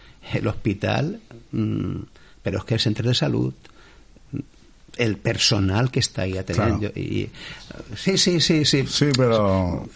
l'hospital, 0.44 1.14
mm, 1.56 2.02
però 2.44 2.60
és 2.60 2.68
que 2.68 2.76
el 2.76 2.84
centre 2.84 3.08
de 3.08 3.14
salut, 3.16 3.70
el 4.96 5.16
personal 5.16 5.90
que 5.90 5.98
está 5.98 6.22
ahí 6.22 6.36
atendiendo. 6.38 6.92
Claro. 6.92 7.00
Y, 7.00 7.30
sí, 7.96 8.18
sí, 8.18 8.40
sí, 8.40 8.64
sí. 8.64 8.84
Sí, 8.86 9.06
pero... 9.16 9.88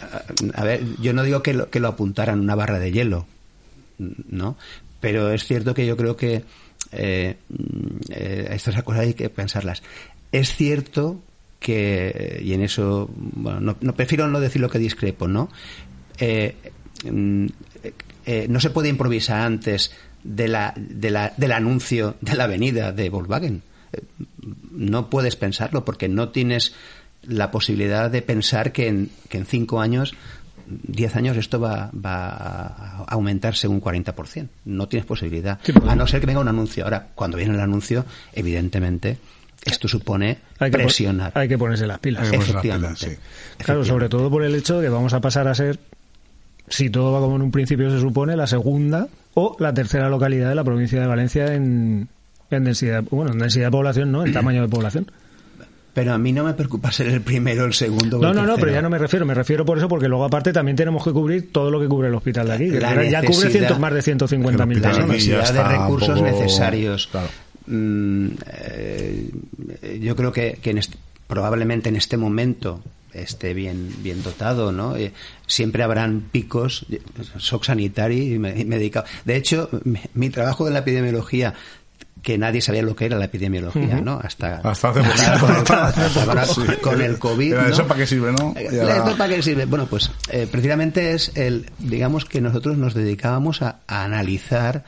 A 0.55 0.65
ver, 0.65 0.83
yo 1.01 1.13
no 1.13 1.23
digo 1.23 1.43
que 1.43 1.53
lo, 1.55 1.71
que 1.71 1.79
lo 1.79 1.89
apuntaran 1.89 2.41
una 2.41 2.57
barra 2.57 2.81
de 2.81 2.91
hielo, 2.91 3.27
¿no? 3.99 4.57
Pero 5.01 5.31
es 5.31 5.45
cierto 5.45 5.75
que 5.75 5.87
yo 5.87 5.97
creo 5.97 6.17
que 6.17 6.43
eh, 6.93 7.37
eh, 8.11 8.49
estas 8.53 8.83
cosas 8.83 9.03
hay 9.03 9.15
que 9.15 9.31
pensarlas. 9.31 9.83
Es 10.33 10.55
cierto 10.55 11.21
que, 11.61 12.41
y 12.45 12.53
en 12.53 12.63
eso, 12.63 13.09
bueno, 13.15 13.61
no, 13.61 13.77
no- 13.81 13.95
prefiero 13.95 14.29
no 14.29 14.41
decir 14.41 14.61
lo 14.61 14.71
que 14.71 14.79
discrepo, 14.79 15.27
¿no? 15.29 15.49
Eh, 16.19 16.55
mm, 17.11 17.47
eh, 18.27 18.47
no 18.49 18.61
se 18.61 18.71
puede 18.71 18.89
improvisar 18.89 19.41
antes 19.41 19.93
de 20.25 20.49
la, 20.49 20.75
de 20.77 21.11
la, 21.11 21.33
del 21.37 21.53
anuncio 21.53 22.17
de 22.21 22.35
la 22.35 22.47
venida 22.47 22.93
de 22.93 23.09
Volkswagen. 23.11 23.63
No 24.73 25.09
puedes 25.11 25.37
pensarlo 25.37 25.85
porque 25.85 26.09
no 26.09 26.29
tienes 26.29 26.75
la 27.23 27.51
posibilidad 27.51 28.11
de 28.11 28.23
pensar 28.23 28.73
que 28.73 28.87
en, 28.89 29.11
que 29.29 29.39
en 29.39 29.47
cinco 29.47 29.81
años, 29.81 30.15
diez 30.69 31.17
años, 31.17 31.37
esto 31.37 31.59
va, 31.61 31.91
va 31.95 32.27
a 32.29 33.05
aumentarse 33.09 33.67
un 33.69 33.81
40%. 33.81 34.49
No 34.67 34.89
tienes 34.89 35.07
posibilidad. 35.07 35.59
Sí, 35.63 35.73
A 35.87 35.95
no 35.95 36.07
ser 36.07 36.21
que 36.21 36.27
venga 36.27 36.41
un 36.41 36.49
anuncio. 36.49 36.85
Ahora, 36.85 37.09
cuando 37.15 37.37
viene 37.37 37.55
el 37.55 37.61
anuncio, 37.61 38.05
evidentemente, 38.33 39.19
esto 39.65 39.89
supone 39.89 40.39
Hay 40.59 40.71
que, 40.71 40.79
presionar. 40.79 41.33
hay 41.35 41.49
que 41.49 41.59
ponerse 41.59 41.87
las 41.87 41.99
pilas. 41.99 42.23
Ponerse 42.29 42.39
las 42.53 42.65
Efectivamente. 42.65 43.07
pilas, 43.07 43.19
sí. 43.19 43.65
Claro, 43.65 43.85
sobre 43.85 44.09
todo 44.09 44.31
por 44.31 44.45
el 44.45 44.55
hecho 44.55 44.79
de 44.79 44.85
que 44.85 44.89
vamos 44.91 45.13
a 45.15 45.21
pasar 45.21 45.49
a 45.49 45.55
ser, 45.55 45.79
si 46.69 46.91
todo 46.91 47.13
va 47.13 47.21
como 47.21 47.37
en 47.37 47.43
un 47.43 47.51
principio 47.51 47.91
se 47.91 48.01
supone, 48.01 48.37
la 48.37 48.47
segunda 48.47 49.09
o 49.35 49.57
la 49.59 49.73
tercera 49.75 50.09
localidad 50.09 50.49
de 50.49 50.55
la 50.55 50.65
provincia 50.65 51.01
de 51.01 51.07
Valencia 51.07 51.55
en, 51.55 52.09
en 52.51 52.65
densidad, 52.65 53.05
bueno, 53.11 53.33
en 53.33 53.39
densidad 53.39 53.67
de 53.67 53.71
población, 53.73 54.13
¿no? 54.13 54.25
En 54.25 54.33
tamaño 54.33 54.63
de 54.63 54.69
población. 54.69 55.11
Pero 55.99 56.13
a 56.15 56.19
mí 56.19 56.33
no 56.33 56.45
me 56.45 56.55
preocupa 56.55 56.93
ser 56.93 57.09
el 57.09 57.21
primero, 57.23 57.65
el 57.65 57.73
segundo. 57.75 58.19
o 58.19 58.23
No, 58.23 58.31
el 58.31 58.37
no, 58.37 58.47
no, 58.47 58.55
pero 58.57 58.71
ya 58.71 58.81
no 58.83 58.89
me 58.91 58.99
refiero, 58.99 59.27
me 59.27 59.35
refiero 59.35 59.65
por 59.65 59.79
eso, 59.79 59.89
porque 59.89 60.07
luego 60.09 60.25
aparte 60.25 60.53
también 60.53 60.77
tenemos 60.77 61.03
que 61.03 61.11
cubrir 61.13 61.51
todo 61.53 61.71
lo 61.71 61.81
que 61.81 61.89
cubre 61.89 62.09
el 62.09 62.15
hospital 62.15 62.47
de 62.47 62.53
aquí, 62.53 62.67
La 62.69 62.95
ya 63.05 63.21
cubre 63.23 63.29
necesidad- 63.47 63.51
ciento- 63.51 63.79
más 63.81 63.93
de 63.95 64.03
150.000 64.03 64.77
El 64.77 64.83
la 64.83 65.07
necesidad 65.07 65.53
de 65.53 65.63
recursos 65.65 66.19
poco- 66.21 66.31
necesarios. 66.31 67.09
Claro. 67.11 67.29
Mm, 67.67 68.29
eh, 68.47 69.31
yo 70.01 70.17
creo 70.17 70.33
que, 70.33 70.59
que 70.63 70.71
en 70.71 70.79
este- 70.79 70.97
probablemente 71.27 71.89
en 71.89 71.97
este 71.97 72.17
momento 72.17 72.81
esté 73.13 73.53
bien 73.55 73.91
bien 74.03 74.23
dotado, 74.23 74.71
¿no? 74.71 74.97
Eh, 74.97 75.13
siempre 75.47 75.83
habrán 75.83 76.23
picos, 76.31 76.87
shock 77.39 77.65
sanitari 77.65 78.35
y 78.35 78.39
me, 78.39 78.59
y 78.59 78.65
me 78.65 78.77
he 78.77 78.79
dedicado. 78.79 79.07
De 79.25 79.37
hecho, 79.37 79.69
mi, 79.85 79.99
mi 80.15 80.31
trabajo 80.31 80.65
de 80.65 80.71
la 80.71 80.79
epidemiología 80.81 81.55
que 82.23 82.39
nadie 82.39 82.61
sabía 82.61 82.83
lo 82.83 82.95
que 82.97 83.07
era 83.07 83.19
la 83.19 83.27
epidemiología, 83.27 84.01
¿no? 84.01 84.21
Hasta, 84.23 84.57
Hasta 84.59 84.91
hace 84.91 85.01
hasta 85.01 85.39
poco. 85.39 85.47
con, 85.47 85.55
el, 85.55 85.61
hasta 85.61 86.23
ahora 86.25 86.45
Sí. 86.47 86.61
con 86.83 87.01
el 87.01 87.19
COVID. 87.19 87.55
¿no? 87.55 87.67
¿Eso 87.67 87.87
para 87.87 88.01
qué 88.01 88.07
sirve, 88.07 88.33
no? 88.33 88.55
Eh, 88.57 88.69
¿Esto 88.71 89.17
para 89.17 89.35
qué 89.35 89.43
sirve? 89.43 89.65
Bueno, 89.67 89.87
pues 89.87 90.11
eh, 90.31 90.47
precisamente 90.51 91.13
es 91.13 91.33
el, 91.37 91.71
digamos 91.79 92.25
que 92.25 92.41
nosotros 92.41 92.77
nos 92.77 92.95
dedicábamos 92.95 93.63
a, 93.63 93.81
a 93.87 94.05
analizar 94.05 94.85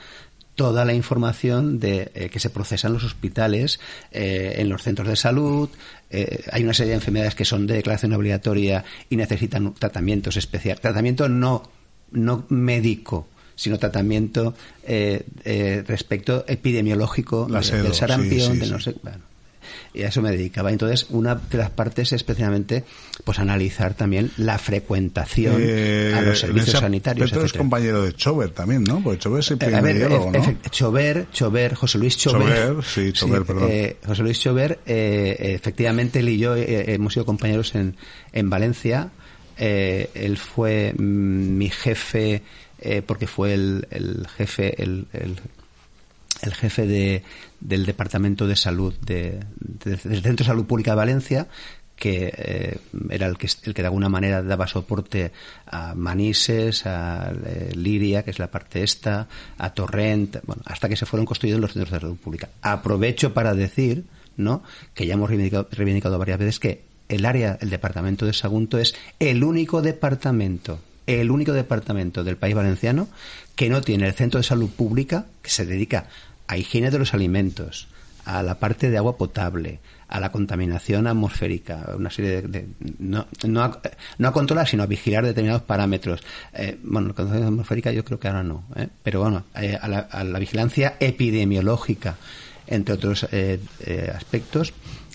toda 0.57 0.85
la 0.85 0.93
información 0.93 1.79
de, 1.81 2.11
eh, 2.15 2.29
que 2.29 2.39
se 2.39 2.51
procesa 2.51 2.89
en 2.89 2.93
los 2.95 3.05
hospitales, 3.05 3.81
eh, 4.11 4.57
en 4.59 4.69
los 4.69 4.83
centros 4.83 5.09
de 5.09 5.17
salud. 5.17 5.71
eh, 6.11 6.45
hay 6.53 6.63
una 6.65 6.75
serie 6.75 6.91
de 6.91 6.97
enfermedades 6.97 7.35
que 7.35 7.45
son 7.47 7.67
de 7.67 7.75
declaración 7.75 8.13
obligatoria 8.13 8.85
y 9.09 9.17
necesitan 9.17 9.73
tratamientos 9.75 10.37
especiales. 10.37 10.83
Tratamiento 10.83 11.29
no, 11.31 11.63
no 12.11 12.45
médico, 12.51 13.29
sino 13.61 13.79
tratamiento 13.79 14.55
eh, 14.85 15.25
eh, 15.45 15.85
respecto 15.87 16.45
epidemiológico 16.49 17.47
del 17.47 17.95
sarampión, 17.95 18.53
sí, 18.55 18.55
sí, 18.55 18.59
de 18.61 18.71
no 18.71 18.79
sí. 18.79 18.85
sé. 18.93 18.97
bueno, 19.03 19.19
y 19.93 20.03
a 20.03 20.09
eso 20.09 20.23
me 20.23 20.31
dedicaba. 20.31 20.71
Entonces, 20.73 21.07
una 21.11 21.35
de 21.35 21.59
las 21.59 21.71
partes 21.71 22.13
es 22.13 22.23
precisamente 22.25 22.85
pues 23.25 23.39
analizar 23.39 23.95
también 23.95 24.31
la 24.39 24.57
frecuentación 24.59 25.57
Eh, 25.61 26.13
a 26.17 26.23
los 26.23 26.39
servicios 26.41 26.69
ese 26.71 26.79
sanitarios. 26.81 27.31
Petro 27.31 27.45
es 27.45 27.53
compañero 27.53 28.03
de 28.03 28.15
Chover 28.15 28.51
también, 28.51 28.83
¿no? 28.85 29.03
Porque 29.03 29.19
Chover 29.19 29.41
es 29.41 29.51
el 29.51 29.59
Eh, 29.63 29.75
a 29.75 29.81
ver, 29.81 29.97
efe- 30.09 30.57
Chover, 30.71 31.27
Chover, 31.33 31.75
José 31.75 31.99
Luis 31.99 32.17
Chover. 32.17 32.69
Chover, 32.69 32.85
sí, 32.85 33.13
Chover, 33.13 33.45
perdón. 33.45 33.69
eh, 33.71 33.97
José 34.07 34.23
Luis 34.23 34.41
Chover, 34.41 34.79
eh, 34.87 35.37
efectivamente, 35.61 36.21
él 36.21 36.29
y 36.31 36.39
yo 36.39 36.57
eh, 36.57 36.95
hemos 36.95 37.13
sido 37.13 37.27
compañeros 37.27 37.75
en, 37.75 37.97
en 38.33 38.49
Valencia. 38.49 39.11
Eh, 39.59 40.09
él 40.15 40.39
fue 40.39 40.95
mm, 40.97 41.03
mi 41.59 41.69
jefe, 41.69 42.43
eh, 42.81 43.03
porque 43.03 43.27
fue 43.27 43.55
el, 43.55 43.87
el 43.91 44.27
jefe, 44.29 44.83
el, 44.83 45.07
el, 45.13 46.55
jefe 46.55 46.87
de, 46.87 47.23
del 47.61 47.87
Departamento 47.87 48.47
de 48.47 48.57
Salud 48.57 48.95
de, 49.05 49.41
de- 49.59 49.97
del 49.97 50.23
Centro 50.23 50.45
de 50.45 50.45
Salud 50.45 50.65
Pública 50.67 50.93
de 50.93 50.97
Valencia, 50.97 51.49
que 51.97 52.33
eh, 52.35 52.79
era 53.11 53.27
el 53.27 53.37
que, 53.37 53.47
el 53.65 53.75
que 53.75 53.83
de 53.83 53.89
alguna 53.89 54.09
manera 54.09 54.43
daba 54.43 54.67
soporte 54.67 55.33
a 55.67 55.95
Manises, 55.95 56.87
a 56.87 57.31
eh, 57.45 57.73
Liria, 57.75 58.23
que 58.23 58.31
es 58.31 58.39
la 58.39 58.51
parte 58.51 58.83
esta, 58.83 59.29
a 59.59 59.75
Torrent, 59.75 60.39
bueno, 60.47 60.63
hasta 60.65 60.89
que 60.89 60.97
se 60.97 61.05
fueron 61.05 61.27
construidos 61.27 61.61
los 61.61 61.73
centros 61.75 61.93
de 61.93 62.01
salud 62.01 62.17
pública. 62.17 62.49
Aprovecho 62.63 63.35
para 63.35 63.53
decir, 63.55 64.05
¿no?, 64.39 64.63
que 64.95 65.07
ya 65.07 65.13
hemos 65.15 65.29
reivindicado, 65.29 65.69
reivindicado 65.73 66.19
varias 66.19 66.39
veces 66.39 66.59
que 66.59 66.85
el 67.11 67.27
área, 67.27 67.59
el 67.61 67.69
departamento 67.69 68.25
de 68.25 68.33
Sagunto 68.33 68.79
es 68.79 68.95
el 69.19 69.45
único 69.45 69.83
departamento 69.83 70.79
el 71.19 71.31
único 71.31 71.53
departamento 71.53 72.23
del 72.23 72.37
país 72.37 72.55
valenciano 72.55 73.09
que 73.57 73.69
no 73.69 73.81
tiene 73.81 74.07
el 74.07 74.15
centro 74.15 74.39
de 74.39 74.45
salud 74.45 74.71
pública 74.71 75.27
que 75.43 75.51
se 75.51 75.67
dedica 75.67 76.07
a 76.47 76.57
higiene 76.57 76.91
de 76.91 76.99
los 76.99 77.15
alimentos, 77.15 77.89
a 78.25 78.43
la 78.43 78.59
parte 78.59 78.91
de 78.91 78.99
agua 78.99 79.17
potable, 79.17 79.81
a 80.09 80.21
la 80.21 80.31
contaminación 80.33 81.07
atmosférica, 81.07 81.95
una 81.97 82.11
serie 82.11 82.43
de, 82.43 82.67
no, 82.99 83.27
no, 83.47 83.63
a, 83.63 83.81
no 84.19 84.29
a 84.29 84.33
controlar, 84.33 84.67
sino 84.69 84.83
a 84.83 84.87
vigilar 84.87 85.25
determinados 85.25 85.63
parámetros. 85.63 86.21
Eh, 86.53 86.79
bueno, 86.83 87.09
la 87.09 87.15
contaminación 87.15 87.53
atmosférica 87.55 87.93
yo 87.93 88.05
creo 88.05 88.19
que 88.19 88.29
ahora 88.29 88.43
no, 88.43 88.65
¿eh? 88.77 88.89
pero 89.03 89.21
bueno, 89.21 89.45
eh, 89.57 89.79
a, 89.81 89.89
la, 89.89 89.99
a 90.01 90.25
la 90.25 90.39
vigilancia 90.39 90.97
epidemiológica. 91.01 92.17
entre 92.71 92.95
otros 92.95 93.27
eh, 93.33 93.61
aspectos. 94.15 94.73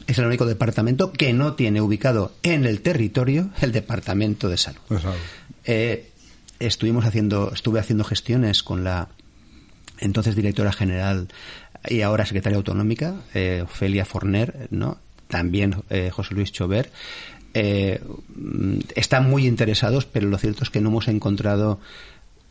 Es 0.08 0.20
el 0.20 0.26
único 0.26 0.46
departamento 0.46 1.12
que 1.12 1.34
no 1.34 1.54
tiene 1.54 1.82
ubicado 1.82 2.34
en 2.44 2.66
el 2.66 2.82
territorio 2.82 3.50
el 3.62 3.72
departamento 3.72 4.50
de 4.50 4.58
salud. 4.58 4.82
Eh, 5.66 6.10
estuvimos 6.60 7.06
haciendo, 7.06 7.52
estuve 7.54 7.80
haciendo 7.80 8.04
gestiones 8.04 8.64
con 8.64 8.84
la 8.84 9.10
entonces 10.00 10.36
directora 10.36 10.72
general 10.72 11.28
y 11.88 12.02
ahora 12.02 12.26
secretaria 12.26 12.58
autonómica, 12.58 13.16
eh, 13.34 13.62
Ofelia 13.64 14.06
Forner, 14.06 14.68
¿no? 14.72 14.98
También 15.28 15.84
eh, 15.90 16.10
José 16.12 16.34
Luis 16.36 16.52
Chover. 16.52 16.92
Eh, 17.54 18.02
mm, 18.36 18.80
están 18.96 19.30
muy 19.30 19.48
interesados, 19.48 20.06
pero 20.06 20.28
lo 20.28 20.38
cierto 20.38 20.64
es 20.64 20.70
que 20.70 20.82
no 20.82 20.90
hemos 20.90 21.08
encontrado 21.08 21.80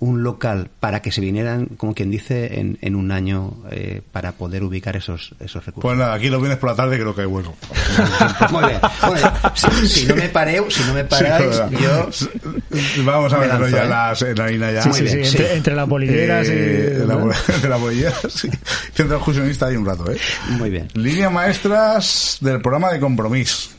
un 0.01 0.23
local 0.23 0.71
para 0.81 1.01
que 1.01 1.11
se 1.12 1.21
vinieran, 1.21 1.66
como 1.77 1.95
quien 1.95 2.11
dice, 2.11 2.59
en, 2.61 2.77
en 2.83 2.95
un 2.95 3.11
año 3.11 3.55
eh, 3.71 4.03
para 4.12 4.33
poder 4.33 4.62
ubicar 4.62 4.97
esos, 4.97 5.35
esos 5.41 5.65
recursos. 5.65 5.83
Pues 5.89 5.97
nada, 5.99 6.12
aquí 6.15 6.29
los 6.29 6.41
vienes 6.41 6.59
por 6.59 6.71
la 6.71 6.77
tarde 6.77 6.99
creo 6.99 7.15
que 7.15 7.23
hay 7.23 7.27
hueco. 7.27 7.55
Muy 8.51 8.65
bien. 8.65 8.81
Bueno, 9.07 9.33
si, 9.55 9.89
si 9.89 10.07
no 10.07 10.16
me 10.16 10.29
pareo, 10.29 10.71
si 10.71 10.83
no 10.85 10.95
me 10.95 11.05
paráis, 11.05 11.57
Sí, 11.71 11.77
yo 11.83 13.05
Vamos 13.05 13.33
a 13.33 13.47
lanzo, 13.47 13.69
ya 13.69 13.79
¿eh? 13.79 13.83
en 13.85 13.89
la, 13.91 14.15
la 14.37 14.45
harina 14.45 14.73
ya. 14.73 14.83
Sí, 14.83 14.91
sí, 14.93 14.99
sí, 15.09 15.16
bien, 15.16 15.27
entre, 15.27 15.47
sí. 15.49 15.55
entre 15.55 15.75
la 15.75 15.87
polillera 15.87 16.43
Eh, 16.43 17.01
y... 17.03 17.07
la, 17.07 17.16
de 17.62 17.69
la 17.69 17.77
bolillera, 17.77 18.15
sí. 18.29 18.51
Centro 18.93 19.16
Excursionista 19.16 19.66
hay 19.66 19.77
un 19.77 19.87
rato, 19.87 20.11
¿eh? 20.11 20.19
muy 20.51 20.71
bien. 20.71 20.89
Línea 20.95 21.31
maestras 21.31 22.39
del 22.41 22.61
programa 22.61 22.93
de 22.93 23.01
compromiso. 23.01 23.71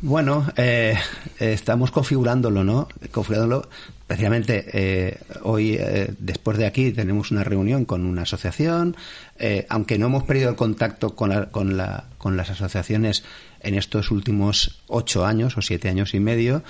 Bueno, 0.00 0.46
eh, 0.56 0.94
eh, 1.38 1.52
estamos 1.52 1.90
configurándolo, 1.90 2.62
¿no? 2.64 2.88
Configurándolo. 3.10 3.68
Precisamente 4.06 4.64
eh, 4.72 5.18
hoy, 5.42 5.76
eh, 5.80 6.14
después 6.20 6.56
de 6.58 6.66
aquí, 6.66 6.92
tenemos 6.92 7.32
una 7.32 7.42
reunión 7.42 7.84
con 7.84 8.06
una 8.06 8.22
asociación. 8.22 8.96
eh, 9.38 9.66
aunque 9.68 9.98
no 9.98 10.06
hemos 10.06 10.22
perdido 10.22 10.48
el 10.48 10.56
contacto 10.56 11.14
con, 11.16 11.30
la- 11.30 11.46
con, 11.46 11.76
la- 11.76 12.04
con 12.16 12.36
las 12.36 12.48
asociaciones 12.50 13.24
en 13.60 13.74
estos 13.74 14.10
últimos 14.12 14.80
ocho 14.86 15.26
años 15.26 15.56
o 15.58 15.62
siete 15.62 15.88
años 15.88 16.14
y 16.14 16.20
medio, 16.20 16.62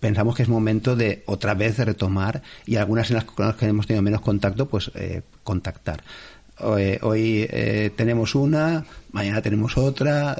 pensamos 0.00 0.34
que 0.34 0.42
es 0.42 0.48
momento 0.48 0.96
de 0.96 1.22
otra 1.26 1.54
vez 1.54 1.78
retomar 1.78 2.42
y 2.66 2.76
algunas 2.76 3.10
en 3.10 3.16
las 3.16 3.24
con 3.24 3.46
las 3.46 3.56
que 3.56 3.66
hemos 3.66 3.86
tenido 3.86 4.02
menos 4.02 4.22
contacto, 4.22 4.68
pues 4.68 4.90
contactar. 5.44 6.02
Hoy, 6.58 7.48
tenemos 7.96 8.34
una, 8.34 8.84
mañana 9.12 9.42
tenemos 9.42 9.76
otra, 9.76 10.36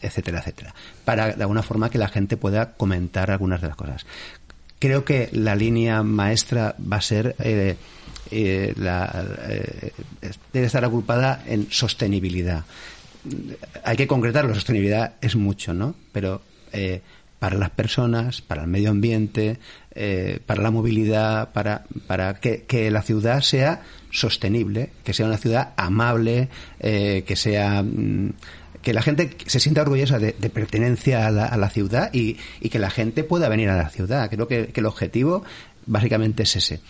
etcétera, 0.00 0.38
etcétera, 0.38 0.74
para 1.04 1.32
de 1.34 1.42
alguna 1.42 1.62
forma 1.62 1.90
que 1.90 1.98
la 1.98 2.08
gente 2.08 2.36
pueda 2.36 2.72
comentar 2.74 3.30
algunas 3.30 3.60
de 3.60 3.68
las 3.68 3.76
cosas. 3.76 4.06
Creo 4.84 5.02
que 5.02 5.30
la 5.32 5.56
línea 5.56 6.02
maestra 6.02 6.76
va 6.78 6.98
a 6.98 7.00
ser 7.00 7.34
eh, 7.38 7.74
eh, 8.30 8.74
la, 8.76 9.24
eh, 9.48 9.92
debe 10.52 10.66
estar 10.66 10.84
agrupada 10.84 11.42
en 11.46 11.68
sostenibilidad. 11.70 12.66
Hay 13.82 13.96
que 13.96 14.06
concretarlo, 14.06 14.54
sostenibilidad 14.54 15.14
es 15.22 15.36
mucho, 15.36 15.72
¿no? 15.72 15.94
Pero 16.12 16.42
eh, 16.70 17.00
para 17.38 17.56
las 17.56 17.70
personas, 17.70 18.42
para 18.42 18.64
el 18.64 18.68
medio 18.68 18.90
ambiente, 18.90 19.58
eh, 19.94 20.40
para 20.44 20.62
la 20.62 20.70
movilidad, 20.70 21.54
para, 21.54 21.84
para 22.06 22.34
que, 22.34 22.90
la 22.90 23.00
ciudad 23.00 23.40
sea 23.40 23.84
sostenible, 24.10 24.90
que 25.02 25.14
sea 25.14 25.24
una 25.24 25.38
ciudad 25.38 25.72
amable, 25.78 26.50
que 26.78 27.36
sea 27.36 27.82
mm, 27.82 28.34
que 28.84 28.92
la 28.92 29.02
gente 29.02 29.36
se 29.46 29.58
sienta 29.60 29.82
orgullosa 29.82 30.18
de, 30.18 30.36
de 30.38 30.50
pertenencia 30.50 31.26
a 31.26 31.30
la, 31.30 31.46
a 31.46 31.56
la 31.56 31.70
ciudad 31.70 32.10
y, 32.12 32.36
y 32.60 32.68
que 32.68 32.78
la 32.78 32.90
gente 32.90 33.24
pueda 33.24 33.48
venir 33.48 33.68
a 33.70 33.76
la 33.76 33.88
ciudad. 33.88 34.28
Creo 34.30 34.46
que, 34.46 34.66
que 34.68 34.80
el 34.80 34.86
objetivo 34.86 35.42
básicamente 35.86 36.42
es 36.44 36.54
ese. 36.56 36.80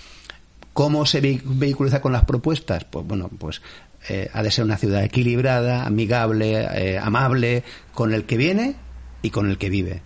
¿Cómo 0.73 1.07
se 1.07 1.23
vehi- 1.23 1.41
vehiculiza 1.45 2.01
con 2.01 2.13
las 2.13 2.25
propuestas? 2.25 2.85
Pues 2.85 3.07
bueno, 3.07 3.31
pues 3.39 3.63
eh, 4.09 4.29
ha 4.33 4.43
de 4.43 4.51
ser 4.51 4.65
una 4.65 4.77
ciudad 4.77 5.05
equilibrada, 5.05 5.87
amigable, 5.87 6.67
eh, 6.75 6.99
amable, 6.99 7.63
con 7.95 8.13
el 8.13 8.25
que 8.25 8.37
viene 8.37 8.75
y 9.23 9.31
con 9.31 9.49
el 9.49 9.57
que 9.57 9.71
vive. 9.71 10.03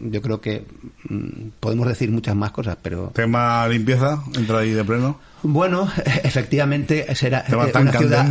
Yo 0.00 0.20
creo 0.20 0.40
que 0.40 0.66
mm, 1.08 1.50
podemos 1.60 1.86
decir 1.86 2.10
muchas 2.10 2.34
más 2.34 2.50
cosas, 2.50 2.76
pero 2.82 3.12
Tema 3.14 3.68
limpieza, 3.68 4.24
entra 4.36 4.58
ahí 4.58 4.72
de 4.72 4.84
pleno. 4.84 5.20
bueno, 5.44 5.88
efectivamente 6.24 7.14
será 7.14 7.44
Tema 7.44 7.68
eh, 7.68 7.70
tan 7.70 7.82
una 7.82 7.92
ciudad, 7.92 8.26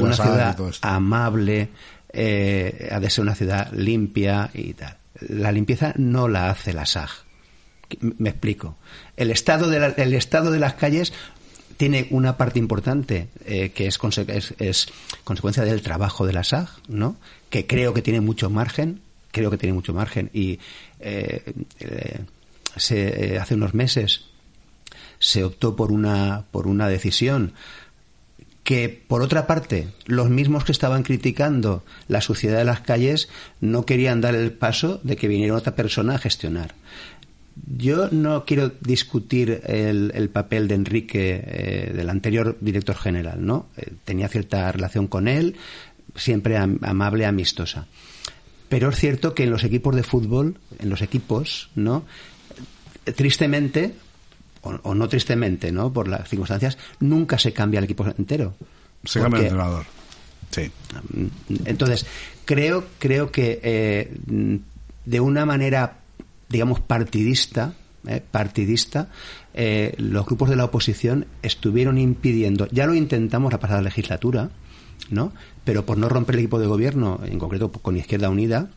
una 0.00 0.14
ciudad 0.14 0.56
amable, 0.82 1.70
eh, 2.12 2.88
ha 2.90 3.00
de 3.00 3.10
ser 3.10 3.22
una 3.22 3.34
ciudad 3.34 3.72
limpia 3.72 4.50
y 4.54 4.74
tal. 4.74 4.96
La 5.28 5.52
limpieza 5.52 5.92
no 5.96 6.28
la 6.28 6.50
hace 6.50 6.72
la 6.72 6.86
SAG. 6.86 7.10
Me 8.00 8.30
explico. 8.30 8.76
El 9.16 9.30
estado 9.30 9.68
de, 9.68 9.78
la- 9.78 9.86
el 9.88 10.14
estado 10.14 10.50
de 10.50 10.58
las 10.58 10.74
calles 10.74 11.12
tiene 11.76 12.06
una 12.10 12.36
parte 12.36 12.58
importante 12.58 13.28
eh, 13.44 13.70
que 13.70 13.86
es, 13.86 13.98
conse- 14.00 14.54
es- 14.58 14.86
consecuencia 15.24 15.64
del 15.64 15.82
trabajo 15.82 16.26
de 16.26 16.32
la 16.32 16.44
SAG, 16.44 16.68
¿no? 16.88 17.16
Que 17.50 17.66
creo 17.66 17.92
que 17.92 18.02
tiene 18.02 18.20
mucho 18.20 18.48
margen, 18.50 19.00
creo 19.30 19.50
que 19.50 19.58
tiene 19.58 19.72
mucho 19.74 19.92
margen 19.92 20.30
y 20.32 20.58
eh, 21.00 21.42
eh, 21.80 22.20
se- 22.76 23.34
eh, 23.34 23.38
hace 23.38 23.54
unos 23.54 23.74
meses 23.74 24.26
se 25.18 25.44
optó 25.44 25.76
por 25.76 25.92
una 25.92 26.44
por 26.50 26.66
una 26.66 26.88
decisión 26.88 27.52
que 28.64 28.88
por 29.08 29.22
otra 29.22 29.46
parte 29.46 29.88
los 30.06 30.30
mismos 30.30 30.64
que 30.64 30.72
estaban 30.72 31.02
criticando 31.02 31.82
la 32.08 32.20
suciedad 32.20 32.58
de 32.58 32.64
las 32.64 32.80
calles 32.80 33.28
no 33.60 33.84
querían 33.84 34.20
dar 34.20 34.34
el 34.36 34.52
paso 34.52 35.00
de 35.02 35.16
que 35.16 35.26
viniera 35.28 35.54
otra 35.56 35.74
persona 35.74 36.14
a 36.14 36.18
gestionar. 36.18 36.74
Yo 37.76 38.08
no 38.10 38.44
quiero 38.44 38.70
discutir 38.80 39.60
el, 39.66 40.12
el 40.14 40.28
papel 40.30 40.68
de 40.68 40.74
Enrique, 40.76 41.42
eh, 41.44 41.92
del 41.94 42.08
anterior 42.08 42.56
director 42.60 42.96
general, 42.96 43.44
¿no? 43.44 43.66
Eh, 43.76 43.92
tenía 44.04 44.28
cierta 44.28 44.70
relación 44.72 45.06
con 45.06 45.28
él, 45.28 45.56
siempre 46.16 46.56
am- 46.56 46.78
amable, 46.82 47.26
amistosa. 47.26 47.86
Pero 48.68 48.88
es 48.88 48.96
cierto 48.96 49.34
que 49.34 49.42
en 49.42 49.50
los 49.50 49.64
equipos 49.64 49.94
de 49.94 50.02
fútbol, 50.02 50.56
en 50.78 50.88
los 50.88 51.02
equipos, 51.02 51.68
¿no? 51.74 52.06
Tristemente, 53.16 53.94
o, 54.62 54.70
o 54.82 54.94
no 54.94 55.08
tristemente, 55.08 55.70
¿no? 55.72 55.92
Por 55.92 56.08
las 56.08 56.28
circunstancias, 56.28 56.78
nunca 57.00 57.38
se 57.38 57.52
cambia 57.52 57.78
el 57.78 57.84
equipo 57.84 58.06
entero. 58.06 58.54
Se 59.04 59.20
cambia 59.20 59.40
el 59.40 59.46
entrenador. 59.46 59.86
Sí. 60.52 60.70
entonces, 61.64 62.06
creo, 62.44 62.84
creo 62.98 63.32
que 63.32 63.60
eh, 63.62 64.14
de 65.04 65.20
una 65.20 65.46
manera, 65.46 66.00
digamos, 66.48 66.80
partidista, 66.80 67.72
eh, 68.06 68.22
partidista, 68.30 69.08
eh, 69.54 69.94
los 69.96 70.26
grupos 70.26 70.50
de 70.50 70.56
la 70.56 70.66
oposición 70.66 71.26
estuvieron 71.42 71.96
impidiendo, 71.96 72.68
ya 72.70 72.86
lo 72.86 72.94
intentamos 72.94 73.50
la 73.50 73.60
pasada 73.60 73.80
legislatura, 73.80 74.50
¿no? 75.08 75.32
Pero 75.64 75.86
por 75.86 75.96
no 75.96 76.10
romper 76.10 76.34
el 76.34 76.40
equipo 76.40 76.58
de 76.58 76.66
gobierno, 76.66 77.20
en 77.24 77.38
concreto 77.38 77.72
con 77.72 77.96
Izquierda 77.96 78.28
Unida, 78.28 78.68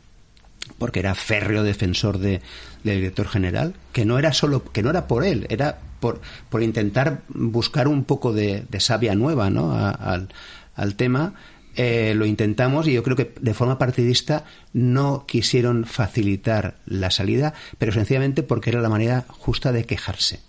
porque 0.77 0.99
era 0.99 1.15
férreo 1.15 1.63
defensor 1.63 2.17
de, 2.17 2.41
del 2.83 2.97
director 2.97 3.27
general, 3.27 3.73
que 3.93 4.05
no 4.05 4.19
era 4.19 4.33
solo, 4.33 4.63
que 4.71 4.83
no 4.83 4.89
era 4.89 5.07
por 5.07 5.23
él, 5.23 5.45
era 5.49 5.79
por, 5.99 6.21
por 6.49 6.61
intentar 6.63 7.21
buscar 7.29 7.87
un 7.87 8.03
poco 8.03 8.33
de, 8.33 8.65
de 8.69 8.79
savia 8.79 9.15
nueva, 9.15 9.49
¿no? 9.49 9.71
A- 9.71 9.91
al, 9.91 10.29
al 10.75 10.95
tema. 10.95 11.33
Eh, 11.77 12.13
lo 12.15 12.25
intentamos 12.25 12.87
y 12.87 12.93
yo 12.93 13.03
creo 13.03 13.17
que 13.17 13.33
de 13.41 13.53
forma 13.53 13.77
partidista 13.77 14.45
no 14.71 15.25
quisieron 15.27 15.83
facilitar 15.85 16.75
la 16.85 17.11
salida, 17.11 17.53
pero 17.77 17.91
sencillamente 17.91 18.43
porque 18.43 18.69
era 18.69 18.79
la 18.81 18.87
manera 18.87 19.25
justa 19.27 19.73
de 19.73 19.83
quejarse. 19.83 20.39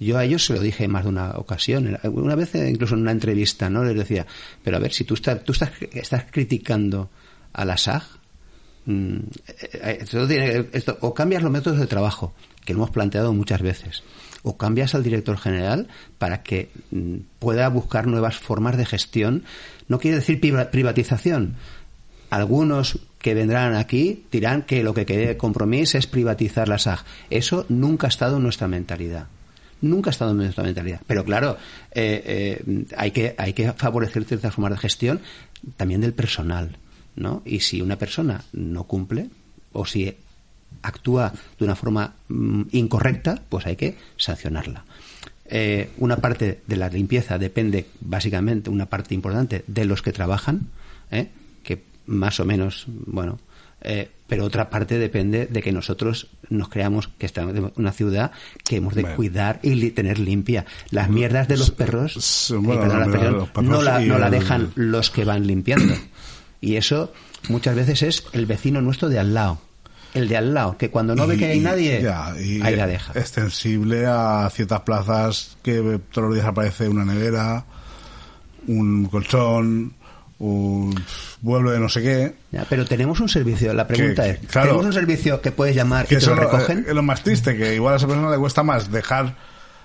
Yo 0.00 0.18
a 0.18 0.24
ellos 0.24 0.44
se 0.44 0.52
lo 0.54 0.58
dije 0.60 0.88
más 0.88 1.04
de 1.04 1.10
una 1.10 1.30
ocasión, 1.36 1.96
una 2.02 2.34
vez 2.34 2.52
incluso 2.56 2.96
en 2.96 3.02
una 3.02 3.12
entrevista, 3.12 3.70
¿no? 3.70 3.84
Les 3.84 3.96
decía, 3.96 4.26
pero 4.64 4.76
a 4.76 4.80
ver, 4.80 4.92
si 4.92 5.04
tú 5.04 5.14
estás, 5.14 5.44
tú 5.44 5.52
estás, 5.52 5.70
estás 5.92 6.24
criticando 6.32 7.08
a 7.52 7.64
la 7.64 7.76
SAG, 7.76 8.02
Mm, 8.86 9.16
eh, 9.48 10.04
eh, 10.12 10.68
esto- 10.72 10.98
o 11.00 11.14
cambias 11.14 11.42
los 11.42 11.50
métodos 11.52 11.78
de 11.80 11.86
trabajo, 11.86 12.34
que 12.64 12.72
lo 12.74 12.80
hemos 12.80 12.90
planteado 12.90 13.32
muchas 13.32 13.62
veces, 13.62 14.02
o 14.42 14.56
cambias 14.56 14.94
al 14.94 15.02
director 15.02 15.38
general 15.38 15.88
para 16.18 16.42
que 16.42 16.68
mm, 16.90 17.16
pueda 17.38 17.68
buscar 17.68 18.06
nuevas 18.06 18.36
formas 18.36 18.76
de 18.76 18.84
gestión. 18.86 19.44
No 19.88 19.98
quiere 19.98 20.16
decir 20.18 20.40
priva- 20.40 20.70
privatización. 20.70 21.54
Algunos 22.30 22.98
que 23.18 23.34
vendrán 23.34 23.74
aquí 23.76 24.24
dirán 24.32 24.62
que 24.62 24.82
lo 24.82 24.92
que 24.92 25.04
quiere 25.06 25.36
compromiso 25.36 25.96
es 25.98 26.06
privatizar 26.06 26.68
la 26.68 26.78
SAG. 26.78 27.04
Eso 27.30 27.64
nunca 27.68 28.06
ha 28.06 28.10
estado 28.10 28.36
en 28.38 28.42
nuestra 28.42 28.66
mentalidad. 28.68 29.28
Nunca 29.80 30.10
ha 30.10 30.12
estado 30.12 30.32
en 30.32 30.38
nuestra 30.38 30.64
mentalidad. 30.64 31.00
Pero 31.06 31.24
claro, 31.24 31.56
eh, 31.92 32.60
eh, 32.66 32.84
hay, 32.96 33.10
que, 33.12 33.34
hay 33.38 33.52
que 33.52 33.72
favorecer 33.72 34.24
ciertas 34.24 34.54
formas 34.54 34.72
de 34.72 34.78
gestión 34.78 35.20
también 35.76 36.00
del 36.00 36.12
personal. 36.12 36.76
¿No? 37.16 37.42
Y 37.44 37.60
si 37.60 37.80
una 37.82 37.96
persona 37.96 38.44
no 38.52 38.84
cumple 38.84 39.28
o 39.72 39.84
si 39.86 40.14
actúa 40.82 41.32
de 41.58 41.64
una 41.64 41.76
forma 41.76 42.14
mm, 42.28 42.62
incorrecta, 42.72 43.40
pues 43.48 43.66
hay 43.66 43.76
que 43.76 43.96
sancionarla. 44.16 44.84
Eh, 45.46 45.90
una 45.98 46.16
parte 46.16 46.60
de 46.66 46.76
la 46.76 46.88
limpieza 46.88 47.38
depende 47.38 47.86
básicamente, 48.00 48.70
una 48.70 48.86
parte 48.86 49.14
importante, 49.14 49.62
de 49.66 49.84
los 49.84 50.02
que 50.02 50.12
trabajan, 50.12 50.62
¿eh? 51.10 51.28
que 51.62 51.82
más 52.06 52.40
o 52.40 52.44
menos, 52.44 52.84
bueno, 52.88 53.38
Eh, 53.86 54.08
pero 54.26 54.46
otra 54.46 54.70
parte 54.70 54.96
depende 54.98 55.44
de 55.44 55.60
que 55.60 55.70
nosotros 55.70 56.28
nos 56.48 56.70
creamos 56.70 57.08
que 57.18 57.26
estamos 57.26 57.54
en 57.54 57.70
una 57.76 57.92
ciudad 57.92 58.30
que 58.64 58.76
hemos 58.76 58.94
de 58.94 59.02
Bueno. 59.02 59.16
cuidar 59.16 59.60
y 59.62 59.74
li- 59.74 59.90
tener 59.90 60.18
limpia. 60.18 60.64
Las 60.88 61.10
mierdas 61.10 61.48
de 61.48 61.58
los 61.58 61.70
perros, 61.70 62.16
perdón 62.80 62.98
los 63.40 63.48
perros 63.50 63.68
no 63.68 63.82
la, 63.82 64.00
no 64.00 64.18
la 64.18 64.30
dejan 64.30 64.70
los 64.76 65.10
que 65.10 65.26
van 65.26 65.46
limpiando. 65.46 65.92
Y 66.64 66.76
eso 66.76 67.12
muchas 67.48 67.74
veces 67.76 68.02
es 68.02 68.24
el 68.32 68.46
vecino 68.46 68.80
nuestro 68.80 69.08
de 69.08 69.18
al 69.18 69.34
lado. 69.34 69.58
El 70.14 70.28
de 70.28 70.36
al 70.36 70.54
lado, 70.54 70.76
que 70.78 70.90
cuando 70.90 71.14
no 71.16 71.26
ve 71.26 71.36
que 71.36 71.46
hay 71.46 71.58
nadie, 71.60 72.00
ya, 72.00 72.32
y 72.40 72.62
ahí 72.62 72.76
la 72.76 72.86
deja. 72.86 73.12
Extensible 73.18 74.06
a 74.06 74.48
ciertas 74.52 74.80
plazas 74.82 75.56
que 75.62 76.00
todos 76.12 76.28
los 76.28 76.34
días 76.36 76.46
aparece 76.46 76.88
una 76.88 77.04
nevera, 77.04 77.64
un 78.68 79.06
colchón, 79.06 79.92
un 80.38 80.94
mueble 81.42 81.72
de 81.72 81.80
no 81.80 81.88
sé 81.88 82.00
qué. 82.02 82.34
Ya, 82.52 82.64
pero 82.68 82.84
tenemos 82.84 83.18
un 83.20 83.28
servicio, 83.28 83.72
la 83.74 83.86
pregunta 83.86 84.22
Que- 84.22 84.30
es, 84.30 84.38
claro. 84.46 84.68
¿tenemos 84.68 84.86
un 84.86 84.92
servicio 84.92 85.40
que 85.40 85.50
puedes 85.50 85.74
llamar 85.74 86.06
Que 86.06 86.14
y 86.14 86.18
te 86.18 86.26
lo 86.26 86.36
recogen? 86.36 86.84
es 86.88 86.94
lo 86.94 87.02
más 87.02 87.22
triste, 87.22 87.56
que 87.56 87.74
igual 87.74 87.94
a 87.94 87.96
esa 87.96 88.06
persona 88.06 88.30
le 88.30 88.38
cuesta 88.38 88.62
más 88.62 88.90
dejar 88.90 89.34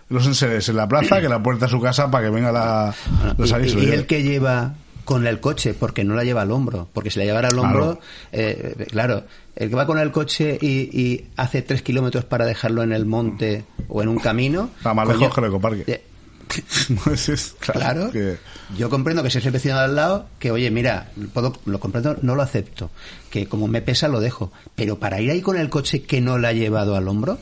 los 0.09 0.25
enseres 0.25 0.67
en 0.69 0.75
la 0.75 0.87
plaza 0.87 1.19
que 1.21 1.29
la 1.29 1.41
puerta 1.41 1.65
de 1.65 1.71
su 1.71 1.81
casa 1.81 2.09
para 2.09 2.25
que 2.25 2.29
venga 2.31 2.51
la, 2.51 2.93
Bueno, 3.19 3.35
los 3.37 3.49
y- 3.49 3.53
avisos. 3.53 3.83
y, 3.83 3.87
y 3.87 3.91
el 3.91 4.05
que 4.05 4.23
lleva 4.23 4.73
con 5.09 5.25
el 5.25 5.39
coche, 5.39 5.73
porque 5.73 6.03
no 6.03 6.13
la 6.13 6.23
lleva 6.23 6.43
al 6.43 6.51
hombro, 6.51 6.87
porque 6.93 7.09
si 7.09 7.17
la 7.17 7.25
llevara 7.25 7.47
al 7.47 7.57
hombro, 7.57 7.97
Claro. 7.97 8.01
eh, 8.31 8.85
claro, 8.91 9.23
el 9.55 9.69
que 9.69 9.75
va 9.75 9.87
con 9.87 9.97
el 9.97 10.11
coche 10.11 10.55
y, 10.61 10.67
y 11.01 11.25
hace 11.35 11.63
tres 11.63 11.81
kilómetros 11.81 12.25
para 12.25 12.45
dejarlo 12.45 12.83
en 12.83 12.91
el 12.91 13.07
monte 13.07 13.65
o 13.87 14.03
en 14.03 14.07
un 14.09 14.19
camino... 14.19 14.69
Está 14.77 14.93
más 14.93 15.07
lejos 15.07 15.33
que 15.33 15.41
el 15.41 15.47
ecoparque. 15.47 15.83
eh, 15.87 16.03
Pues 17.03 17.27
es- 17.29 17.55
Claro, 17.59 18.11
que- 18.11 18.37
yo 18.77 18.91
comprendo 18.91 19.23
que 19.23 19.31
si 19.31 19.39
es 19.39 19.45
el 19.47 19.51
vecino 19.51 19.77
de 19.79 19.85
al 19.85 19.95
lado, 19.95 20.27
que 20.37 20.51
oye, 20.51 20.69
mira, 20.69 21.09
puedo, 21.33 21.53
lo 21.65 21.79
comprendo, 21.79 22.15
no 22.21 22.35
lo 22.35 22.43
acepto, 22.43 22.91
que 23.31 23.47
como 23.47 23.67
me 23.67 23.81
pesa 23.81 24.07
lo 24.09 24.19
dejo, 24.19 24.51
pero 24.75 24.99
para 24.99 25.19
ir 25.21 25.31
ahí 25.31 25.41
con 25.41 25.57
el 25.57 25.69
coche 25.71 26.03
que 26.03 26.21
no 26.21 26.37
la 26.37 26.49
ha 26.49 26.53
llevado 26.53 26.95
al 26.95 27.07
hombro, 27.07 27.39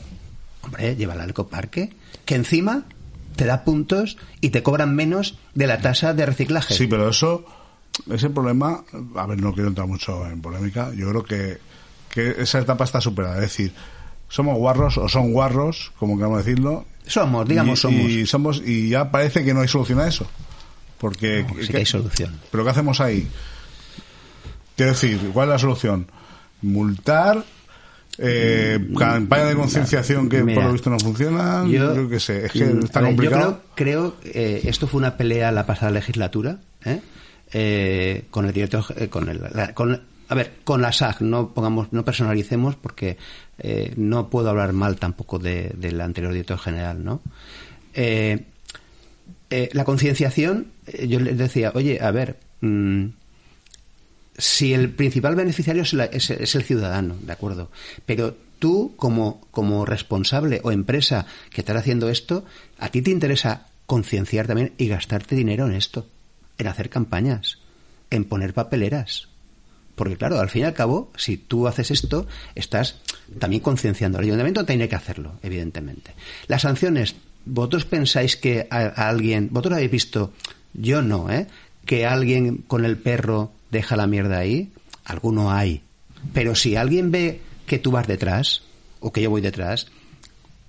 hombre, 0.62 0.96
llévala 0.96 1.24
al 1.24 1.30
ecoparque, 1.30 1.92
que 2.24 2.34
encima 2.34 2.84
te 3.36 3.44
da 3.44 3.62
puntos 3.62 4.16
y 4.40 4.48
te 4.50 4.62
cobran 4.62 4.94
menos 4.96 5.36
de 5.54 5.66
la 5.66 5.82
tasa 5.82 6.14
de 6.14 6.24
reciclaje. 6.24 6.72
Sí, 6.74 6.86
pero 6.86 7.10
eso, 7.10 7.44
ese 8.10 8.30
problema, 8.30 8.82
a 9.16 9.26
ver, 9.26 9.40
no 9.40 9.52
quiero 9.52 9.68
entrar 9.68 9.86
mucho 9.86 10.26
en 10.26 10.40
polémica, 10.40 10.92
yo 10.94 11.08
creo 11.10 11.24
que, 11.24 11.58
que 12.10 12.42
esa 12.42 12.58
etapa 12.60 12.84
está 12.84 13.00
superada. 13.00 13.34
Es 13.36 13.42
decir, 13.42 13.72
somos 14.28 14.56
guarros 14.58 14.98
o 14.98 15.08
son 15.08 15.32
guarros, 15.32 15.92
como 15.98 16.16
queramos 16.16 16.44
decirlo. 16.44 16.84
Somos, 17.06 17.48
digamos, 17.48 17.78
y, 17.78 17.82
somos. 17.82 18.10
Y, 18.10 18.26
somos, 18.26 18.62
y 18.64 18.88
ya 18.90 19.10
parece 19.10 19.44
que 19.44 19.54
no 19.54 19.60
hay 19.60 19.68
solución 19.68 20.00
a 20.00 20.06
eso. 20.08 20.26
Porque, 20.98 21.44
No, 21.48 21.54
sí 21.60 21.66
que 21.66 21.72
¿qué- 21.72 21.76
hay 21.78 21.86
solución. 21.86 22.38
¿Pero 22.50 22.64
qué 22.64 22.70
hacemos 22.70 23.00
ahí? 23.00 23.28
Quiero 24.76 24.92
decir, 24.92 25.30
¿cuál 25.32 25.48
es 25.48 25.52
la 25.54 25.58
solución? 25.58 26.06
Multar, 26.62 27.44
eh, 28.18 28.78
campaña 28.98 29.46
de 29.46 29.54
concienciación 29.54 30.28
que 30.28 30.42
Mm, 30.42 30.46
Mira, 30.46 30.54
por 30.56 30.64
lo 30.66 30.72
visto 30.72 30.90
no 30.90 30.98
funciona, 30.98 31.64
yo, 31.68 31.92
creo 31.92 32.08
que 32.08 32.20
sé, 32.20 32.46
es 32.46 32.52
que 32.52 32.64
mm, 32.64 32.84
está 32.84 33.00
ver, 33.00 33.10
complicado. 33.10 33.50
Yo 33.50 33.60
creo, 33.76 34.16
creo 34.20 34.32
eh, 34.34 34.62
esto 34.64 34.86
fue 34.88 34.98
una 34.98 35.16
pelea 35.16 35.52
la 35.52 35.66
pasada 35.66 35.90
legislatura, 35.92 36.58
¿eh? 36.84 37.00
Eh, 37.52 38.24
con 38.30 38.44
el 38.46 38.52
director, 38.52 38.84
eh, 38.96 39.08
con 39.08 39.28
el, 39.28 39.40
la- 39.40 39.72
a 40.30 40.34
ver, 40.34 40.52
con 40.64 40.82
la 40.82 40.92
SAG, 40.92 41.22
no 41.22 41.54
pongamos, 41.54 41.90
no 41.92 42.04
personalicemos 42.04 42.76
porque 42.76 43.16
eh, 43.58 43.94
no 43.96 44.28
puedo 44.28 44.50
hablar 44.50 44.74
mal 44.74 44.96
tampoco 44.96 45.38
de- 45.38 45.72
del 45.74 46.00
anterior 46.02 46.32
director 46.32 46.58
general, 46.58 47.02
¿no? 47.04 47.22
Eh, 47.94 48.44
la 49.72 49.84
concienciación, 49.84 50.66
yo 51.06 51.20
les 51.20 51.38
decía, 51.38 51.72
oye, 51.74 51.98
a 52.02 52.10
ver, 52.10 52.38
mm, 52.60 53.06
si 54.36 54.74
el 54.74 54.90
principal 54.90 55.34
beneficiario 55.34 55.82
es, 55.82 55.94
la- 55.94 56.04
es- 56.04 56.30
es 56.30 56.54
el 56.54 56.62
ciudadano, 56.64 57.16
¿de 57.22 57.32
acuerdo? 57.32 57.70
Pero 58.04 58.36
tú, 58.58 58.92
como, 58.96 59.40
como 59.50 59.84
responsable 59.86 60.60
o 60.62 60.70
empresa 60.70 61.24
que 61.50 61.62
estás 61.62 61.76
haciendo 61.76 62.08
esto, 62.10 62.44
a 62.78 62.90
ti 62.90 63.00
te 63.02 63.10
interesa 63.10 63.66
concienciar 63.86 64.46
también 64.46 64.74
y 64.76 64.88
gastarte 64.88 65.34
dinero 65.34 65.66
en 65.66 65.72
esto, 65.74 66.06
en 66.58 66.66
hacer 66.66 66.90
campañas, 66.90 67.58
en 68.10 68.24
poner 68.24 68.54
papeleras. 68.54 69.28
Porque 69.94 70.16
claro, 70.16 70.38
al 70.38 70.48
fin 70.48 70.62
y 70.62 70.64
al 70.64 70.74
cabo, 70.74 71.10
si 71.16 71.36
tú 71.36 71.66
haces 71.66 71.90
esto, 71.90 72.26
estás 72.54 72.96
también 73.38 73.62
concienciando. 73.62 74.18
El 74.18 74.26
ayuntamiento 74.26 74.64
tiene 74.64 74.88
que 74.88 74.94
hacerlo, 74.94 75.34
evidentemente. 75.42 76.12
Las 76.46 76.62
sanciones, 76.62 77.16
¿vosotros 77.44 77.84
pensáis 77.84 78.36
que 78.36 78.68
a, 78.70 78.78
a 78.78 79.08
alguien, 79.08 79.48
vosotros 79.50 79.74
habéis 79.74 79.90
visto, 79.90 80.32
yo 80.72 81.02
no, 81.02 81.30
¿eh? 81.30 81.48
Que 81.84 82.06
alguien 82.06 82.58
con 82.58 82.84
el 82.84 82.96
perro 82.96 83.50
deja 83.70 83.96
la 83.96 84.06
mierda 84.06 84.38
ahí? 84.38 84.70
Alguno 85.04 85.50
hay. 85.50 85.82
Pero 86.32 86.54
si 86.54 86.76
alguien 86.76 87.10
ve 87.10 87.40
que 87.66 87.78
tú 87.78 87.90
vas 87.90 88.06
detrás, 88.06 88.62
o 89.00 89.12
que 89.12 89.22
yo 89.22 89.30
voy 89.30 89.40
detrás, 89.40 89.88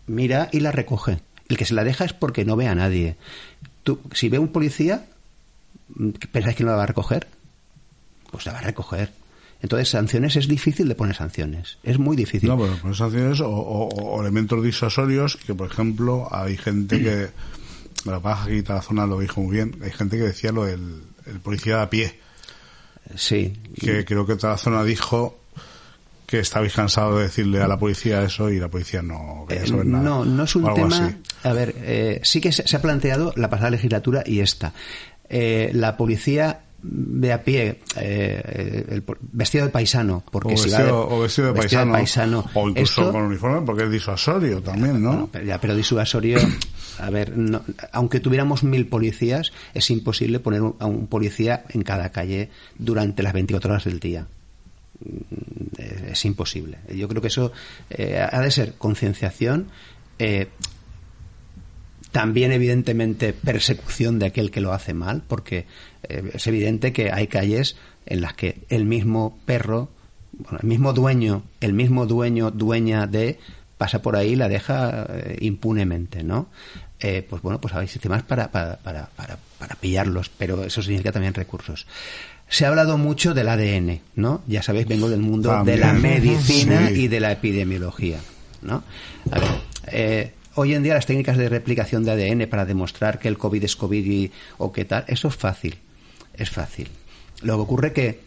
mira 0.07 0.49
y 0.51 0.59
la 0.59 0.71
recoge. 0.71 1.19
El 1.47 1.57
que 1.57 1.65
se 1.65 1.73
la 1.73 1.83
deja 1.83 2.05
es 2.05 2.13
porque 2.13 2.45
no 2.45 2.55
ve 2.55 2.67
a 2.67 2.75
nadie. 2.75 3.15
Tú, 3.83 3.99
si 4.13 4.29
ve 4.29 4.39
un 4.39 4.49
policía, 4.49 5.05
¿pensáis 6.31 6.55
que 6.55 6.63
no 6.63 6.71
la 6.71 6.77
va 6.77 6.83
a 6.83 6.87
recoger? 6.87 7.27
Pues 8.31 8.45
la 8.45 8.53
va 8.53 8.59
a 8.59 8.63
recoger. 8.63 9.11
Entonces, 9.61 9.89
sanciones 9.89 10.35
es 10.37 10.47
difícil 10.47 10.87
de 10.87 10.95
poner 10.95 11.15
sanciones. 11.15 11.77
Es 11.83 11.99
muy 11.99 12.15
difícil. 12.15 12.47
No, 12.47 12.57
pero 12.57 12.75
por 12.77 12.95
sanciones 12.95 13.39
o, 13.41 13.49
o- 13.49 13.87
o 13.89 14.21
elementos 14.21 14.63
disuasorios 14.63 15.35
que, 15.35 15.53
por 15.53 15.69
ejemplo, 15.69 16.27
hay 16.31 16.55
gente 16.57 17.01
que, 17.01 17.27
la 18.09 18.19
paja 18.21 18.45
aquí 18.45 18.61
la 18.61 18.81
zona 18.81 19.05
lo 19.05 19.19
dijo 19.19 19.41
muy 19.41 19.55
bien, 19.57 19.75
hay 19.83 19.91
gente 19.91 20.17
que 20.17 20.23
decía 20.23 20.51
lo 20.51 20.63
del 20.65 21.01
el 21.25 21.39
policía 21.41 21.81
a 21.83 21.89
pie, 21.89 22.17
Sí. 23.15 23.53
que 23.79 24.03
creo 24.05 24.25
que 24.25 24.35
zona 24.57 24.83
dijo 24.83 25.37
que 26.25 26.39
estabais 26.39 26.73
cansado 26.73 27.17
de 27.17 27.23
decirle 27.23 27.61
a 27.61 27.67
la 27.67 27.77
policía 27.77 28.23
eso 28.23 28.49
y 28.49 28.59
la 28.59 28.67
policía 28.69 29.01
no 29.01 29.45
quería 29.47 29.63
Eh, 29.63 29.67
saber 29.67 29.85
nada. 29.87 30.03
No, 30.03 30.25
no 30.25 30.43
es 30.43 30.55
un 30.55 30.73
tema. 30.73 31.05
así. 31.07 31.15
A 31.43 31.53
ver, 31.53 31.75
eh, 31.79 32.21
sí 32.23 32.39
que 32.39 32.51
se, 32.51 32.67
se 32.67 32.75
ha 32.77 32.81
planteado 32.81 33.33
la 33.35 33.49
pasada 33.49 33.71
legislatura 33.71 34.23
y 34.25 34.39
esta. 34.39 34.73
Eh, 35.29 35.69
la 35.73 35.95
policía 35.95 36.61
de 36.81 37.33
a 37.33 37.43
pie, 37.43 37.79
eh, 37.97 38.85
el 38.89 39.03
po- 39.03 39.17
vestido 39.19 39.65
de 39.65 39.69
paisano, 39.71 40.23
porque 40.31 40.53
O 40.53 40.57
si 40.57 40.69
vestido, 40.69 41.03
va 41.03 41.09
de, 41.09 41.15
o 41.15 41.19
vestido 41.19 41.47
de 41.49 41.53
paisano, 41.59 41.91
paisano, 41.91 42.45
o 42.53 42.69
incluso 42.69 43.01
esto- 43.01 43.11
con 43.11 43.23
uniforme 43.23 43.61
porque 43.65 43.83
es 43.83 43.91
disuasorio 43.91 44.61
también, 44.61 45.01
¿no? 45.03 45.09
Bueno, 45.09 45.29
pero, 45.31 45.45
ya, 45.45 45.59
pero 45.59 45.75
disuasorio, 45.75 46.39
a 46.99 47.09
ver, 47.09 47.37
no- 47.37 47.61
aunque 47.91 48.21
tuviéramos 48.21 48.63
mil 48.63 48.87
policías, 48.87 49.51
es 49.73 49.89
imposible 49.91 50.39
poner 50.39 50.61
un- 50.61 50.75
a 50.79 50.85
un 50.85 51.07
policía 51.07 51.63
en 51.69 51.81
cada 51.83 52.11
calle 52.11 52.49
durante 52.77 53.23
las 53.23 53.33
24 53.33 53.71
horas 53.71 53.83
del 53.83 53.99
día. 53.99 54.25
Mm, 55.03 55.17
eh, 55.77 56.09
Es 56.13 56.25
imposible. 56.25 56.77
Yo 56.95 57.07
creo 57.09 57.21
que 57.21 57.27
eso 57.27 57.51
eh, 57.89 58.19
ha 58.19 58.39
de 58.41 58.51
ser 58.51 58.73
concienciación, 58.77 59.67
eh, 60.17 60.47
también 62.11 62.51
evidentemente 62.51 63.33
persecución 63.33 64.19
de 64.19 64.27
aquel 64.27 64.51
que 64.51 64.61
lo 64.61 64.73
hace 64.73 64.93
mal, 64.93 65.21
porque 65.27 65.65
eh, 66.03 66.31
es 66.33 66.47
evidente 66.47 66.91
que 66.93 67.11
hay 67.11 67.27
calles 67.27 67.75
en 68.05 68.21
las 68.21 68.33
que 68.33 68.61
el 68.69 68.85
mismo 68.85 69.37
perro, 69.45 69.89
bueno, 70.31 70.59
el 70.61 70.67
mismo 70.67 70.93
dueño, 70.93 71.43
el 71.61 71.73
mismo 71.73 72.05
dueño, 72.05 72.49
dueña 72.51 73.05
de, 73.07 73.37
pasa 73.77 74.01
por 74.01 74.15
ahí 74.15 74.31
y 74.31 74.35
la 74.35 74.47
deja 74.49 75.05
eh, 75.09 75.37
impunemente, 75.41 76.23
¿no? 76.23 76.47
Eh, 76.99 77.25
pues 77.29 77.41
bueno, 77.41 77.61
pues 77.61 77.73
hay 77.75 77.87
sistemas 77.87 78.23
para, 78.23 78.51
para, 78.51 78.77
para, 78.77 79.07
para, 79.15 79.37
para 79.57 79.75
pillarlos, 79.75 80.29
pero 80.29 80.63
eso 80.65 80.81
significa 80.81 81.11
también 81.11 81.33
recursos. 81.33 81.87
Se 82.49 82.65
ha 82.65 82.69
hablado 82.69 82.97
mucho 82.97 83.33
del 83.35 83.47
ADN, 83.47 84.01
¿no? 84.15 84.41
Ya 84.47 84.63
sabéis, 84.63 84.87
vengo 84.87 85.07
del 85.09 85.19
mundo 85.21 85.63
de 85.63 85.77
la 85.77 85.93
medicina 85.93 86.87
Sí. 86.89 87.01
y 87.03 87.07
de 87.07 87.19
la 87.19 87.31
epidemiología, 87.31 88.19
¿no? 88.63 88.83
A 89.31 89.39
ver, 89.39 89.49
eh, 89.91 90.33
hoy 90.59 90.73
en 90.73 90.83
día 90.83 90.93
las 90.93 91.05
técnicas 91.05 91.37
de 91.37 91.47
replicación 91.49 92.03
de 92.03 92.11
ADN 92.11 92.47
para 92.49 92.65
demostrar 92.65 93.17
que 93.19 93.27
el 93.29 93.37
COVID 93.37 93.63
es 93.63 93.75
COVID 93.75 94.05
y- 94.05 94.31
o 94.57 94.71
qué 94.71 94.83
tal, 94.85 95.05
eso 95.07 95.27
es 95.29 95.35
fácil, 95.35 95.77
es 96.33 96.49
fácil. 96.49 96.89
Lo 97.41 97.55
que 97.55 97.61
ocurre 97.61 97.93
que 97.93 98.19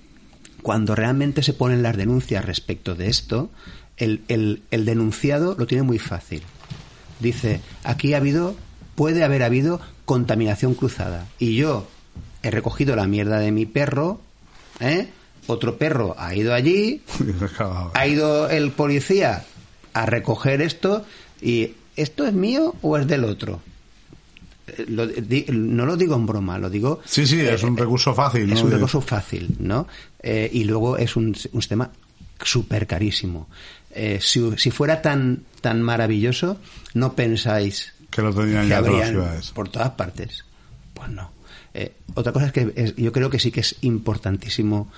cuando 0.63 0.95
realmente 0.95 1.43
se 1.43 1.53
ponen 1.53 1.83
las 1.83 1.97
denuncias 1.97 2.45
respecto 2.45 2.95
de 2.95 3.09
esto, 3.09 3.51
el, 3.97 4.23
el- 4.29 4.63
el 4.71 4.85
denunciado 4.85 5.55
lo 5.59 5.67
tiene 5.67 5.83
muy 5.83 5.99
fácil. 5.99 6.43
Dice, 7.21 7.61
aquí 7.85 8.15
ha 8.15 8.19
habido, 8.19 8.57
puede 8.95 9.25
haber 9.25 9.43
habido 9.43 9.81
contaminación 10.05 10.75
cruzada. 10.75 11.27
Y 11.39 11.57
yo 11.57 11.87
he 12.43 12.51
recogido 12.51 12.97
la 12.97 13.07
mierda 13.07 13.39
de 13.41 13.53
mi 13.53 13.67
perro, 13.67 14.21
¿eh? 14.81 15.09
Otro 15.49 15.77
perro 15.77 16.15
ha 16.19 16.35
ido 16.35 16.55
allí, 16.55 17.03
ha 17.95 18.07
ido 18.07 18.49
el 18.49 18.71
policía 18.71 19.45
a 19.93 20.07
recoger 20.07 20.63
esto 20.63 21.05
y 21.41 21.73
¿esto 21.97 22.27
es 22.27 22.32
mío 22.32 22.74
o 22.82 22.97
es 22.98 23.06
del 23.06 23.24
otro? 23.24 23.60
Eh, 24.66 24.85
lo 24.89 25.06
di- 25.06 25.47
no 25.51 25.85
lo 25.86 25.97
digo 25.97 26.14
en 26.14 26.27
broma, 26.27 26.59
lo 26.59 26.70
digo... 26.70 27.01
Sí, 27.05 27.27
sí, 27.27 27.40
es 27.40 27.62
eh, 27.62 27.66
un 27.66 27.77
recurso 27.77 28.14
fácil, 28.14 28.51
Es 28.52 28.59
¿no? 28.60 28.64
un 28.64 28.70
De- 28.70 28.77
recurso 28.77 29.01
fácil, 29.01 29.56
¿no? 29.59 29.86
Eh, 30.23 30.48
y 30.52 30.64
luego 30.64 30.97
es 30.97 31.16
un, 31.16 31.27
un 31.52 31.60
sistema 31.62 31.90
súper 32.43 32.86
carísimo. 32.86 33.48
Eh, 33.90 34.19
si, 34.20 34.40
si 34.56 34.70
fuera 34.70 35.02
tan, 35.02 35.43
tan 35.60 35.82
maravilloso, 35.82 36.59
no 36.94 37.14
pensáis 37.14 37.93
Que 38.10 38.23
lo 38.23 38.32
tenían 38.35 38.62
que 38.64 38.69
ya 38.70 38.78
todas 38.82 38.98
las 39.01 39.09
ciudades. 39.10 39.51
por 39.51 39.69
todas 39.69 39.90
partes. 39.90 40.44
Pues 40.94 41.09
no. 41.10 41.31
Eh, 41.74 41.93
otra 42.14 42.32
cosa 42.32 42.47
es 42.47 42.52
que 42.52 42.73
es- 42.77 42.97
yo 42.97 43.12
creo 43.12 43.31
que 43.31 43.39
sí 43.39 43.51
que 43.51 43.60
es 43.60 43.77
importantísimo 43.82 44.90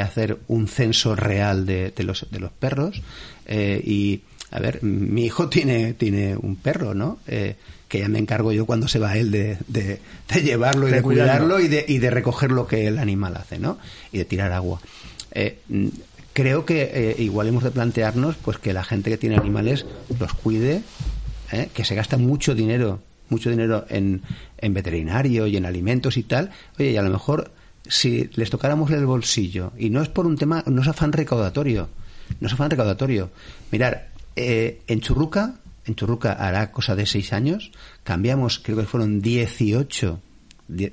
hacer 0.00 0.38
un 0.48 0.66
censo 0.68 1.14
real 1.16 1.66
de, 1.66 1.90
de 1.90 2.04
los, 2.04 2.26
de 2.30 2.38
los 2.40 2.52
perros. 2.52 3.02
y, 3.48 4.22
a 4.50 4.58
ver, 4.60 4.82
mi 4.82 5.24
hijo 5.24 5.48
tiene, 5.48 5.94
tiene 5.94 6.36
un 6.36 6.56
perro, 6.56 6.94
¿no? 6.94 7.18
Eh, 7.26 7.56
que 7.88 7.98
ya 8.00 8.08
me 8.08 8.18
encargo 8.18 8.52
yo 8.52 8.66
cuando 8.66 8.86
se 8.88 8.98
va 8.98 9.16
él 9.16 9.30
de, 9.30 9.58
de- 9.68 10.00
de 10.32 10.42
llevarlo 10.42 10.86
y 10.88 10.90
De 10.90 10.96
de, 10.98 11.02
cuidarlo. 11.02 11.46
cuidarlo 11.48 11.60
y 11.64 11.68
de, 11.68 11.84
y 11.88 11.98
de 11.98 12.10
recoger 12.10 12.50
lo 12.52 12.66
que 12.66 12.86
el 12.86 12.98
animal 12.98 13.36
hace, 13.36 13.58
¿no? 13.58 13.78
Y 14.12 14.18
de 14.18 14.24
tirar 14.24 14.52
agua. 14.52 14.80
Eh, 15.32 15.58
creo 16.32 16.64
que 16.64 16.90
eh, 16.94 17.16
igual 17.18 17.48
hemos 17.48 17.64
de 17.64 17.70
plantearnos 17.70 18.36
pues 18.36 18.58
que 18.58 18.72
la 18.72 18.84
gente 18.84 19.10
que 19.10 19.18
tiene 19.18 19.36
animales 19.36 19.86
los 20.18 20.32
cuide, 20.34 20.82
que 21.74 21.84
se 21.84 21.96
gasta 21.96 22.16
mucho 22.16 22.54
dinero, 22.54 23.00
mucho 23.28 23.50
dinero 23.50 23.84
en, 23.88 24.22
en 24.58 24.72
veterinario 24.74 25.48
y 25.48 25.56
en 25.56 25.66
alimentos 25.66 26.16
y 26.16 26.22
tal. 26.22 26.50
Oye, 26.78 26.92
y 26.92 26.96
a 26.96 27.02
lo 27.02 27.10
mejor 27.10 27.50
si 27.88 28.30
les 28.34 28.50
tocáramos 28.50 28.90
el 28.92 29.04
bolsillo, 29.04 29.72
y 29.76 29.90
no 29.90 30.00
es 30.00 30.08
por 30.08 30.26
un 30.26 30.36
tema, 30.36 30.62
no 30.66 30.80
es 30.82 30.86
afán 30.86 31.10
recaudatorio, 31.12 31.88
no 32.38 32.46
es 32.46 32.52
afán 32.52 32.70
recaudatorio. 32.70 33.30
Mirar, 33.72 34.09
eh, 34.36 34.82
en 34.86 35.00
Churruca, 35.00 35.56
en 35.86 35.94
Churruca 35.94 36.32
hará 36.32 36.70
cosa 36.72 36.94
de 36.96 37.06
seis 37.06 37.32
años, 37.32 37.72
cambiamos, 38.04 38.58
creo 38.58 38.76
que 38.78 38.84
fueron 38.84 39.20
18 39.20 40.20
Die- 40.68 40.92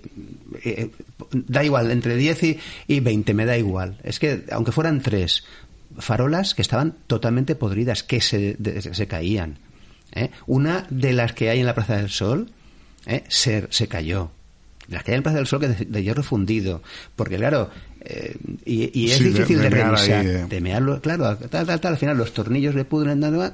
eh, 0.63 0.89
da 1.31 1.63
igual, 1.63 1.91
entre 1.91 2.15
10 2.15 2.43
y, 2.43 2.59
y 2.87 2.99
20, 2.99 3.33
me 3.35 3.45
da 3.45 3.57
igual. 3.59 3.99
Es 4.03 4.17
que, 4.17 4.43
aunque 4.51 4.71
fueran 4.71 5.01
tres 5.03 5.43
farolas 5.99 6.55
que 6.55 6.63
estaban 6.63 6.95
totalmente 7.05 7.53
podridas, 7.55 8.01
que 8.01 8.19
se, 8.19 8.55
de- 8.57 8.81
se 8.81 9.07
caían. 9.07 9.59
¿eh? 10.13 10.31
Una 10.47 10.87
de 10.89 11.13
las 11.13 11.33
que 11.33 11.51
hay 11.51 11.59
en 11.59 11.67
la 11.67 11.75
Plaza 11.75 11.95
del 11.97 12.09
Sol 12.09 12.49
¿eh? 13.05 13.23
se, 13.27 13.67
se 13.69 13.87
cayó. 13.87 14.31
Las 14.87 15.03
que 15.03 15.11
hay 15.11 15.15
en 15.15 15.19
la 15.19 15.23
Plaza 15.23 15.37
del 15.37 15.47
Sol 15.47 15.59
que 15.59 15.67
de, 15.67 15.85
de 15.85 16.03
hierro 16.03 16.23
fundido. 16.23 16.81
Porque, 17.15 17.35
claro, 17.37 17.69
eh, 18.01 18.35
y, 18.67 18.91
y 18.93 19.11
es 19.11 19.17
Sí, 19.17 19.23
de- 19.25 19.29
difícil 19.31 19.57
de 19.57 19.63
de, 19.63 19.69
mear 19.69 19.91
revisar. 19.95 20.19
ahí, 20.19 20.27
eh. 20.27 20.45
De 20.49 20.61
mearlo, 20.61 21.01
claro, 21.01 21.37
tal, 21.37 21.65
tal, 21.65 21.79
tal. 21.79 21.93
Al 21.93 21.97
final 21.97 22.17
los 22.17 22.33
tornillos 22.33 22.75
le 22.75 22.85
pudren. 22.85 23.21
tal, 23.21 23.37
tal, 23.37 23.53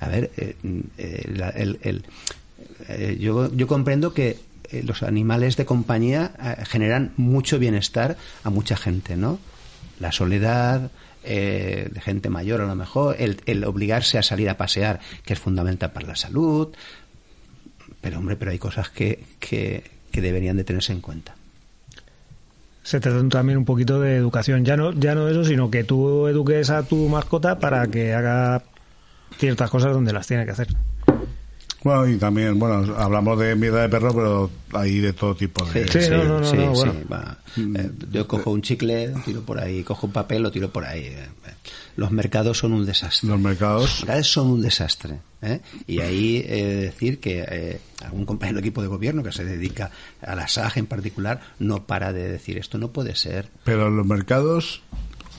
a 0.00 0.08
ver, 0.08 0.30
eh, 0.36 0.56
eh, 0.98 1.32
la- 1.34 1.50
el- 1.50 1.78
el- 1.82 3.18
yo, 3.18 3.52
yo 3.54 3.66
comprendo 3.66 4.12
que 4.12 4.38
los 4.84 5.02
animales 5.02 5.56
de 5.56 5.64
compañía 5.64 6.32
generan 6.68 7.12
mucho 7.16 7.58
bienestar 7.58 8.16
a 8.42 8.50
mucha 8.50 8.76
gente, 8.76 9.16
¿no? 9.16 9.38
La 10.00 10.10
soledad, 10.12 10.90
eh, 11.24 11.88
de 11.92 12.00
gente 12.00 12.28
mayor 12.30 12.60
a 12.62 12.66
lo 12.66 12.74
mejor, 12.74 13.16
el, 13.18 13.40
el 13.46 13.64
obligarse 13.64 14.18
a 14.18 14.22
salir 14.22 14.48
a 14.48 14.56
pasear, 14.56 14.98
que 15.24 15.34
es 15.34 15.38
fundamental 15.38 15.92
para 15.92 16.08
la 16.08 16.16
salud. 16.16 16.68
Pero, 18.00 18.18
hombre, 18.18 18.34
pero 18.36 18.50
hay 18.50 18.58
cosas 18.58 18.88
que, 18.90 19.22
que, 19.38 19.84
que 20.10 20.20
deberían 20.20 20.56
de 20.56 20.64
tenerse 20.64 20.92
en 20.92 21.00
cuenta. 21.00 21.36
Se 22.82 23.00
trata 23.00 23.28
también 23.28 23.58
un 23.58 23.64
poquito 23.64 24.00
de 24.00 24.16
educación. 24.16 24.64
Ya 24.64 24.76
no, 24.76 24.92
ya 24.92 25.14
no 25.14 25.28
eso, 25.28 25.44
sino 25.44 25.70
que 25.70 25.84
tú 25.84 26.26
eduques 26.28 26.70
a 26.70 26.82
tu 26.82 27.08
mascota 27.08 27.58
para 27.58 27.86
que 27.86 28.14
haga 28.14 28.62
ciertas 29.38 29.70
cosas 29.70 29.92
donde 29.92 30.12
las 30.12 30.26
tiene 30.26 30.44
que 30.44 30.50
hacer. 30.50 30.68
Bueno, 31.84 32.06
y 32.08 32.16
también, 32.16 32.58
bueno, 32.58 32.94
hablamos 32.96 33.38
de 33.38 33.56
mierda 33.56 33.82
de 33.82 33.88
perro, 33.88 34.14
pero 34.14 34.50
hay 34.80 34.98
de 35.00 35.12
todo 35.12 35.34
tipo 35.34 35.64
de... 35.66 35.88
Sí, 35.88 36.10
no, 36.10 36.22
no, 36.24 36.40
no, 36.40 36.44
sí, 36.50 36.56
no, 36.56 36.74
sí, 36.76 36.88
va. 37.12 37.38
Eh, 37.56 37.90
yo 38.12 38.28
cojo 38.28 38.50
un 38.52 38.62
chicle, 38.62 39.12
tiro 39.24 39.42
por 39.42 39.58
ahí, 39.58 39.82
cojo 39.82 40.06
un 40.06 40.12
papel, 40.12 40.42
lo 40.42 40.50
tiro 40.52 40.70
por 40.72 40.84
ahí. 40.84 41.06
Eh, 41.06 41.28
Los 41.96 42.12
mercados 42.12 42.58
son 42.58 42.72
un 42.72 42.86
desastre. 42.86 43.28
Los 43.28 43.40
mercados... 43.40 43.82
Los 43.82 44.00
mercados 44.00 44.28
son 44.30 44.46
un 44.48 44.62
desastre. 44.62 45.18
¿eh? 45.42 45.60
Y 45.88 46.00
ahí 46.00 46.44
he 46.48 46.64
de 46.64 46.76
decir 46.76 47.18
que 47.18 47.44
eh, 47.48 47.80
algún 48.04 48.24
compañero 48.26 48.56
de 48.56 48.60
equipo 48.68 48.80
de 48.80 48.88
gobierno 48.88 49.22
que 49.24 49.32
se 49.32 49.44
dedica 49.44 49.90
a 50.20 50.34
la 50.36 50.46
SAG 50.46 50.78
en 50.78 50.86
particular 50.86 51.40
no 51.58 51.84
para 51.84 52.12
de 52.12 52.28
decir 52.28 52.58
esto 52.58 52.78
no 52.78 52.92
puede 52.92 53.16
ser. 53.16 53.48
Pero 53.64 53.90
los 53.90 54.06
mercados... 54.06 54.82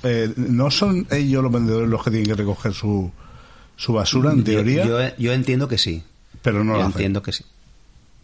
eh, 0.03 0.32
¿No 0.36 0.70
son 0.72 1.07
ellos 1.10 1.41
los 1.41 1.52
vendedores 1.53 1.88
los 1.90 2.03
que 2.03 2.11
tienen 2.11 2.28
que 2.28 2.36
recoger 2.36 2.74
su, 2.74 3.10
su 3.78 3.94
basura, 3.94 4.32
en 4.34 4.40
Yo- 4.40 4.44
teoría? 4.44 4.86
Yo, 4.86 4.99
yo 5.18 5.32
entiendo 5.32 5.70
que 5.70 5.78
sí. 5.78 6.03
Pero 6.44 6.64
no 6.64 6.74
yo 6.74 6.78
lo 6.80 6.84
hacen. 6.84 6.91
entiendo 6.94 7.22
que 7.24 7.32
sí. 7.32 7.44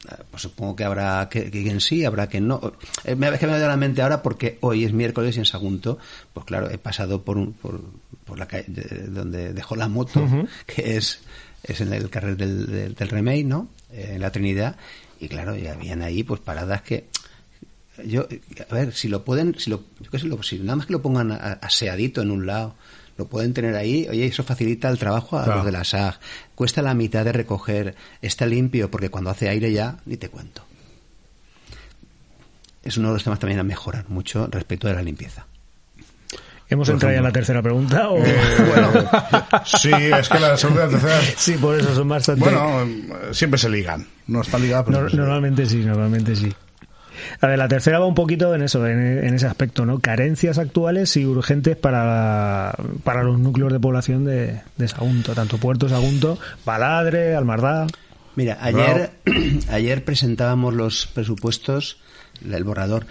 Eh, 0.09 0.13
Pues 0.29 0.43
supongo 0.43 0.75
que 0.75 0.83
habrá 0.83 1.27
que, 1.29 1.49
que 1.49 1.63
quien 1.63 1.81
sí, 1.81 2.05
habrá 2.05 2.27
quien 2.27 2.47
no. 2.47 2.73
Eh, 3.03 3.15
Me, 3.15 3.27
es 3.29 3.39
que 3.39 3.45
me 3.47 3.53
ha 3.53 3.55
venido 3.55 3.65
a 3.67 3.71
la 3.71 3.77
mente 3.77 4.01
ahora 4.01 4.21
porque 4.21 4.57
hoy 4.61 4.83
es 4.85 4.93
miércoles 4.93 5.35
y 5.35 5.39
en 5.39 5.45
Sagunto, 5.45 5.97
pues 6.33 6.45
claro, 6.45 6.69
he 6.69 6.77
pasado 6.77 7.21
por 7.23 7.37
un, 7.37 7.53
por, 7.53 7.81
por 8.25 8.37
la 8.37 8.47
calle 8.47 8.65
de- 8.67 9.07
donde 9.07 9.53
dejó 9.53 9.75
la 9.75 9.87
moto, 9.87 10.25
que 10.65 10.95
es, 10.97 11.19
es 11.63 11.81
en 11.81 11.91
el 11.93 12.09
carril 12.09 12.37
del, 12.37 12.65
del, 12.67 12.95
del 12.95 13.09
Remey, 13.09 13.43
¿no? 13.43 13.67
Eh, 13.91 14.11
en 14.15 14.21
la 14.21 14.31
Trinidad, 14.31 14.75
y 15.19 15.27
claro, 15.27 15.57
y 15.57 15.67
habían 15.67 16.01
ahí 16.01 16.23
pues 16.23 16.39
paradas 16.39 16.81
que 16.83 17.07
yo 18.05 18.25
a 18.69 18.73
ver 18.73 18.93
si 18.93 19.09
lo 19.09 19.25
pueden 19.25 19.59
si 19.59 19.69
lo 19.69 19.83
yo 19.99 20.09
qué 20.09 20.19
sé, 20.19 20.27
lo- 20.27 20.41
si 20.41 20.57
nada 20.59 20.77
más 20.77 20.85
que 20.85 20.93
lo 20.93 21.01
pongan 21.01 21.33
a- 21.33 21.53
aseadito 21.61 22.21
en 22.21 22.31
un 22.31 22.45
lado 22.45 22.75
lo 23.19 23.25
pueden 23.27 23.53
tener 23.53 23.75
ahí 23.75 24.07
oye 24.09 24.25
eso 24.25 24.43
facilita 24.43 24.89
el 24.89 24.97
trabajo 24.97 25.37
a 25.37 25.43
Claro. 25.43 25.57
los 25.59 25.65
de 25.65 25.71
la 25.73 25.83
SAG 25.83 26.19
cuesta 26.55 26.81
la 26.81 26.93
mitad 26.95 27.23
de 27.25 27.33
recoger 27.33 27.95
está 28.21 28.45
limpio 28.47 28.89
porque 28.89 29.09
cuando 29.09 29.29
hace 29.29 29.49
aire 29.49 29.71
ya 29.71 29.97
ni 30.05 30.15
te 30.17 30.29
cuento 30.29 30.63
es 32.83 32.97
uno 32.97 33.09
de 33.09 33.15
los 33.15 33.23
temas 33.23 33.37
también 33.39 33.59
a 33.59 33.63
mejorar 33.63 34.05
mucho 34.09 34.47
respecto 34.49 34.87
de 34.87 34.93
la 34.95 35.01
limpieza 35.03 35.45
¿Hemos 36.71 36.87
Por 36.87 36.93
entrado 36.97 37.13
ya 37.13 37.17
en 37.17 37.23
la 37.23 37.31
tercera 37.31 37.61
pregunta? 37.63 38.09
O... 38.09 38.17
Eh, 38.23 38.35
bueno, 38.69 39.09
sí, 39.65 39.89
es 39.91 40.29
que 40.29 40.39
la 40.39 40.55
segunda 40.55 40.83
y 40.83 40.85
la 40.85 40.91
tercera... 40.99 41.21
sí, 41.35 41.53
por 41.53 41.79
eso 41.79 41.95
son 41.95 42.07
bastante... 42.07 42.41
Bueno, 42.41 42.87
siempre 43.33 43.57
se 43.57 43.69
ligan. 43.71 44.05
No 44.27 44.41
está 44.41 44.59
ligada, 44.59 44.85
pero... 44.85 45.09
Normalmente 45.09 45.65
sí, 45.65 45.77
normalmente 45.77 46.35
sí. 46.35 46.53
A 47.41 47.47
ver, 47.47 47.57
la 47.57 47.67
tercera 47.67 47.99
va 47.99 48.05
un 48.05 48.15
poquito 48.15 48.53
en 48.55 48.61
eso, 48.61 48.85
en, 48.87 48.99
en 48.99 49.33
ese 49.33 49.47
aspecto, 49.47 49.85
¿no? 49.85 49.99
Carencias 49.99 50.57
actuales 50.57 51.15
y 51.17 51.25
urgentes 51.25 51.75
para, 51.77 52.75
para 53.03 53.23
los 53.23 53.39
núcleos 53.39 53.71
de 53.71 53.79
población 53.79 54.25
de, 54.25 54.61
de 54.77 54.87
Sagunto, 54.87 55.33
tanto 55.33 55.57
Puerto 55.57 55.87
Sagunto, 55.89 56.37
Baladre, 56.65 57.35
Almardá. 57.35 57.87
mira 58.35 58.57
ayer 58.61 59.11
ayer 59.69 60.03
presentábamos 60.03 60.73
los 60.73 61.07
presupuestos 61.07 61.97
el 62.49 62.63
borrador 62.63 63.05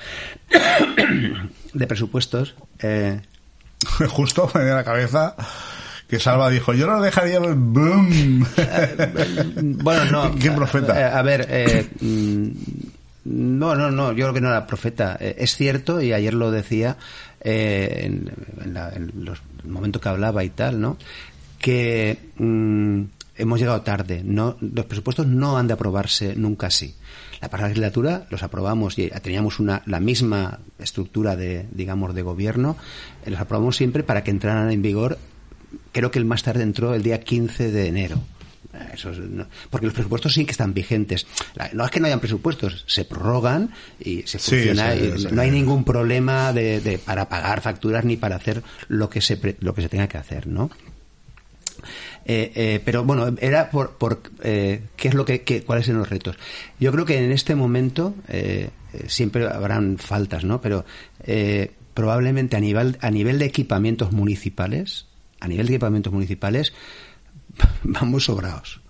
de 1.74 1.86
presupuestos 1.86 2.54
eh, 2.80 3.20
Justo 4.08 4.50
me 4.54 4.64
dio 4.64 4.74
la 4.74 4.84
cabeza 4.84 5.36
que 6.08 6.18
Salva 6.18 6.48
dijo, 6.48 6.72
yo 6.72 6.86
no 6.86 7.02
dejaría 7.02 7.36
el 7.36 7.54
boom. 7.54 8.46
Bueno, 9.82 10.04
no. 10.06 10.34
¿Qué 10.40 10.50
profeta? 10.50 10.98
Eh, 10.98 11.04
A, 11.04 11.20
ver, 11.20 11.46
eh, 11.50 11.86
mm, 12.00 12.48
no, 13.28 13.74
no, 13.74 13.90
no, 13.90 14.08
yo 14.12 14.24
creo 14.24 14.34
que 14.34 14.40
no 14.40 14.48
era 14.48 14.66
profeta. 14.66 15.16
Eh, 15.20 15.36
es 15.38 15.56
cierto, 15.56 16.00
y 16.00 16.12
ayer 16.12 16.34
lo 16.34 16.50
decía 16.50 16.96
eh, 17.40 18.00
en, 18.04 18.30
en 18.64 18.74
la- 18.74 18.90
en 18.90 19.12
los 19.24 19.40
el 19.64 19.70
momento 19.70 20.00
que 20.00 20.08
hablaba 20.08 20.44
y 20.44 20.50
tal, 20.50 20.80
¿no? 20.80 20.96
Que 21.58 22.16
mm, 22.36 23.02
hemos 23.36 23.58
llegado 23.60 23.80
tarde. 23.82 24.22
No, 24.24 24.56
los 24.60 24.86
presupuestos 24.86 25.26
no 25.26 25.58
han 25.58 25.66
de 25.66 25.74
aprobarse 25.74 26.34
nunca 26.36 26.68
así. 26.68 26.94
La 27.40 27.48
pasada 27.50 27.68
legislatura 27.68 28.26
los 28.30 28.42
aprobamos 28.42 28.98
y 28.98 29.08
teníamos 29.22 29.58
una, 29.60 29.82
la 29.86 30.00
misma 30.00 30.60
estructura 30.78 31.36
de, 31.36 31.66
digamos, 31.72 32.14
de 32.14 32.22
gobierno. 32.22 32.76
eh, 33.26 33.30
Los 33.30 33.40
aprobamos 33.40 33.76
siempre 33.76 34.02
para 34.02 34.22
que 34.24 34.30
entraran 34.30 34.70
en 34.70 34.82
vigor 34.82 35.18
creo 35.92 36.10
que 36.10 36.18
el 36.18 36.24
más 36.24 36.42
tarde 36.42 36.62
entró 36.62 36.94
el 36.94 37.02
día 37.02 37.20
15 37.20 37.70
de 37.70 37.88
enero. 37.88 38.20
Eh, 38.74 38.78
Eso 38.94 39.10
es- 39.10 39.18
no- 39.18 39.46
porque 39.70 39.86
los 39.86 39.94
presupuestos 39.94 40.34
sí 40.34 40.44
que 40.44 40.50
están 40.52 40.74
vigentes. 40.74 41.26
La- 41.54 41.70
No 41.72 41.84
es 41.84 41.90
que 41.90 42.00
no 42.00 42.06
hayan 42.06 42.20
presupuestos, 42.20 42.84
se 42.86 43.04
prorrogan 43.04 43.70
y 43.98 44.22
se 44.22 44.38
Sí, 44.38 44.50
funciona. 44.56 44.92
sí, 44.92 45.12
y 45.16 45.18
sí. 45.20 45.28
No 45.32 45.40
hay 45.42 45.50
ningún 45.50 45.84
problema 45.84 46.52
de, 46.52 46.80
de- 46.80 46.98
para 46.98 47.28
pagar 47.28 47.60
facturas 47.62 48.04
ni 48.04 48.16
para 48.16 48.36
hacer 48.36 48.62
lo 48.88 49.08
que 49.08 49.20
se, 49.22 49.38
lo 49.60 49.74
que 49.74 49.82
se 49.82 49.88
tenga 49.88 50.06
que 50.08 50.18
hacer, 50.18 50.46
¿no? 50.46 50.70
Eh, 52.26 52.52
eh, 52.54 52.82
pero 52.84 53.04
bueno, 53.04 53.34
era 53.40 53.70
por, 53.70 53.92
por 53.96 54.20
eh, 54.42 54.82
qué 54.96 55.08
es 55.08 55.14
lo 55.14 55.24
que, 55.24 55.62
cuáles 55.64 55.86
son 55.86 55.96
los 55.96 56.10
retos. 56.10 56.36
Yo 56.78 56.92
creo 56.92 57.04
que 57.06 57.16
en 57.24 57.32
este 57.32 57.54
momento 57.54 58.14
siempre 59.06 59.46
habrán 59.46 59.96
faltas, 59.98 60.44
¿no? 60.44 60.60
Pero 60.60 60.84
probablemente 61.94 62.56
a 62.56 62.60
nivel 62.60 62.98
a 63.00 63.10
nivel 63.10 63.38
de 63.38 63.46
equipamientos 63.46 64.12
municipales, 64.12 65.06
a 65.40 65.48
nivel 65.48 65.66
de 65.68 65.74
equipamientos 65.74 66.12
municipales, 66.12 66.72
vamos 67.82 68.24
sobrados, 68.24 68.80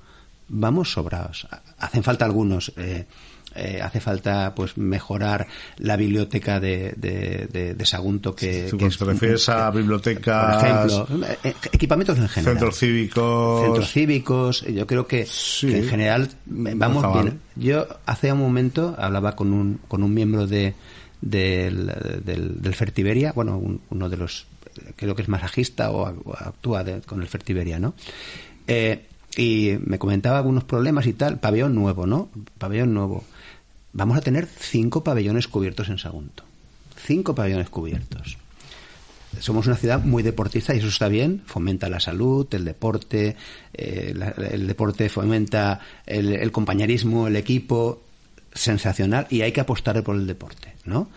vamos 0.48 0.90
sobrados. 0.92 1.46
Hacen 1.78 2.02
falta 2.02 2.24
algunos. 2.24 2.72
eh, 2.76 3.06
eh, 3.54 3.80
hace 3.82 3.98
falta 3.98 4.54
pues 4.54 4.76
mejorar 4.76 5.46
la 5.78 5.96
biblioteca 5.96 6.60
de, 6.60 6.92
de, 6.96 7.48
de- 7.50 7.74
de 7.74 7.86
Sagunto 7.86 8.34
que, 8.34 8.68
Si 8.68 8.76
que 8.76 8.88
te 8.90 9.04
refieres 9.06 9.48
a 9.48 9.72
por 9.72 9.80
bibliotecas, 9.80 10.62
ejemplo 10.92 11.26
eh, 11.42 11.54
equipamientos 11.72 12.18
en 12.18 12.28
general 12.28 12.54
centros 12.58 12.78
cívicos... 12.78 13.62
centros 13.64 13.90
cívicos. 13.90 14.60
Yo 14.66 14.86
creo 14.86 15.06
que, 15.06 15.24
Sí. 15.26 15.66
que 15.68 15.78
en 15.78 15.88
general 15.88 16.28
vamos 16.46 17.22
bien. 17.24 17.40
Yo 17.56 17.88
hace 18.06 18.30
un 18.32 18.38
momento 18.38 18.94
hablaba 18.98 19.34
con 19.34 19.52
un, 19.52 19.80
con 19.88 20.02
un 20.04 20.12
miembro 20.14 20.46
de, 20.46 20.74
del, 21.20 21.86
del, 22.24 22.60
del 22.62 22.74
Fertiberia, 22.74 23.32
bueno, 23.32 23.56
un- 23.58 23.80
uno 23.90 24.08
de 24.08 24.18
los, 24.18 24.46
creo 24.94 25.16
que 25.16 25.22
es 25.22 25.28
masajista 25.28 25.90
o, 25.90 26.02
o 26.24 26.34
actúa 26.38 26.84
de- 26.84 27.00
con 27.00 27.22
el 27.22 27.28
Fertiberia, 27.28 27.78
¿no? 27.80 27.94
Eh, 28.68 29.04
y 29.36 29.76
me 29.84 29.98
comentaba 29.98 30.38
algunos 30.38 30.64
problemas 30.64 31.06
y 31.06 31.12
tal, 31.12 31.38
pabellón 31.40 31.74
nuevo, 31.74 32.06
¿no? 32.06 32.28
Pabellón 32.58 32.94
nuevo. 32.94 33.24
vamos 33.92 34.16
a 34.16 34.20
tener 34.20 34.46
cinco 34.46 35.02
pabellones 35.02 35.48
cubiertos 35.48 35.88
en 35.88 35.98
Sagunto. 35.98 36.44
Cinco 37.04 37.34
pabellones 37.34 37.68
cubiertos. 37.70 38.36
Somos 39.40 39.66
una 39.66 39.76
ciudad 39.76 40.00
muy 40.02 40.22
deportista 40.22 40.74
y 40.74 40.78
eso 40.78 40.88
está 40.88 41.08
bien, 41.08 41.42
fomenta 41.46 41.88
la 41.88 42.00
salud, 42.00 42.46
el 42.52 42.64
deporte, 42.64 43.36
eh, 43.74 44.14
el 44.50 44.66
deporte 44.66 45.08
fomenta 45.08 45.80
el, 46.06 46.50
compañerismo, 46.50 47.28
el 47.28 47.36
equipo, 47.36 48.02
sensacional 48.54 49.26
y 49.30 49.42
hay 49.42 49.52
que 49.52 49.60
apostar 49.60 50.02
por 50.02 50.16
el 50.16 50.26
deporte, 50.26 50.74
¿no? 50.84 51.10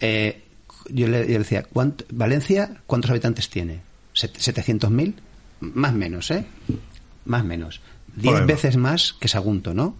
Eh, 0.00 0.42
yo, 0.90 1.08
le, 1.08 1.24
decía, 1.26 1.64
¿cuánto- 1.64 2.04
Valencia, 2.10 2.76
¿cuántos 2.86 3.10
habitantes 3.10 3.48
tiene? 3.50 3.80
¿Set- 4.14 4.36
¿700.000? 4.38 5.14
Más 5.62 5.94
menos, 5.94 6.30
¿eh? 6.32 6.44
Más 7.24 7.44
menos. 7.44 7.80
Diez 8.16 8.34
veces 8.46 8.76
más 8.76 9.12
que 9.14 9.28
Sagunto, 9.28 9.74
¿no? 9.74 9.94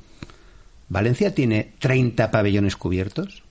Valencia 0.88 1.34
tiene 1.34 1.72
30 1.78 2.30
pabellones 2.30 2.76
cubiertos. 2.76 3.42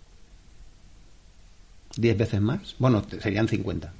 10 1.97 2.17
veces 2.17 2.41
más. 2.41 2.75
Bueno, 2.79 3.03
serían 3.21 3.47
50. 3.47 3.91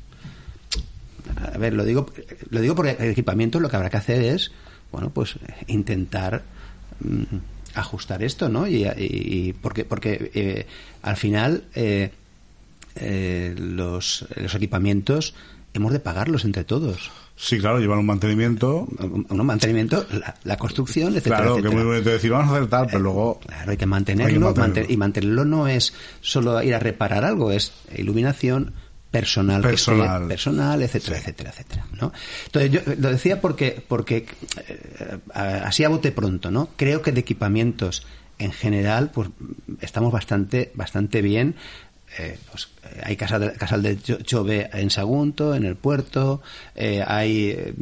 A 1.54 1.58
ver, 1.58 1.74
lo 1.74 1.86
digo, 1.86 2.12
lo 2.50 2.62
digo 2.62 2.76
porque 2.76 2.98
el 3.00 3.10
equipamiento 3.12 3.60
lo 3.60 3.70
que 3.70 3.76
habrá 3.78 3.90
que 3.90 3.98
hacer 3.98 4.22
es, 4.22 4.52
bueno, 4.92 5.10
pues 5.12 5.36
intentar 5.68 6.44
mm, 7.00 7.24
ajustar 7.76 8.24
esto, 8.24 8.50
¿no? 8.50 8.68
Y, 8.68 8.84
y- 8.86 8.90
y 8.98 9.54
porque, 9.54 9.86
porque 9.86 10.32
eh, 10.34 10.68
al 11.02 11.16
final 11.18 11.64
eh, 11.76 12.12
eh, 12.96 13.56
los, 13.58 14.26
los 14.36 14.54
equipamientos 14.56 15.34
hemos 15.73 15.91
de 15.93 15.99
pagarlos 15.99 16.45
entre 16.45 16.64
todos. 16.64 17.11
Sí, 17.35 17.57
claro, 17.60 17.80
llevan 17.80 17.99
un 17.99 18.06
mantenimiento. 18.06 18.88
Un, 18.99 19.26
un 19.30 19.45
mantenimiento, 19.45 20.06
la, 20.11 20.35
la 20.43 20.57
construcción, 20.57 21.10
etcétera, 21.14 21.38
Claro, 21.38 21.53
que 21.56 21.60
etcétera. 21.61 21.81
muy 21.84 21.91
bonito 21.93 22.10
decir, 22.11 22.30
vamos 22.31 22.52
a 22.53 22.57
hacer 22.57 22.68
tal, 22.69 22.85
pero 22.88 22.99
luego. 22.99 23.39
Claro, 23.39 23.72
hay 23.72 23.77
que 23.77 23.85
mantenerlo, 23.85 24.27
Hay 24.27 24.34
que 24.34 24.39
mantenerlo. 24.39 24.84
manten- 24.84 24.91
y 24.93 24.98
mantenerlo 24.98 25.45
no 25.45 25.68
es 25.68 25.93
solo 26.22 26.61
ir 26.61 26.76
a 26.76 26.80
reparar 26.80 27.23
algo, 27.26 27.52
es 27.52 27.72
iluminación 27.98 28.73
personal, 29.10 29.61
que 29.61 29.69
Personal. 29.69 30.22
esté- 30.23 30.27
personal, 30.27 30.81
etcétera, 30.84 31.18
etcétera, 31.18 31.49
etcétera, 31.49 31.85
¿no? 31.99 32.14
Entonces 32.45 32.72
yo 32.72 32.80
lo 32.98 33.10
decía 33.11 33.41
porque 33.41 33.84
porque 33.88 34.26
eh, 34.68 35.18
así 35.35 35.84
a 35.84 35.89
bote 35.89 36.11
pronto, 36.11 36.49
¿no? 36.52 36.69
Creo 36.77 37.02
que 37.02 37.11
de 37.11 37.19
equipamientos 37.22 38.06
en 38.39 38.52
general, 38.53 39.11
pues 39.14 39.30
estamos 39.81 40.11
bastante 40.14 40.72
bastante 40.76 41.22
bien. 41.22 41.56
Eh, 42.18 42.38
pues, 42.52 42.68
eh, 42.84 43.02
hay 43.04 43.16
casal 43.16 43.42
de, 43.42 43.54
casal 43.54 43.82
de 43.82 43.98
Cho- 44.02 44.22
Chove 44.22 44.70
en 44.74 44.90
Sagunto, 44.90 45.56
en 45.56 45.64
el 45.66 45.76
puerto, 45.78 46.42
eh, 46.76 47.04
hay, 47.08 47.50
eh, 47.52 47.74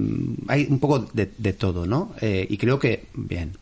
hay 0.47 0.67
un 0.69 0.79
poco 0.79 1.09
de, 1.13 1.25
todo, 1.53 1.85
¿no? 1.87 2.13
Y 2.21 2.57
creo 2.57 2.77
que, 2.79 3.05
bien. 3.13 3.57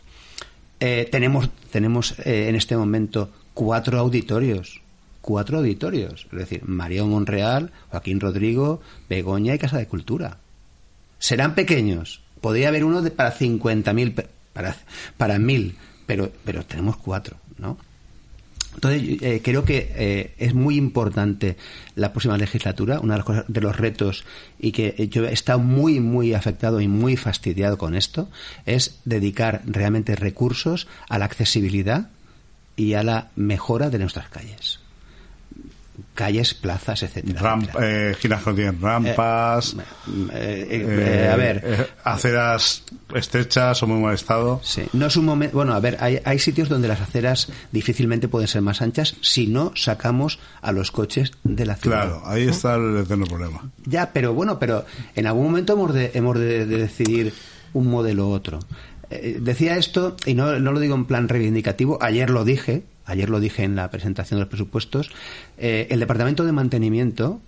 Tenemos 0.79 1.49
tenemos 1.71 2.13
en 2.23 2.55
este 2.55 2.77
momento 2.77 3.31
cuatro 3.53 3.97
auditorios. 3.99 4.81
Cuatro 5.21 5.57
auditorios. 5.57 6.27
Es 6.31 6.37
decir, 6.37 6.61
María 6.65 7.03
Monreal, 7.03 7.71
Joaquín 7.89 8.19
Rodrigo, 8.19 8.81
Begoña 9.09 9.55
y 9.55 9.57
Casa 9.59 9.77
de 9.79 9.87
Cultura. 9.87 10.37
Serán 11.19 11.55
pequeños. 11.55 12.21
Podría 12.41 12.67
haber 12.67 12.83
uno 12.85 13.01
de, 13.01 13.09
para 13.11 13.33
50.000, 13.35 14.13
pe- 14.13 14.27
para, 14.53 14.75
para 15.17 15.37
1.000, 15.39 15.73
pero, 16.05 16.31
pero 16.45 16.63
tenemos 16.63 16.97
cuatro, 16.97 17.37
¿no? 17.57 17.77
Entonces, 18.77 19.21
eh, 19.23 19.41
creo 19.43 19.65
que 19.65 19.91
eh, 19.95 20.35
es 20.37 20.53
muy 20.53 20.75
importante 20.75 21.57
la 21.95 22.11
próxima 22.11 22.37
legislatura. 22.37 22.99
Una 22.99 23.15
de, 23.15 23.17
las 23.17 23.25
cosas, 23.25 23.45
de 23.47 23.61
los 23.61 23.75
retos 23.75 24.23
y 24.59 24.71
que 24.71 25.07
yo 25.09 25.25
he 25.25 25.33
estado 25.33 25.57
muy, 25.57 25.99
muy 25.99 26.35
afectado 26.35 26.79
y 26.79 26.87
muy 26.87 27.17
fastidiado 27.17 27.79
con 27.79 27.95
esto 27.95 28.29
es 28.67 28.99
dedicar 29.03 29.63
realmente 29.65 30.15
recursos 30.15 30.87
a 31.09 31.17
la 31.17 31.25
accesibilidad 31.25 32.11
y 32.75 32.93
a 32.93 33.01
la 33.01 33.31
mejora 33.35 33.89
de 33.89 33.97
nuestras 33.97 34.29
calles. 34.29 34.79
Calles, 36.17 36.55
plazas, 36.55 37.03
etcétera. 37.03 37.39
Ramp, 37.39 37.69
eh, 37.79 38.15
tienen 38.19 38.81
rampas. 38.81 39.75
Eh, 40.33 40.67
eh, 40.67 40.85
eh, 40.89 41.29
a 41.31 41.35
ver, 41.35 41.91
aceras 42.03 42.83
estrechas 43.13 43.83
o 43.83 43.87
muy 43.87 44.01
mal 44.01 44.15
estado. 44.15 44.59
Sí, 44.63 44.81
no 44.93 45.05
es 45.05 45.15
un 45.15 45.25
momento. 45.25 45.55
Bueno, 45.55 45.75
a 45.75 45.79
ver, 45.79 45.97
hay, 45.99 46.19
hay 46.25 46.39
sitios 46.39 46.69
donde 46.69 46.87
las 46.87 47.01
aceras 47.01 47.49
difícilmente 47.71 48.27
pueden 48.27 48.47
ser 48.47 48.63
más 48.63 48.81
anchas 48.81 49.15
si 49.21 49.45
no 49.45 49.73
sacamos 49.75 50.39
a 50.61 50.71
los 50.71 50.89
coches 50.89 51.33
de 51.43 51.67
la 51.67 51.75
ciudad. 51.75 52.07
Claro, 52.07 52.23
ahí 52.25 52.47
está 52.47 52.73
el 52.77 52.97
eterno 52.97 53.27
problema. 53.27 53.69
Ya, 53.85 54.11
pero 54.11 54.33
bueno, 54.33 54.57
pero 54.57 54.85
en 55.15 55.27
algún 55.27 55.43
momento 55.43 55.73
hemos 55.73 55.93
de, 55.93 56.11
hemos 56.15 56.39
de, 56.39 56.65
de 56.65 56.77
decidir 56.79 57.31
un 57.73 57.91
modelo 57.91 58.29
u 58.29 58.31
otro. 58.31 58.57
Eh, 59.11 59.37
decía 59.39 59.77
esto, 59.77 60.17
y 60.25 60.33
no, 60.33 60.59
no 60.59 60.71
lo 60.71 60.79
digo 60.79 60.95
en 60.95 61.05
plan 61.05 61.29
reivindicativo, 61.29 61.99
ayer 62.01 62.31
lo 62.31 62.43
dije, 62.43 62.83
ayer 63.07 63.29
lo 63.29 63.39
dije 63.39 63.63
en 63.63 63.75
la 63.75 63.89
presentación 63.89 64.37
de 64.37 64.41
los 64.41 64.49
presupuestos, 64.49 65.11
eh, 65.57 65.87
el 65.89 65.99
Departamento 65.99 66.45
de 66.45 66.51
Mantenimiento, 66.51 67.41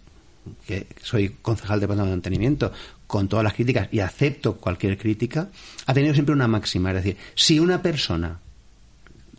que 0.65 0.87
soy 1.01 1.35
concejal 1.41 1.79
del 1.79 1.81
Departamento 1.81 2.09
de 2.09 2.17
Mantenimiento, 2.17 2.71
con 3.05 3.27
todas 3.27 3.43
las 3.43 3.53
críticas 3.53 3.89
y 3.91 3.99
acepto 3.99 4.57
cualquier 4.57 4.97
crítica, 4.97 5.49
ha 5.85 5.93
tenido 5.93 6.13
siempre 6.13 6.33
una 6.33 6.47
máxima, 6.47 6.89
es 6.89 6.95
decir, 6.95 7.17
si 7.35 7.59
una 7.59 7.81
persona 7.81 8.39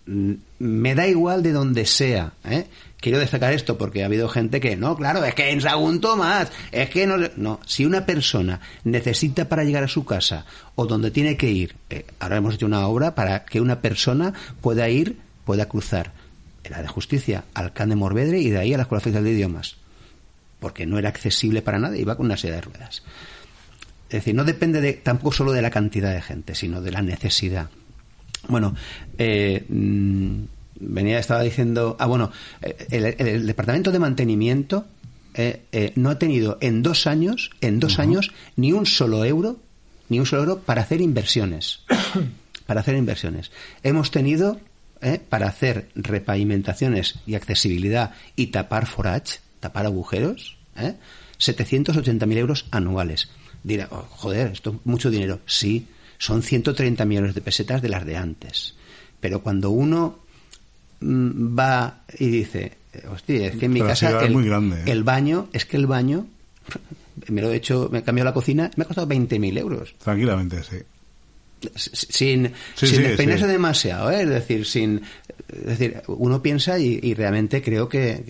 mm, 0.07 0.33
me 0.59 0.95
da 0.95 1.07
igual 1.07 1.43
de 1.43 1.53
donde 1.53 1.87
sea. 1.87 2.33
¿eh? 2.45 2.67
Quiero 3.01 3.19
destacar 3.19 3.53
esto 3.53 3.79
porque 3.79 4.03
ha 4.03 4.07
habido 4.07 4.29
gente 4.29 4.61
que, 4.61 4.77
no, 4.77 4.97
claro, 4.97 5.25
es 5.25 5.35
que 5.35 5.51
en 5.51 5.61
Sagunto 5.61 6.17
más, 6.17 6.51
es 6.71 6.91
que 6.91 7.07
no... 7.07 7.17
No, 7.37 7.61
si 7.65 7.87
una 7.87 8.05
persona 8.05 8.61
necesita 8.85 9.49
para 9.49 9.65
llegar 9.65 9.85
a 9.85 9.89
su 9.89 10.05
casa 10.05 10.45
o 10.75 10.87
donde 10.87 11.11
tiene 11.11 11.37
que 11.37 11.51
ir, 11.51 11.77
eh, 11.89 12.05
ahora 12.19 12.39
hemos 12.39 12.57
hecho 12.57 12.67
una 12.67 12.87
obra 12.89 13.15
para 13.15 13.45
que 13.45 13.61
una 13.61 13.81
persona 13.81 14.35
pueda 14.61 14.89
ir, 14.89 15.17
pueda 15.45 15.67
cruzar 15.67 16.13
en 16.65 16.73
la 16.73 16.83
de 16.83 16.89
justicia 16.89 17.45
al 17.55 17.73
Can 17.73 17.91
de 17.91 17.97
Morvedre 17.97 18.41
y 18.41 18.51
de 18.51 18.59
ahí 18.59 18.75
a 18.75 18.77
la 18.77 18.83
Escuela 18.85 19.01
Oficial 19.01 19.25
de 19.25 19.33
Idiomas, 19.33 19.77
porque 20.59 20.87
no 20.87 20.99
era 20.99 21.09
accesible 21.09 21.63
para 21.63 21.79
nada, 21.79 21.97
iba 21.97 22.17
con 22.17 22.27
una 22.27 22.37
silla 22.37 22.55
de 22.55 22.61
ruedas. 22.61 23.03
Es 24.09 24.15
decir, 24.15 24.35
no 24.35 24.45
depende 24.45 24.81
de, 24.81 24.95
tampoco 24.95 25.33
solo 25.33 25.53
de 25.53 25.63
la 25.63 25.71
cantidad 25.71 26.13
de 26.13 26.21
gente, 26.21 26.55
sino 26.55 26.83
de 26.83 26.91
la 26.91 27.03
necesidad. 27.03 27.71
Bueno, 28.49 28.75
eh, 29.19 29.65
mm, 29.69 30.43
venía, 30.81 31.19
estaba 31.19 31.43
diciendo, 31.43 31.97
ah, 31.99 32.07
bueno, 32.07 32.33
eh, 32.61 32.87
el, 32.91 33.05
el 33.05 33.47
departamento 33.47 33.93
de 33.93 33.99
mantenimiento 33.99 34.87
eh, 35.35 35.63
eh, 35.71 35.93
no 35.95 36.11
ha 36.11 36.19
tenido 36.19 36.59
en 36.61 36.83
dos 36.83 37.07
años, 37.07 37.51
en 37.61 37.79
dos 37.79 37.99
años, 37.99 38.33
ni 38.57 38.73
un 38.73 38.87
solo 38.87 39.25
euro, 39.25 39.59
ni 40.09 40.19
un 40.19 40.27
solo 40.27 40.43
euro 40.43 40.59
para 40.61 40.83
hacer 40.83 41.01
inversiones, 41.01 41.81
para 42.67 42.81
hacer 42.81 42.97
inversiones. 42.97 43.53
Hemos 43.83 44.11
tenido 44.11 44.61
eh, 45.03 45.21
para 45.27 45.49
hacer 45.49 45.89
repavimentaciones 45.95 47.21
y 47.27 47.35
accesibilidad 47.35 48.15
y 48.37 48.49
tapar 48.49 48.87
forage, 48.87 49.39
tapar 49.61 49.87
agujeros, 49.87 50.57
eh, 50.77 50.95
780.000 51.39 52.37
euros 52.37 52.67
anuales. 52.71 53.31
Dirá, 53.63 53.89
oh, 53.91 54.07
joder, 54.11 54.53
esto 54.53 54.71
es 54.71 54.77
mucho 54.85 55.11
dinero. 55.11 55.41
Sí, 55.47 55.87
son 56.19 56.43
130 56.43 57.05
millones 57.05 57.35
de 57.35 57.41
pesetas 57.41 57.83
de 57.83 57.89
las 57.89 58.05
de 58.05 58.17
antes. 58.17 58.75
Pero 59.21 59.43
cuando 59.43 59.71
uno 59.71 60.19
mm, 61.01 61.59
va 61.59 62.03
y 62.19 62.29
dice, 62.29 62.73
hostia, 63.11 63.49
es 63.49 63.57
que 63.57 63.67
en 63.67 63.73
mi 63.73 63.81
Pero 63.81 63.91
casa 63.91 64.25
el, 64.25 64.33
muy 64.33 64.45
grande, 64.45 64.81
¿eh? 64.81 64.93
el 64.93 65.03
baño, 65.03 65.49
es 65.53 65.65
que 65.65 65.77
el 65.77 65.87
baño, 65.87 66.27
me 67.29 67.41
lo 67.41 67.51
he 67.51 67.57
hecho, 67.57 67.89
me 67.91 68.01
he 68.01 68.03
cambiado 68.03 68.29
la 68.31 68.35
cocina, 68.35 68.71
me 68.77 68.85
ha 68.85 68.87
costado 68.87 69.09
20.000 69.09 69.59
euros. 69.59 69.95
Tranquilamente, 69.99 70.63
sí. 70.63 70.77
Sin, 71.75 72.53
Sí, 72.75 72.87
sin 72.87 72.97
sí, 72.97 73.03
despeinarse 73.03 73.45
sí. 73.47 73.51
demasiado, 73.53 74.11
¿eh? 74.11 74.23
es 74.23 74.29
decir, 74.29 74.65
sin, 74.67 75.03
es 75.49 75.65
decir, 75.67 76.03
uno 76.07 76.41
piensa 76.43 76.79
y, 76.79 76.99
y 77.03 77.15
realmente 77.15 77.61
creo 77.63 77.89
que, 77.89 78.23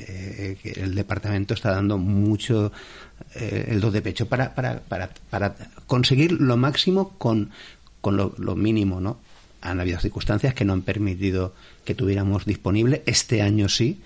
que- 0.63 0.73
que 0.75 0.81
el 0.81 0.95
departamento 0.95 1.55
está 1.55 1.71
dando 1.73 1.97
mucho 1.99 2.73
eh, 3.37 3.67
el 3.69 3.81
dos 3.81 3.93
de 3.93 4.03
pecho 4.03 4.27
para, 4.27 4.55
para, 4.55 4.81
para, 4.81 5.11
para 5.31 5.55
conseguir 5.87 6.33
lo 6.33 6.57
máximo 6.57 7.11
con, 7.19 7.51
con 8.01 8.17
lo, 8.17 8.35
lo 8.39 8.57
mínimo, 8.57 9.01
¿no? 9.01 9.21
Han 9.63 9.79
habido 9.79 10.01
circunstancias 10.01 10.55
que 10.55 10.65
no 10.65 10.73
han 10.73 10.83
permitido 10.83 11.55
que 11.85 11.95
tuviéramos 11.95 12.47
disponible. 12.47 13.03
Este 13.07 13.43
año 13.43 13.69
sí, 13.69 14.01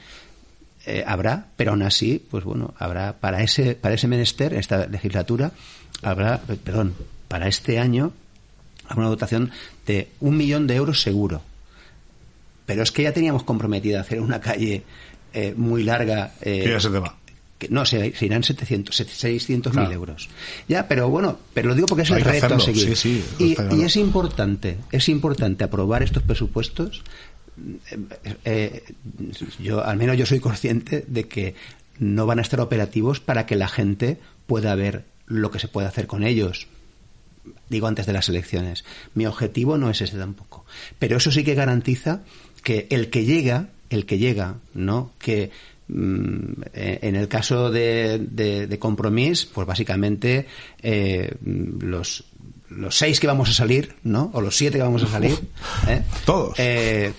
eh, 0.84 1.04
habrá, 1.06 1.46
pero 1.56 1.70
aún 1.70 1.82
así, 1.82 2.22
pues 2.30 2.44
bueno, 2.44 2.74
habrá 2.78 3.14
para 3.20 3.42
ese 3.42 3.74
para 3.76 3.94
ese 3.94 4.08
menester, 4.08 4.52
esta 4.52 4.86
legislatura, 4.86 5.52
habrá, 6.02 6.40
perdón, 6.42 6.94
para 7.28 7.46
este 7.48 7.78
año 7.78 8.12
habrá 8.86 9.02
una 9.02 9.08
dotación 9.10 9.50
de 9.86 10.08
un 10.20 10.36
millón 10.36 10.66
de 10.66 10.76
euros 10.76 11.00
seguro. 11.02 11.42
Pero 12.66 12.82
es 12.82 12.90
que 12.92 13.02
ya 13.02 13.12
teníamos 13.12 13.42
comprometido 13.44 14.00
hacer 14.00 14.20
una 14.20 14.40
calle 14.40 14.82
eh, 15.32 15.52
muy 15.56 15.82
larga. 15.84 16.32
eh, 16.40 16.62
Que 16.64 16.70
ya 16.70 16.80
se 16.80 16.90
te 16.90 16.98
va. 16.98 17.16
que- 17.58 17.68
no, 17.68 17.84
se, 17.84 18.14
se 18.14 18.26
irán 18.26 18.42
700, 18.42 18.94
600 18.96 19.74
mil 19.74 19.90
euros. 19.92 20.28
Ya, 20.68 20.86
pero 20.88 21.08
bueno, 21.08 21.38
pero 21.52 21.68
lo 21.68 21.74
digo 21.74 21.86
porque 21.86 22.02
es 22.02 22.10
Hay 22.10 22.18
el 22.18 22.24
reto 22.24 22.54
a 22.54 22.60
seguir. 22.60 22.96
sí, 22.96 23.20
sí, 23.38 23.54
y, 23.70 23.74
y 23.76 23.82
es 23.82 23.96
importante, 23.96 24.78
es 24.92 25.08
importante 25.08 25.64
aprobar 25.64 26.02
estos 26.02 26.22
presupuestos. 26.22 27.02
Eh, 28.44 28.82
yo, 29.60 29.84
al 29.84 29.96
menos 29.96 30.16
yo 30.16 30.26
soy 30.26 30.40
consciente 30.40 31.04
de 31.06 31.24
que 31.28 31.54
no 31.98 32.26
van 32.26 32.38
a 32.38 32.42
estar 32.42 32.60
operativos 32.60 33.20
para 33.20 33.46
que 33.46 33.56
la 33.56 33.68
gente 33.68 34.18
pueda 34.46 34.74
ver 34.74 35.04
lo 35.26 35.50
que 35.50 35.58
se 35.58 35.68
puede 35.68 35.86
hacer 35.86 36.06
con 36.06 36.24
ellos. 36.24 36.66
Digo 37.68 37.86
antes 37.86 38.06
de 38.06 38.12
las 38.12 38.28
elecciones. 38.28 38.84
Mi 39.14 39.26
objetivo 39.26 39.78
no 39.78 39.90
es 39.90 40.00
ese 40.00 40.18
tampoco. 40.18 40.64
Pero 40.98 41.16
eso 41.16 41.30
sí 41.30 41.44
que 41.44 41.54
garantiza 41.54 42.22
que 42.62 42.86
el 42.90 43.10
que 43.10 43.24
llega 43.24 43.68
el 43.90 44.06
que 44.06 44.18
llega, 44.18 44.56
¿no? 44.74 45.12
Que 45.18 45.50
mm, 45.88 46.62
en 46.72 47.16
el 47.16 47.28
caso 47.28 47.70
de, 47.70 48.18
de, 48.18 48.66
de 48.66 48.78
pues 48.78 49.66
básicamente 49.66 50.46
eh, 50.82 51.34
los 51.44 52.24
los 52.70 52.96
seis 52.96 53.20
que 53.20 53.26
vamos 53.26 53.48
a 53.50 53.52
salir, 53.52 53.94
¿no? 54.04 54.30
O 54.32 54.40
los 54.40 54.56
siete 54.56 54.78
que 54.78 54.82
vamos 54.82 55.02
a 55.04 55.06
salir. 55.08 55.38
¿eh? 55.86 56.02
Todos. 56.24 56.54
Eh, 56.58 57.12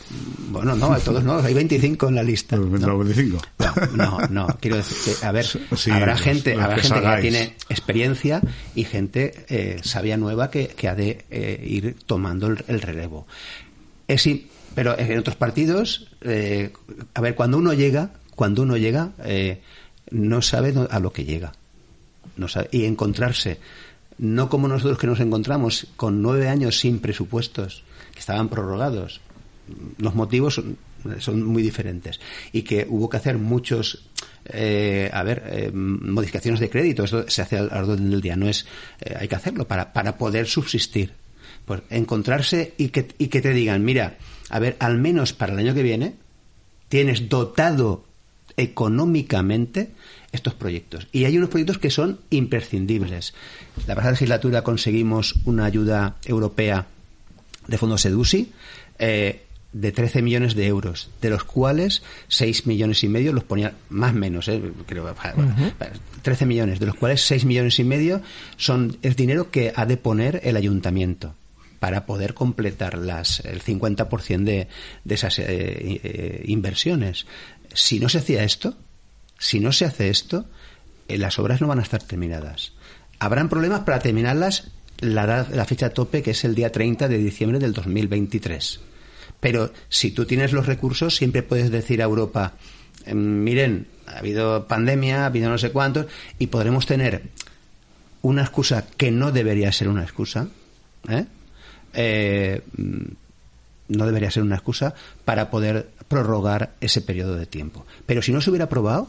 bueno, 0.49 0.76
no, 0.76 0.97
todos 0.99 1.23
no, 1.23 1.38
hay 1.39 1.53
25 1.53 2.09
en 2.09 2.15
la 2.15 2.23
lista. 2.23 2.55
Los 2.57 2.69
¿no? 2.81 2.97
25. 2.97 3.41
No, 3.59 3.73
no, 3.95 4.27
no, 4.30 4.47
quiero 4.59 4.77
decir 4.77 4.97
que, 5.19 5.26
a 5.26 5.31
ver, 5.31 5.45
Sí, 5.77 5.91
habrá 5.91 6.13
los- 6.13 6.22
gente, 6.22 6.55
los 6.55 6.63
habrá 6.63 6.76
que 6.77 6.81
gente 6.81 7.01
que 7.15 7.22
tiene 7.22 7.55
experiencia 7.69 8.41
y 8.73 8.84
gente 8.84 9.45
eh, 9.49 9.80
sabia 9.84 10.17
nueva 10.17 10.49
que, 10.51 10.67
que 10.67 10.88
ha 10.89 10.95
de 10.95 11.26
eh, 11.30 11.63
ir 11.65 11.95
tomando 12.05 12.47
el, 12.47 12.63
el 12.67 12.81
relevo. 12.81 13.27
Es, 14.07 14.27
pero 14.73 14.97
en 14.99 15.17
otros 15.17 15.35
partidos, 15.38 16.09
a 17.13 17.22
ver, 17.22 17.35
cuando 17.35 17.57
uno 17.57 17.73
llega, 17.73 18.11
cuando 18.35 18.63
uno 18.63 18.76
llega, 18.77 19.11
no 20.11 20.41
sabe 20.41 20.73
a 20.89 20.99
lo 20.99 21.13
que 21.13 21.23
llega. 21.23 21.53
No 22.35 22.47
sabe- 22.49 22.67
y 22.72 22.84
encontrarse, 22.85 23.57
no 24.17 24.49
como 24.49 24.67
nosotros 24.67 24.97
que 24.97 25.07
nos 25.07 25.19
encontramos 25.19 25.87
con 25.95 26.21
nueve 26.21 26.47
años 26.47 26.79
sin 26.79 26.99
presupuestos, 26.99 27.83
que 28.13 28.19
estaban 28.19 28.49
prorrogados. 28.49 29.21
Los 29.97 30.15
motivos 30.15 30.61
son, 31.19 31.43
muy 31.43 31.63
diferentes. 31.63 32.19
Y 32.51 32.63
que 32.63 32.85
hubo 32.89 33.09
que 33.09 33.17
hacer 33.17 33.37
muchos, 33.37 34.05
eh, 34.45 35.09
a 35.11 35.23
ver, 35.23 35.43
eh, 35.47 35.71
modificaciones 35.73 36.59
de 36.59 36.69
crédito. 36.69 37.03
Eso 37.03 37.25
se 37.27 37.41
hace 37.41 37.57
al 37.57 37.69
al 37.71 37.83
orden 37.83 38.09
del 38.09 38.21
día. 38.21 38.35
No 38.35 38.47
es, 38.47 38.65
eh, 39.01 39.15
hay 39.19 39.27
que 39.27 39.35
hacerlo 39.35 39.67
para, 39.67 39.93
para 39.93 40.17
poder 40.17 40.47
subsistir. 40.47 41.13
Pues 41.65 41.81
encontrarse 41.89 42.73
y 42.77 42.89
que, 42.89 43.07
y 43.17 43.27
que 43.27 43.41
te 43.41 43.53
digan, 43.53 43.83
mira, 43.83 44.17
a 44.49 44.59
ver, 44.59 44.75
al 44.79 44.97
menos 44.97 45.33
para 45.33 45.53
el 45.53 45.59
año 45.59 45.73
que 45.73 45.83
viene, 45.83 46.15
tienes 46.89 47.27
dotado 47.27 48.05
económicamente 48.57 49.91
estos 50.35 50.53
proyectos. 50.53 51.07
Y 51.11 51.25
hay 51.25 51.37
unos 51.37 51.49
proyectos 51.49 51.77
que 51.77 51.89
son 51.89 52.19
imprescindibles. 52.29 53.33
La 53.87 53.95
pasada 53.95 54.11
legislatura 54.11 54.63
conseguimos 54.63 55.35
una 55.45 55.65
ayuda 55.65 56.17
europea 56.25 56.87
de 57.67 57.77
fondos 57.77 58.01
SEDUSI 58.01 58.51
eh, 58.99 59.45
de 59.75 59.91
13 59.91 60.21
millones 60.21 60.55
de 60.55 60.67
euros, 60.67 61.09
de 61.21 61.29
los 61.29 61.43
cuales 61.43 62.01
6 62.29 62.65
millones 62.65 63.03
y 63.03 63.09
medio 63.09 63.33
los 63.33 63.43
ponía, 63.43 63.73
más 63.89 64.13
o 64.13 64.15
menos, 64.15 64.47
eh, 64.47 64.61
creo, 64.85 65.13
bueno, 65.35 65.53
13 66.21 66.45
millones, 66.45 66.79
de 66.79 66.85
los 66.85 66.95
cuales 66.95 67.21
6 67.25 67.43
millones 67.43 67.77
y 67.79 67.83
medio 67.83 68.21
son 68.55 68.97
es 69.01 69.17
dinero 69.17 69.51
que 69.51 69.73
ha 69.75 69.85
de 69.85 69.97
poner 69.97 70.39
el 70.45 70.55
ayuntamiento 70.55 71.35
para 71.79 72.05
poder 72.05 72.33
completar 72.33 72.97
las, 72.97 73.41
el 73.41 73.61
50% 73.61 74.43
de, 74.43 74.67
de 75.03 75.15
esas 75.15 75.39
eh, 75.39 75.45
eh, 75.47 76.43
inversiones. 76.45 77.25
Si 77.73 77.99
no 77.99 78.07
se 78.07 78.19
hacía 78.19 78.43
esto, 78.43 78.77
si 79.37 79.59
no 79.59 79.71
se 79.71 79.85
hace 79.85 80.09
esto, 80.09 80.45
eh, 81.07 81.17
las 81.17 81.39
obras 81.39 81.61
no 81.61 81.67
van 81.67 81.79
a 81.79 81.83
estar 81.83 82.01
terminadas. 82.03 82.73
Habrán 83.19 83.49
problemas 83.49 83.81
para 83.81 83.99
terminarlas 83.99 84.71
la, 84.99 85.47
la 85.49 85.65
fecha 85.65 85.89
tope, 85.89 86.21
que 86.23 86.31
es 86.31 86.43
el 86.45 86.55
día 86.55 86.71
30 86.71 87.07
de 87.07 87.17
diciembre 87.17 87.59
del 87.59 87.73
2023. 87.73 88.79
Pero 89.39 89.71
si 89.89 90.11
tú 90.11 90.25
tienes 90.25 90.53
los 90.53 90.65
recursos, 90.65 91.15
siempre 91.15 91.43
puedes 91.43 91.69
decir 91.69 92.01
a 92.01 92.05
Europa, 92.05 92.53
"Em, 93.05 93.43
miren, 93.43 93.87
ha 94.07 94.19
habido 94.19 94.67
pandemia, 94.67 95.23
ha 95.23 95.25
habido 95.27 95.49
no 95.49 95.57
sé 95.57 95.71
cuántos, 95.71 96.07
y 96.39 96.47
podremos 96.47 96.85
tener 96.85 97.23
una 98.21 98.41
excusa 98.41 98.85
que 98.97 99.11
no 99.11 99.31
debería 99.31 99.71
ser 99.71 99.87
una 99.87 100.03
excusa, 100.03 100.47
¿eh? 101.09 101.25
Eh, 101.93 102.61
mm, 102.75 103.03
no 103.89 104.05
debería 104.05 104.31
ser 104.31 104.43
una 104.43 104.55
excusa 104.55 104.95
para 105.25 105.49
poder 105.51 105.89
prorrogar 106.07 106.73
ese 106.81 107.01
periodo 107.01 107.35
de 107.35 107.45
tiempo. 107.45 107.85
Pero 108.05 108.21
si 108.21 108.31
no 108.31 108.41
se 108.41 108.49
hubiera 108.49 108.65
aprobado, 108.65 109.07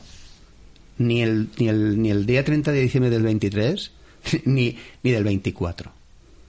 ni 0.99 1.23
el, 1.23 1.49
ni 1.59 1.69
el, 1.69 2.01
ni 2.01 2.11
el 2.11 2.27
día 2.27 2.45
30 2.45 2.73
de 2.73 2.81
diciembre 2.81 3.11
del 3.11 3.23
23, 3.23 3.93
ni, 4.45 4.79
ni 5.03 5.11
del 5.11 5.25
24. 5.25 5.93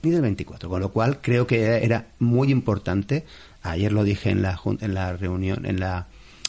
Ni 0.02 0.10
del 0.10 0.22
24. 0.22 0.68
Con 0.68 0.80
lo 0.80 0.90
cual 0.90 1.20
creo 1.20 1.46
que 1.46 1.84
era 1.84 2.08
muy 2.18 2.50
importante, 2.50 3.24
ayer 3.62 3.92
lo 3.92 4.04
dije 4.04 4.30
en 4.30 4.42
la, 4.42 4.60
en 4.80 4.94
la 4.94 5.16
reunión, 5.16 5.66
en 5.66 5.80
la, 5.80 6.06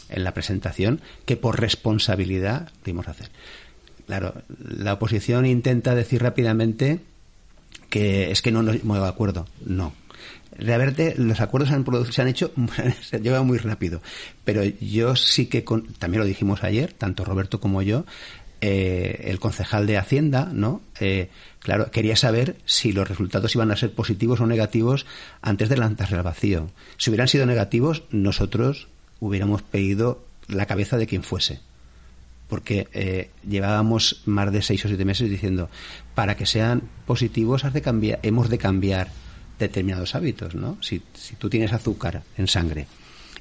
en 0.09 0.23
la 0.23 0.33
presentación, 0.33 1.01
que 1.25 1.35
por 1.37 1.59
responsabilidad 1.59 2.69
dimos 2.85 3.07
a 3.07 3.11
hacer. 3.11 3.29
Claro, 4.05 4.33
la 4.57 4.93
oposición 4.93 5.45
intenta 5.45 5.93
decir 5.93 6.21
rápidamente 6.21 6.99
que 7.89 8.31
es 8.31 8.41
que 8.41 8.51
no 8.51 8.63
nos 8.63 8.77
hemos 8.77 8.99
de 8.99 9.07
acuerdo. 9.07 9.47
No. 9.65 9.93
Realmente 10.59 11.15
los 11.17 11.39
acuerdos 11.41 11.71
han 11.71 11.85
produ- 11.85 12.11
se 12.11 12.21
han 12.21 12.27
hecho, 12.27 12.51
se 13.01 13.19
lleva 13.19 13.41
muy 13.43 13.57
rápido. 13.57 14.01
Pero 14.43 14.63
yo 14.63 15.15
sí 15.15 15.47
que, 15.47 15.63
con- 15.63 15.93
también 15.93 16.21
lo 16.21 16.27
dijimos 16.27 16.63
ayer, 16.63 16.93
tanto 16.93 17.23
Roberto 17.25 17.59
como 17.59 17.81
yo, 17.81 18.05
eh, 18.61 19.25
el 19.27 19.39
concejal 19.39 19.87
de 19.87 19.97
Hacienda, 19.97 20.49
¿no? 20.51 20.81
Eh, 20.99 21.29
claro, 21.59 21.91
quería 21.91 22.15
saber 22.17 22.57
si 22.65 22.91
los 22.91 23.07
resultados 23.07 23.55
iban 23.55 23.71
a 23.71 23.77
ser 23.77 23.93
positivos 23.93 24.41
o 24.41 24.45
negativos 24.47 25.05
antes 25.41 25.69
de 25.69 25.77
lanzarse 25.77 26.15
al 26.15 26.23
vacío. 26.23 26.69
Si 26.97 27.09
hubieran 27.09 27.29
sido 27.29 27.45
negativos, 27.45 28.03
nosotros 28.11 28.87
hubiéramos 29.21 29.61
pedido 29.61 30.23
la 30.47 30.65
cabeza 30.65 30.97
de 30.97 31.07
quien 31.07 31.23
fuese 31.23 31.59
porque 32.47 32.87
eh, 32.93 33.29
llevábamos 33.47 34.23
más 34.25 34.51
de 34.51 34.63
seis 34.63 34.83
o 34.83 34.87
siete 34.87 35.05
meses 35.05 35.29
diciendo 35.29 35.69
para 36.15 36.35
que 36.35 36.47
sean 36.47 36.81
positivos 37.05 37.63
has 37.63 37.73
de 37.73 37.83
cambiar, 37.83 38.17
hemos 38.23 38.49
de 38.49 38.57
cambiar 38.57 39.09
determinados 39.59 40.15
hábitos, 40.15 40.55
¿no? 40.55 40.77
Si, 40.81 41.01
si 41.13 41.35
tú 41.35 41.49
tienes 41.49 41.73
azúcar 41.73 42.23
en 42.37 42.47
sangre 42.47 42.87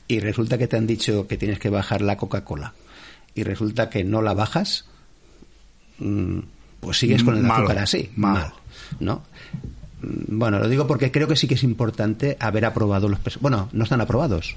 y 0.07 0.21
resulta 0.21 0.59
que 0.59 0.67
te 0.69 0.77
han 0.77 0.87
dicho 0.87 1.27
que 1.27 1.37
tienes 1.39 1.59
que 1.59 1.71
bajar 1.71 2.03
la 2.03 2.17
Coca-Cola 2.17 2.75
y 3.35 3.45
resulta 3.45 3.89
que 3.89 4.05
no 4.05 4.21
la 4.23 4.35
bajas, 4.35 4.85
mm, 5.99 6.39
pues 6.81 6.99
sigues 6.99 7.23
con 7.23 7.37
el 7.37 7.43
Malo, 7.43 7.65
azúcar 7.65 7.79
así, 7.79 8.11
malo. 8.17 8.39
mal, 8.41 8.53
¿no? 9.01 9.23
Mm, 10.03 10.39
Bueno, 10.39 10.59
lo 10.59 10.69
digo 10.69 10.87
porque 10.87 11.11
creo 11.11 11.27
que 11.29 11.37
sí 11.37 11.49
que 11.49 11.55
es 11.55 11.63
importante 11.65 12.37
haber 12.41 12.65
aprobado 12.65 13.09
los 13.09 13.19
bueno, 13.41 13.69
no 13.73 13.85
están 13.85 14.01
aprobados. 14.01 14.55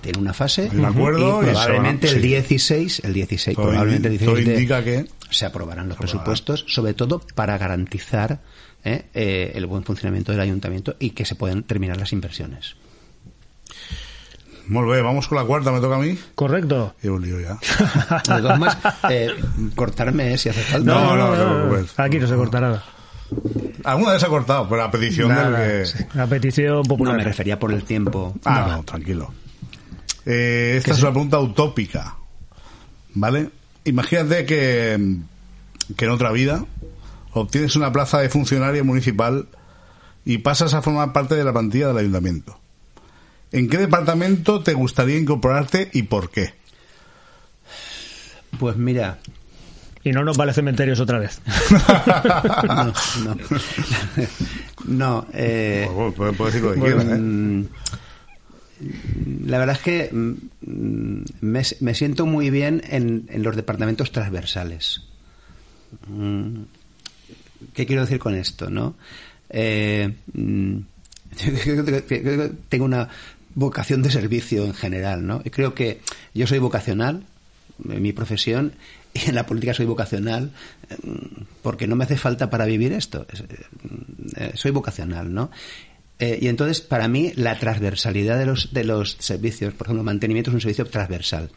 Tiene 0.00 0.18
una 0.18 0.32
fase 0.32 0.70
un 0.72 0.82
acuerdo 0.84 1.42
y 1.42 1.46
probablemente 1.46 2.08
el 2.08 2.14
sí. 2.22 2.28
16, 2.28 3.02
el 3.04 3.12
16, 3.12 3.54
Todo 3.56 3.66
probablemente 3.68 4.08
el 4.08 4.14
indi- 4.14 4.24
todo 4.24 4.34
16 4.36 4.46
de- 4.46 4.54
indica 4.62 4.82
que 4.84 5.06
se 5.30 5.44
aprobarán 5.44 5.88
los 5.88 5.96
aprobará. 5.96 6.24
presupuestos, 6.24 6.64
sobre 6.68 6.94
todo 6.94 7.20
para 7.34 7.58
garantizar 7.58 8.40
eh, 8.84 9.04
eh, 9.14 9.52
el 9.54 9.66
buen 9.66 9.84
funcionamiento 9.84 10.32
del 10.32 10.40
ayuntamiento 10.40 10.96
y 10.98 11.10
que 11.10 11.24
se 11.24 11.34
puedan 11.34 11.62
terminar 11.64 11.96
las 11.96 12.12
inversiones. 12.12 12.76
Muy 14.66 14.84
bien, 14.92 15.02
vamos 15.04 15.26
con 15.26 15.36
la 15.36 15.44
cuarta, 15.44 15.72
me 15.72 15.80
toca 15.80 15.96
a 15.96 15.98
mí. 15.98 16.16
Correcto. 16.36 16.94
Llevo 17.02 17.16
un 17.16 17.22
lío 17.22 17.40
ya. 17.40 17.54
De 17.54 18.22
todas 18.22 18.42
formas, 18.58 18.78
eh, 19.10 19.28
cortarme 19.74 20.34
eh, 20.34 20.38
si 20.38 20.48
hace 20.48 20.60
falta. 20.62 20.92
No, 20.92 21.16
no, 21.16 21.34
no 21.36 21.68
preocupes. 21.68 21.98
Aquí 21.98 22.18
no 22.20 22.26
se 22.28 22.36
corta 22.36 22.60
nada. 22.60 22.84
Alguna 23.84 24.12
vez 24.12 24.20
se 24.20 24.26
ha 24.26 24.28
cortado, 24.28 24.68
pero 24.68 24.82
a 24.84 24.90
petición 24.90 25.28
Nada, 25.28 25.58
del 25.58 25.80
que... 25.82 25.86
sí. 25.86 26.04
La 26.14 26.26
petición 26.26 26.76
No, 26.76 26.82
popular. 26.82 27.16
me 27.16 27.24
refería 27.24 27.58
por 27.58 27.72
el 27.72 27.82
tiempo. 27.84 28.34
Ah, 28.44 28.74
no, 28.76 28.82
tranquilo. 28.84 29.32
Eh, 30.26 30.74
esta 30.78 30.92
es 30.92 31.02
una 31.02 31.10
pregunta 31.12 31.38
utópica. 31.40 32.16
¿Vale? 33.14 33.50
Imagínate 33.84 34.44
que, 34.46 35.16
que 35.96 36.04
en 36.04 36.10
otra 36.10 36.30
vida 36.30 36.64
obtienes 37.32 37.76
una 37.76 37.92
plaza 37.92 38.18
de 38.18 38.28
funcionario 38.28 38.84
municipal 38.84 39.48
y 40.24 40.38
pasas 40.38 40.74
a 40.74 40.82
formar 40.82 41.12
parte 41.12 41.34
de 41.34 41.44
la 41.44 41.52
plantilla 41.52 41.88
del 41.88 41.98
ayuntamiento. 41.98 42.58
¿En 43.52 43.68
qué 43.68 43.78
departamento 43.78 44.62
te 44.62 44.74
gustaría 44.74 45.18
incorporarte 45.18 45.90
y 45.92 46.04
por 46.04 46.30
qué? 46.30 46.54
Pues 48.58 48.76
mira, 48.76 49.18
Y 50.04 50.12
no 50.12 50.24
nos 50.24 50.36
vale 50.36 50.52
cementerios 50.52 51.00
otra 51.00 51.18
vez. 51.18 51.40
no, 52.66 52.92
no. 53.24 53.36
no, 54.86 55.26
eh, 55.32 55.88
puedes 56.16 56.36
puedes 56.36 56.54
decir 56.54 56.62
lo 56.68 56.74
que 56.74 56.80
Bueno, 56.80 56.96
quieras, 56.96 57.18
¿eh? 57.18 57.20
mm, 57.20 57.64
La 59.46 59.58
verdad 59.58 59.76
es 59.76 59.82
que 59.82 60.10
mm, 60.12 60.34
me, 61.40 61.62
me 61.80 61.94
siento 61.94 62.26
muy 62.26 62.50
bien 62.50 62.82
en, 62.88 63.26
en 63.30 63.42
los 63.42 63.56
departamentos 63.56 64.10
transversales. 64.12 65.02
Mm, 67.60 67.64
¿Qué 67.74 67.86
quiero 67.86 68.02
decir 68.02 68.18
con 68.18 68.34
esto, 68.34 68.70
no? 68.70 68.96
Eh, 69.48 70.14
mm, 70.32 70.76
tengo 72.68 72.84
una 72.84 73.08
vocación 73.54 74.02
de 74.02 74.10
servicio 74.10 74.64
en 74.64 74.74
general, 74.74 75.26
¿no? 75.26 75.42
Creo 75.50 75.74
que 75.74 76.00
yo 76.34 76.46
soy 76.46 76.58
vocacional 76.58 77.24
en 77.88 78.02
mi 78.02 78.12
profesión 78.12 78.72
y 79.14 79.28
en 79.28 79.34
la 79.34 79.46
política 79.46 79.74
soy 79.74 79.86
vocacional 79.86 80.52
eh, 80.88 80.96
porque 81.62 81.86
no 81.86 81.96
me 81.96 82.04
hace 82.04 82.16
falta 82.16 82.50
para 82.50 82.64
vivir 82.64 82.92
esto. 82.92 83.26
Es- 83.32 83.44
eh, 84.36 84.52
soy 84.54 84.70
vocacional, 84.70 85.32
¿no? 85.32 85.50
Eh, 86.18 86.38
y 86.42 86.48
entonces, 86.48 86.82
para 86.82 87.08
mí, 87.08 87.32
la 87.36 87.58
transversalidad 87.58 88.38
de 88.38 88.44
los, 88.46 88.74
de 88.74 88.84
los 88.84 89.16
servicios, 89.20 89.72
por 89.72 89.86
ejemplo, 89.86 90.04
mantenimiento 90.04 90.50
es 90.50 90.54
un 90.54 90.60
servicio 90.60 90.84
transversal 90.84 91.50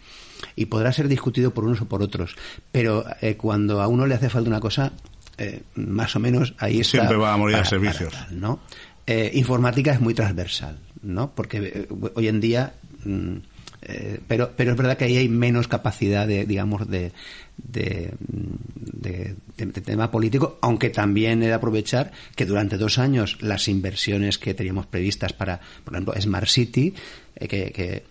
y 0.55 0.65
podrá 0.67 0.93
ser 0.93 1.07
discutido 1.09 1.53
por 1.53 1.65
unos 1.65 1.81
o 1.81 1.85
por 1.85 2.01
otros, 2.01 2.35
pero 2.71 3.03
eh, 3.21 3.35
cuando 3.35 3.81
a 3.81 3.87
uno 3.87 4.07
le 4.07 4.15
hace 4.15 4.29
falta 4.29 4.49
una 4.49 4.61
cosa, 4.61 4.93
eh, 5.37 5.61
más 5.75 6.15
o 6.15 6.19
menos 6.19 6.53
ahí 6.59 6.79
está. 6.81 6.97
Siempre 6.97 7.17
va 7.17 7.33
a 7.33 7.37
morir 7.37 7.57
a 7.57 7.65
servicios. 7.65 8.13
para 8.13 8.31
¿no? 8.31 8.59
Eh, 9.07 9.31
informática 9.33 9.91
es 9.93 9.99
muy 10.01 10.13
transversal, 10.13 10.77
¿no? 11.01 11.31
Porque 11.35 11.57
eh, 11.57 11.87
hoy 12.15 12.27
en 12.27 12.39
día 12.39 12.73
mm, 13.05 13.35
Eh, 13.85 14.21
pero, 14.29 14.51
pero 14.55 14.71
es 14.71 14.77
verdad 14.77 14.95
que 14.95 15.03
ahí 15.03 15.17
hay 15.17 15.27
menos 15.27 15.67
capacidad 15.67 16.25
de, 16.25 16.45
digamos, 16.45 16.87
de, 16.87 17.11
de, 17.57 18.13
de- 18.79 19.35
de- 19.57 19.65
de 19.65 19.81
tema 19.81 20.09
político, 20.09 20.57
aunque 20.61 20.89
también 20.89 21.43
he 21.43 21.47
de 21.47 21.53
aprovechar 21.53 22.13
que 22.37 22.45
durante 22.45 22.77
dos 22.77 22.97
años 22.97 23.37
las 23.41 23.67
inversiones 23.67 24.37
que 24.37 24.53
teníamos 24.53 24.85
previstas 24.85 25.33
para, 25.33 25.59
por 25.83 25.93
ejemplo, 25.95 26.13
Smart 26.17 26.47
City, 26.47 26.93
eh, 27.35 27.47
que, 27.49 27.71
que, 27.73 28.03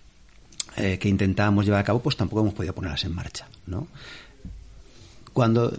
eh, 0.77 0.99
que 0.99 1.09
intentábamos 1.09 1.65
llevar 1.65 1.81
a 1.81 1.85
cabo, 1.85 2.03
pues 2.03 2.19
tampoco 2.19 2.43
hemos 2.43 2.53
podido 2.53 2.75
ponerlas 2.75 3.05
en 3.05 3.15
marcha, 3.15 3.49
¿no? 3.67 3.89
Cuando 5.33 5.73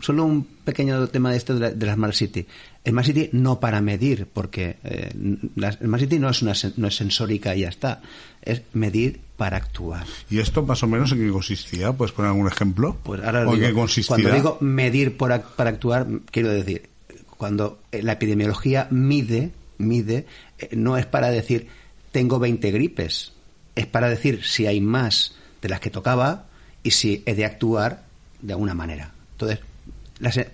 solo 0.00 0.24
un 0.24 0.44
pequeño 0.44 1.08
tema 1.08 1.30
de 1.30 1.36
esto 1.36 1.54
de 1.54 1.60
la, 1.60 1.70
de 1.70 1.86
la 1.86 1.94
Smart 1.94 2.14
City 2.14 2.46
Smart 2.86 3.06
City 3.06 3.30
no 3.32 3.60
para 3.60 3.80
medir 3.80 4.26
porque 4.26 4.76
eh, 4.84 5.10
la 5.56 5.72
Smart 5.72 6.02
City 6.02 6.18
no 6.18 6.30
es 6.30 6.42
una 6.42 6.52
no 6.76 6.88
es 6.88 6.96
sensórica 6.96 7.54
y 7.54 7.60
ya 7.60 7.68
está 7.68 8.00
es 8.42 8.62
medir 8.72 9.20
para 9.36 9.56
actuar 9.56 10.06
¿Y 10.30 10.38
esto 10.38 10.62
más 10.62 10.82
o 10.82 10.86
menos 10.86 11.12
en 11.12 11.18
qué 11.18 11.30
consistía? 11.30 11.92
¿Puedes 11.92 12.12
poner 12.12 12.30
algún 12.30 12.46
ejemplo? 12.46 12.96
pues 13.02 13.22
ahora 13.22 13.48
¿O 13.48 13.54
en 13.54 13.60
digo, 13.60 13.68
qué 13.68 13.74
consistía? 13.74 14.16
cuando 14.16 14.32
digo 14.32 14.58
medir 14.60 15.16
por 15.16 15.40
para 15.40 15.70
actuar 15.70 16.06
quiero 16.30 16.50
decir 16.50 16.88
cuando 17.36 17.80
eh, 17.92 18.02
la 18.02 18.12
epidemiología 18.12 18.86
mide 18.90 19.50
mide 19.78 20.26
eh, 20.58 20.70
no 20.76 20.96
es 20.96 21.06
para 21.06 21.30
decir 21.30 21.68
tengo 22.12 22.38
20 22.38 22.70
gripes 22.70 23.32
es 23.74 23.86
para 23.86 24.08
decir 24.08 24.44
si 24.44 24.66
hay 24.66 24.80
más 24.80 25.34
de 25.62 25.68
las 25.68 25.80
que 25.80 25.90
tocaba 25.90 26.46
y 26.82 26.92
si 26.92 27.22
he 27.26 27.34
de 27.34 27.44
actuar 27.44 28.07
de 28.40 28.52
alguna 28.52 28.74
manera 28.74 29.12
entonces 29.32 29.60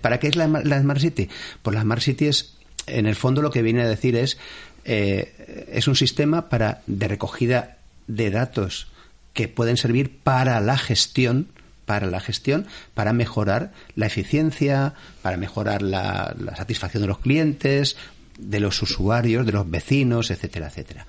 ¿para 0.01 0.19
qué 0.19 0.27
es 0.27 0.35
la, 0.35 0.47
la 0.47 0.79
Smart 0.79 0.99
City? 0.99 1.29
pues 1.61 1.75
la 1.75 1.81
Smart 1.81 2.01
City 2.01 2.27
es 2.27 2.55
en 2.87 3.05
el 3.07 3.15
fondo 3.15 3.41
lo 3.41 3.51
que 3.51 3.61
viene 3.61 3.81
a 3.81 3.87
decir 3.87 4.15
es 4.15 4.37
eh, 4.83 5.65
es 5.71 5.87
un 5.87 5.95
sistema 5.95 6.49
para 6.49 6.81
de 6.85 7.07
recogida 7.07 7.77
de 8.07 8.29
datos 8.29 8.87
que 9.33 9.47
pueden 9.47 9.77
servir 9.77 10.17
para 10.23 10.59
la 10.61 10.77
gestión 10.77 11.47
para 11.85 12.07
la 12.07 12.19
gestión, 12.19 12.65
para 12.93 13.13
mejorar 13.13 13.71
la 13.95 14.07
eficiencia, 14.07 14.95
para 15.21 15.37
mejorar 15.37 15.81
la, 15.81 16.35
la 16.39 16.55
satisfacción 16.55 17.01
de 17.01 17.07
los 17.07 17.19
clientes, 17.19 17.95
de 18.37 18.59
los 18.59 18.81
usuarios, 18.81 19.45
de 19.45 19.51
los 19.51 19.69
vecinos, 19.69 20.31
etcétera, 20.31 20.67
etcétera. 20.67 21.05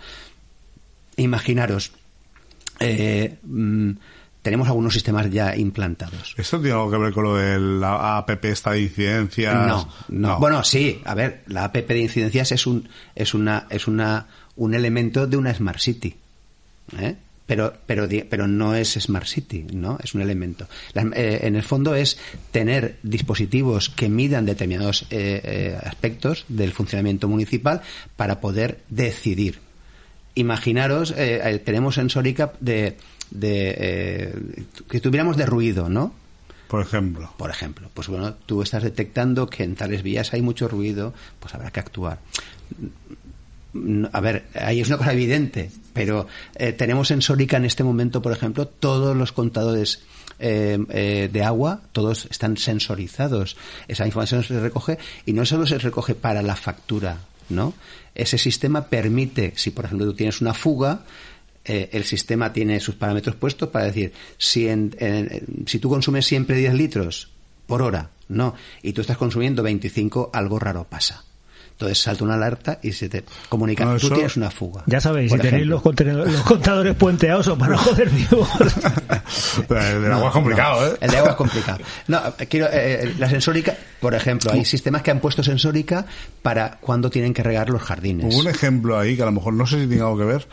Imaginaros, 1.17 1.93
eh, 2.79 3.39
mm, 3.43 3.91
tenemos 4.47 4.69
algunos 4.69 4.95
sistemas 4.95 5.29
ya 5.29 5.57
implantados. 5.57 6.37
¿Esto 6.37 6.61
tiene 6.61 6.75
algo 6.77 6.89
que 6.89 6.99
ver 6.99 7.13
con 7.13 7.25
lo 7.25 7.35
de 7.35 7.59
la 7.59 8.17
app 8.17 8.31
esta 8.45 8.71
de 8.71 8.83
incidencias? 8.83 9.67
No, 9.67 9.89
no, 10.09 10.39
Bueno, 10.39 10.63
sí, 10.63 11.01
a 11.05 11.17
ver, 11.17 11.43
la 11.49 11.65
app 11.65 11.75
de 11.75 11.99
incidencias 11.99 12.53
es 12.53 12.65
un 12.65 12.89
es 13.17 13.35
una 13.35 13.67
es 13.71 13.89
una 13.89 14.29
un 14.55 14.73
elemento 14.75 15.27
de 15.27 15.37
una 15.37 15.53
smart 15.53 15.81
city. 15.81 16.15
¿eh? 16.97 17.17
Pero, 17.45 17.73
pero, 17.87 18.07
pero 18.31 18.47
no 18.47 18.75
es 18.77 18.93
Smart 18.95 19.27
City, 19.27 19.67
¿no? 19.73 19.99
Es 20.03 20.15
un 20.15 20.21
elemento. 20.23 20.67
La- 20.95 21.03
eh, 21.15 21.41
en 21.43 21.55
el 21.57 21.63
fondo 21.65 21.95
es 21.97 22.19
tener 22.53 22.99
dispositivos 23.03 23.89
que 23.89 24.09
midan 24.09 24.47
determinados 24.47 25.07
eh, 25.11 25.77
aspectos 25.85 26.45
del 26.49 26.73
funcionamiento 26.73 27.27
municipal 27.29 27.83
para 28.17 28.41
poder 28.41 28.81
decidir. 28.89 29.59
Imaginaros, 30.35 31.15
tenemos 31.65 31.95
sensórica 31.95 32.53
de, 32.61 32.97
de 33.31 33.75
eh, 33.79 34.35
que 34.89 35.01
tuviéramos 35.01 35.37
de 35.37 35.47
ruido, 35.47 35.89
¿no? 35.89 36.13
Por 36.69 36.83
ejemplo. 36.83 37.33
Por 37.37 37.51
ejemplo, 37.51 37.91
pues 37.95 38.09
bueno, 38.09 38.35
tú 38.35 38.63
estás 38.63 38.83
detectando 38.83 39.49
que 39.49 39.63
en 39.63 39.77
tales 39.77 40.03
vías 40.03 40.33
hay 40.33 40.43
mucho 40.43 40.69
ruido, 40.69 41.15
pues 41.39 41.55
habrá 41.55 41.71
que 41.71 41.81
actuar. 41.81 42.19
A 44.13 44.21
ver, 44.21 44.47
ahí 44.55 44.81
es 44.81 44.89
una 44.89 44.97
cosa 44.97 45.13
evidente, 45.13 45.71
pero 45.93 46.27
eh, 46.55 46.73
tenemos 46.73 47.09
sensórica 47.09 47.57
en 47.57 47.67
este 47.67 47.85
momento, 47.85 48.23
por 48.23 48.33
ejemplo, 48.33 48.67
todos 48.67 49.17
los 49.17 49.33
contadores 49.33 50.03
eh, 50.39 50.79
eh, 50.91 51.31
de 51.33 51.43
agua, 51.43 51.81
todos 51.93 52.27
están 52.31 52.57
sensorizados. 52.57 53.57
Esa 53.87 54.07
información 54.07 54.43
se 54.43 54.59
recoge 54.61 54.99
y 55.25 55.33
no 55.33 55.45
solo 55.47 55.67
se 55.67 55.79
recoge 55.79 56.15
para 56.15 56.43
la 56.43 56.57
factura, 56.57 57.19
¿no? 57.49 57.75
Ese 58.15 58.39
sistema 58.39 58.87
permite, 58.87 59.53
si 59.57 59.71
por 59.71 59.85
ejemplo 59.85 60.07
tú 60.07 60.15
tienes 60.15 60.41
una 60.41 60.55
fuga, 60.55 61.03
eh, 61.67 61.91
el 61.93 62.05
sistema 62.05 62.53
tiene 62.53 62.81
sus 62.81 62.95
parámetros 62.95 63.37
puestos 63.37 63.69
para 63.69 63.85
decir, 63.87 64.13
si, 64.39 64.69
en- 64.69 64.95
en- 64.99 65.67
si 65.67 65.79
tú 65.79 65.89
consumes 65.91 66.25
siempre 66.27 66.57
10 66.57 66.75
litros 66.75 67.31
por 67.67 67.83
hora, 67.83 68.11
no, 68.29 68.55
y 68.83 68.93
tú 68.93 69.01
estás 69.01 69.17
consumiendo 69.17 69.63
25, 69.63 70.31
algo 70.33 70.59
raro 70.59 70.85
pasa. 70.89 71.23
Entonces 71.73 71.99
salta 71.99 72.25
una 72.25 72.35
alerta 72.37 72.79
y 72.83 72.93
se 72.93 73.11
te 73.11 73.23
comunica, 73.51 73.85
No, 73.85 73.99
tú 73.99 74.09
tienes 74.09 74.35
una 74.39 74.51
fuga. 74.51 74.83
Ya 74.87 74.99
sabéis, 74.99 75.31
si 75.31 75.37
tenéis 75.39 75.67
los, 75.67 75.83
contenedores- 75.83 76.33
los 76.33 76.41
contadores 76.45 76.95
puenteados 76.95 77.49
o 77.49 77.59
para 77.59 77.77
joder 77.77 78.09
vivos. 78.09 78.49
El 79.69 80.03
del 80.03 80.13
agua 80.13 80.29
es 80.29 80.33
complicado, 80.33 80.87
¿eh? 80.87 80.97
El 81.01 81.11
de 81.11 81.17
agua 81.19 81.31
es 81.33 81.37
complicado. 81.37 81.79
No, 82.09 82.21
quiero, 82.49 82.69
eh, 82.73 83.15
la 83.19 83.29
sensórica, 83.29 83.77
por 84.01 84.15
ejemplo, 84.15 84.53
hay 84.53 84.65
sistemas 84.65 85.03
que 85.03 85.11
han 85.11 85.21
puesto 85.21 85.43
sensórica 85.43 86.07
para 86.43 86.79
cuando 86.81 87.11
tienen 87.11 87.35
que 87.35 87.43
regar 87.43 87.69
los 87.69 87.83
jardines. 87.83 88.33
Hubo 88.35 88.41
un 88.41 88.49
ejemplo 88.49 88.99
ahí 88.99 89.15
que 89.17 89.23
a 89.23 89.27
lo 89.27 89.33
mejor 89.33 89.53
no 89.55 89.67
sé 89.67 89.81
si 89.83 89.87
tiene 89.87 90.03
algo 90.03 90.17
que 90.19 90.25
ver. 90.25 90.47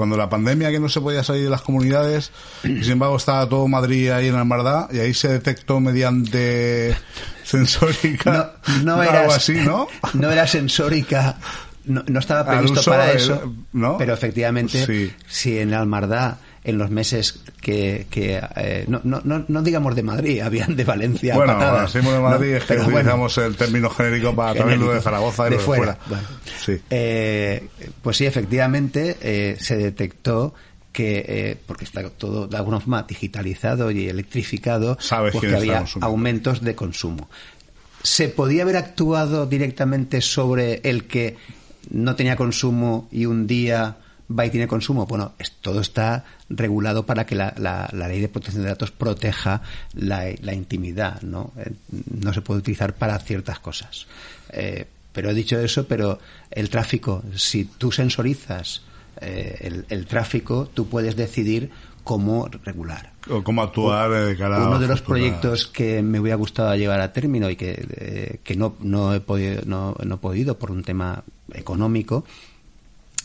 Cuando 0.00 0.16
la 0.16 0.30
pandemia 0.30 0.70
que 0.70 0.80
no 0.80 0.88
se 0.88 0.98
podía 1.02 1.22
salir 1.22 1.44
de 1.44 1.50
las 1.50 1.60
comunidades, 1.60 2.32
y 2.64 2.82
sin 2.82 2.92
embargo 2.92 3.18
estaba 3.18 3.46
todo 3.46 3.68
Madrid 3.68 4.08
ahí 4.08 4.28
en 4.28 4.34
Almardá, 4.34 4.88
y 4.90 4.98
ahí 4.98 5.12
se 5.12 5.28
detectó 5.28 5.78
mediante 5.78 6.96
sensórica 7.44 8.54
no, 8.82 8.96
no 8.96 9.02
era, 9.02 9.20
algo 9.20 9.34
así, 9.34 9.52
¿no? 9.56 9.88
No 10.14 10.30
era 10.30 10.46
sensórica, 10.46 11.36
no, 11.84 12.02
no 12.06 12.18
estaba 12.18 12.50
previsto 12.50 12.82
para 12.82 13.12
eso, 13.12 13.54
¿no? 13.74 13.98
pero 13.98 14.14
efectivamente, 14.14 14.86
Sí. 14.86 15.12
si 15.28 15.58
en 15.58 15.74
Almardá, 15.74 16.38
en 16.62 16.76
los 16.76 16.90
meses 16.90 17.40
que, 17.62 18.06
que 18.10 18.40
eh, 18.56 18.84
no, 18.86 19.00
no, 19.04 19.20
no, 19.24 19.44
no 19.48 19.62
digamos 19.62 19.94
de 19.96 20.02
Madrid, 20.02 20.40
habían 20.44 20.76
de 20.76 20.84
Valencia. 20.84 21.34
Bueno, 21.34 21.54
patadas, 21.54 21.92
decimos 21.92 22.14
de 22.14 22.20
Madrid 22.20 22.54
es 22.54 22.64
que 22.64 22.74
bueno, 22.76 22.88
utilizamos 22.98 23.38
el 23.38 23.56
término 23.56 23.88
genérico 23.90 24.34
para 24.36 24.54
también 24.58 24.78
lo 24.80 24.86
de 24.86 25.00
genérico, 25.00 25.04
Zaragoza 25.04 25.42
y 25.42 25.44
de 25.44 25.50
lo 25.50 25.56
de 25.60 25.64
fuera. 25.66 25.98
Bueno, 26.06 26.24
Sí. 26.64 26.78
eh, 26.90 27.68
pues 28.02 28.16
sí, 28.18 28.26
efectivamente, 28.26 29.16
eh, 29.22 29.56
se 29.58 29.76
detectó 29.76 30.52
que, 30.92 31.56
porque 31.66 31.84
está 31.84 32.06
todo 32.10 32.46
de 32.48 32.56
alguna 32.56 32.80
forma 32.80 33.04
digitalizado 33.04 33.90
y 33.92 34.08
electrificado, 34.08 34.98
Sabes 35.00 35.32
pues 35.32 35.48
que 35.48 35.56
había 35.56 35.84
aumentos 36.00 36.62
de 36.62 36.74
consumo. 36.74 37.30
¿Se 38.02 38.28
podía 38.28 38.62
haber 38.64 38.76
actuado 38.76 39.46
directamente 39.46 40.20
sobre 40.20 40.80
el 40.84 41.06
que 41.06 41.36
no 41.90 42.16
tenía 42.16 42.34
consumo 42.36 43.08
y 43.12 43.26
un 43.26 43.46
día 43.46 43.98
va 44.36 44.46
y 44.46 44.50
tiene 44.50 44.66
consumo? 44.66 45.06
Bueno, 45.06 45.32
es- 45.38 45.52
todo 45.60 45.80
está 45.80 46.24
regulado 46.50 47.06
para 47.06 47.24
que 47.26 47.34
la, 47.36 47.54
la- 47.56 47.88
la 47.92 48.08
ley 48.08 48.20
de 48.20 48.28
protección 48.28 48.64
de 48.64 48.70
datos 48.70 48.90
proteja 48.90 49.62
la, 49.94 50.24
la 50.42 50.52
intimidad, 50.52 51.22
¿no? 51.22 51.52
Eh, 51.56 51.70
No 52.20 52.32
se 52.34 52.42
puede 52.42 52.58
utilizar 52.60 52.94
para 52.94 53.18
ciertas 53.20 53.60
cosas. 53.60 54.06
Eh, 54.50 54.86
pero 55.12 55.30
he 55.30 55.34
dicho 55.34 55.58
eso, 55.58 55.86
pero 55.86 56.18
el 56.50 56.68
tráfico, 56.70 57.22
si 57.36 57.64
tú 57.64 57.90
sensorizas 57.92 58.82
eh, 59.20 59.58
el, 59.60 59.84
el 59.88 60.06
tráfico, 60.06 60.68
tú 60.72 60.88
puedes 60.88 61.16
decidir 61.16 61.70
cómo 62.04 62.48
regular. 62.64 63.12
O 63.28 63.42
cómo 63.44 63.62
actuar 63.62 64.10
de 64.10 64.36
cara 64.36 64.56
a 64.56 64.66
Uno 64.66 64.78
de 64.78 64.88
los 64.88 65.02
proyectos 65.02 65.66
que 65.66 66.02
me 66.02 66.18
hubiera 66.18 66.36
gustado 66.36 66.74
llevar 66.74 67.00
a 67.00 67.12
término 67.12 67.50
y 67.50 67.56
que, 67.56 67.86
eh, 67.96 68.38
que 68.42 68.56
no, 68.56 68.74
no, 68.80 69.12
he 69.14 69.20
podido, 69.20 69.62
no, 69.66 69.94
no 70.04 70.14
he 70.14 70.18
podido 70.18 70.58
por 70.58 70.70
un 70.70 70.82
tema 70.82 71.22
económico 71.52 72.24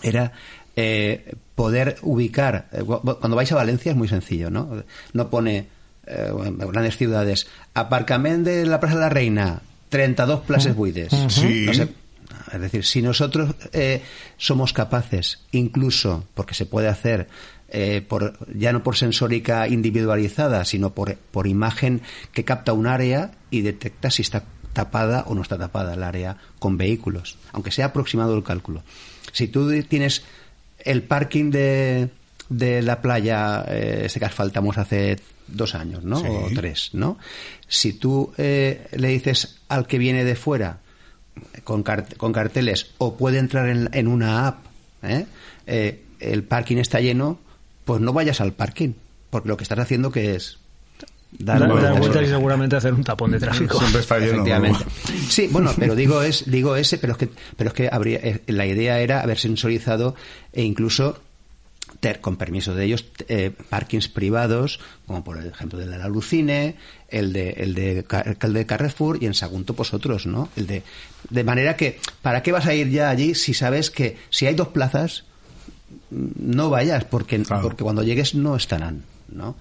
era 0.04 0.34
eh, 0.76 1.36
poder 1.56 1.98
ubicar. 2.02 2.68
eh, 2.72 2.84
cuando 2.84 3.36
vais 3.36 3.52
a 3.52 3.56
Valencia 3.56 3.92
es 3.92 3.98
muy 3.98 4.08
sencillo, 4.08 4.50
¿no? 4.50 4.84
No 5.14 5.30
pone 5.30 5.68
eh, 6.08 6.32
en 6.32 6.58
grandes 6.58 6.98
ciudades 6.98 7.48
aparcamiento 7.74 8.50
de 8.50 8.66
la 8.66 8.80
Plaza 8.80 8.96
de 8.96 9.02
la 9.02 9.10
Reina, 9.10 9.62
32 9.90 10.42
plazas 10.42 10.76
buides. 10.76 11.12
Sí. 11.30 11.66
No 11.66 11.74
sé, 11.74 11.90
es 12.54 12.62
decir, 12.62 12.86
si 12.86 13.02
nosotros 13.02 13.56
eh, 13.74 14.02
somos 14.38 14.74
capaces, 14.74 15.40
incluso 15.52 16.26
porque 16.34 16.54
se 16.54 16.66
puede 16.66 16.88
hacer 16.88 17.28
eh, 17.70 18.06
por, 18.08 18.38
ya 18.56 18.72
no 18.72 18.84
por 18.84 18.96
sensórica 18.96 19.68
individualizada, 19.68 20.64
sino 20.66 20.92
por, 20.94 21.16
por 21.16 21.48
imagen 21.48 22.02
que 22.32 22.46
capta 22.46 22.74
un 22.74 22.88
área 22.88 23.32
y 23.50 23.62
detecta 23.62 24.12
si 24.12 24.22
está 24.22 24.44
tapada 24.74 25.24
o 25.28 25.36
no 25.36 25.42
está 25.42 25.58
tapada 25.58 25.94
el 25.94 26.04
área 26.04 26.38
con 26.60 26.78
vehículos, 26.78 27.38
aunque 27.52 27.72
sea 27.72 27.88
aproximado 27.88 28.36
el 28.36 28.44
cálculo. 28.44 28.84
Si 29.32 29.48
tú 29.48 29.72
tienes 29.84 30.24
el 30.86 31.04
parking 31.04 31.52
de, 31.52 32.10
de 32.50 32.82
la 32.82 33.02
playa, 33.02 33.66
eh, 33.68 34.04
ese 34.06 34.20
que 34.20 34.26
asfaltamos 34.26 34.78
hace 34.78 35.20
dos 35.48 35.76
años, 35.76 36.04
¿no? 36.04 36.20
Sí. 36.20 36.28
O 36.28 36.50
tres, 36.56 36.90
¿no? 36.94 37.18
Si 37.68 37.94
tú 37.94 38.34
eh, 38.38 38.88
le 38.94 39.10
dices 39.10 39.58
al 39.68 39.86
que 39.88 39.98
viene 39.98 40.24
de 40.24 40.36
fuera 40.36 40.80
con, 41.64 41.84
cart- 41.84 42.16
con 42.18 42.32
carteles 42.32 42.92
o 42.98 43.18
puede 43.18 43.40
entrar 43.40 43.68
en, 43.70 43.90
en 43.92 44.08
una 44.08 44.48
app, 44.48 44.66
¿eh? 45.04 45.26
Eh, 45.68 46.02
el 46.20 46.44
parking 46.44 46.78
está 46.78 47.00
lleno, 47.02 47.40
pues 47.84 48.00
no 48.02 48.14
vayas 48.14 48.40
al 48.42 48.54
parking, 48.54 48.94
porque 49.30 49.50
lo 49.50 49.58
que 49.58 49.64
estás 49.64 49.80
haciendo 49.80 50.12
que 50.12 50.36
es 50.36 50.60
dar 51.40 51.68
vueltas 51.68 52.24
y 52.24 52.28
seguramente 52.28 52.76
hacer 52.76 52.94
un 52.94 53.04
tapón 53.04 53.32
de 53.32 53.40
tráfico. 53.40 53.78
Siempre 53.80 54.02
está 54.02 54.18
lleno. 54.20 54.32
Efectivamente. 54.34 54.86
Sí, 55.30 55.48
bueno, 55.52 55.72
pero 55.78 55.96
digo 55.96 56.22
es 56.22 56.50
digo 56.50 56.76
ese, 56.76 56.98
pero 56.98 57.14
es 57.14 57.18
que 57.20 57.30
pero 57.58 57.70
es 57.70 57.74
que 57.74 57.90
habría 57.92 58.20
eh, 58.20 58.42
la 58.48 58.66
idea 58.66 59.00
era 59.00 59.22
haber 59.22 59.38
sensorizado 59.40 60.16
e 60.54 60.64
incluso 60.64 61.20
ter- 62.00 62.20
con 62.20 62.36
permiso 62.38 62.76
de 62.76 62.86
ellos, 62.86 63.06
eh, 63.30 63.52
parkings 63.70 64.08
privados, 64.10 64.80
como 65.08 65.24
por 65.24 65.38
ejemplo 65.44 65.80
el 65.82 65.90
de 65.90 65.98
la 65.98 66.08
Lucine, 66.10 66.76
el 67.10 67.32
de, 67.34 67.52
el 67.52 67.74
de, 67.74 68.06
el 68.42 68.54
de 68.54 68.66
Carrefour 68.66 69.18
y 69.22 69.26
en 69.28 69.34
Sagunto 69.34 69.74
pues 69.76 69.94
otros, 69.94 70.26
¿no? 70.26 70.50
El 70.56 70.68
de, 70.68 70.84
de 71.30 71.44
manera 71.44 71.76
que, 71.76 72.00
¿para 72.22 72.44
qué 72.44 72.52
vas 72.52 72.66
a 72.66 72.74
ir 72.74 72.90
ya 72.90 73.10
allí 73.10 73.34
si 73.36 73.54
sabes 73.54 73.90
que 73.92 74.18
si 74.30 74.46
hay 74.46 74.56
dos 74.56 74.70
plazas, 74.70 75.24
mm, 76.12 76.26
no 76.38 76.70
vayas 76.70 77.06
porque, 77.06 77.42
Claro. 77.44 77.64
porque 77.64 77.84
cuando 77.84 78.04
llegues 78.04 78.36
no 78.36 78.56
estarán, 78.56 79.04
¿no? 79.30 79.56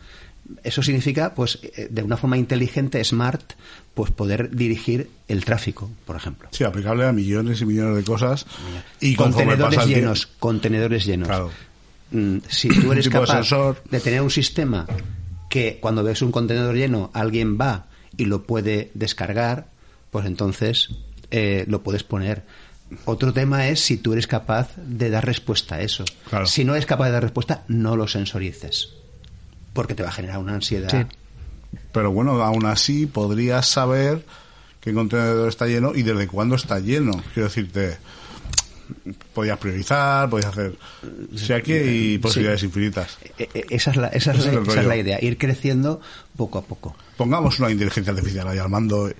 Eso 0.62 0.82
significa, 0.82 1.34
pues, 1.34 1.58
eh, 1.62 1.88
de 1.90 2.02
una 2.02 2.16
forma 2.16 2.36
inteligente, 2.36 3.02
smart, 3.04 3.52
pues 3.94 4.10
poder 4.10 4.54
dirigir 4.54 5.08
el 5.28 5.44
tráfico, 5.44 5.90
por 6.04 6.16
ejemplo. 6.16 6.48
Sí, 6.52 6.64
aplicable 6.64 7.06
a 7.06 7.12
millones 7.12 7.60
y 7.60 7.66
millones 7.66 7.96
de 7.96 8.04
cosas. 8.04 8.44
Y 9.00 9.14
contenedores 9.14 9.86
llenos, 9.86 10.26
contenedores 10.38 11.06
llenos. 11.06 11.28
Claro. 11.28 11.50
Mm, 12.10 12.38
Si 12.48 12.68
tú 12.68 12.92
eres 12.92 13.06
de 13.06 13.10
capaz 13.10 13.48
de 13.90 14.00
tener 14.00 14.20
un 14.20 14.30
sistema 14.30 14.86
que 15.48 15.78
cuando 15.80 16.02
ves 16.02 16.20
un 16.22 16.32
contenedor 16.32 16.74
lleno 16.74 17.10
alguien 17.14 17.58
va 17.58 17.86
y 18.16 18.26
lo 18.26 18.42
puede 18.44 18.90
descargar, 18.94 19.68
pues 20.10 20.26
entonces 20.26 20.90
eh, 21.30 21.64
lo 21.68 21.82
puedes 21.82 22.02
poner. 22.04 22.42
Otro 23.06 23.32
tema 23.32 23.68
es 23.68 23.80
si 23.80 23.96
tú 23.96 24.12
eres 24.12 24.26
capaz 24.26 24.70
de 24.76 25.10
dar 25.10 25.24
respuesta 25.24 25.76
a 25.76 25.80
eso. 25.80 26.04
Claro. 26.28 26.46
Si 26.46 26.64
no 26.64 26.74
eres 26.74 26.86
capaz 26.86 27.06
de 27.06 27.12
dar 27.12 27.22
respuesta, 27.22 27.64
no 27.68 27.96
lo 27.96 28.06
sensorices. 28.08 28.90
Porque 29.74 29.94
te 29.94 30.02
va 30.02 30.08
a 30.08 30.12
generar 30.12 30.38
una 30.38 30.54
ansiedad. 30.54 30.88
Sí. 30.90 31.04
Pero 31.92 32.10
bueno, 32.12 32.42
aún 32.42 32.64
así 32.66 33.04
podrías 33.06 33.66
saber 33.66 34.24
qué 34.80 34.94
contenedor 34.94 35.48
está 35.50 35.66
lleno 35.66 35.92
y 35.94 36.02
desde 36.02 36.26
cuándo 36.28 36.54
está 36.56 36.78
lleno. 36.78 37.12
Quiero 37.34 37.48
decirte, 37.48 37.98
podías 39.32 39.58
priorizar, 39.58 40.28
podías 40.30 40.50
hacer... 40.50 40.74
Si 41.36 41.52
aquí 41.52 41.72
hay 41.72 42.18
posibilidades 42.18 42.62
infinitas. 42.62 43.18
E- 43.38 43.48
e- 43.54 43.66
Esa 43.70 43.90
es, 43.90 43.96
la, 43.96 44.08
esa, 44.08 44.32
es 44.32 44.38
Ese 44.38 44.48
es 44.48 44.54
la, 44.54 44.60
el 44.60 44.62
esa 44.62 44.70
es 44.70 44.76
rollo. 44.76 44.88
la 44.88 44.96
idea, 44.96 45.18
ir 45.22 45.36
creciendo 45.38 46.00
poco 46.36 46.58
a 46.58 46.62
poco. 46.62 46.96
Pongamos 47.16 47.58
una 47.60 47.70
inteligencia 47.70 48.12
artificial 48.12 48.46
ahí 48.48 48.58
al 48.58 48.68
mando 48.68 49.10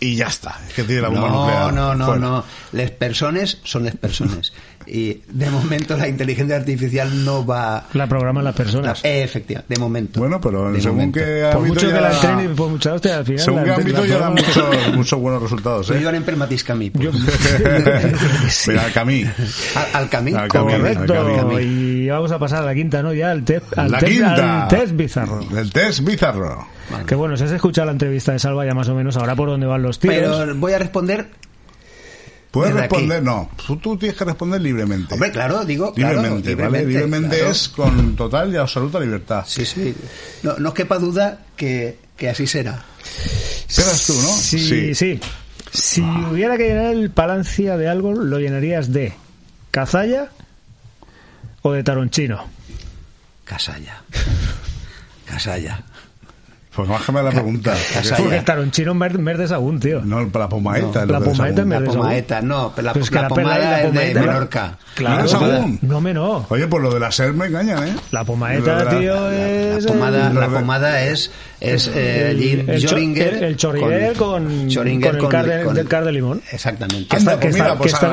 y 0.00 0.16
ya 0.16 0.26
está. 0.26 0.60
Es 0.68 0.74
que 0.74 0.84
tiene 0.84 1.02
la 1.02 1.08
bomba 1.08 1.28
No, 1.28 1.40
nuclear. 1.40 1.72
no, 1.74 1.94
no, 1.94 2.06
Fuera. 2.06 2.20
no. 2.20 2.44
Las 2.72 2.90
personas 2.90 3.58
son 3.64 3.84
las 3.84 3.96
personas. 3.96 4.52
Y 4.86 5.22
de 5.28 5.50
momento 5.50 5.96
la 5.96 6.08
inteligencia 6.08 6.56
artificial 6.56 7.24
no 7.24 7.44
va... 7.46 7.86
La 7.94 8.06
programan 8.06 8.44
las 8.44 8.54
personas. 8.54 9.02
No, 9.04 9.10
efectivamente, 9.10 9.74
de 9.74 9.80
momento. 9.80 10.20
Bueno, 10.20 10.40
pero 10.40 10.70
De 10.72 10.80
según 10.80 10.96
momento. 10.98 11.20
qué 11.20 11.48
por 11.52 11.56
ámbito 11.62 11.74
mucho 11.74 11.86
que 11.94 12.00
la 12.00 12.12
entrenen 12.12 12.44
y 12.52 12.54
por 12.54 12.68
mucha 12.70 12.92
hostia, 12.94 13.16
al 13.18 13.24
final. 13.24 13.40
según 13.40 13.56
la 13.66 13.74
entre- 13.74 13.82
ámbito 13.82 14.00
la 14.02 14.06
ya 14.06 14.18
da 14.18 14.30
muchos, 14.30 14.94
muchos 14.94 15.20
buenos 15.20 15.42
resultados, 15.42 15.86
Pues 15.86 15.98
¿eh? 15.98 16.02
yo 16.02 16.10
en 16.10 16.22
permatis 16.22 16.64
camí. 16.64 16.90
pues. 16.90 17.04
Yo- 17.04 17.10
Pero 18.66 18.80
al 18.80 18.92
camí. 18.92 19.22
Al, 19.24 19.86
al 20.02 20.08
camí. 20.08 20.32
Al 20.34 20.48
camí. 20.48 20.72
Correcto. 20.72 21.14
Al 21.14 21.36
camí. 21.36 21.56
Y 21.62 22.08
vamos 22.08 22.32
a 22.32 22.38
pasar 22.38 22.62
a 22.62 22.66
la 22.66 22.74
quinta, 22.74 23.02
¿no? 23.02 23.12
Ya 23.12 23.30
al 23.30 23.44
test, 23.44 23.76
al 23.78 23.90
La 23.90 23.98
test, 23.98 24.12
quinta. 24.12 24.62
al 24.62 24.68
test 24.68 24.92
bizarro. 24.94 25.40
El 25.56 25.72
test 25.72 26.00
bizarro. 26.00 26.66
Que 27.06 27.14
bueno, 27.14 27.36
si 27.36 27.44
has 27.44 27.50
escuchado 27.52 27.86
la 27.86 27.92
entrevista 27.92 28.32
de 28.32 28.38
Salva 28.38 28.64
ya 28.66 28.74
más 28.74 28.88
o 28.88 28.94
menos 28.94 29.16
ahora 29.16 29.34
por 29.34 29.48
dónde 29.48 29.66
van 29.66 29.82
los 29.82 29.98
tiros. 29.98 30.16
Pero 30.38 30.54
voy 30.56 30.72
a 30.72 30.78
responder... 30.78 31.26
¿Puedes 32.54 32.72
aquí. 32.72 32.82
responder? 32.82 33.20
No. 33.20 33.50
Tú, 33.66 33.76
tú 33.78 33.96
tienes 33.96 34.16
que 34.16 34.24
responder 34.24 34.60
libremente. 34.60 35.14
Hombre, 35.14 35.32
claro, 35.32 35.64
digo... 35.64 35.92
claro, 35.92 36.22
libremente, 36.22 36.54
¿vale? 36.54 36.86
Libremente 36.86 37.36
claro. 37.38 37.50
es 37.50 37.68
con 37.68 38.14
total 38.14 38.52
y 38.52 38.56
absoluta 38.56 39.00
libertad. 39.00 39.44
Sí, 39.44 39.66
sí. 39.66 39.92
No, 40.44 40.56
no 40.58 40.68
os 40.68 40.74
quepa 40.74 40.98
duda 40.98 41.40
que, 41.56 41.98
que 42.16 42.28
así 42.28 42.46
será. 42.46 42.80
Esperas 43.68 44.06
tú, 44.06 44.12
¿no? 44.14 44.28
Sí, 44.28 44.94
sí. 44.94 45.20
Si 45.72 46.00
hubiera 46.00 46.56
que 46.56 46.68
llenar 46.68 46.92
el 46.92 47.10
Palancia 47.10 47.76
de 47.76 47.88
algo, 47.88 48.12
lo 48.14 48.38
llenarías 48.38 48.92
de 48.92 49.14
cazalla 49.72 50.30
o 51.62 51.72
de 51.72 51.82
taronchino. 51.82 52.46
Casalla. 53.44 54.00
Casalla. 55.26 55.82
Pues 56.74 56.88
bájame 56.88 57.22
la 57.22 57.30
pregunta. 57.30 57.74
Porque 58.18 58.36
el 58.38 58.44
taronchino 58.44 58.92
en 58.92 58.98
verde, 58.98 59.18
en 59.18 59.24
verde 59.24 59.44
es 59.44 59.52
aún, 59.52 59.78
tío. 59.78 60.00
No, 60.04 60.20
la 60.32 60.48
pomaeta. 60.48 61.06
No, 61.06 61.12
la 61.12 61.20
pomaeta 61.20 61.62
en 61.62 61.68
La 61.70 61.78
verde 61.78 61.90
es 61.92 61.96
pomaeta, 61.96 62.42
no, 62.42 62.72
pero 62.74 62.86
la, 62.86 62.92
es 63.00 63.08
que 63.10 63.14
la 63.14 63.22
la 63.22 63.28
pomada 63.28 63.80
es 63.80 63.82
de 63.82 63.88
pomaeta- 64.00 64.20
Menorca. 64.20 64.78
Claro, 64.94 65.18
¿No 65.20 65.24
es 65.24 65.34
aún? 65.34 65.78
no 65.82 66.00
me 66.00 66.14
no. 66.14 66.46
Oye, 66.48 66.66
pues 66.66 66.82
lo 66.82 66.92
de 66.94 67.00
la 67.00 67.10
SER 67.12 67.32
me 67.32 67.46
engañan, 67.46 67.86
¿eh? 67.88 67.96
La 68.10 68.24
pomaeta, 68.24 68.88
tío, 68.90 69.14
La 69.30 69.76
es... 69.78 69.86
pomada, 69.86 70.28
el- 70.28 70.34
la 70.34 70.48
pomada 70.48 71.02
es, 71.04 71.30
es 71.60 71.88
eh, 71.94 72.30
el, 72.30 72.36
allí 72.36 72.52
el 72.52 74.16
con, 74.16 74.68
el 74.68 75.28
car 75.28 75.46
de, 75.46 75.64
del 75.72 75.88
car 75.88 76.04
de 76.04 76.12
limón. 76.12 76.42
Exactamente. 76.50 77.08
Que 77.08 77.16
Anda, 77.16 77.32
está- 77.34 77.40
que 77.40 77.48
pues 77.48 77.54
está- 77.56 77.64
mira, 77.64 77.78
pues 77.78 77.92
que 77.92 77.96
está- 77.96 78.06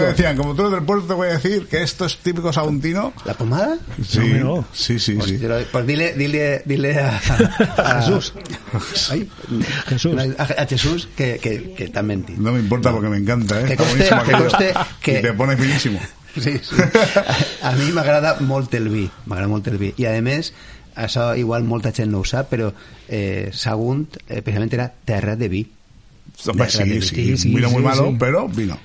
a, 0.00 0.06
decían, 0.08 0.36
como 0.36 0.54
tú 0.54 0.62
eres 0.62 0.72
del 0.74 0.82
puerto, 0.84 1.06
te 1.06 1.14
voy 1.14 1.28
a 1.28 1.30
decir 1.32 1.66
que 1.68 1.82
esto 1.82 2.04
es 2.06 2.18
típico 2.18 2.52
saguntino. 2.52 3.12
¿La 3.24 3.34
pomada? 3.34 3.76
Sí, 4.06 4.20
sí, 4.72 4.98
sí, 4.98 5.14
Pues, 5.14 5.28
sí. 5.30 5.40
pues 5.70 5.86
dile, 5.86 6.14
dile, 6.14 6.62
dile 6.64 6.98
a, 7.00 7.20
a- 7.76 8.00
Jesús. 8.02 8.32
Ay, 9.10 9.28
Jesús. 9.86 10.14
A, 10.38 10.42
a 10.62 10.66
Jesús 10.66 11.08
que, 11.16 11.38
que, 11.38 11.90
han 11.94 12.06
mentido. 12.06 12.40
No 12.40 12.52
me 12.52 12.60
importa 12.60 12.90
porque 12.92 13.08
me 13.08 13.16
encanta, 13.18 13.60
¿eh? 13.60 13.64
Que 13.64 13.72
Está 13.74 14.86
que 15.00 15.18
Y 15.18 15.22
te 15.22 15.32
pone 15.32 15.56
finísimo. 15.56 16.00
Sí, 16.38 16.52
sí. 16.62 16.76
A, 17.62 17.70
a 17.70 17.72
mi 17.74 17.90
m'agrada 17.90 18.36
molt 18.46 18.72
el 18.78 18.88
vi, 18.92 19.08
m'agrada 19.26 19.48
molt 19.50 19.66
el 19.72 19.78
vi. 19.80 19.88
I 19.98 20.04
a 20.06 20.12
més, 20.22 20.52
això 20.94 21.32
igual 21.40 21.64
molta 21.66 21.90
gent 21.96 22.12
no 22.12 22.20
ho 22.20 22.26
sap, 22.28 22.50
però 22.52 22.68
eh, 23.08 23.48
Sagunt 23.50 24.20
eh, 24.28 24.42
precisament 24.44 24.76
era 24.76 24.86
terra 25.08 25.34
de 25.40 25.48
vi. 25.50 25.64
Hombre, 26.46 26.68
Terra 26.68 26.84
de 26.84 27.00
sí, 27.02 27.16
vi. 27.16 27.32
sí, 27.32 27.36
sí, 27.48 27.54
vino 27.56 27.70
muy 27.70 27.80
sí, 27.82 27.88
malo, 27.88 28.06
sí. 28.12 28.16
pero 28.20 28.46
vino. 28.46 28.78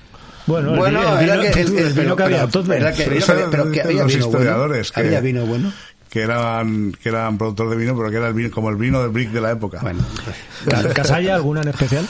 Bueno, 0.47 0.71
el 0.73 0.79
Bueno, 0.79 0.99
vino- 1.01 1.19
el 1.19 1.23
era 1.29 1.35
vino, 1.37 1.53
que- 1.53 1.61
el- 1.61 1.93
vino 2.01 2.15
que 2.15 2.23
había 2.23 2.35
pero- 2.37 2.45
entonces. 2.45 2.69
¿verdad 2.69 2.95
que- 2.95 3.03
Pero 3.03 3.11
vino 3.11 3.23
eso 3.25 3.35
que- 3.35 3.45
pero 3.51 3.63
que 3.65 3.69
dicen 3.69 3.85
había 3.87 4.03
los 4.03 4.13
vino 4.13 4.25
bueno. 4.25 4.37
historiadores 4.39 4.91
que, 4.91 4.99
Había 5.01 5.19
vino 5.21 5.45
bueno. 5.45 5.73
Que 6.13 6.21
eran 6.21 6.91
que 7.01 7.09
eran 7.09 7.39
productores 7.39 7.71
de 7.71 7.75
vino, 7.77 7.97
pero 7.97 8.11
que 8.11 8.17
era 8.17 8.27
el 8.27 8.35
vino 8.35 8.51
como 8.51 8.69
el 8.69 8.75
vino 8.75 9.01
del 9.01 9.09
brick 9.09 9.31
de 9.31 9.41
la 9.41 9.49
época. 9.49 9.79
Bueno, 9.81 10.05
Ca- 10.69 10.93
¿Casalla 10.93 11.33
alguna 11.33 11.61
en 11.61 11.69
especial? 11.69 12.07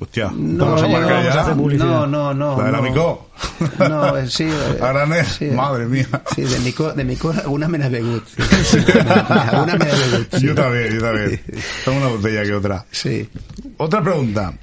Hostia, 0.00 0.30
no, 0.34 0.64
vamos 0.64 0.82
a 0.82 0.86
no, 0.86 0.92
marcar 0.94 1.12
vamos 1.16 1.30
a 1.30 1.34
ya. 1.34 1.40
hacer 1.42 1.54
publicidad. 1.54 1.86
no, 1.86 2.06
no, 2.06 2.32
no. 2.34 2.56
La 2.58 2.64
de 2.64 2.72
la 2.72 2.78
no. 2.78 2.82
Micó. 2.84 3.30
No, 3.78 4.16
eh, 4.16 4.30
sí. 4.30 4.44
eh, 4.50 4.78
A 4.80 4.88
granel, 4.88 5.26
sí, 5.26 5.44
madre 5.50 5.84
mía. 5.84 6.08
Sí, 6.34 6.42
de 6.44 6.58
Micó, 6.60 6.94
de 6.94 7.04
Micó 7.04 7.30
alguna 7.30 7.68
me 7.68 7.76
n'ha 7.76 7.90
begut. 7.90 8.24
Sí, 8.64 8.78
alguna 8.96 9.76
me 9.76 9.84
begut. 9.84 10.36
Yo 10.38 10.54
también, 10.54 10.94
yo 10.94 11.00
también. 11.02 11.42
Tengo 11.84 11.98
una 11.98 12.08
botella 12.08 12.42
que 12.42 12.54
otra. 12.54 12.86
Sí. 12.90 13.28
Otra 13.76 14.02
pregunta. 14.02 14.54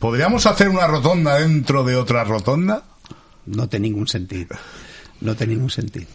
¿Podríamos 0.00 0.44
hacer 0.46 0.68
una 0.70 0.88
rotonda 0.88 1.38
dentro 1.38 1.84
de 1.84 1.94
otra 1.94 2.24
rotonda? 2.24 2.82
No 3.46 3.68
té 3.68 3.78
ningún 3.78 4.08
sentit. 4.08 4.50
No 5.20 5.36
té 5.36 5.46
ningún 5.46 5.70
sentit. 5.70 6.08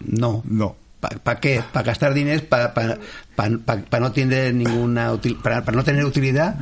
No. 0.00 0.42
No. 0.44 0.76
¿Para 1.00 1.18
pa 1.18 1.38
qué? 1.40 1.62
¿Para 1.72 1.86
gastar 1.86 2.12
diners? 2.14 2.42
¿Para 2.42 2.74
pa, 2.74 2.98
pa, 3.36 3.48
pa- 3.64 3.76
pa 3.82 4.00
no 4.00 4.10
tener 4.12 4.52
ninguna 4.54 5.12
util, 5.12 5.36
para, 5.36 5.64
para 5.64 5.76
no 5.76 5.84
tener 5.84 6.04
utilidad? 6.04 6.56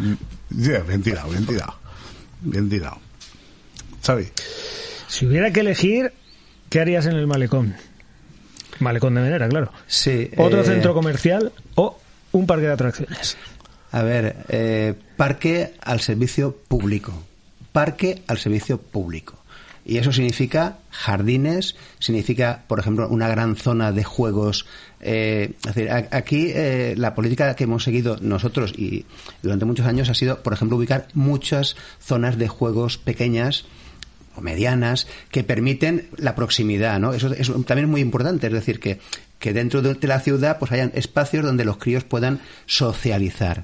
Sí, 0.50 0.72
bien 0.86 1.02
tirado, 1.02 1.30
bien 1.30 1.46
tirado. 1.46 1.74
Bien 2.42 2.68
tirado. 2.68 2.98
Xavi. 4.04 4.28
Si 5.08 5.26
hubiera 5.26 5.50
que 5.52 5.60
elegir, 5.60 6.12
¿qué 6.68 6.80
harías 6.80 7.06
en 7.06 7.12
el 7.16 7.26
malecón? 7.26 7.74
Malecón 8.78 9.14
de 9.14 9.22
Menera, 9.22 9.48
claro. 9.48 9.72
Sí. 9.86 10.30
¿Otro 10.36 10.60
eh, 10.60 10.64
centro 10.64 10.92
comercial 10.92 11.52
o 11.76 11.98
un 12.32 12.46
parque 12.46 12.66
de 12.66 12.72
atracciones? 12.72 13.38
A 13.92 14.02
ver, 14.02 14.36
eh, 14.48 14.94
parque 15.16 15.74
al 15.82 16.00
servicio 16.00 16.54
público. 16.68 17.24
Parque 17.72 18.22
al 18.26 18.36
servicio 18.38 18.78
público. 18.78 19.42
Y 19.88 19.98
eso 19.98 20.12
significa 20.12 20.78
jardines, 20.90 21.76
significa, 22.00 22.64
por 22.66 22.80
ejemplo, 22.80 23.08
una 23.08 23.28
gran 23.28 23.54
zona 23.54 23.92
de 23.92 24.02
juegos. 24.02 24.66
eh, 25.00 25.52
es 25.58 25.74
decir, 25.74 25.88
aquí 26.10 26.50
eh, 26.52 26.94
la 26.96 27.14
política 27.14 27.54
que 27.54 27.64
hemos 27.64 27.84
seguido 27.84 28.18
nosotros 28.20 28.72
y 28.76 29.06
durante 29.42 29.64
muchos 29.64 29.86
años 29.86 30.08
ha 30.08 30.14
sido, 30.14 30.42
por 30.42 30.52
ejemplo, 30.52 30.76
ubicar 30.76 31.06
muchas 31.14 31.76
zonas 32.00 32.36
de 32.36 32.48
juegos 32.48 32.98
pequeñas 32.98 33.64
o 34.34 34.40
medianas 34.40 35.06
que 35.30 35.44
permiten 35.44 36.08
la 36.16 36.34
proximidad, 36.34 36.98
¿no? 36.98 37.12
Eso 37.12 37.32
es 37.32 37.46
también 37.46 37.84
es 37.84 37.88
muy 37.88 38.00
importante, 38.00 38.48
es 38.48 38.52
decir, 38.52 38.80
que, 38.80 38.98
que 39.38 39.52
dentro 39.52 39.82
de 39.82 40.08
la 40.08 40.18
ciudad 40.18 40.58
pues 40.58 40.72
hayan 40.72 40.90
espacios 40.96 41.44
donde 41.44 41.64
los 41.64 41.76
críos 41.76 42.02
puedan 42.02 42.40
socializar. 42.66 43.62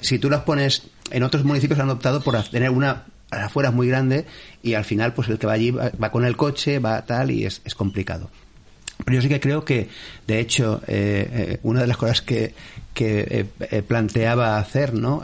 Si 0.00 0.18
tú 0.18 0.30
los 0.30 0.42
pones 0.42 0.84
en 1.10 1.24
otros 1.24 1.44
municipios 1.44 1.78
han 1.78 1.90
optado 1.90 2.22
por 2.22 2.42
tener 2.44 2.70
una 2.70 3.04
las 3.30 3.42
afueras 3.44 3.74
muy 3.74 3.88
grande 3.88 4.26
y 4.62 4.74
al 4.74 4.84
final 4.84 5.12
pues 5.14 5.28
el 5.28 5.38
que 5.38 5.46
va 5.46 5.52
allí 5.54 5.70
va, 5.70 5.90
va 6.02 6.10
con 6.10 6.24
el 6.24 6.36
coche, 6.36 6.78
va 6.78 7.04
tal 7.04 7.30
y 7.30 7.44
es, 7.44 7.60
es 7.64 7.74
complicado. 7.74 8.30
Pero 9.04 9.14
yo 9.16 9.22
sí 9.22 9.28
que 9.28 9.38
creo 9.40 9.64
que, 9.64 9.88
de 10.26 10.40
hecho, 10.40 10.82
eh, 10.88 11.28
eh, 11.32 11.60
una 11.62 11.80
de 11.80 11.86
las 11.86 11.96
cosas 11.96 12.20
que, 12.20 12.52
que 12.94 13.20
eh, 13.20 13.46
eh, 13.70 13.82
planteaba 13.82 14.58
hacer, 14.58 14.92
¿no? 14.92 15.22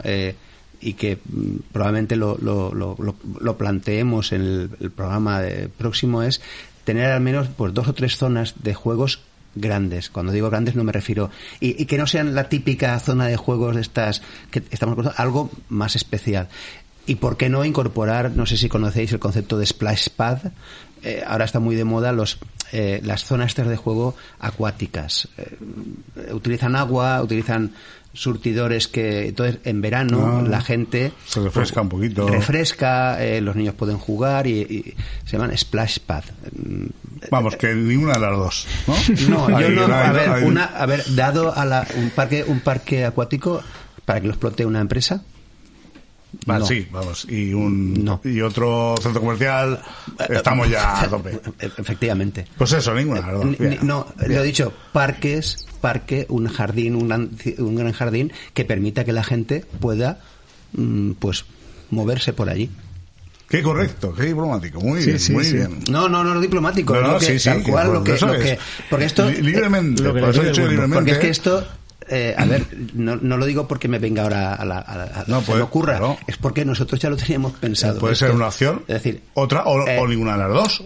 Y 0.81 0.93
que 0.93 1.17
mm, 1.17 1.57
probablemente 1.73 2.15
lo, 2.15 2.39
lo, 2.41 2.73
lo, 2.73 3.57
planteemos 3.59 4.33
en 4.33 4.71
el, 4.81 4.91
programa 4.91 5.41
de- 5.41 5.69
próximo 5.69 6.23
es 6.23 6.41
tener 6.85 7.11
al 7.11 7.21
menos 7.21 7.49
pues 7.57 7.75
dos 7.75 7.89
o 7.89 7.95
tres 7.95 8.17
zonas 8.17 8.55
de 8.63 8.75
juegos 8.75 9.21
grandes. 9.57 10.09
Cuando 10.11 10.31
digo 10.33 10.51
grandes 10.51 10.77
no 10.77 10.85
me 10.85 10.93
refiero 10.93 11.31
y, 11.59 11.81
y 11.83 11.87
que 11.87 11.97
no 11.99 12.07
sean 12.07 12.35
la 12.35 12.49
típica 12.49 12.99
zona 13.01 13.27
de 13.27 13.37
juegos 13.37 13.75
de 13.75 13.81
estas 13.83 14.21
que 14.51 14.63
estamos 14.71 15.07
algo 15.17 15.51
más 15.69 15.97
especial. 15.97 16.49
Y 17.07 17.17
por 17.17 17.37
qué 17.37 17.49
no 17.49 17.65
incorporar, 17.65 18.31
no 18.31 18.47
sé 18.47 18.57
si 18.57 18.69
conocéis 18.69 19.13
el 19.13 19.19
concepto 19.19 19.59
de 19.59 19.67
splash 19.67 20.09
pad. 20.17 20.39
Eh, 21.03 21.23
ahora 21.27 21.45
está 21.45 21.61
muy 21.61 21.77
de 21.77 21.85
moda 21.85 22.13
los 22.13 22.39
eh, 22.73 23.01
las 23.05 23.25
zonas 23.25 23.55
de 23.55 23.77
juego 23.77 24.17
acuáticas. 24.41 25.29
Eh, 25.37 26.33
utilizan 26.33 26.77
agua, 26.77 27.23
utilizan 27.23 27.73
surtidores 28.15 28.87
que 28.89 29.27
entonces 29.29 29.59
en 29.65 29.81
verano 29.81 30.39
Ah. 30.39 30.49
la 30.49 30.61
gente 30.61 31.13
Se 31.27 31.41
refresca 31.41 31.81
un 31.83 31.89
poquito. 31.89 32.29
refresca 32.29 33.23
eh, 33.23 33.41
los 33.41 33.57
niños 33.57 33.75
pueden 33.75 33.99
jugar 33.99 34.47
y, 34.47 34.61
y 34.61 34.95
se 35.27 35.37
llaman 35.37 35.57
splash 35.59 35.99
pad 35.99 36.23
Mm, 36.53 36.87
Vamos, 37.31 37.57
que 37.57 37.75
ninguna 37.75 38.13
de 38.15 38.21
las 38.21 38.37
dos, 38.37 38.67
¿no? 38.87 38.95
no, 39.49 39.61
yo 39.61 39.69
no. 39.71 39.85
A 39.95 40.13
ver, 40.13 40.45
una, 40.45 40.65
a 40.65 40.87
ver, 40.87 41.03
dado 41.15 41.57
a 41.57 41.65
la, 41.65 41.87
un 41.97 42.11
parque, 42.11 42.45
un 42.47 42.61
parque 42.61 43.05
acuático 43.05 43.63
para 44.05 44.21
que 44.21 44.27
lo 44.29 44.33
explote 44.35 44.65
una 44.67 44.81
empresa. 44.81 45.23
No. 46.47 46.67
Sí, 46.67 46.87
vamos. 46.91 47.27
Y, 47.31 47.53
un, 47.53 48.05
No. 48.05 48.21
y 48.25 48.41
otro 48.41 48.95
centro 49.01 49.21
comercial, 49.21 49.81
estamos 50.29 50.69
ya 50.69 51.03
a 51.03 51.09
tope. 51.11 51.41
E- 51.61 51.71
Efectivamente. 51.79 52.47
Pues 52.57 52.73
eso, 52.73 52.95
ninguna 52.95 53.21
dos. 53.33 53.45
Ni- 53.45 53.57
Bien. 53.57 53.79
no, 53.83 54.07
lo 54.27 54.41
he 54.41 54.45
dicho, 54.45 54.73
parques, 54.93 55.67
parque, 55.81 56.27
un 56.29 56.49
jardín, 56.49 56.95
un 56.97 57.09
gran, 57.09 57.31
un 57.59 57.75
gran 57.77 57.93
jardín 57.93 58.33
que 58.53 58.65
permita 58.65 59.05
que 59.05 59.13
la 59.13 59.23
gente 59.25 59.65
pueda, 59.81 60.19
mm, 60.73 61.13
pues, 61.13 61.45
moverse 61.91 62.33
por 62.33 62.49
allí. 62.49 62.71
Qué 63.49 63.63
correcto, 63.63 64.13
qué 64.15 64.25
diplomático. 64.25 64.81
Muy 64.81 65.01
Sí, 65.01 65.07
bien, 65.09 65.19
sí, 65.21 65.33
muy 65.33 65.45
sí. 65.45 65.53
bien. 65.57 65.79
No, 65.91 66.09
no, 66.09 66.25
no, 66.25 66.35
no 66.35 66.41
diplomático. 66.41 66.95
No, 66.95 67.03
no, 67.03 67.13
lo 67.13 67.19
que, 67.21 67.39
tal 67.39 67.63
cual, 67.63 67.93
lo 67.93 68.03
que, 68.03 68.19
lo 68.19 68.33
que- 68.39 68.59
porque 68.91 69.05
esto, 69.05 69.31
Li- 69.31 69.43
libremente, 69.43 70.03
lo 70.03 70.15
que 70.15 70.21
por 70.21 70.31
eso 70.31 70.43
he 70.43 70.47
dicho 70.47 70.63
libremente. 70.63 70.95
Porque 70.97 71.11
es 71.13 71.19
que 71.19 71.29
esto, 71.29 71.65
eh, 72.09 72.35
a 72.37 72.45
ver, 72.45 72.67
no, 72.95 73.17
no 73.17 73.37
lo 73.37 73.47
digo 73.47 73.67
porque 73.69 73.89
me 73.89 73.99
venga 73.99 74.23
ahora 74.23 74.55
a 74.55 74.65
la, 74.65 74.79
a 74.79 74.97
la- 74.97 75.05
a- 75.05 75.25
No, 75.27 75.41
se 75.41 75.47
puede- 75.47 75.59
me 75.59 75.65
ocurra, 75.65 75.99
claro. 75.99 76.17
es 76.27 76.37
porque 76.37 76.65
nosotros 76.65 77.01
ya 77.01 77.11
lo 77.11 77.17
teníamos 77.17 77.53
pensado. 77.53 78.01
Puede 78.01 78.15
ser 78.17 78.31
una 78.33 78.49
opción, 78.49 78.83
Es 78.89 78.95
decir, 79.03 79.23
otra 79.35 79.65
o, 79.65 79.87
eh, 79.87 79.99
o 79.99 80.07
ninguna 80.07 80.33
de 80.33 80.39
las 80.39 80.49
dos. 80.53 80.85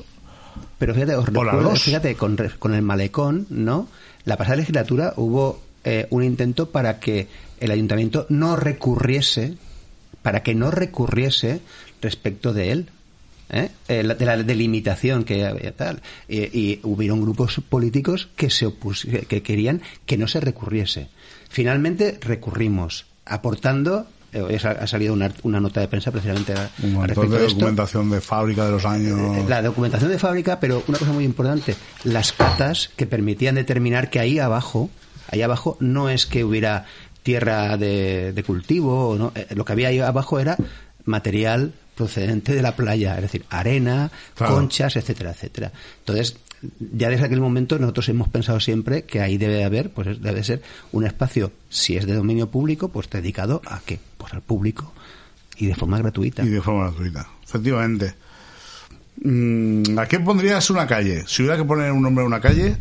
Pero 0.78 0.94
fíjate, 0.94 1.14
os 1.16 1.26
recuerdo, 1.26 1.74
fíjate 1.76 2.14
con, 2.14 2.36
con 2.58 2.74
el 2.74 2.82
malecón, 2.82 3.46
¿no? 3.50 3.88
La 4.24 4.36
pasada 4.36 4.56
legislatura 4.56 5.12
hubo 5.16 5.60
eh, 5.84 6.06
un 6.10 6.22
intento 6.22 6.70
para 6.70 7.00
que 7.00 7.26
el 7.60 7.70
ayuntamiento 7.70 8.26
no 8.28 8.54
recurriese, 8.56 9.54
para 10.22 10.42
que 10.42 10.54
no 10.54 10.70
recurriese 10.70 11.60
respecto 12.00 12.52
de 12.52 12.70
él. 12.72 12.90
¿Eh? 13.50 13.70
Eh, 13.88 14.02
de 14.02 14.24
la 14.26 14.36
delimitación 14.36 15.24
que 15.24 15.44
había 15.46 15.72
tal 15.74 16.00
y, 16.28 16.38
y 16.58 16.80
hubieron 16.82 17.20
grupos 17.22 17.60
políticos 17.68 18.28
que 18.36 18.50
se 18.50 18.66
opus 18.66 19.04
que- 19.04 19.22
que 19.26 19.42
querían 19.42 19.80
que 20.06 20.16
no 20.18 20.28
se 20.28 20.40
recurriese 20.40 21.08
finalmente 21.48 22.18
recurrimos 22.20 23.06
aportando 23.24 24.06
eh, 24.32 24.58
ha 24.62 24.86
salido 24.86 25.14
una, 25.14 25.32
una 25.42 25.58
nota 25.58 25.80
de 25.80 25.88
prensa 25.88 26.10
precisamente 26.12 26.52
Un 26.82 27.02
respecto 27.08 27.36
de 27.36 27.46
esto 27.46 27.54
documentación 27.60 28.10
de 28.10 28.20
fábrica 28.20 28.66
de 28.66 28.70
los 28.72 28.84
años. 28.84 29.18
eh, 29.38 29.44
la 29.48 29.62
documentación 29.62 30.10
de 30.10 30.18
fábrica, 30.18 30.60
pero 30.60 30.82
una 30.86 30.98
cosa 30.98 31.12
muy 31.12 31.24
importante, 31.24 31.74
las 32.04 32.32
catas 32.34 32.90
que 32.94 33.06
permitían 33.06 33.54
determinar 33.54 34.10
que 34.10 34.20
ahí 34.20 34.38
abajo, 34.38 34.90
ahí 35.30 35.40
abajo 35.40 35.78
no 35.80 36.10
es 36.10 36.26
que 36.26 36.44
hubiera 36.44 36.84
tierra 37.22 37.78
de, 37.78 38.34
de 38.34 38.42
cultivo, 38.42 39.16
no, 39.18 39.32
lo 39.54 39.64
que 39.64 39.72
había 39.72 39.88
ahí 39.88 39.98
abajo 40.00 40.38
era 40.38 40.58
material 41.06 41.72
procedente 41.98 42.54
de 42.54 42.62
la 42.62 42.74
playa, 42.76 43.16
es 43.16 43.22
decir, 43.22 43.44
arena, 43.50 44.10
Claro. 44.34 44.54
conchas, 44.54 44.96
etcétera, 44.96 45.32
etcétera. 45.32 45.72
Entonces, 45.98 46.36
ya 46.80 47.08
desde 47.10 47.26
aquel 47.26 47.40
momento 47.40 47.78
nosotros 47.78 48.08
hemos 48.08 48.28
pensado 48.28 48.58
siempre 48.60 49.02
que 49.02 49.20
ahí 49.20 49.36
debe 49.36 49.64
haber, 49.64 49.90
pues 49.90 50.20
debe 50.22 50.42
ser 50.44 50.62
un 50.92 51.04
espacio, 51.04 51.52
si 51.68 51.96
es 51.96 52.06
de 52.06 52.14
dominio 52.14 52.48
público, 52.50 52.88
pues 52.88 53.10
dedicado 53.10 53.60
a 53.66 53.80
qué? 53.84 53.98
Pues 54.16 54.32
al 54.32 54.40
público 54.42 54.92
y 55.56 55.66
de 55.66 55.74
forma 55.74 55.98
gratuita. 55.98 56.42
Y 56.44 56.48
de 56.48 56.60
forma 56.62 56.84
gratuita. 56.90 57.28
Efectivamente. 57.44 58.14
Mm, 59.22 59.98
¿A 59.98 60.06
qué 60.06 60.20
pondrías 60.20 60.70
una 60.70 60.86
calle? 60.86 61.24
Si 61.26 61.42
hubiera 61.42 61.56
que 61.56 61.64
poner 61.64 61.90
un 61.92 62.02
nombre 62.02 62.22
a 62.24 62.26
una 62.26 62.40
calle, 62.40 62.76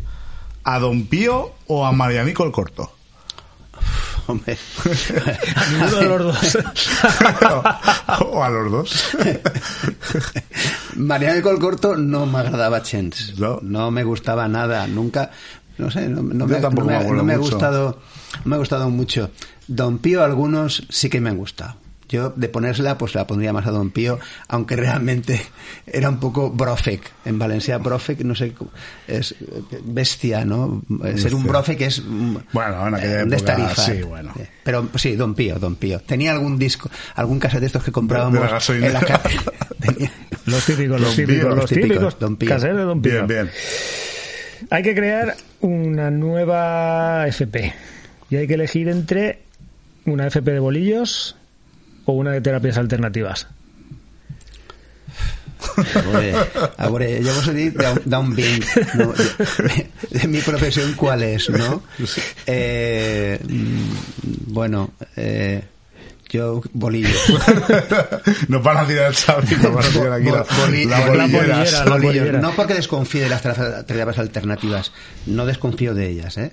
¿a 0.64 0.78
Don 0.78 1.06
Pío 1.06 1.54
o 1.66 1.84
a 1.84 1.92
Marianico 1.92 2.44
el 2.44 2.52
Corto? 2.52 2.92
Hombre. 4.28 4.56
A 5.56 5.66
ninguno 5.70 5.96
de 5.96 6.04
los 6.08 6.22
dos. 6.24 6.58
o 8.30 8.44
a 8.44 8.48
los 8.50 8.70
dos. 8.70 9.16
Mariano 10.96 11.34
de 11.36 11.42
Colcorto 11.42 11.96
no 11.96 12.26
me 12.26 12.38
agradaba 12.38 12.82
Chens. 12.82 13.38
No. 13.38 13.58
No. 13.62 13.90
me 13.90 14.04
gustaba 14.04 14.46
nada. 14.48 14.86
Nunca, 14.86 15.30
no 15.78 15.90
sé, 15.90 16.08
no, 16.08 16.22
me, 16.22 16.56
tampoco 16.56 16.90
no 16.90 16.98
me- 16.98 17.12
me 17.16 17.22
me 17.22 17.32
ha 17.34 17.38
mucho. 17.38 17.50
gustado, 17.52 18.00
no 18.44 18.50
me 18.50 18.54
ha 18.56 18.58
gustado 18.58 18.90
mucho. 18.90 19.30
Don 19.66 19.98
Pío 19.98 20.22
algunos 20.22 20.84
sí 20.90 21.08
que 21.08 21.20
me 21.20 21.30
han 21.30 21.36
gustado. 21.38 21.76
Yo 22.08 22.30
de 22.30 22.48
ponérsela 22.48 22.96
pues 22.96 23.14
la 23.14 23.26
pondría 23.26 23.52
más 23.52 23.66
a 23.66 23.70
Don 23.70 23.90
Pío, 23.90 24.18
aunque 24.48 24.76
realmente 24.76 25.40
era 25.86 26.08
un 26.08 26.18
poco 26.20 26.50
brofec. 26.50 27.00
En 27.24 27.38
Valencia 27.38 27.76
brofec, 27.78 28.20
no 28.20 28.34
sé, 28.34 28.54
es 29.06 29.34
bestia, 29.84 30.44
¿no? 30.44 30.82
Ser 31.16 31.34
un 31.34 31.44
brofec 31.44 31.80
es 31.82 32.02
mm, 32.04 32.36
Bueno, 32.52 32.88
en 32.88 32.94
aquella 32.94 33.20
eh, 33.20 33.26
época, 33.30 33.74
sí, 33.76 34.02
bueno. 34.02 34.32
Eh, 34.38 34.48
Pero 34.64 34.88
sí, 34.94 35.16
Don 35.16 35.34
Pío, 35.34 35.58
Don 35.58 35.76
Pío. 35.76 36.00
Tenía 36.00 36.32
algún 36.32 36.58
disco, 36.58 36.90
algún 37.14 37.38
cassette 37.38 37.60
de 37.60 37.66
estos 37.66 37.84
que 37.84 37.92
comprábamos 37.92 38.40
De 38.68 38.78
la 38.80 38.86
en 38.86 38.92
la 38.94 39.00
ca- 39.00 39.22
Tenía- 39.80 40.12
Los 40.46 40.64
típicos, 40.64 41.00
los 41.00 41.14
Pío, 41.14 41.26
típicos, 41.26 41.56
los 41.56 41.66
típicos, 41.70 41.88
típicos. 41.88 42.18
Don 42.18 42.36
Pío. 42.36 42.58
De 42.58 42.72
Don 42.72 43.02
Pío. 43.02 43.12
Bien, 43.12 43.26
bien. 43.26 43.50
Hay 44.70 44.82
que 44.82 44.94
crear 44.94 45.36
una 45.60 46.10
nueva 46.10 47.26
FP. 47.28 47.72
Y 48.30 48.36
hay 48.36 48.46
que 48.46 48.54
elegir 48.54 48.88
entre 48.88 49.40
una 50.04 50.26
FP 50.26 50.52
de 50.52 50.58
bolillos 50.58 51.36
o 52.08 52.12
una 52.12 52.30
de 52.32 52.40
terapias 52.40 52.78
alternativas. 52.78 53.46
Vos 57.34 57.54
dir 57.54 57.72
da, 57.74 57.92
un- 57.92 58.02
da 58.04 58.18
un 58.18 58.34
vinc, 58.34 58.64
no? 58.94 59.12
De, 59.12 60.28
mi 60.28 60.40
profesión, 60.40 60.94
¿cuál 60.94 61.22
es, 61.22 61.50
no? 61.50 61.82
Eh, 62.46 63.38
bueno, 64.46 64.92
eh, 65.16 65.64
yo 66.30 66.62
bolillo. 66.72 67.08
Nos 68.48 68.62
van 68.62 68.76
a 68.78 68.86
tirar 68.86 69.08
el 69.08 69.14
sabi, 69.14 69.54
nos 69.56 69.74
van 69.74 69.84
a 69.84 69.88
tirar 69.88 70.12
aquí 70.12 70.30
la, 70.30 70.44
Boli- 70.44 70.84
la 70.86 70.98
la 71.00 71.06
bolillera. 71.06 71.28
bolillera, 71.56 71.84
la 71.84 71.90
Bolillo. 71.90 72.08
bolillera. 72.08 72.40
No 72.40 72.52
porque 72.54 72.74
desconfíe 72.74 73.22
de 73.22 73.28
las 73.28 73.42
tera- 73.42 73.82
terapias 73.84 74.18
alternativas, 74.18 74.92
no 75.26 75.44
desconfío 75.44 75.92
de 75.94 76.08
ellas, 76.08 76.38
¿eh? 76.38 76.52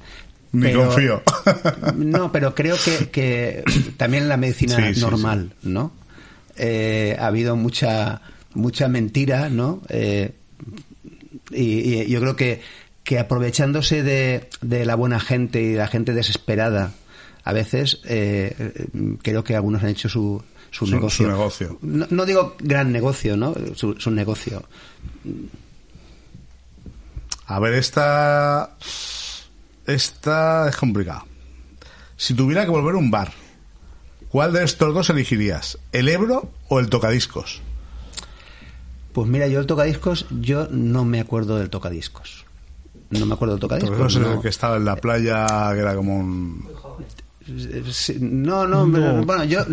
Ni 0.59 0.73
confío. 0.73 1.21
No, 1.95 2.31
pero 2.31 2.53
creo 2.55 2.75
que, 2.83 3.09
que 3.09 3.63
también 3.97 4.23
en 4.23 4.29
la 4.29 4.37
medicina 4.37 4.75
Sí, 4.77 4.95
sí, 4.95 5.01
normal, 5.01 5.53
¿no? 5.63 5.91
Eh, 6.57 7.15
ha 7.19 7.27
habido 7.27 7.55
mucha 7.55 8.21
mucha 8.53 8.87
mentira, 8.87 9.49
¿no? 9.49 9.81
Eh, 9.89 10.31
y, 11.51 12.01
y 12.03 12.07
yo 12.07 12.21
creo 12.21 12.35
que, 12.35 12.61
que 13.03 13.19
aprovechándose 13.19 14.01
de, 14.03 14.49
de 14.61 14.85
la 14.85 14.95
buena 14.95 15.19
gente 15.19 15.61
y 15.61 15.69
de 15.71 15.77
la 15.77 15.87
gente 15.87 16.13
desesperada, 16.13 16.93
a 17.43 17.53
veces 17.53 17.99
eh, 18.05 18.55
eh, 18.57 18.85
creo 19.21 19.43
que 19.43 19.55
algunos 19.55 19.83
han 19.83 19.89
hecho 19.89 20.07
su, 20.09 20.41
su, 20.71 20.85
Su- 20.85 20.91
negocio. 20.95 21.25
su 21.25 21.31
negocio. 21.31 21.77
No, 21.81 22.07
no 22.09 22.25
digo 22.25 22.55
gran 22.59 22.91
negocio, 22.91 23.35
¿no? 23.37 23.53
Su, 23.75 23.95
su 23.99 24.09
negocio. 24.11 24.63
A 27.47 27.59
ver, 27.59 27.73
esta. 27.75 28.71
Esta 29.85 30.69
es 30.69 30.77
complicada. 30.77 31.25
Si 32.17 32.33
tuviera 32.33 32.63
que 32.65 32.71
volver 32.71 32.95
a 32.95 32.97
un 32.97 33.11
bar, 33.11 33.31
¿cuál 34.29 34.53
de 34.53 34.63
estos 34.63 34.93
dos 34.93 35.09
elegirías? 35.09 35.77
¿El 35.91 36.09
Ebro 36.09 36.49
o 36.69 36.79
el 36.79 36.89
Tocadiscos? 36.89 37.61
Pues 39.15 39.29
mira, 39.29 39.47
yo 39.47 39.61
el 39.61 39.65
tocadiscos, 39.65 40.25
yo 40.41 40.67
no 40.69 41.05
me 41.05 41.21
acuerdo 41.21 41.57
del 41.57 41.69
tocadiscos. 41.69 42.43
No 43.11 43.25
me 43.25 43.35
acuerdo 43.35 43.53
del 43.53 43.61
tocadiscos. 43.61 44.13
Es 44.13 44.21
no. 44.21 44.33
el 44.33 44.41
que 44.41 44.49
estaba 44.49 44.75
en 44.75 44.83
la 44.83 44.97
playa, 44.97 45.47
que 45.71 45.79
era 45.79 45.95
como 45.95 46.17
un. 46.17 46.67
No, 48.19 48.67
no, 48.67 48.91
pero, 48.91 49.23
bueno, 49.23 49.45
yo 49.45 49.63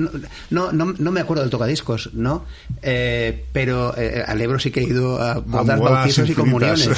no, 0.50 0.70
no, 0.70 0.94
no, 0.96 1.10
me 1.10 1.20
acuerdo 1.20 1.42
del 1.42 1.50
tocadiscos, 1.50 2.10
¿no? 2.12 2.44
Eh, 2.82 3.46
pero 3.52 3.96
eh, 3.96 4.22
al 4.24 4.40
Ebro 4.40 4.60
sí 4.60 4.70
que 4.70 4.78
he 4.78 4.84
ido 4.84 5.20
a 5.20 5.40
bodas, 5.40 5.76
bodas 5.76 5.80
bautizos 5.80 6.30
y 6.30 6.34
comuniones, 6.34 6.90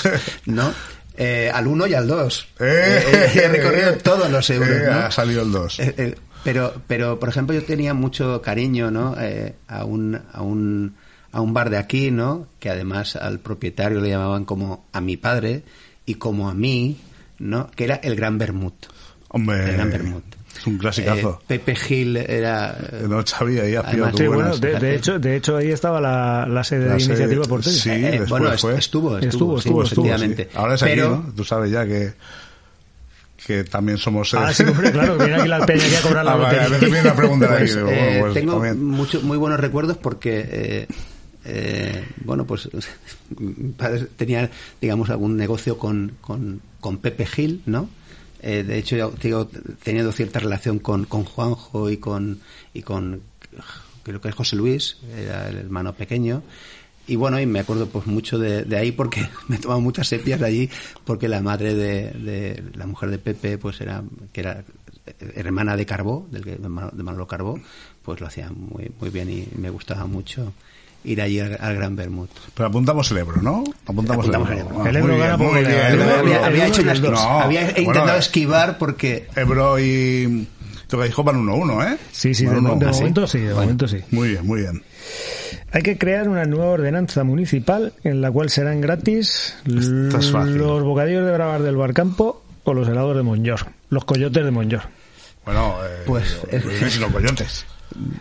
¿no? 0.44 0.70
Eh, 1.16 1.50
al 1.52 1.66
uno 1.66 1.86
y 1.86 1.94
al 1.94 2.06
dos. 2.06 2.48
¡Eh! 2.58 3.30
he 3.34 3.48
recorrido 3.48 3.96
todos 4.02 4.30
los 4.30 4.48
euros, 4.50 4.68
Eh, 4.70 4.82
¿no? 4.90 4.98
Ha 4.98 5.10
salido 5.10 5.42
el 5.42 5.52
2. 5.52 5.80
Eh, 5.80 5.94
eh, 5.96 6.14
pero, 6.42 6.74
pero, 6.86 7.18
por 7.20 7.28
ejemplo, 7.28 7.54
yo 7.54 7.64
tenía 7.64 7.94
mucho 7.94 8.42
cariño, 8.42 8.90
¿no? 8.90 9.14
Eh, 9.20 9.54
a 9.68 9.84
un, 9.84 10.20
a 10.32 10.42
un, 10.42 10.96
a 11.32 11.40
un 11.40 11.54
bar 11.54 11.70
de 11.70 11.78
aquí, 11.78 12.10
¿no? 12.10 12.48
Que 12.58 12.68
además 12.70 13.16
al 13.16 13.38
propietario 13.38 14.00
le 14.00 14.10
llamaban 14.10 14.44
como 14.44 14.86
a 14.92 15.00
mi 15.00 15.16
padre 15.16 15.62
y 16.04 16.14
como 16.16 16.50
a 16.50 16.54
mí, 16.54 17.00
¿no? 17.38 17.70
Que 17.70 17.84
era 17.84 17.94
el 17.96 18.16
Gran 18.16 18.36
Bermud. 18.38 18.72
Hombre, 19.28 19.64
el 19.70 19.72
Gran 19.76 19.90
Bermud. 19.90 20.22
Es 20.56 20.66
un 20.66 20.78
clasicazo. 20.78 21.38
Eh, 21.42 21.44
Pepe 21.48 21.74
Gil 21.76 22.16
era. 22.16 22.76
eh, 22.92 23.06
no, 23.08 23.18
has 23.18 23.32
pillado 23.34 23.82
Además, 23.84 24.14
Sí, 24.16 24.26
bueno, 24.26 24.56
de, 24.56 24.78
de 24.78 24.94
hecho, 24.96 25.18
de 25.18 25.36
hecho 25.36 25.56
ahí 25.56 25.70
estaba 25.70 26.00
la, 26.00 26.46
la 26.48 26.62
sede 26.64 26.86
La 26.86 26.94
de 26.94 27.00
sede- 27.00 27.14
Iniciativa 27.14 27.44
Porteña. 27.44 27.76
sí. 27.76 27.90
eh, 27.90 28.00
después 28.10 28.28
bueno, 28.30 28.58
fue. 28.58 28.76
estuvo, 28.78 29.18
estuvo, 29.18 29.18
Estuvo, 29.18 29.58
estuvo, 29.58 29.82
estuvo, 29.84 30.04
efectivamente. 30.06 30.44
Sí. 30.44 30.56
Ahora 30.58 30.74
es 30.74 30.82
Pero, 30.82 31.06
aquí, 31.14 31.24
¿no? 31.26 31.32
Tú 31.34 31.44
sabes 31.44 31.70
ya 31.70 31.84
que. 31.86 32.12
Que 33.46 33.64
también 33.64 33.98
somos. 33.98 34.32
Ah, 34.34 34.50
eh, 34.50 34.54
sí, 34.54 34.62
hombre, 34.62 34.90
claro, 34.90 35.18
que 35.18 35.24
viene 35.24 35.40
aquí 35.40 35.48
la 35.48 35.66
peña 35.66 35.84
aquí 35.84 35.94
a 35.96 36.00
cobrar 36.02 36.24
la 36.24 36.32
Ah, 36.32 36.36
vale, 36.36 36.60
a 36.60 36.62
lotería. 36.68 36.78
veces 36.78 36.92
viene 36.92 37.08
a 37.10 37.14
preguntar 37.16 37.52
aquí. 37.52 37.60
pues, 37.62 37.74
digo, 37.74 37.88
eh, 37.90 38.06
bueno, 38.20 38.20
pues, 38.20 38.34
tengo 38.34 38.74
mucho- 38.74 39.20
muy 39.22 39.36
buenos 39.36 39.60
recuerdos 39.60 39.98
porque 39.98 40.48
eh, 40.50 40.86
eh, 41.44 42.04
bueno, 42.24 42.46
pues 42.46 42.68
mi 43.38 43.72
padre 43.72 44.06
tenía, 44.16 44.48
digamos, 44.80 45.10
algún 45.10 45.36
negocio 45.36 45.76
con, 45.76 46.12
con, 46.22 46.62
con 46.80 46.96
Pepe 46.98 47.26
Gil, 47.26 47.60
¿no? 47.66 47.90
Eh, 48.46 48.62
de 48.62 48.76
hecho, 48.76 48.94
yo 48.94 49.10
digo, 49.22 49.48
teniendo 49.82 50.12
cierta 50.12 50.38
relación 50.38 50.78
con, 50.78 51.06
con 51.06 51.24
Juanjo 51.24 51.88
y 51.88 51.96
con, 51.96 52.40
y 52.74 52.82
con, 52.82 53.22
creo 54.02 54.20
que 54.20 54.28
es 54.28 54.34
José 54.34 54.56
Luis, 54.56 54.98
era 55.16 55.48
el 55.48 55.56
hermano 55.56 55.94
pequeño. 55.94 56.42
Y 57.06 57.16
bueno, 57.16 57.40
y 57.40 57.46
me 57.46 57.60
acuerdo 57.60 57.88
pues 57.88 58.06
mucho 58.06 58.38
de, 58.38 58.76
ahí 58.76 58.92
porque 58.92 59.26
me 59.48 59.56
he 59.56 59.58
tomado 59.58 59.80
muchas 59.80 60.08
sepias 60.08 60.40
de 60.40 60.46
allí 60.46 60.70
porque 61.06 61.26
la 61.26 61.40
madre 61.40 61.74
de, 61.74 62.62
la 62.74 62.86
mujer 62.86 63.08
de 63.08 63.18
Pepe 63.18 63.56
pues 63.56 63.80
era 63.80 64.04
que 64.30 64.40
era 64.40 64.62
hermana 65.34 65.74
de 65.74 65.86
Carbó, 65.86 66.28
del 66.30 66.44
de 66.44 66.68
Manolo 66.68 67.26
Carbó, 67.26 67.58
pues 68.02 68.20
lo 68.20 68.26
hacía 68.26 68.50
muy 68.50 68.92
muy 69.00 69.08
bien 69.08 69.30
y 69.30 69.48
me 69.56 69.70
gustaba 69.70 70.06
mucho 70.06 70.52
ir 71.04 71.20
allí 71.22 71.38
al, 71.40 71.56
al 71.60 71.74
Gran 71.76 71.94
Bermud. 71.96 72.28
Pero 72.54 72.68
apuntamos 72.68 73.10
el 73.10 73.18
Ebro, 73.18 73.40
¿no? 73.42 73.62
Apuntamos, 73.86 74.26
Apuntamos 74.26 74.48
el 74.50 74.54
el 74.54 74.60
Ebro. 74.60 74.82
Ah, 74.84 74.88
El 74.88 74.96
Ebro 74.96 75.12
muy 75.12 75.20
gana 75.22 75.36
bien, 75.36 75.48
porque 75.50 75.62
muy 75.64 75.72
bien, 75.72 75.86
el 75.86 76.00
Ebro- 76.00 76.44
había, 76.44 76.66
hecho 76.66 76.80
el 76.82 77.00
dos. 77.02 77.10
No, 77.12 77.18
había 77.40 77.60
bueno, 77.62 77.78
intentado 77.78 78.16
eh. 78.16 78.20
esquivar 78.20 78.78
porque 78.78 79.28
Ebro 79.36 79.78
y 79.78 80.48
Tocadisco 80.88 81.22
van 81.24 81.44
1-1, 81.46 81.92
¿eh? 81.94 81.98
Sí, 82.12 82.34
sí, 82.34 82.44
de, 82.46 82.54
Van 82.54 82.62
mo- 82.62 82.76
de 82.76 82.86
1-1. 82.86 82.92
momento 82.94 83.26
sí, 83.26 83.38
de 83.40 83.54
momento 83.54 83.88
sí. 83.88 83.98
Muy 84.10 84.28
bien, 84.30 84.46
muy 84.46 84.60
bien. 84.60 84.82
Hay 85.72 85.82
que 85.82 85.98
crear 85.98 86.28
una 86.28 86.44
nueva 86.44 86.66
ordenanza 86.66 87.24
municipal 87.24 87.92
en 88.04 88.20
la 88.20 88.30
cual 88.30 88.48
serán 88.50 88.80
gratis 88.80 89.56
los 89.64 90.82
bocadillos 90.84 91.26
de 91.26 91.32
bravar 91.32 91.62
del 91.62 91.76
Barcampo 91.76 92.42
o 92.64 92.72
los 92.74 92.88
helados 92.88 93.16
de 93.16 93.22
Monllor, 93.22 93.60
los 93.90 94.04
coyotes 94.04 94.44
de 94.44 94.50
Monllor. 94.50 94.82
Bueno, 95.44 95.76
eh, 95.84 96.02
Pues, 96.06 96.38
y 96.52 96.98
los 96.98 97.10
coyotes. 97.12 97.66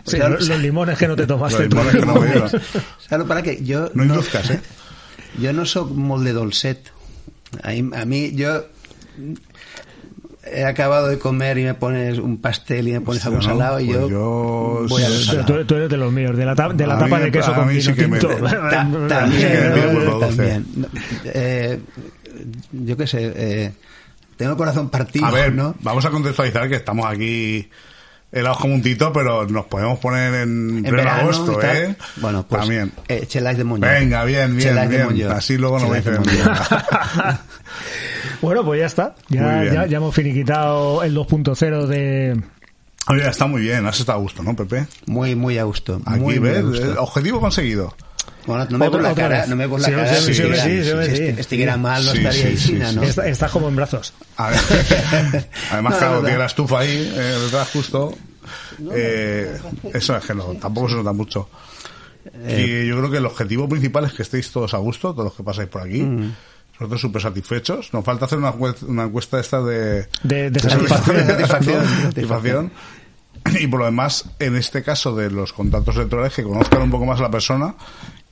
Sí, 0.06 0.16
Claro. 0.16 0.34
los, 0.38 0.48
limones 0.60 0.96
que 0.98 1.08
no 1.08 1.16
te 1.16 1.26
tomaste. 1.26 1.68
Los 1.68 1.68
tú. 1.68 1.76
limones 1.76 2.00
que 2.00 2.06
no 2.06 2.14
me. 2.14 2.60
Claro, 3.08 3.26
para 3.26 3.42
que 3.42 3.62
yo 3.64 3.90
No 3.94 4.04
induzcas, 4.04 4.50
¿eh? 4.50 4.60
Yo 5.40 5.52
no 5.52 5.66
soy 5.66 5.90
molde 5.92 6.32
dolcet. 6.32 6.92
A 7.62 7.70
mí, 7.70 7.90
a 7.96 8.04
mí 8.04 8.32
yo 8.34 8.66
he 10.46 10.64
acabado 10.64 11.08
de 11.08 11.18
comer 11.18 11.58
y 11.58 11.64
me 11.64 11.74
pones 11.74 12.18
un 12.18 12.36
pastel 12.40 12.86
y 12.88 12.92
me 12.92 13.00
pones 13.00 13.24
algo 13.26 13.38
¿no? 13.38 13.42
salado 13.42 13.80
y 13.80 13.86
Pues 13.86 13.98
yo, 14.00 14.08
yo- 14.10 14.86
voy 14.88 15.02
a 15.02 15.08
salado. 15.08 15.46
tú, 15.46 15.64
tú 15.64 15.74
eres 15.76 15.88
de 15.88 15.96
los 15.96 16.12
míos, 16.12 16.36
de 16.36 16.44
la, 16.44 16.54
ta- 16.54 16.68
de 16.68 16.86
la 16.86 16.98
tapa 16.98 17.16
mí 17.18 17.24
de 17.24 17.32
queso 17.32 17.52
con 17.54 17.66
vino 17.68 17.94
tinto. 17.94 18.28
También. 19.08 20.66
Eh, 21.24 21.80
yo 22.72 22.96
qué 22.96 23.06
sé, 23.06 23.32
eh, 23.34 23.72
tengo 24.36 24.52
el 24.52 24.58
corazón 24.58 24.90
partido, 24.90 25.26
A 25.26 25.30
ver, 25.30 25.52
¿no? 25.52 25.74
vamos 25.80 26.04
a 26.04 26.10
contextualizar 26.10 26.68
que 26.68 26.76
estamos 26.76 27.06
aquí 27.06 27.68
helados 28.34 28.58
como 28.58 28.74
un 28.74 28.82
tito, 28.82 29.12
pero 29.12 29.46
nos 29.46 29.66
podemos 29.66 29.98
poner 29.98 30.34
en, 30.34 30.76
En 30.78 30.82
pleno 30.82 30.96
verano 30.96 31.22
agosto. 31.22 31.62
¿eh? 31.62 31.94
Bueno, 32.16 32.44
pues 32.48 32.60
También. 32.60 32.92
eh, 33.08 33.24
chelas 33.26 33.56
de 33.56 33.64
Moñor. 33.64 33.88
Venga, 33.88 34.24
bien, 34.24 34.56
bien, 34.56 34.88
bien. 34.88 35.30
Así 35.30 35.56
luego 35.56 35.78
no 35.78 35.88
me 35.88 36.02
Chelas 36.02 36.24
de 36.24 36.32
dicen 36.32 36.52
bueno, 38.42 38.64
pues 38.64 38.80
ya 38.80 38.86
está. 38.86 39.14
Ya, 39.28 39.64
ya, 39.64 39.86
ya 39.86 39.96
hemos 39.96 40.14
finiquitado 40.14 41.02
el 41.02 41.16
2.0 41.16 41.86
de... 41.86 42.42
Oye, 43.06 43.28
está 43.28 43.46
muy 43.46 43.60
bien, 43.60 43.86
has 43.86 44.00
estado 44.00 44.18
a 44.18 44.22
gusto, 44.22 44.42
¿no, 44.42 44.56
Pepe? 44.56 44.86
Muy, 45.06 45.34
muy 45.34 45.58
a 45.58 45.64
gusto. 45.64 46.00
Aquí 46.06 46.20
muy, 46.20 46.40
muy 46.40 46.48
a 46.48 46.52
ves, 46.52 46.64
gusto. 46.64 47.02
objetivo 47.02 47.40
conseguido. 47.40 47.94
Bueno, 48.46 48.66
no 48.70 48.78
me 48.78 48.90
por 48.90 49.02
la 49.02 49.14
cara, 49.14 49.40
vez. 49.40 49.48
no 49.48 49.56
me 49.56 49.68
por 49.68 49.80
la 49.80 49.86
Sí, 49.88 49.92
cara. 49.94 50.14
sí, 50.14 50.20
sí, 50.20 50.26
si 50.26 50.34
sí, 50.34 50.42
era- 50.42 50.62
sí, 50.62 50.70
sí, 50.70 50.84
si 50.84 51.16
sí. 51.16 51.22
este- 51.24 51.40
estuviera 51.40 51.76
mal, 51.76 52.04
no 52.04 52.12
estaría 52.12 52.56
sí, 52.56 52.56
China. 52.56 52.92
¿no? 52.92 53.02
Está- 53.02 53.26
Estás 53.28 53.50
como 53.50 53.68
en 53.68 53.76
brazos. 53.76 54.12
A 54.36 54.50
ver. 54.50 54.58
Además, 55.70 55.92
No, 55.94 55.98
claro, 55.98 56.20
tiene 56.22 56.38
la 56.38 56.46
estufa 56.46 56.80
ahí, 56.80 57.12
eh, 57.16 57.38
detrás 57.44 57.68
justo. 57.70 58.14
Eh, 58.92 59.56
eso 59.94 60.16
es 60.16 60.24
que 60.24 60.34
no, 60.34 60.44
tampoco 60.60 60.88
se 60.88 60.96
nota 60.96 61.12
mucho. 61.12 61.48
Eh. 62.46 62.82
Y 62.84 62.88
yo 62.88 62.98
creo 62.98 63.10
que 63.10 63.18
el 63.18 63.26
objetivo 63.26 63.68
principal 63.68 64.04
es 64.04 64.12
que 64.12 64.22
estéis 64.22 64.50
todos 64.50 64.74
a 64.74 64.78
gusto, 64.78 65.12
todos 65.12 65.24
los 65.26 65.34
que 65.34 65.42
pasáis 65.42 65.68
por 65.68 65.82
aquí. 65.82 66.02
Mm. 66.02 66.32
Nosotros 66.80 67.00
súper 67.00 67.22
satisfechos. 67.22 67.92
Nos 67.94 68.04
falta 68.04 68.24
hacer 68.24 68.38
una, 68.38 68.50
una 68.88 69.04
encuesta 69.04 69.38
esta 69.38 69.62
de, 69.62 70.08
De, 70.22 70.50
de 70.50 70.60
Satisfacción, 70.60 71.26
satisfacción. 71.26 71.84
satisfacción. 72.02 72.72
Y 73.60 73.66
por 73.66 73.80
lo 73.80 73.86
demás, 73.86 74.24
en 74.38 74.56
este 74.56 74.82
caso 74.82 75.14
de 75.14 75.30
los 75.30 75.52
contratos 75.52 75.94
electorales, 75.96 76.34
que 76.34 76.42
conozcan 76.42 76.82
un 76.82 76.90
poco 76.90 77.04
más 77.04 77.20
a 77.20 77.24
la 77.24 77.30
persona, 77.30 77.74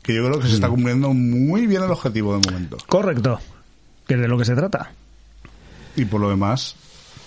que 0.02 0.14
yo 0.14 0.24
creo 0.26 0.38
que 0.40 0.46
se 0.46 0.52
Mm. 0.52 0.54
está 0.56 0.68
cumpliendo 0.68 1.12
muy 1.14 1.66
bien 1.66 1.82
el 1.82 1.90
objetivo 1.90 2.36
de 2.38 2.50
momento. 2.50 2.76
Correcto. 2.88 3.38
Que 4.06 4.14
es 4.14 4.20
de 4.20 4.28
lo 4.28 4.36
que 4.38 4.44
se 4.44 4.54
trata. 4.54 4.90
Y 5.96 6.04
por 6.06 6.20
lo 6.20 6.30
demás, 6.30 6.74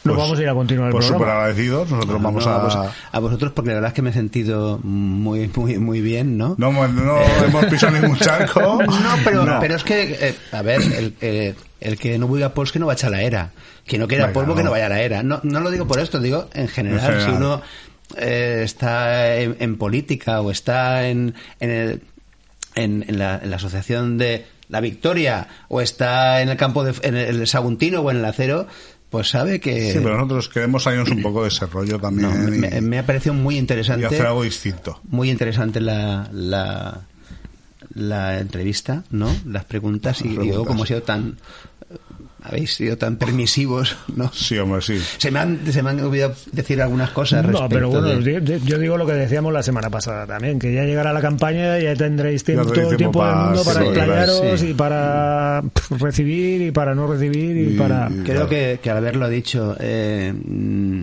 Nos 0.03 0.17
vamos 0.17 0.37
a 0.37 0.41
ir 0.43 0.49
a 0.49 0.53
continuar 0.53 0.87
el 0.89 0.91
pues 0.91 1.05
súper 1.05 1.17
programa. 1.19 1.41
agradecidos. 1.41 1.89
Nosotros 1.89 2.21
No, 2.21 2.25
vamos 2.27 2.45
no, 2.45 2.51
a. 2.51 2.57
vos- 2.63 2.93
a 3.11 3.19
vosotros 3.19 3.51
porque 3.53 3.69
la 3.69 3.75
verdad 3.75 3.87
es 3.89 3.93
que 3.95 4.01
me 4.03 4.09
he 4.11 4.13
sentido 4.13 4.79
muy 4.83 5.49
muy 5.55 5.77
muy 5.79 6.01
bien, 6.01 6.37
¿no? 6.37 6.53
No, 6.59 6.67
hemos- 6.69 6.91
no 6.91 7.17
hemos 7.43 7.65
pisado 7.65 7.93
ningún 7.99 8.17
charco. 8.17 8.59
No, 8.83 9.15
pero, 9.23 9.45
No. 9.45 9.59
pero 9.59 9.75
es 9.75 9.83
que, 9.83 10.03
eh, 10.29 10.35
a 10.51 10.61
ver, 10.61 10.81
el, 10.81 11.13
eh, 11.21 11.55
el 11.81 11.97
que 11.97 12.17
no 12.19 12.27
vuelva 12.27 12.53
polvo 12.53 12.71
que 12.71 12.77
no 12.79 12.85
va 12.87 12.93
a 12.93 12.95
echar 12.95 13.09
la 13.11 13.21
era. 13.23 13.51
Que 13.85 13.97
no 13.97 14.07
quiera 14.07 14.25
Venga, 14.27 14.33
polvo 14.33 14.53
que 14.55 14.61
no. 14.61 14.65
no 14.65 14.71
vaya 14.71 14.87
a 14.87 14.89
la 14.89 15.01
era. 15.01 15.23
No, 15.23 15.39
no 15.43 15.59
lo 15.59 15.71
digo 15.71 15.87
por 15.87 15.99
esto, 15.99 16.19
digo 16.19 16.49
en 16.53 16.67
general. 16.67 16.99
En 16.99 17.05
general. 17.05 17.25
Si 17.31 17.35
uno 17.37 17.61
eh, 18.17 18.61
está 18.63 19.37
en, 19.37 19.55
en 19.59 19.77
política 19.77 20.41
o 20.41 20.51
está 20.51 21.07
en, 21.07 21.33
en, 21.59 21.69
el- 21.71 22.01
en, 22.75 23.05
en 23.07 23.17
la, 23.19 23.39
en 23.41 23.49
la 23.49 23.55
asociación 23.55 24.17
de 24.17 24.45
la 24.69 24.81
Victoria 24.81 25.47
o 25.67 25.81
está 25.81 26.41
en 26.41 26.49
el 26.49 26.57
campo 26.57 26.83
de 26.83 26.93
en 27.03 27.15
el 27.15 27.45
Saguntino 27.47 28.01
o 28.01 28.11
en 28.11 28.17
el 28.17 28.25
Acero, 28.25 28.67
pues 29.09 29.29
sabe 29.29 29.59
que 29.59 29.93
Sí, 29.93 29.99
pero 30.01 30.15
nosotros 30.17 30.49
queremos 30.49 30.83
salirnos 30.83 31.09
un 31.11 31.21
poco 31.21 31.43
de 31.43 31.49
ese 31.49 31.65
rollo 31.67 31.99
también 31.99 32.59
no, 32.61 32.67
y, 32.77 32.81
me, 32.81 32.99
ha 32.99 33.05
parecido 33.05 33.33
muy 33.35 33.55
y 33.55 33.59
interesante. 33.59 34.05
hacer 34.07 34.25
algo 34.25 34.43
distinto. 34.43 34.99
muy 35.09 35.29
interesante 35.29 35.79
la, 35.79 36.27
la, 36.33 37.01
la 37.93 38.39
entrevista, 38.39 39.03
¿no? 39.11 39.29
Las 39.45 39.65
preguntas 39.65 40.21
y 40.21 40.29
Las 40.29 40.31
digo, 40.31 40.43
preguntas. 40.43 40.67
como 40.67 40.83
ha 40.83 40.87
sido 40.87 41.03
tan 41.03 41.37
habéis 42.47 42.75
sido 42.75 42.97
tan 42.97 43.17
permisivos, 43.17 43.95
¿no? 44.15 44.31
Sí, 44.33 44.57
hombre, 44.57 44.81
sí. 44.81 44.99
Se 45.17 45.31
me 45.31 45.39
han, 45.39 45.59
se 45.71 45.81
me 45.83 45.89
han 45.91 45.99
olvidado 46.01 46.35
decir 46.51 46.81
algunas 46.81 47.09
cosas 47.11 47.43
No, 47.43 47.49
respecto 47.51 47.69
pero 47.75 47.89
bueno, 47.89 48.21
de- 48.21 48.61
yo- 48.65 48.77
digo 48.77 48.97
lo 48.97 49.05
que 49.05 49.13
decíamos 49.13 49.51
la 49.53 49.63
semana 49.63 49.89
pasada 49.89 50.25
también, 50.25 50.59
que 50.59 50.73
ya 50.73 50.83
llegará 50.83 51.11
la 51.13 51.21
campaña, 51.21 51.77
ya 51.79 51.95
tendréis 51.95 52.43
tiempo, 52.43 52.67
Ya 52.67 52.73
todo 52.81 52.91
el 52.91 52.97
tiempo 52.97 53.25
del 53.25 53.35
mundo 53.35 53.63
para 53.63 53.79
sí, 53.81 53.85
explayaros 53.87 54.59
sí. 54.59 54.67
y 54.67 54.73
para 54.73 55.63
recibir 55.99 56.61
y 56.61 56.71
para 56.71 56.95
no 56.95 57.07
recibir 57.07 57.57
y, 57.57 57.73
Y- 57.73 57.77
para... 57.77 58.09
y- 58.09 58.23
Creo 58.23 58.47
que, 58.47 58.79
que 58.81 58.89
al 58.89 58.97
haberlo 58.97 59.27
dicho, 59.29 59.75
eh, 59.79 60.33
mm, 60.33 61.01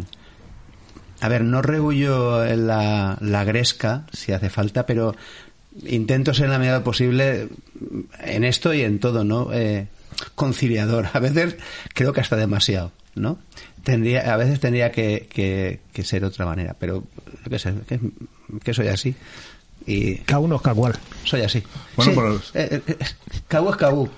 a 1.20 1.28
ver, 1.28 1.42
no 1.44 1.62
rehuyo 1.62 2.44
la, 2.56 3.16
la 3.20 3.44
gresca 3.44 4.06
si 4.12 4.32
hace 4.32 4.50
falta, 4.50 4.86
pero 4.86 5.14
intento 5.86 6.34
ser 6.34 6.46
en 6.46 6.50
la 6.52 6.58
medida 6.58 6.82
posible 6.84 7.48
en 8.24 8.44
esto 8.44 8.74
y 8.74 8.82
en 8.82 8.98
todo, 8.98 9.22
¿no? 9.24 9.50
Eh, 9.52 9.86
conciliador. 10.34 11.08
A 11.12 11.18
veces 11.20 11.56
creo 11.94 12.12
que 12.12 12.20
hasta 12.20 12.36
demasiado, 12.36 12.92
¿no? 13.14 13.38
Tendría, 13.84 14.32
a 14.32 14.36
veces 14.36 14.60
tendría 14.60 14.92
que, 14.92 15.28
que, 15.32 15.80
que 15.92 16.04
ser 16.04 16.24
otra 16.24 16.46
manera, 16.46 16.76
pero 16.78 17.02
yo 17.44 17.50
qué 17.50 17.58
sé, 17.58 17.74
que, 17.88 17.98
que 18.62 18.74
soy 18.74 18.88
así. 18.88 19.14
Y 19.86 20.16
Cada 20.18 20.38
uno 20.38 20.56
es 20.56 20.62
cada 20.62 20.76
cual. 20.76 20.94
soy 21.24 21.40
así. 21.42 21.62
Bueno, 21.96 22.12
Sí, 22.12 22.16
pues- 22.18 22.50
eh, 22.54 22.80
eh, 22.86 22.96
cabú 23.48 23.70
es 23.70 23.76
cabú. 23.76 24.08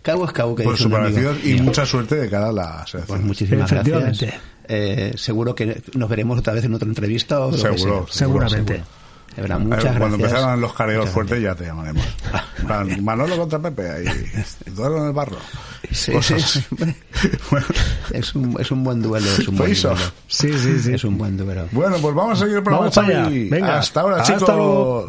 Cabú 0.00 0.24
es 0.24 0.32
cabú, 0.32 0.56
que 0.56 0.62
Pues 0.62 0.80
amigo 0.80 0.96
agradecidos 0.96 1.36
y 1.44 1.52
mío. 1.54 1.62
mucha 1.64 1.84
suerte 1.84 2.14
de 2.16 2.30
cara 2.30 2.48
a 2.48 2.52
la 2.52 2.76
Pues 2.78 2.90
selección. 2.92 3.26
muchísimas 3.26 3.70
Efectivamente. 3.70 4.24
gracias. 4.26 4.42
Eh, 4.72 5.12
seguro 5.16 5.54
que 5.54 5.82
nos 5.94 6.08
veremos 6.08 6.38
otra 6.38 6.54
vez 6.54 6.64
en 6.64 6.72
otra 6.72 6.88
entrevista. 6.88 7.40
O 7.40 7.50
lo 7.50 7.56
que 7.56 7.60
Seguro, 7.78 8.06
sea. 8.06 8.18
Seguramente. 8.18 8.72
Seguro. 8.76 8.99
De 9.36 9.42
verdad, 9.42 9.58
muchas 9.60 9.82
Cuando 9.96 10.00
gracias. 10.18 10.20
empezaran 10.30 10.60
los 10.60 10.72
Muchas 10.78 11.10
fuertes 11.10 11.42
ya 11.42 11.54
te 11.54 11.64
llamaremos. 11.64 12.04
Plan, 12.66 13.04
Manolo 13.04 13.36
contra 13.36 13.58
Pepe 13.60 13.90
ahí. 13.90 14.04
Duelo 14.66 14.98
en 14.98 15.06
el 15.06 15.12
barro. 15.12 15.36
Sí, 15.92 16.12
sí. 16.22 16.64
Bueno, 17.50 17.66
Es 18.12 18.34
un, 18.34 18.56
es 18.60 18.70
un 18.70 18.82
buen 18.84 19.00
duelo. 19.02 19.26
Es 19.26 19.46
un 19.48 19.56
buen 19.56 19.72
duelo. 19.74 19.96
Sí, 20.26 20.52
sí, 20.58 20.78
sí. 20.80 20.94
Es 20.94 21.04
un 21.04 21.16
buen 21.16 21.36
duelo. 21.36 21.66
Bueno, 21.72 21.96
pues 21.98 22.14
vamos 22.14 22.38
a 22.38 22.42
seguir 22.42 22.56
el 22.58 22.62
programa, 22.62 22.90
Vamos 22.90 22.98
allá. 23.10 23.28
Venga. 23.28 23.78
Hasta 23.78 24.00
ahora, 24.00 24.16
Hasta 24.22 24.34
chicos. 24.34 24.48
luego. 24.56 25.08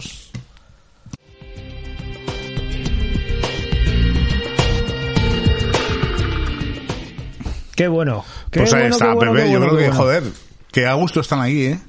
Qué 7.75 7.87
bueno. 7.87 8.23
Qué 8.51 8.59
Pues 8.59 8.73
ahí 8.73 8.81
bueno, 8.81 8.95
está, 8.95 9.13
bueno, 9.13 9.31
Pepe. 9.33 9.43
qué 9.45 9.51
Yo 9.53 9.59
bueno, 9.59 9.73
creo 9.73 9.77
que, 9.79 9.87
bueno. 9.87 10.01
joder, 10.03 10.23
que 10.71 10.85
a 10.87 10.93
gusto 10.93 11.21
están 11.21 11.39
ahí, 11.41 11.63
¿eh? 11.63 11.79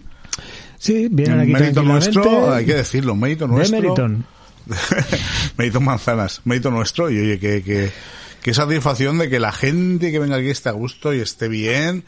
Sí, 0.82 1.06
vienen 1.10 1.38
aquí 1.38 1.52
mérito 1.52 1.82
nuestro, 1.84 2.52
hay 2.52 2.66
que 2.66 2.74
decirlo, 2.74 3.14
mérito 3.14 3.46
De 3.46 3.52
nuestro. 3.54 3.80
Meriton. 3.80 4.26
mérito 5.56 5.80
manzanas, 5.80 6.40
mérito 6.44 6.70
nuestro 6.72 7.08
y 7.08 7.20
oye, 7.20 7.38
que, 7.38 7.62
que, 7.62 7.92
que 8.42 8.52
satisfacción 8.54 9.18
de 9.18 9.28
que 9.30 9.38
la 9.38 9.52
gente 9.52 10.10
que 10.10 10.18
venga 10.18 10.36
aquí 10.36 10.50
esté 10.50 10.70
a 10.70 10.72
gusto 10.72 11.14
y 11.14 11.20
esté 11.20 11.46
bien 11.46 12.04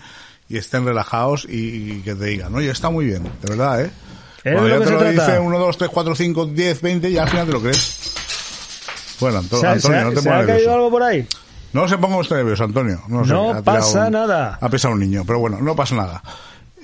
y 0.49 0.57
estén 0.57 0.85
relajados 0.85 1.47
y, 1.49 1.53
y 1.93 2.03
que 2.05 2.17
te 2.17 2.25
digan, 2.25 2.53
oye, 2.55 2.71
está 2.71 2.91
muy 2.91 3.05
bien, 3.07 3.23
de 3.23 3.49
verdad, 3.49 3.83
¿eh? 3.85 3.91
Cuando 4.43 4.65
de 4.65 4.71
ya 4.71 4.85
te 4.85 4.91
lo 4.91 4.99
trata. 4.99 5.11
dice 5.27 5.39
1, 5.39 5.59
2, 5.59 5.79
3, 5.79 5.91
4, 5.93 6.15
5, 6.17 6.47
10, 6.47 6.83
20 6.83 7.11
y 7.11 7.17
al 7.17 7.29
final 7.31 7.47
te 7.47 7.53
lo 7.53 7.61
crees. 7.63 8.15
Bueno, 9.21 9.39
Anto- 9.39 9.61
¿Se 9.61 9.67
Antonio, 9.69 9.99
se 10.01 10.05
no 10.05 10.11
te 10.11 10.21
se 10.21 10.29
ha 10.29 10.33
pongas 10.33 10.47
caído 10.49 10.75
algo 10.75 10.91
por 10.91 11.03
ahí? 11.05 11.27
No 11.73 11.89
se 11.89 11.97
ponga 11.99 12.17
usted 12.19 12.37
nervioso, 12.37 12.65
Antonio. 12.65 13.01
No, 13.09 13.25
sé, 13.25 13.33
No 13.33 13.43
tirado 13.49 13.63
pasa 13.65 14.11
nada. 14.11 14.59
Ha 14.61 14.69
pesado 14.69 14.95
un 14.95 15.01
niño, 15.01 15.23
pero 15.27 15.39
bueno, 15.39 15.59
no 15.61 15.75
pasa 15.75 15.95
nada. 15.95 16.23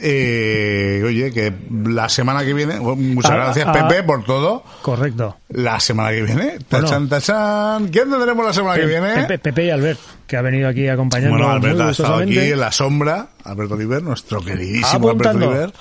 Eh, 0.02 1.02
oye, 1.04 1.30
que 1.32 1.52
la 1.86 2.08
semana 2.08 2.44
que 2.44 2.54
viene, 2.54 2.80
muchas 2.80 3.30
Ah, 3.30 3.34
gracias 3.36 3.66
ah. 3.68 3.72
Pepe 3.88 4.02
por 4.02 4.24
todo. 4.24 4.64
Correcto. 4.82 5.36
La 5.48 5.78
semana 5.80 6.10
que 6.10 6.22
viene, 6.22 6.58
Bueno. 6.70 6.86
tachan, 6.86 7.08
tachan. 7.08 7.88
¿Quién 7.88 8.10
tendremos 8.10 8.44
la 8.46 8.52
semana 8.52 8.78
que 8.80 8.86
viene? 8.86 9.14
Pepe, 9.14 9.38
Pepe 9.38 9.64
y 9.66 9.70
Albert, 9.70 10.00
que 10.26 10.36
ha 10.36 10.42
venido 10.42 10.68
aquí 10.68 10.88
acompañando 10.88 11.36
Bueno, 11.36 11.50
Alberto 11.52 11.78
muy 11.78 11.88
ha 11.88 11.90
estado 11.90 12.14
aquí 12.16 12.38
en 12.38 12.60
la 12.60 12.72
sombra. 12.72 13.28
Alberto 13.44 13.74
Oliver, 13.74 14.02
nuestro 14.02 14.40
queridísimo 14.40 15.08
Apuntando. 15.10 15.50
Alberto 15.50 15.78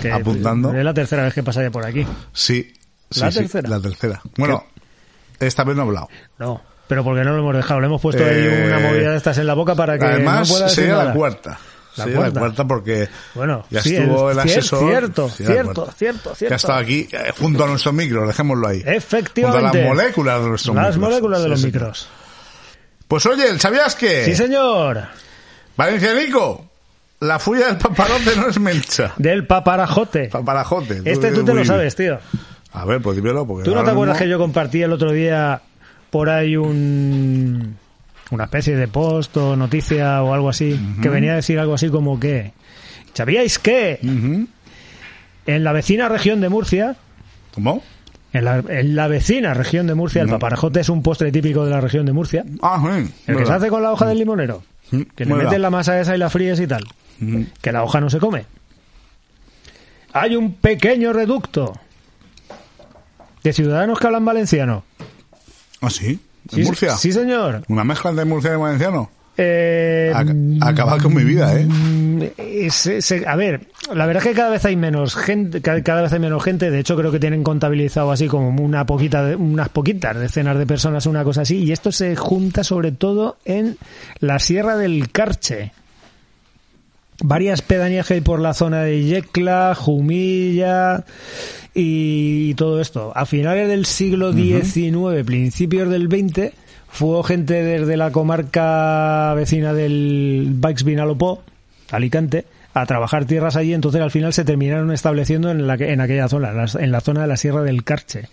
Oliver. 0.00 0.12
apuntando. 0.14 0.74
Es 0.74 0.84
la 0.84 0.94
tercera 0.94 1.22
vez 1.24 1.34
que 1.34 1.42
pasa 1.42 1.62
ya 1.62 1.70
por 1.70 1.84
aquí. 1.86 2.06
Sí. 2.32 2.72
sí, 3.10 3.20
¿La 3.20 3.30
sí, 3.30 3.38
tercera? 3.40 3.68
la 3.68 3.80
tercera. 3.80 4.20
Bueno, 4.36 4.64
esta 5.38 5.64
vez 5.64 5.76
no 5.76 5.82
he 5.82 5.86
hablado. 5.86 6.08
No, 6.38 6.62
pero 6.88 7.04
porque 7.04 7.22
no 7.24 7.32
lo 7.32 7.38
hemos 7.40 7.56
dejado. 7.56 7.80
Le 7.80 7.86
hemos 7.86 8.00
puesto 8.00 8.22
ahí 8.24 8.30
Eh, 8.34 8.64
una 8.66 8.78
movida 8.78 9.10
de 9.10 9.16
estas 9.16 9.38
en 9.38 9.46
la 9.46 9.54
boca 9.54 9.74
para 9.74 9.98
que 9.98 10.04
Además, 10.04 10.48
no 10.48 10.54
pueda 10.54 10.64
decir 10.68 10.84
sería 10.84 11.04
la 11.04 11.12
cuarta. 11.12 11.58
La 11.96 12.04
sería 12.04 12.18
cuarta. 12.18 12.34
la 12.34 12.40
cuarta 12.40 12.64
porque 12.66 13.08
Bueno, 13.34 13.64
ya 13.70 13.82
sí, 13.82 13.96
estuvo 13.96 14.30
el, 14.30 14.38
el- 14.38 14.44
asesor. 14.44 14.88
cierto, 14.88 15.28
Sí, 15.28 15.44
cierto, 15.44 15.90
cierto, 15.96 16.34
cierto. 16.36 16.54
ha 16.54 16.56
estado 16.56 16.78
aquí 16.78 17.08
eh, 17.10 17.32
junto 17.38 17.64
a 17.64 17.66
nuestros 17.66 17.94
micros, 17.94 18.26
dejémoslo 18.28 18.68
ahí. 18.68 18.82
Efectivamente. 18.86 19.60
Junto 19.68 19.78
a 19.78 19.82
las 19.82 19.88
moléculas 19.96 20.42
de 20.42 20.48
nuestros 20.48 20.76
Las 20.76 20.86
micros. 20.96 20.98
moléculas 21.10 21.38
de 21.40 21.44
Sí, 21.44 21.50
los 21.50 21.60
sí. 21.60 21.66
micros. 21.66 22.08
Pues 23.08 23.26
oye, 23.26 23.58
¿sabías 23.58 23.94
que? 23.96 24.24
Sí, 24.24 24.36
señor. 24.36 25.00
Valencianico, 25.76 26.66
la 27.20 27.38
fulla 27.38 27.66
del 27.66 27.78
paparote 27.78 28.36
no 28.36 28.48
es 28.48 28.58
mencha. 28.60 29.12
Del 29.16 29.46
paparajote. 29.46 30.28
Paparajote. 30.28 31.02
Este 31.04 31.32
tú 31.32 31.44
te 31.44 31.54
lo 31.54 31.64
sabes, 31.64 31.96
tío. 31.96 32.18
A 32.72 32.84
ver, 32.84 33.02
pues 33.02 33.16
dímelo. 33.16 33.46
Porque 33.46 33.64
¿Tú 33.64 33.74
no 33.74 33.82
te 33.82 33.90
acuerdas 33.90 34.14
mismo- 34.16 34.24
que 34.26 34.30
yo 34.30 34.38
compartí 34.38 34.82
el 34.82 34.92
otro 34.92 35.10
día 35.12 35.60
por 36.10 36.28
ahí 36.30 36.56
un 36.56 37.76
una 38.30 38.44
especie 38.44 38.76
de 38.76 38.88
post 38.88 39.36
o 39.36 39.56
noticia 39.56 40.22
o 40.22 40.32
algo 40.34 40.48
así 40.48 40.78
que 41.02 41.08
venía 41.08 41.32
a 41.32 41.36
decir 41.36 41.58
algo 41.58 41.74
así 41.74 41.88
como 41.88 42.18
que 42.20 42.52
¿sabíais 43.14 43.58
que 43.58 43.98
Ujú. 44.02 44.46
en 45.46 45.64
la 45.64 45.72
vecina 45.72 46.08
región 46.08 46.40
de 46.40 46.48
Murcia 46.48 46.96
¿Cómo? 47.54 47.82
en 48.32 48.44
la, 48.44 48.62
en 48.68 48.94
la 48.94 49.08
vecina 49.08 49.52
región 49.54 49.86
de 49.88 49.94
Murcia 49.94 50.22
el 50.22 50.28
No. 50.28 50.34
paparajote 50.34 50.80
es 50.80 50.88
un 50.88 51.02
postre 51.02 51.32
típico 51.32 51.64
de 51.64 51.70
la 51.72 51.80
región 51.80 52.06
de 52.06 52.12
Murcia 52.12 52.44
Ah, 52.62 52.80
sí. 52.80 53.12
el 53.26 53.36
que 53.36 53.46
se 53.46 53.52
hace 53.52 53.68
con 53.68 53.82
la 53.82 53.92
hoja 53.92 54.06
del 54.06 54.18
limonero 54.18 54.62
Mm, 54.92 55.02
que 55.14 55.24
le 55.24 55.30
verdad. 55.32 55.44
metes 55.50 55.60
la 55.60 55.70
masa 55.70 56.00
esa 56.00 56.16
y 56.16 56.18
la 56.18 56.28
fríes 56.30 56.58
y 56.58 56.66
tal 56.66 56.82
Ujú. 57.22 57.46
que 57.62 57.70
la 57.72 57.84
hoja 57.84 58.00
no 58.00 58.10
se 58.10 58.18
come. 58.18 58.44
Hay 60.12 60.34
un 60.34 60.54
pequeño 60.54 61.12
reducto 61.12 61.74
de 63.44 63.52
ciudadanos 63.52 63.98
que 64.00 64.06
hablan 64.08 64.24
valenciano. 64.24 64.82
Ah, 65.80 65.90
sí. 65.90 66.18
¿En 66.52 66.56
Sí, 66.58 66.62
Murcia? 66.64 66.96
Sí, 66.96 67.12
señor. 67.12 67.62
Una 67.68 67.84
mezcla 67.84 68.10
entre 68.10 68.24
Murcia 68.24 68.54
y 68.54 68.56
valenciano. 68.56 69.10
Eh, 69.36 70.12
Ac- 70.14 70.58
acabar 70.60 71.00
con 71.00 71.14
mi 71.14 71.24
vida, 71.24 71.58
¿eh? 71.58 71.64
mm, 71.64 72.22
eh, 72.36 72.68
se- 72.70 73.00
se- 73.00 73.26
a 73.26 73.36
ver, 73.36 73.68
la 73.94 74.04
verdad 74.04 74.22
es 74.22 74.28
que 74.28 74.34
cada 74.36 74.50
vez 74.50 74.64
hay 74.66 74.76
menos 74.76 75.14
gente, 75.14 75.62
ca- 75.62 75.82
cada 75.82 76.02
vez 76.02 76.12
hay 76.12 76.18
menos 76.18 76.44
gente. 76.44 76.70
De 76.70 76.78
hecho, 76.80 76.94
creo 76.96 77.10
que 77.10 77.20
tienen 77.20 77.42
contabilizado 77.42 78.10
así 78.12 78.26
como 78.26 78.48
una 78.62 78.84
poquita, 78.84 79.24
de- 79.24 79.36
unas 79.36 79.70
poquitas 79.70 80.18
decenas 80.18 80.58
de 80.58 80.66
personas, 80.66 81.06
una 81.06 81.24
cosa 81.24 81.42
así. 81.42 81.58
Y 81.64 81.72
esto 81.72 81.90
se 81.90 82.16
junta 82.16 82.64
sobre 82.64 82.92
todo 82.92 83.38
en 83.46 83.78
la 84.18 84.38
Sierra 84.40 84.76
del 84.76 85.10
Carche. 85.10 85.72
Varias 87.22 87.62
pedanías 87.62 88.06
que 88.06 88.14
hay 88.14 88.20
por 88.20 88.40
la 88.40 88.54
zona 88.54 88.82
de 88.82 89.04
Yecla, 89.04 89.74
Jumilla 89.76 91.04
y 91.74 92.54
todo 92.54 92.80
esto. 92.80 93.12
A 93.14 93.26
finales 93.26 93.68
del 93.68 93.86
siglo 93.86 94.32
XIX, 94.32 95.24
principios 95.24 95.88
del 95.88 96.08
XX, 96.08 96.52
fue 96.88 97.22
gente 97.24 97.54
desde 97.62 97.96
la 97.96 98.10
comarca 98.10 99.32
vecina 99.34 99.72
del 99.72 100.48
Baix 100.54 100.82
Vinalopó, 100.84 101.42
Alicante, 101.90 102.44
a 102.74 102.86
trabajar 102.86 103.24
tierras 103.24 103.56
allí, 103.56 103.74
entonces 103.74 104.00
al 104.00 104.10
final 104.12 104.32
se 104.32 104.44
terminaron 104.44 104.92
estableciendo 104.92 105.50
en, 105.50 105.66
la, 105.66 105.74
en 105.74 106.00
aquella 106.00 106.28
zona, 106.28 106.50
en 106.50 106.56
la- 106.56 106.70
en 106.80 106.92
la 106.92 107.00
zona 107.00 107.22
de 107.22 107.26
la 107.26 107.36
Sierra 107.36 107.62
del 107.62 107.82
Carche. 107.84 108.28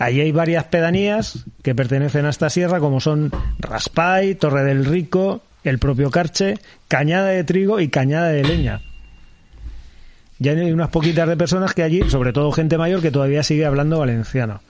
Allí 0.00 0.20
hay 0.20 0.30
varias 0.32 0.64
pedanías 0.64 1.44
que 1.62 1.74
pertenecen 1.74 2.24
a 2.26 2.30
esta 2.30 2.50
sierra, 2.50 2.78
como 2.80 3.00
son 3.00 3.32
Raspay, 3.58 4.34
Torre 4.36 4.62
del 4.64 4.84
Rico, 4.84 5.42
el 5.64 5.78
propio 5.78 6.10
Carche, 6.10 6.58
Cañada 6.88 7.28
de 7.28 7.44
Trigo 7.44 7.80
y 7.80 7.88
Cañada 7.88 8.28
de 8.28 8.44
Leña. 8.44 8.80
Ya 10.38 10.52
hay 10.52 10.70
unas 10.70 10.90
poquitas 10.90 11.28
de 11.28 11.36
personas 11.36 11.74
que 11.74 11.82
allí, 11.82 12.08
sobre 12.08 12.32
todo 12.32 12.52
gente 12.52 12.78
mayor, 12.78 13.02
que 13.02 13.10
todavía 13.10 13.42
sigue 13.42 13.66
hablando 13.66 13.98
valenciano. 13.98 14.60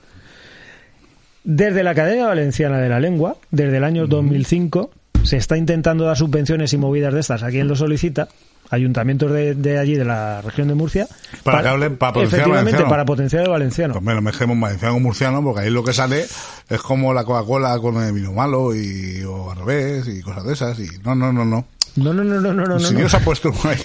Desde 1.45 1.83
la 1.83 1.91
Academia 1.91 2.27
Valenciana 2.27 2.79
de 2.79 2.89
la 2.89 3.01
Lengua, 3.01 3.37
desde 3.51 3.77
el 3.77 3.85
año 3.85 4.07
2005, 4.07 4.91
se 5.25 5.37
está 5.37 5.57
intentando 5.57 6.05
dar 6.05 6.17
subvenciones 6.17 6.73
y 6.73 6.79
movidas 6.79 7.13
de 7.13 7.21
estas 7.21 7.43
a 7.43 7.51
quien 7.51 7.69
lo 7.69 7.77
solicita, 7.77 8.29
ayuntamientos 8.71 9.33
de, 9.33 9.55
de 9.55 9.79
allí, 9.79 9.95
de 9.95 10.05
la 10.05 10.41
región 10.43 10.69
de 10.69 10.75
Murcia, 10.75 11.07
Para 11.43 11.63
que 11.63 11.69
hablen- 11.69 11.97
para 11.97 12.13
potenciar 12.13 12.41
efectivamente, 12.41 12.65
valenciano. 12.73 12.89
para 12.91 13.05
potenciar 13.05 13.43
el 13.45 13.51
valenciano. 13.51 13.95
Pues 13.95 14.05
me 14.05 14.15
lo 14.15 14.23
mezclemos 14.23 14.61
valenciano 14.61 14.95
con 14.95 15.03
murciano, 15.03 15.43
porque 15.43 15.61
ahí 15.63 15.71
lo 15.71 15.83
que 15.85 15.93
sale 15.93 16.27
es 16.69 16.81
como 16.83 17.13
la 17.15 17.25
Coca-Cola 17.25 17.79
con 17.79 18.03
el 18.03 18.13
vino 18.13 18.33
malo 18.33 18.75
y, 18.75 19.23
o 19.25 19.51
al 19.51 19.59
revés 19.59 20.09
y 20.09 20.21
cosas 20.23 20.45
de 20.45 20.53
esas. 20.53 20.79
Y 20.79 20.89
no, 21.05 21.15
no, 21.15 21.33
no, 21.33 21.45
no. 21.45 21.65
No, 21.97 22.13
no, 22.13 22.23
no, 22.25 22.41
no, 22.41 22.53
no, 22.53 22.65
no. 22.65 22.79
si 22.81 22.93
no. 22.93 23.01
Dios 23.01 23.15
ha 23.15 23.21
puesto 23.21 23.53
ahí, 23.65 23.79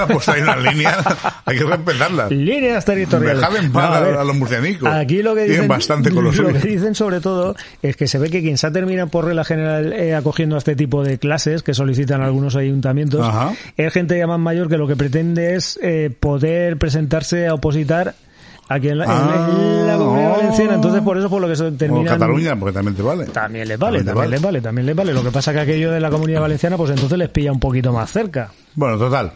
ha 0.00 0.06
puesto 0.06 0.32
ahí 0.32 0.42
unas 0.42 0.62
líneas, 0.62 0.96
hay 1.44 1.58
que 1.58 1.64
respetarlas. 1.64 2.30
Líneas 2.30 2.84
territoriales. 2.84 3.40
Dejad 3.40 3.56
en 3.56 3.72
paz 3.72 4.02
No, 4.02 4.20
a, 4.20 4.24
los 4.24 4.36
murcianicos. 4.36 4.88
Aquí 4.92 5.22
lo 5.22 5.34
que 5.34 5.42
Tienen 5.42 5.56
dicen, 5.56 5.68
bastante 5.68 6.10
con 6.10 6.24
los 6.24 6.36
lo 6.36 6.52
que 6.52 6.58
dicen 6.60 6.94
sobre 6.94 7.20
todo 7.20 7.54
es 7.82 7.96
que 7.96 8.06
se 8.06 8.18
ve 8.18 8.30
que 8.30 8.42
quien 8.42 8.58
se 8.58 8.66
ha 8.66 8.70
terminado 8.70 9.08
por 9.08 9.24
regla 9.24 9.44
general 9.44 9.92
eh, 9.92 10.14
acogiendo 10.14 10.56
a 10.56 10.58
este 10.58 10.76
tipo 10.76 11.02
de 11.02 11.18
clases 11.18 11.62
que 11.62 11.74
solicitan 11.74 12.22
algunos 12.22 12.56
ayuntamientos 12.56 13.26
Ajá. 13.26 13.52
es 13.76 13.92
gente 13.92 14.18
ya 14.18 14.26
más 14.26 14.38
mayor 14.38 14.68
que 14.68 14.76
lo 14.76 14.86
que 14.86 14.96
pretende 14.96 15.54
es 15.54 15.78
eh, 15.82 16.10
poder 16.18 16.76
presentarse 16.76 17.46
a 17.46 17.54
opositar 17.54 18.14
aquí 18.68 18.88
en 18.88 18.98
la, 18.98 19.04
en- 19.04 19.10
Ah, 19.10 19.48
en 19.50 19.86
la 19.86 19.96
comunidad 19.96 20.30
oh. 20.30 20.36
valenciana. 20.36 20.74
Entonces 20.74 21.02
por 21.02 21.18
eso 21.18 21.30
por 21.30 21.40
lo 21.42 21.48
que 21.48 21.56
se 21.56 21.64
O 21.64 21.72
terminan 21.72 22.06
Cataluña, 22.06 22.56
porque 22.58 22.72
también 22.74 22.94
te 22.96 23.02
vale. 23.02 23.24
también 23.26 23.68
les 23.68 23.78
vale, 23.78 23.98
También 23.98 24.06
también 24.06 24.16
vale. 24.24 24.30
les 24.30 24.42
vale, 24.42 24.60
también 24.60 24.86
les 24.86 24.96
vale. 24.96 25.12
Lo 25.14 25.22
que 25.22 25.30
pasa 25.30 25.52
que 25.52 25.60
aquello 25.60 25.90
de 25.92 26.00
la 26.00 26.10
comunidad 26.10 26.40
valenciana 26.40 26.76
pues 26.76 26.90
entonces 26.90 27.16
les 27.18 27.28
pilla 27.28 27.52
un 27.52 27.60
poquito 27.60 27.92
más 27.92 28.10
cerca. 28.10 28.50
Bueno, 28.74 28.98
total. 28.98 29.32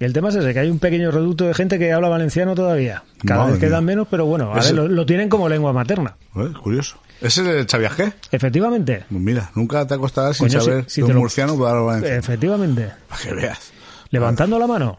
Y 0.00 0.04
el 0.04 0.12
tema 0.12 0.28
es 0.30 0.34
ese, 0.34 0.52
que 0.52 0.58
hay 0.58 0.70
un 0.70 0.80
pequeño 0.80 1.10
reducto 1.12 1.44
de 1.44 1.54
gente 1.54 1.78
que 1.78 1.92
habla 1.92 2.08
valenciano 2.08 2.54
todavía. 2.56 3.04
Cada 3.24 3.40
Madre 3.42 3.52
vez 3.52 3.60
quedan 3.60 3.84
menos, 3.84 4.08
pero 4.10 4.26
bueno, 4.26 4.52
a 4.52 4.58
Ese- 4.58 4.72
ver, 4.74 4.82
lo, 4.82 4.88
lo 4.88 5.06
tienen 5.06 5.28
como 5.28 5.48
lengua 5.48 5.72
materna. 5.72 6.16
Eh, 6.34 6.52
curioso. 6.62 6.96
¿Ese 7.20 7.42
es 7.42 7.48
el 7.48 7.66
Chaviajé? 7.66 8.12
Efectivamente. 8.32 9.04
Pues 9.08 9.22
mira, 9.22 9.50
nunca 9.54 9.86
te 9.86 9.94
acostarás 9.94 10.36
sin 10.36 10.48
Coño, 10.48 10.60
si- 10.60 10.66
saber 10.66 10.84
si 10.88 11.00
de 11.00 11.06
te 11.06 11.12
un 11.12 11.14
lo- 11.14 11.20
murciano 11.20 11.56
puede 11.56 11.70
hablar 11.70 11.86
valenciano. 11.86 12.18
Efectivamente. 12.18 12.90
Para 13.08 13.22
que 13.22 13.34
veas. 13.34 13.72
Levantando 14.10 14.58
la 14.58 14.66
mano. 14.66 14.98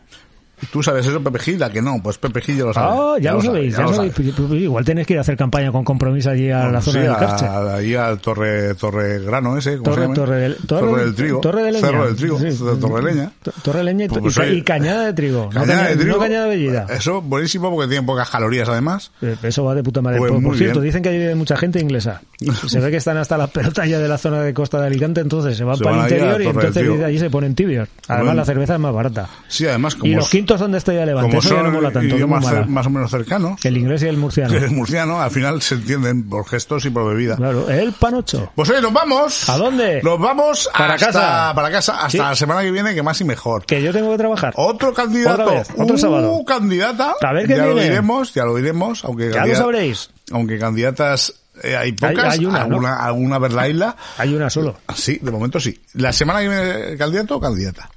¿Tú 0.72 0.84
sabes 0.84 1.06
eso, 1.06 1.22
Pepe 1.22 1.40
que 1.72 1.82
no? 1.82 2.02
Pues 2.02 2.18
Pepe 2.18 2.42
Gil 2.42 2.58
ya 2.58 2.64
lo 2.66 2.74
sabe. 2.74 2.88
Ah, 3.00 3.16
ya, 3.22 3.34
lo 3.34 3.42
sabe, 3.42 3.56
sabéis, 3.58 3.76
ya, 3.78 3.82
lo 3.84 3.94
sabéis. 3.94 4.14
sabe. 4.36 4.58
Igual 4.58 4.86
tenéis 4.86 5.08
que 5.08 5.14
ir 5.14 5.20
a 5.20 5.22
hacer 5.22 5.38
campaña 5.38 5.72
con 5.72 5.84
compromiso 5.84 6.30
allí 6.30 6.50
a 6.52 6.68
la 6.68 6.82
Sí, 6.82 6.92
zona 6.92 7.02
del 7.04 7.12
a- 7.12 7.18
Carche. 7.18 7.46
ahí 7.48 7.96
al 7.96 8.20
Torre, 8.20 8.76
torre 8.76 9.20
Grano 9.20 9.58
ese, 9.58 9.78
¿cómo 9.78 9.84
Torre- 9.84 9.96
se 9.96 10.02
llama? 10.04 10.14
Torre 10.16 10.36
del- 10.40 10.56
Torre 10.58 10.68
Torre 10.82 10.96
del- 10.98 11.06
del 11.06 11.16
Trigo. 11.16 11.40
Torre 11.42 11.64
de 11.64 11.72
Leña. 11.72 11.88
Cerro 11.88 12.06
del 12.08 12.16
Trigo. 12.16 12.40
Sí. 12.40 12.60
Torre 12.82 13.04
Leña. 13.04 13.32
To- 13.44 13.52
Torre 13.64 13.84
leña 13.84 14.06
y, 14.06 14.08
Pues, 14.10 14.20
y- 14.38 14.40
pues, 14.40 14.64
cañada 14.64 15.06
de 15.06 15.14
trigo. 15.14 15.44
no 15.46 15.50
Cañada 15.62 15.76
caña- 15.84 15.90
de 15.90 15.96
trigo. 15.98 16.14
No 16.16 16.20
cañada 16.22 16.44
de 16.46 16.50
bellida. 16.50 16.86
Eso, 16.90 17.22
buenísimo 17.22 17.72
porque 17.72 17.88
tiene 17.90 18.06
pocas 18.06 18.30
calorías 18.30 18.68
además. 18.70 19.12
Eh, 19.22 19.36
Eso 19.44 19.64
va 19.64 19.76
de 19.76 19.84
puta 19.84 20.02
madre. 20.02 20.18
Pues 20.20 20.32
por, 20.32 20.58
cierto, 20.58 20.82
dicen 20.82 21.02
que 21.04 21.10
allí 21.10 21.18
vive 21.20 21.36
mucha 21.36 21.58
gente 21.58 21.80
inglesa. 21.80 22.22
Se 22.68 22.80
ve 22.80 22.92
que 22.92 22.98
están 22.98 23.18
hasta 23.18 23.38
las 23.38 23.50
pelotas 23.50 23.88
ya 23.88 24.00
de 24.00 24.08
la 24.08 24.18
zona 24.18 24.42
de 24.42 24.54
costa 24.54 24.80
de 24.80 24.88
Alicante, 24.88 25.22
entonces 25.22 25.58
se 25.58 25.64
van 25.64 25.78
Se 25.78 25.84
para 25.84 25.98
van 25.98 26.06
el 26.06 26.12
interior 26.12 26.42
y 26.42 26.46
del 26.46 26.56
entonces 26.56 27.04
allí 27.04 27.20
se 27.20 27.30
ponen 27.30 27.56
tibios. 27.56 27.88
Además, 28.08 28.36
la 28.36 28.46
cerveza 28.46 28.74
es 28.76 28.80
más 28.80 28.94
barata. 28.94 29.30
Sí, 29.48 29.66
además 29.68 29.96
como, 29.96 30.12
y 30.12 30.16
los 30.16 30.30
quintos 30.30 30.55
donde 30.60 30.78
estoy 30.78 30.98
a 30.98 31.06
levante, 31.06 31.30
como 31.30 31.40
eso 31.40 31.50
ya 31.50 31.56
no 31.58 31.64
son 31.66 31.74
mola 31.74 31.92
tanto, 31.92 32.28
más 32.70 32.86
o 32.86 32.90
menos 32.90 33.12
cercanos, 33.12 33.64
El 33.66 33.78
inglés 33.78 34.04
y 34.04 34.08
el 34.08 34.18
murciano. 34.18 34.54
es 34.56 34.72
murciano, 34.72 35.22
al 35.22 35.32
final 35.32 35.62
se 35.62 35.76
entienden 35.76 36.28
por 36.30 36.48
gestos 36.48 36.86
y 36.86 36.90
por 36.90 37.08
bebida. 37.08 37.36
Claro, 37.36 37.70
el 37.70 37.92
panocho. 37.94 38.52
Pues 38.56 38.70
oye, 38.70 38.82
nos 38.82 38.94
vamos. 38.94 39.50
¿A 39.50 39.58
dónde? 39.58 40.02
Nos 40.04 40.20
vamos 40.20 40.70
Para 40.78 40.94
hasta, 40.96 41.06
casa. 41.08 41.52
Para 41.56 41.72
casa 41.72 41.94
hasta 41.98 42.10
Sí. 42.10 42.18
la 42.18 42.36
semana 42.36 42.62
que 42.62 42.72
viene, 42.72 42.94
que 42.96 43.04
más 43.04 43.20
y 43.22 43.24
mejor. 43.26 43.66
Que 43.66 43.82
yo 43.82 43.92
tengo 43.94 44.12
que 44.12 44.18
trabajar. 44.18 44.54
Otro 44.58 44.94
candidato. 44.94 45.44
Otra 45.44 45.54
vez, 45.60 45.68
otro 45.78 45.96
Uh, 45.96 45.98
sábado. 45.98 46.44
candidata. 46.46 47.14
A 47.22 47.34
ver 47.34 47.48
qué 47.48 47.56
ya 47.58 47.66
lo 47.66 47.76
diremos, 47.76 48.34
ya 48.34 48.46
lo 48.46 48.56
diremos. 48.56 49.04
Aunque 49.06 49.32
Ya 49.32 49.46
lo 49.46 49.56
sabréis. 49.56 50.10
Aunque 50.32 50.58
candidatas 50.60 51.34
eh, 51.64 51.76
hay 51.78 51.92
pocas. 51.94 52.34
hay 52.34 52.46
una, 52.46 52.60
¿no? 52.60 52.76
alguna, 52.76 52.96
alguna 52.98 53.40
verlaila. 53.40 53.96
Hay 54.18 54.34
una 54.36 54.50
solo. 54.50 54.76
Sí, 54.94 55.20
de 55.22 55.32
momento 55.32 55.60
sí. 55.60 55.80
¿La 55.94 56.12
semana 56.12 56.40
que 56.42 56.50
viene 56.50 56.98
candidato 56.98 57.38
o 57.38 57.40
candidata? 57.40 57.90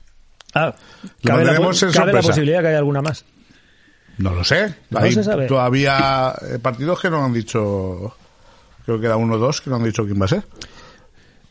Ah, 0.54 0.74
cabe, 1.22 1.44
la, 1.44 1.54
cabe 1.92 2.12
la 2.12 2.22
posibilidad 2.22 2.60
que 2.62 2.68
haya 2.68 2.78
alguna 2.78 3.02
más. 3.02 3.24
No 4.18 4.34
lo 4.34 4.42
sé. 4.44 4.74
No 4.90 4.98
Hay 5.00 5.12
se 5.12 5.22
sabe. 5.22 5.46
todavía 5.46 6.34
eh, 6.42 6.58
partidos 6.58 7.00
que 7.00 7.10
no 7.10 7.24
han 7.24 7.32
dicho. 7.32 8.16
Creo 8.84 8.98
que 8.98 9.06
era 9.06 9.16
uno 9.16 9.34
o 9.34 9.38
dos 9.38 9.60
que 9.60 9.70
no 9.70 9.76
han 9.76 9.84
dicho 9.84 10.04
quién 10.04 10.20
va 10.20 10.24
a 10.24 10.28
ser. 10.28 10.44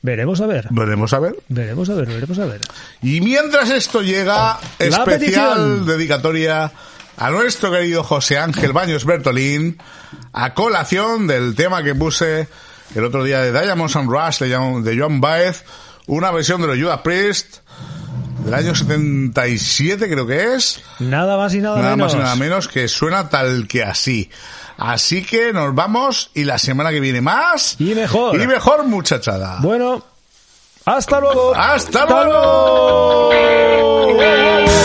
Veremos 0.02 0.42
a 0.42 0.48
ver. 0.48 0.68
Veremos 0.70 1.14
a 1.14 1.20
ver. 1.20 1.36
Veremos 1.48 1.90
a 1.90 1.96
ver, 1.96 2.08
veremos 2.08 2.40
a 2.40 2.46
ver. 2.46 2.62
Y 3.02 3.22
mientras 3.22 3.70
esto 3.70 4.02
llega, 4.02 4.60
especial 4.80 5.06
petición. 5.06 5.86
dedicatoria 5.86 6.72
a 7.18 7.32
nuestro 7.32 7.72
querido 7.72 8.04
José 8.04 8.38
Ángel 8.38 8.74
Baños 8.74 9.06
Bertolín, 9.06 9.78
a 10.34 10.54
colación 10.54 11.28
del 11.28 11.56
tema 11.56 11.84
que 11.84 11.96
puse 11.96 12.48
el 12.96 13.04
otro 13.04 13.24
día 13.24 13.42
de 13.42 13.52
Diamonds 13.52 13.96
and 13.96 14.10
Rush 14.10 14.40
de 14.40 14.98
Joan 14.98 15.20
Baez, 15.20 15.64
una 16.06 16.32
versión 16.32 16.62
de 16.62 16.68
los 16.68 16.78
Judas 16.78 17.02
Priest, 17.02 17.58
del 18.48 18.54
año 18.56 18.74
77 18.76 20.10
creo 20.10 20.26
que 20.26 20.56
es. 20.56 20.82
Nada 21.00 21.36
más 21.38 21.54
y 21.54 21.60
nada, 21.60 21.82
Nada 21.82 21.96
menos. 21.96 22.14
más 22.14 22.22
y 22.22 22.24
nada 22.24 22.36
menos 22.38 22.68
que 22.70 22.88
suena 22.88 23.28
tal 23.30 23.68
que 23.68 23.84
así. 23.84 24.30
Así 24.78 25.24
que 25.24 25.52
nos 25.52 25.76
vamos 25.76 26.32
y 26.34 26.44
la 26.46 26.58
semana 26.58 26.92
que 26.92 27.00
viene 27.02 27.20
más. 27.20 27.76
Y 27.80 27.94
mejor. 27.94 28.40
Y 28.42 28.48
mejor 28.48 28.86
muchachada. 28.86 29.58
Bueno, 29.62 30.04
hasta 30.86 31.20
luego. 31.20 31.54
¡Hasta 31.56 32.06
luego! 32.06 33.32
I'll 33.34 34.77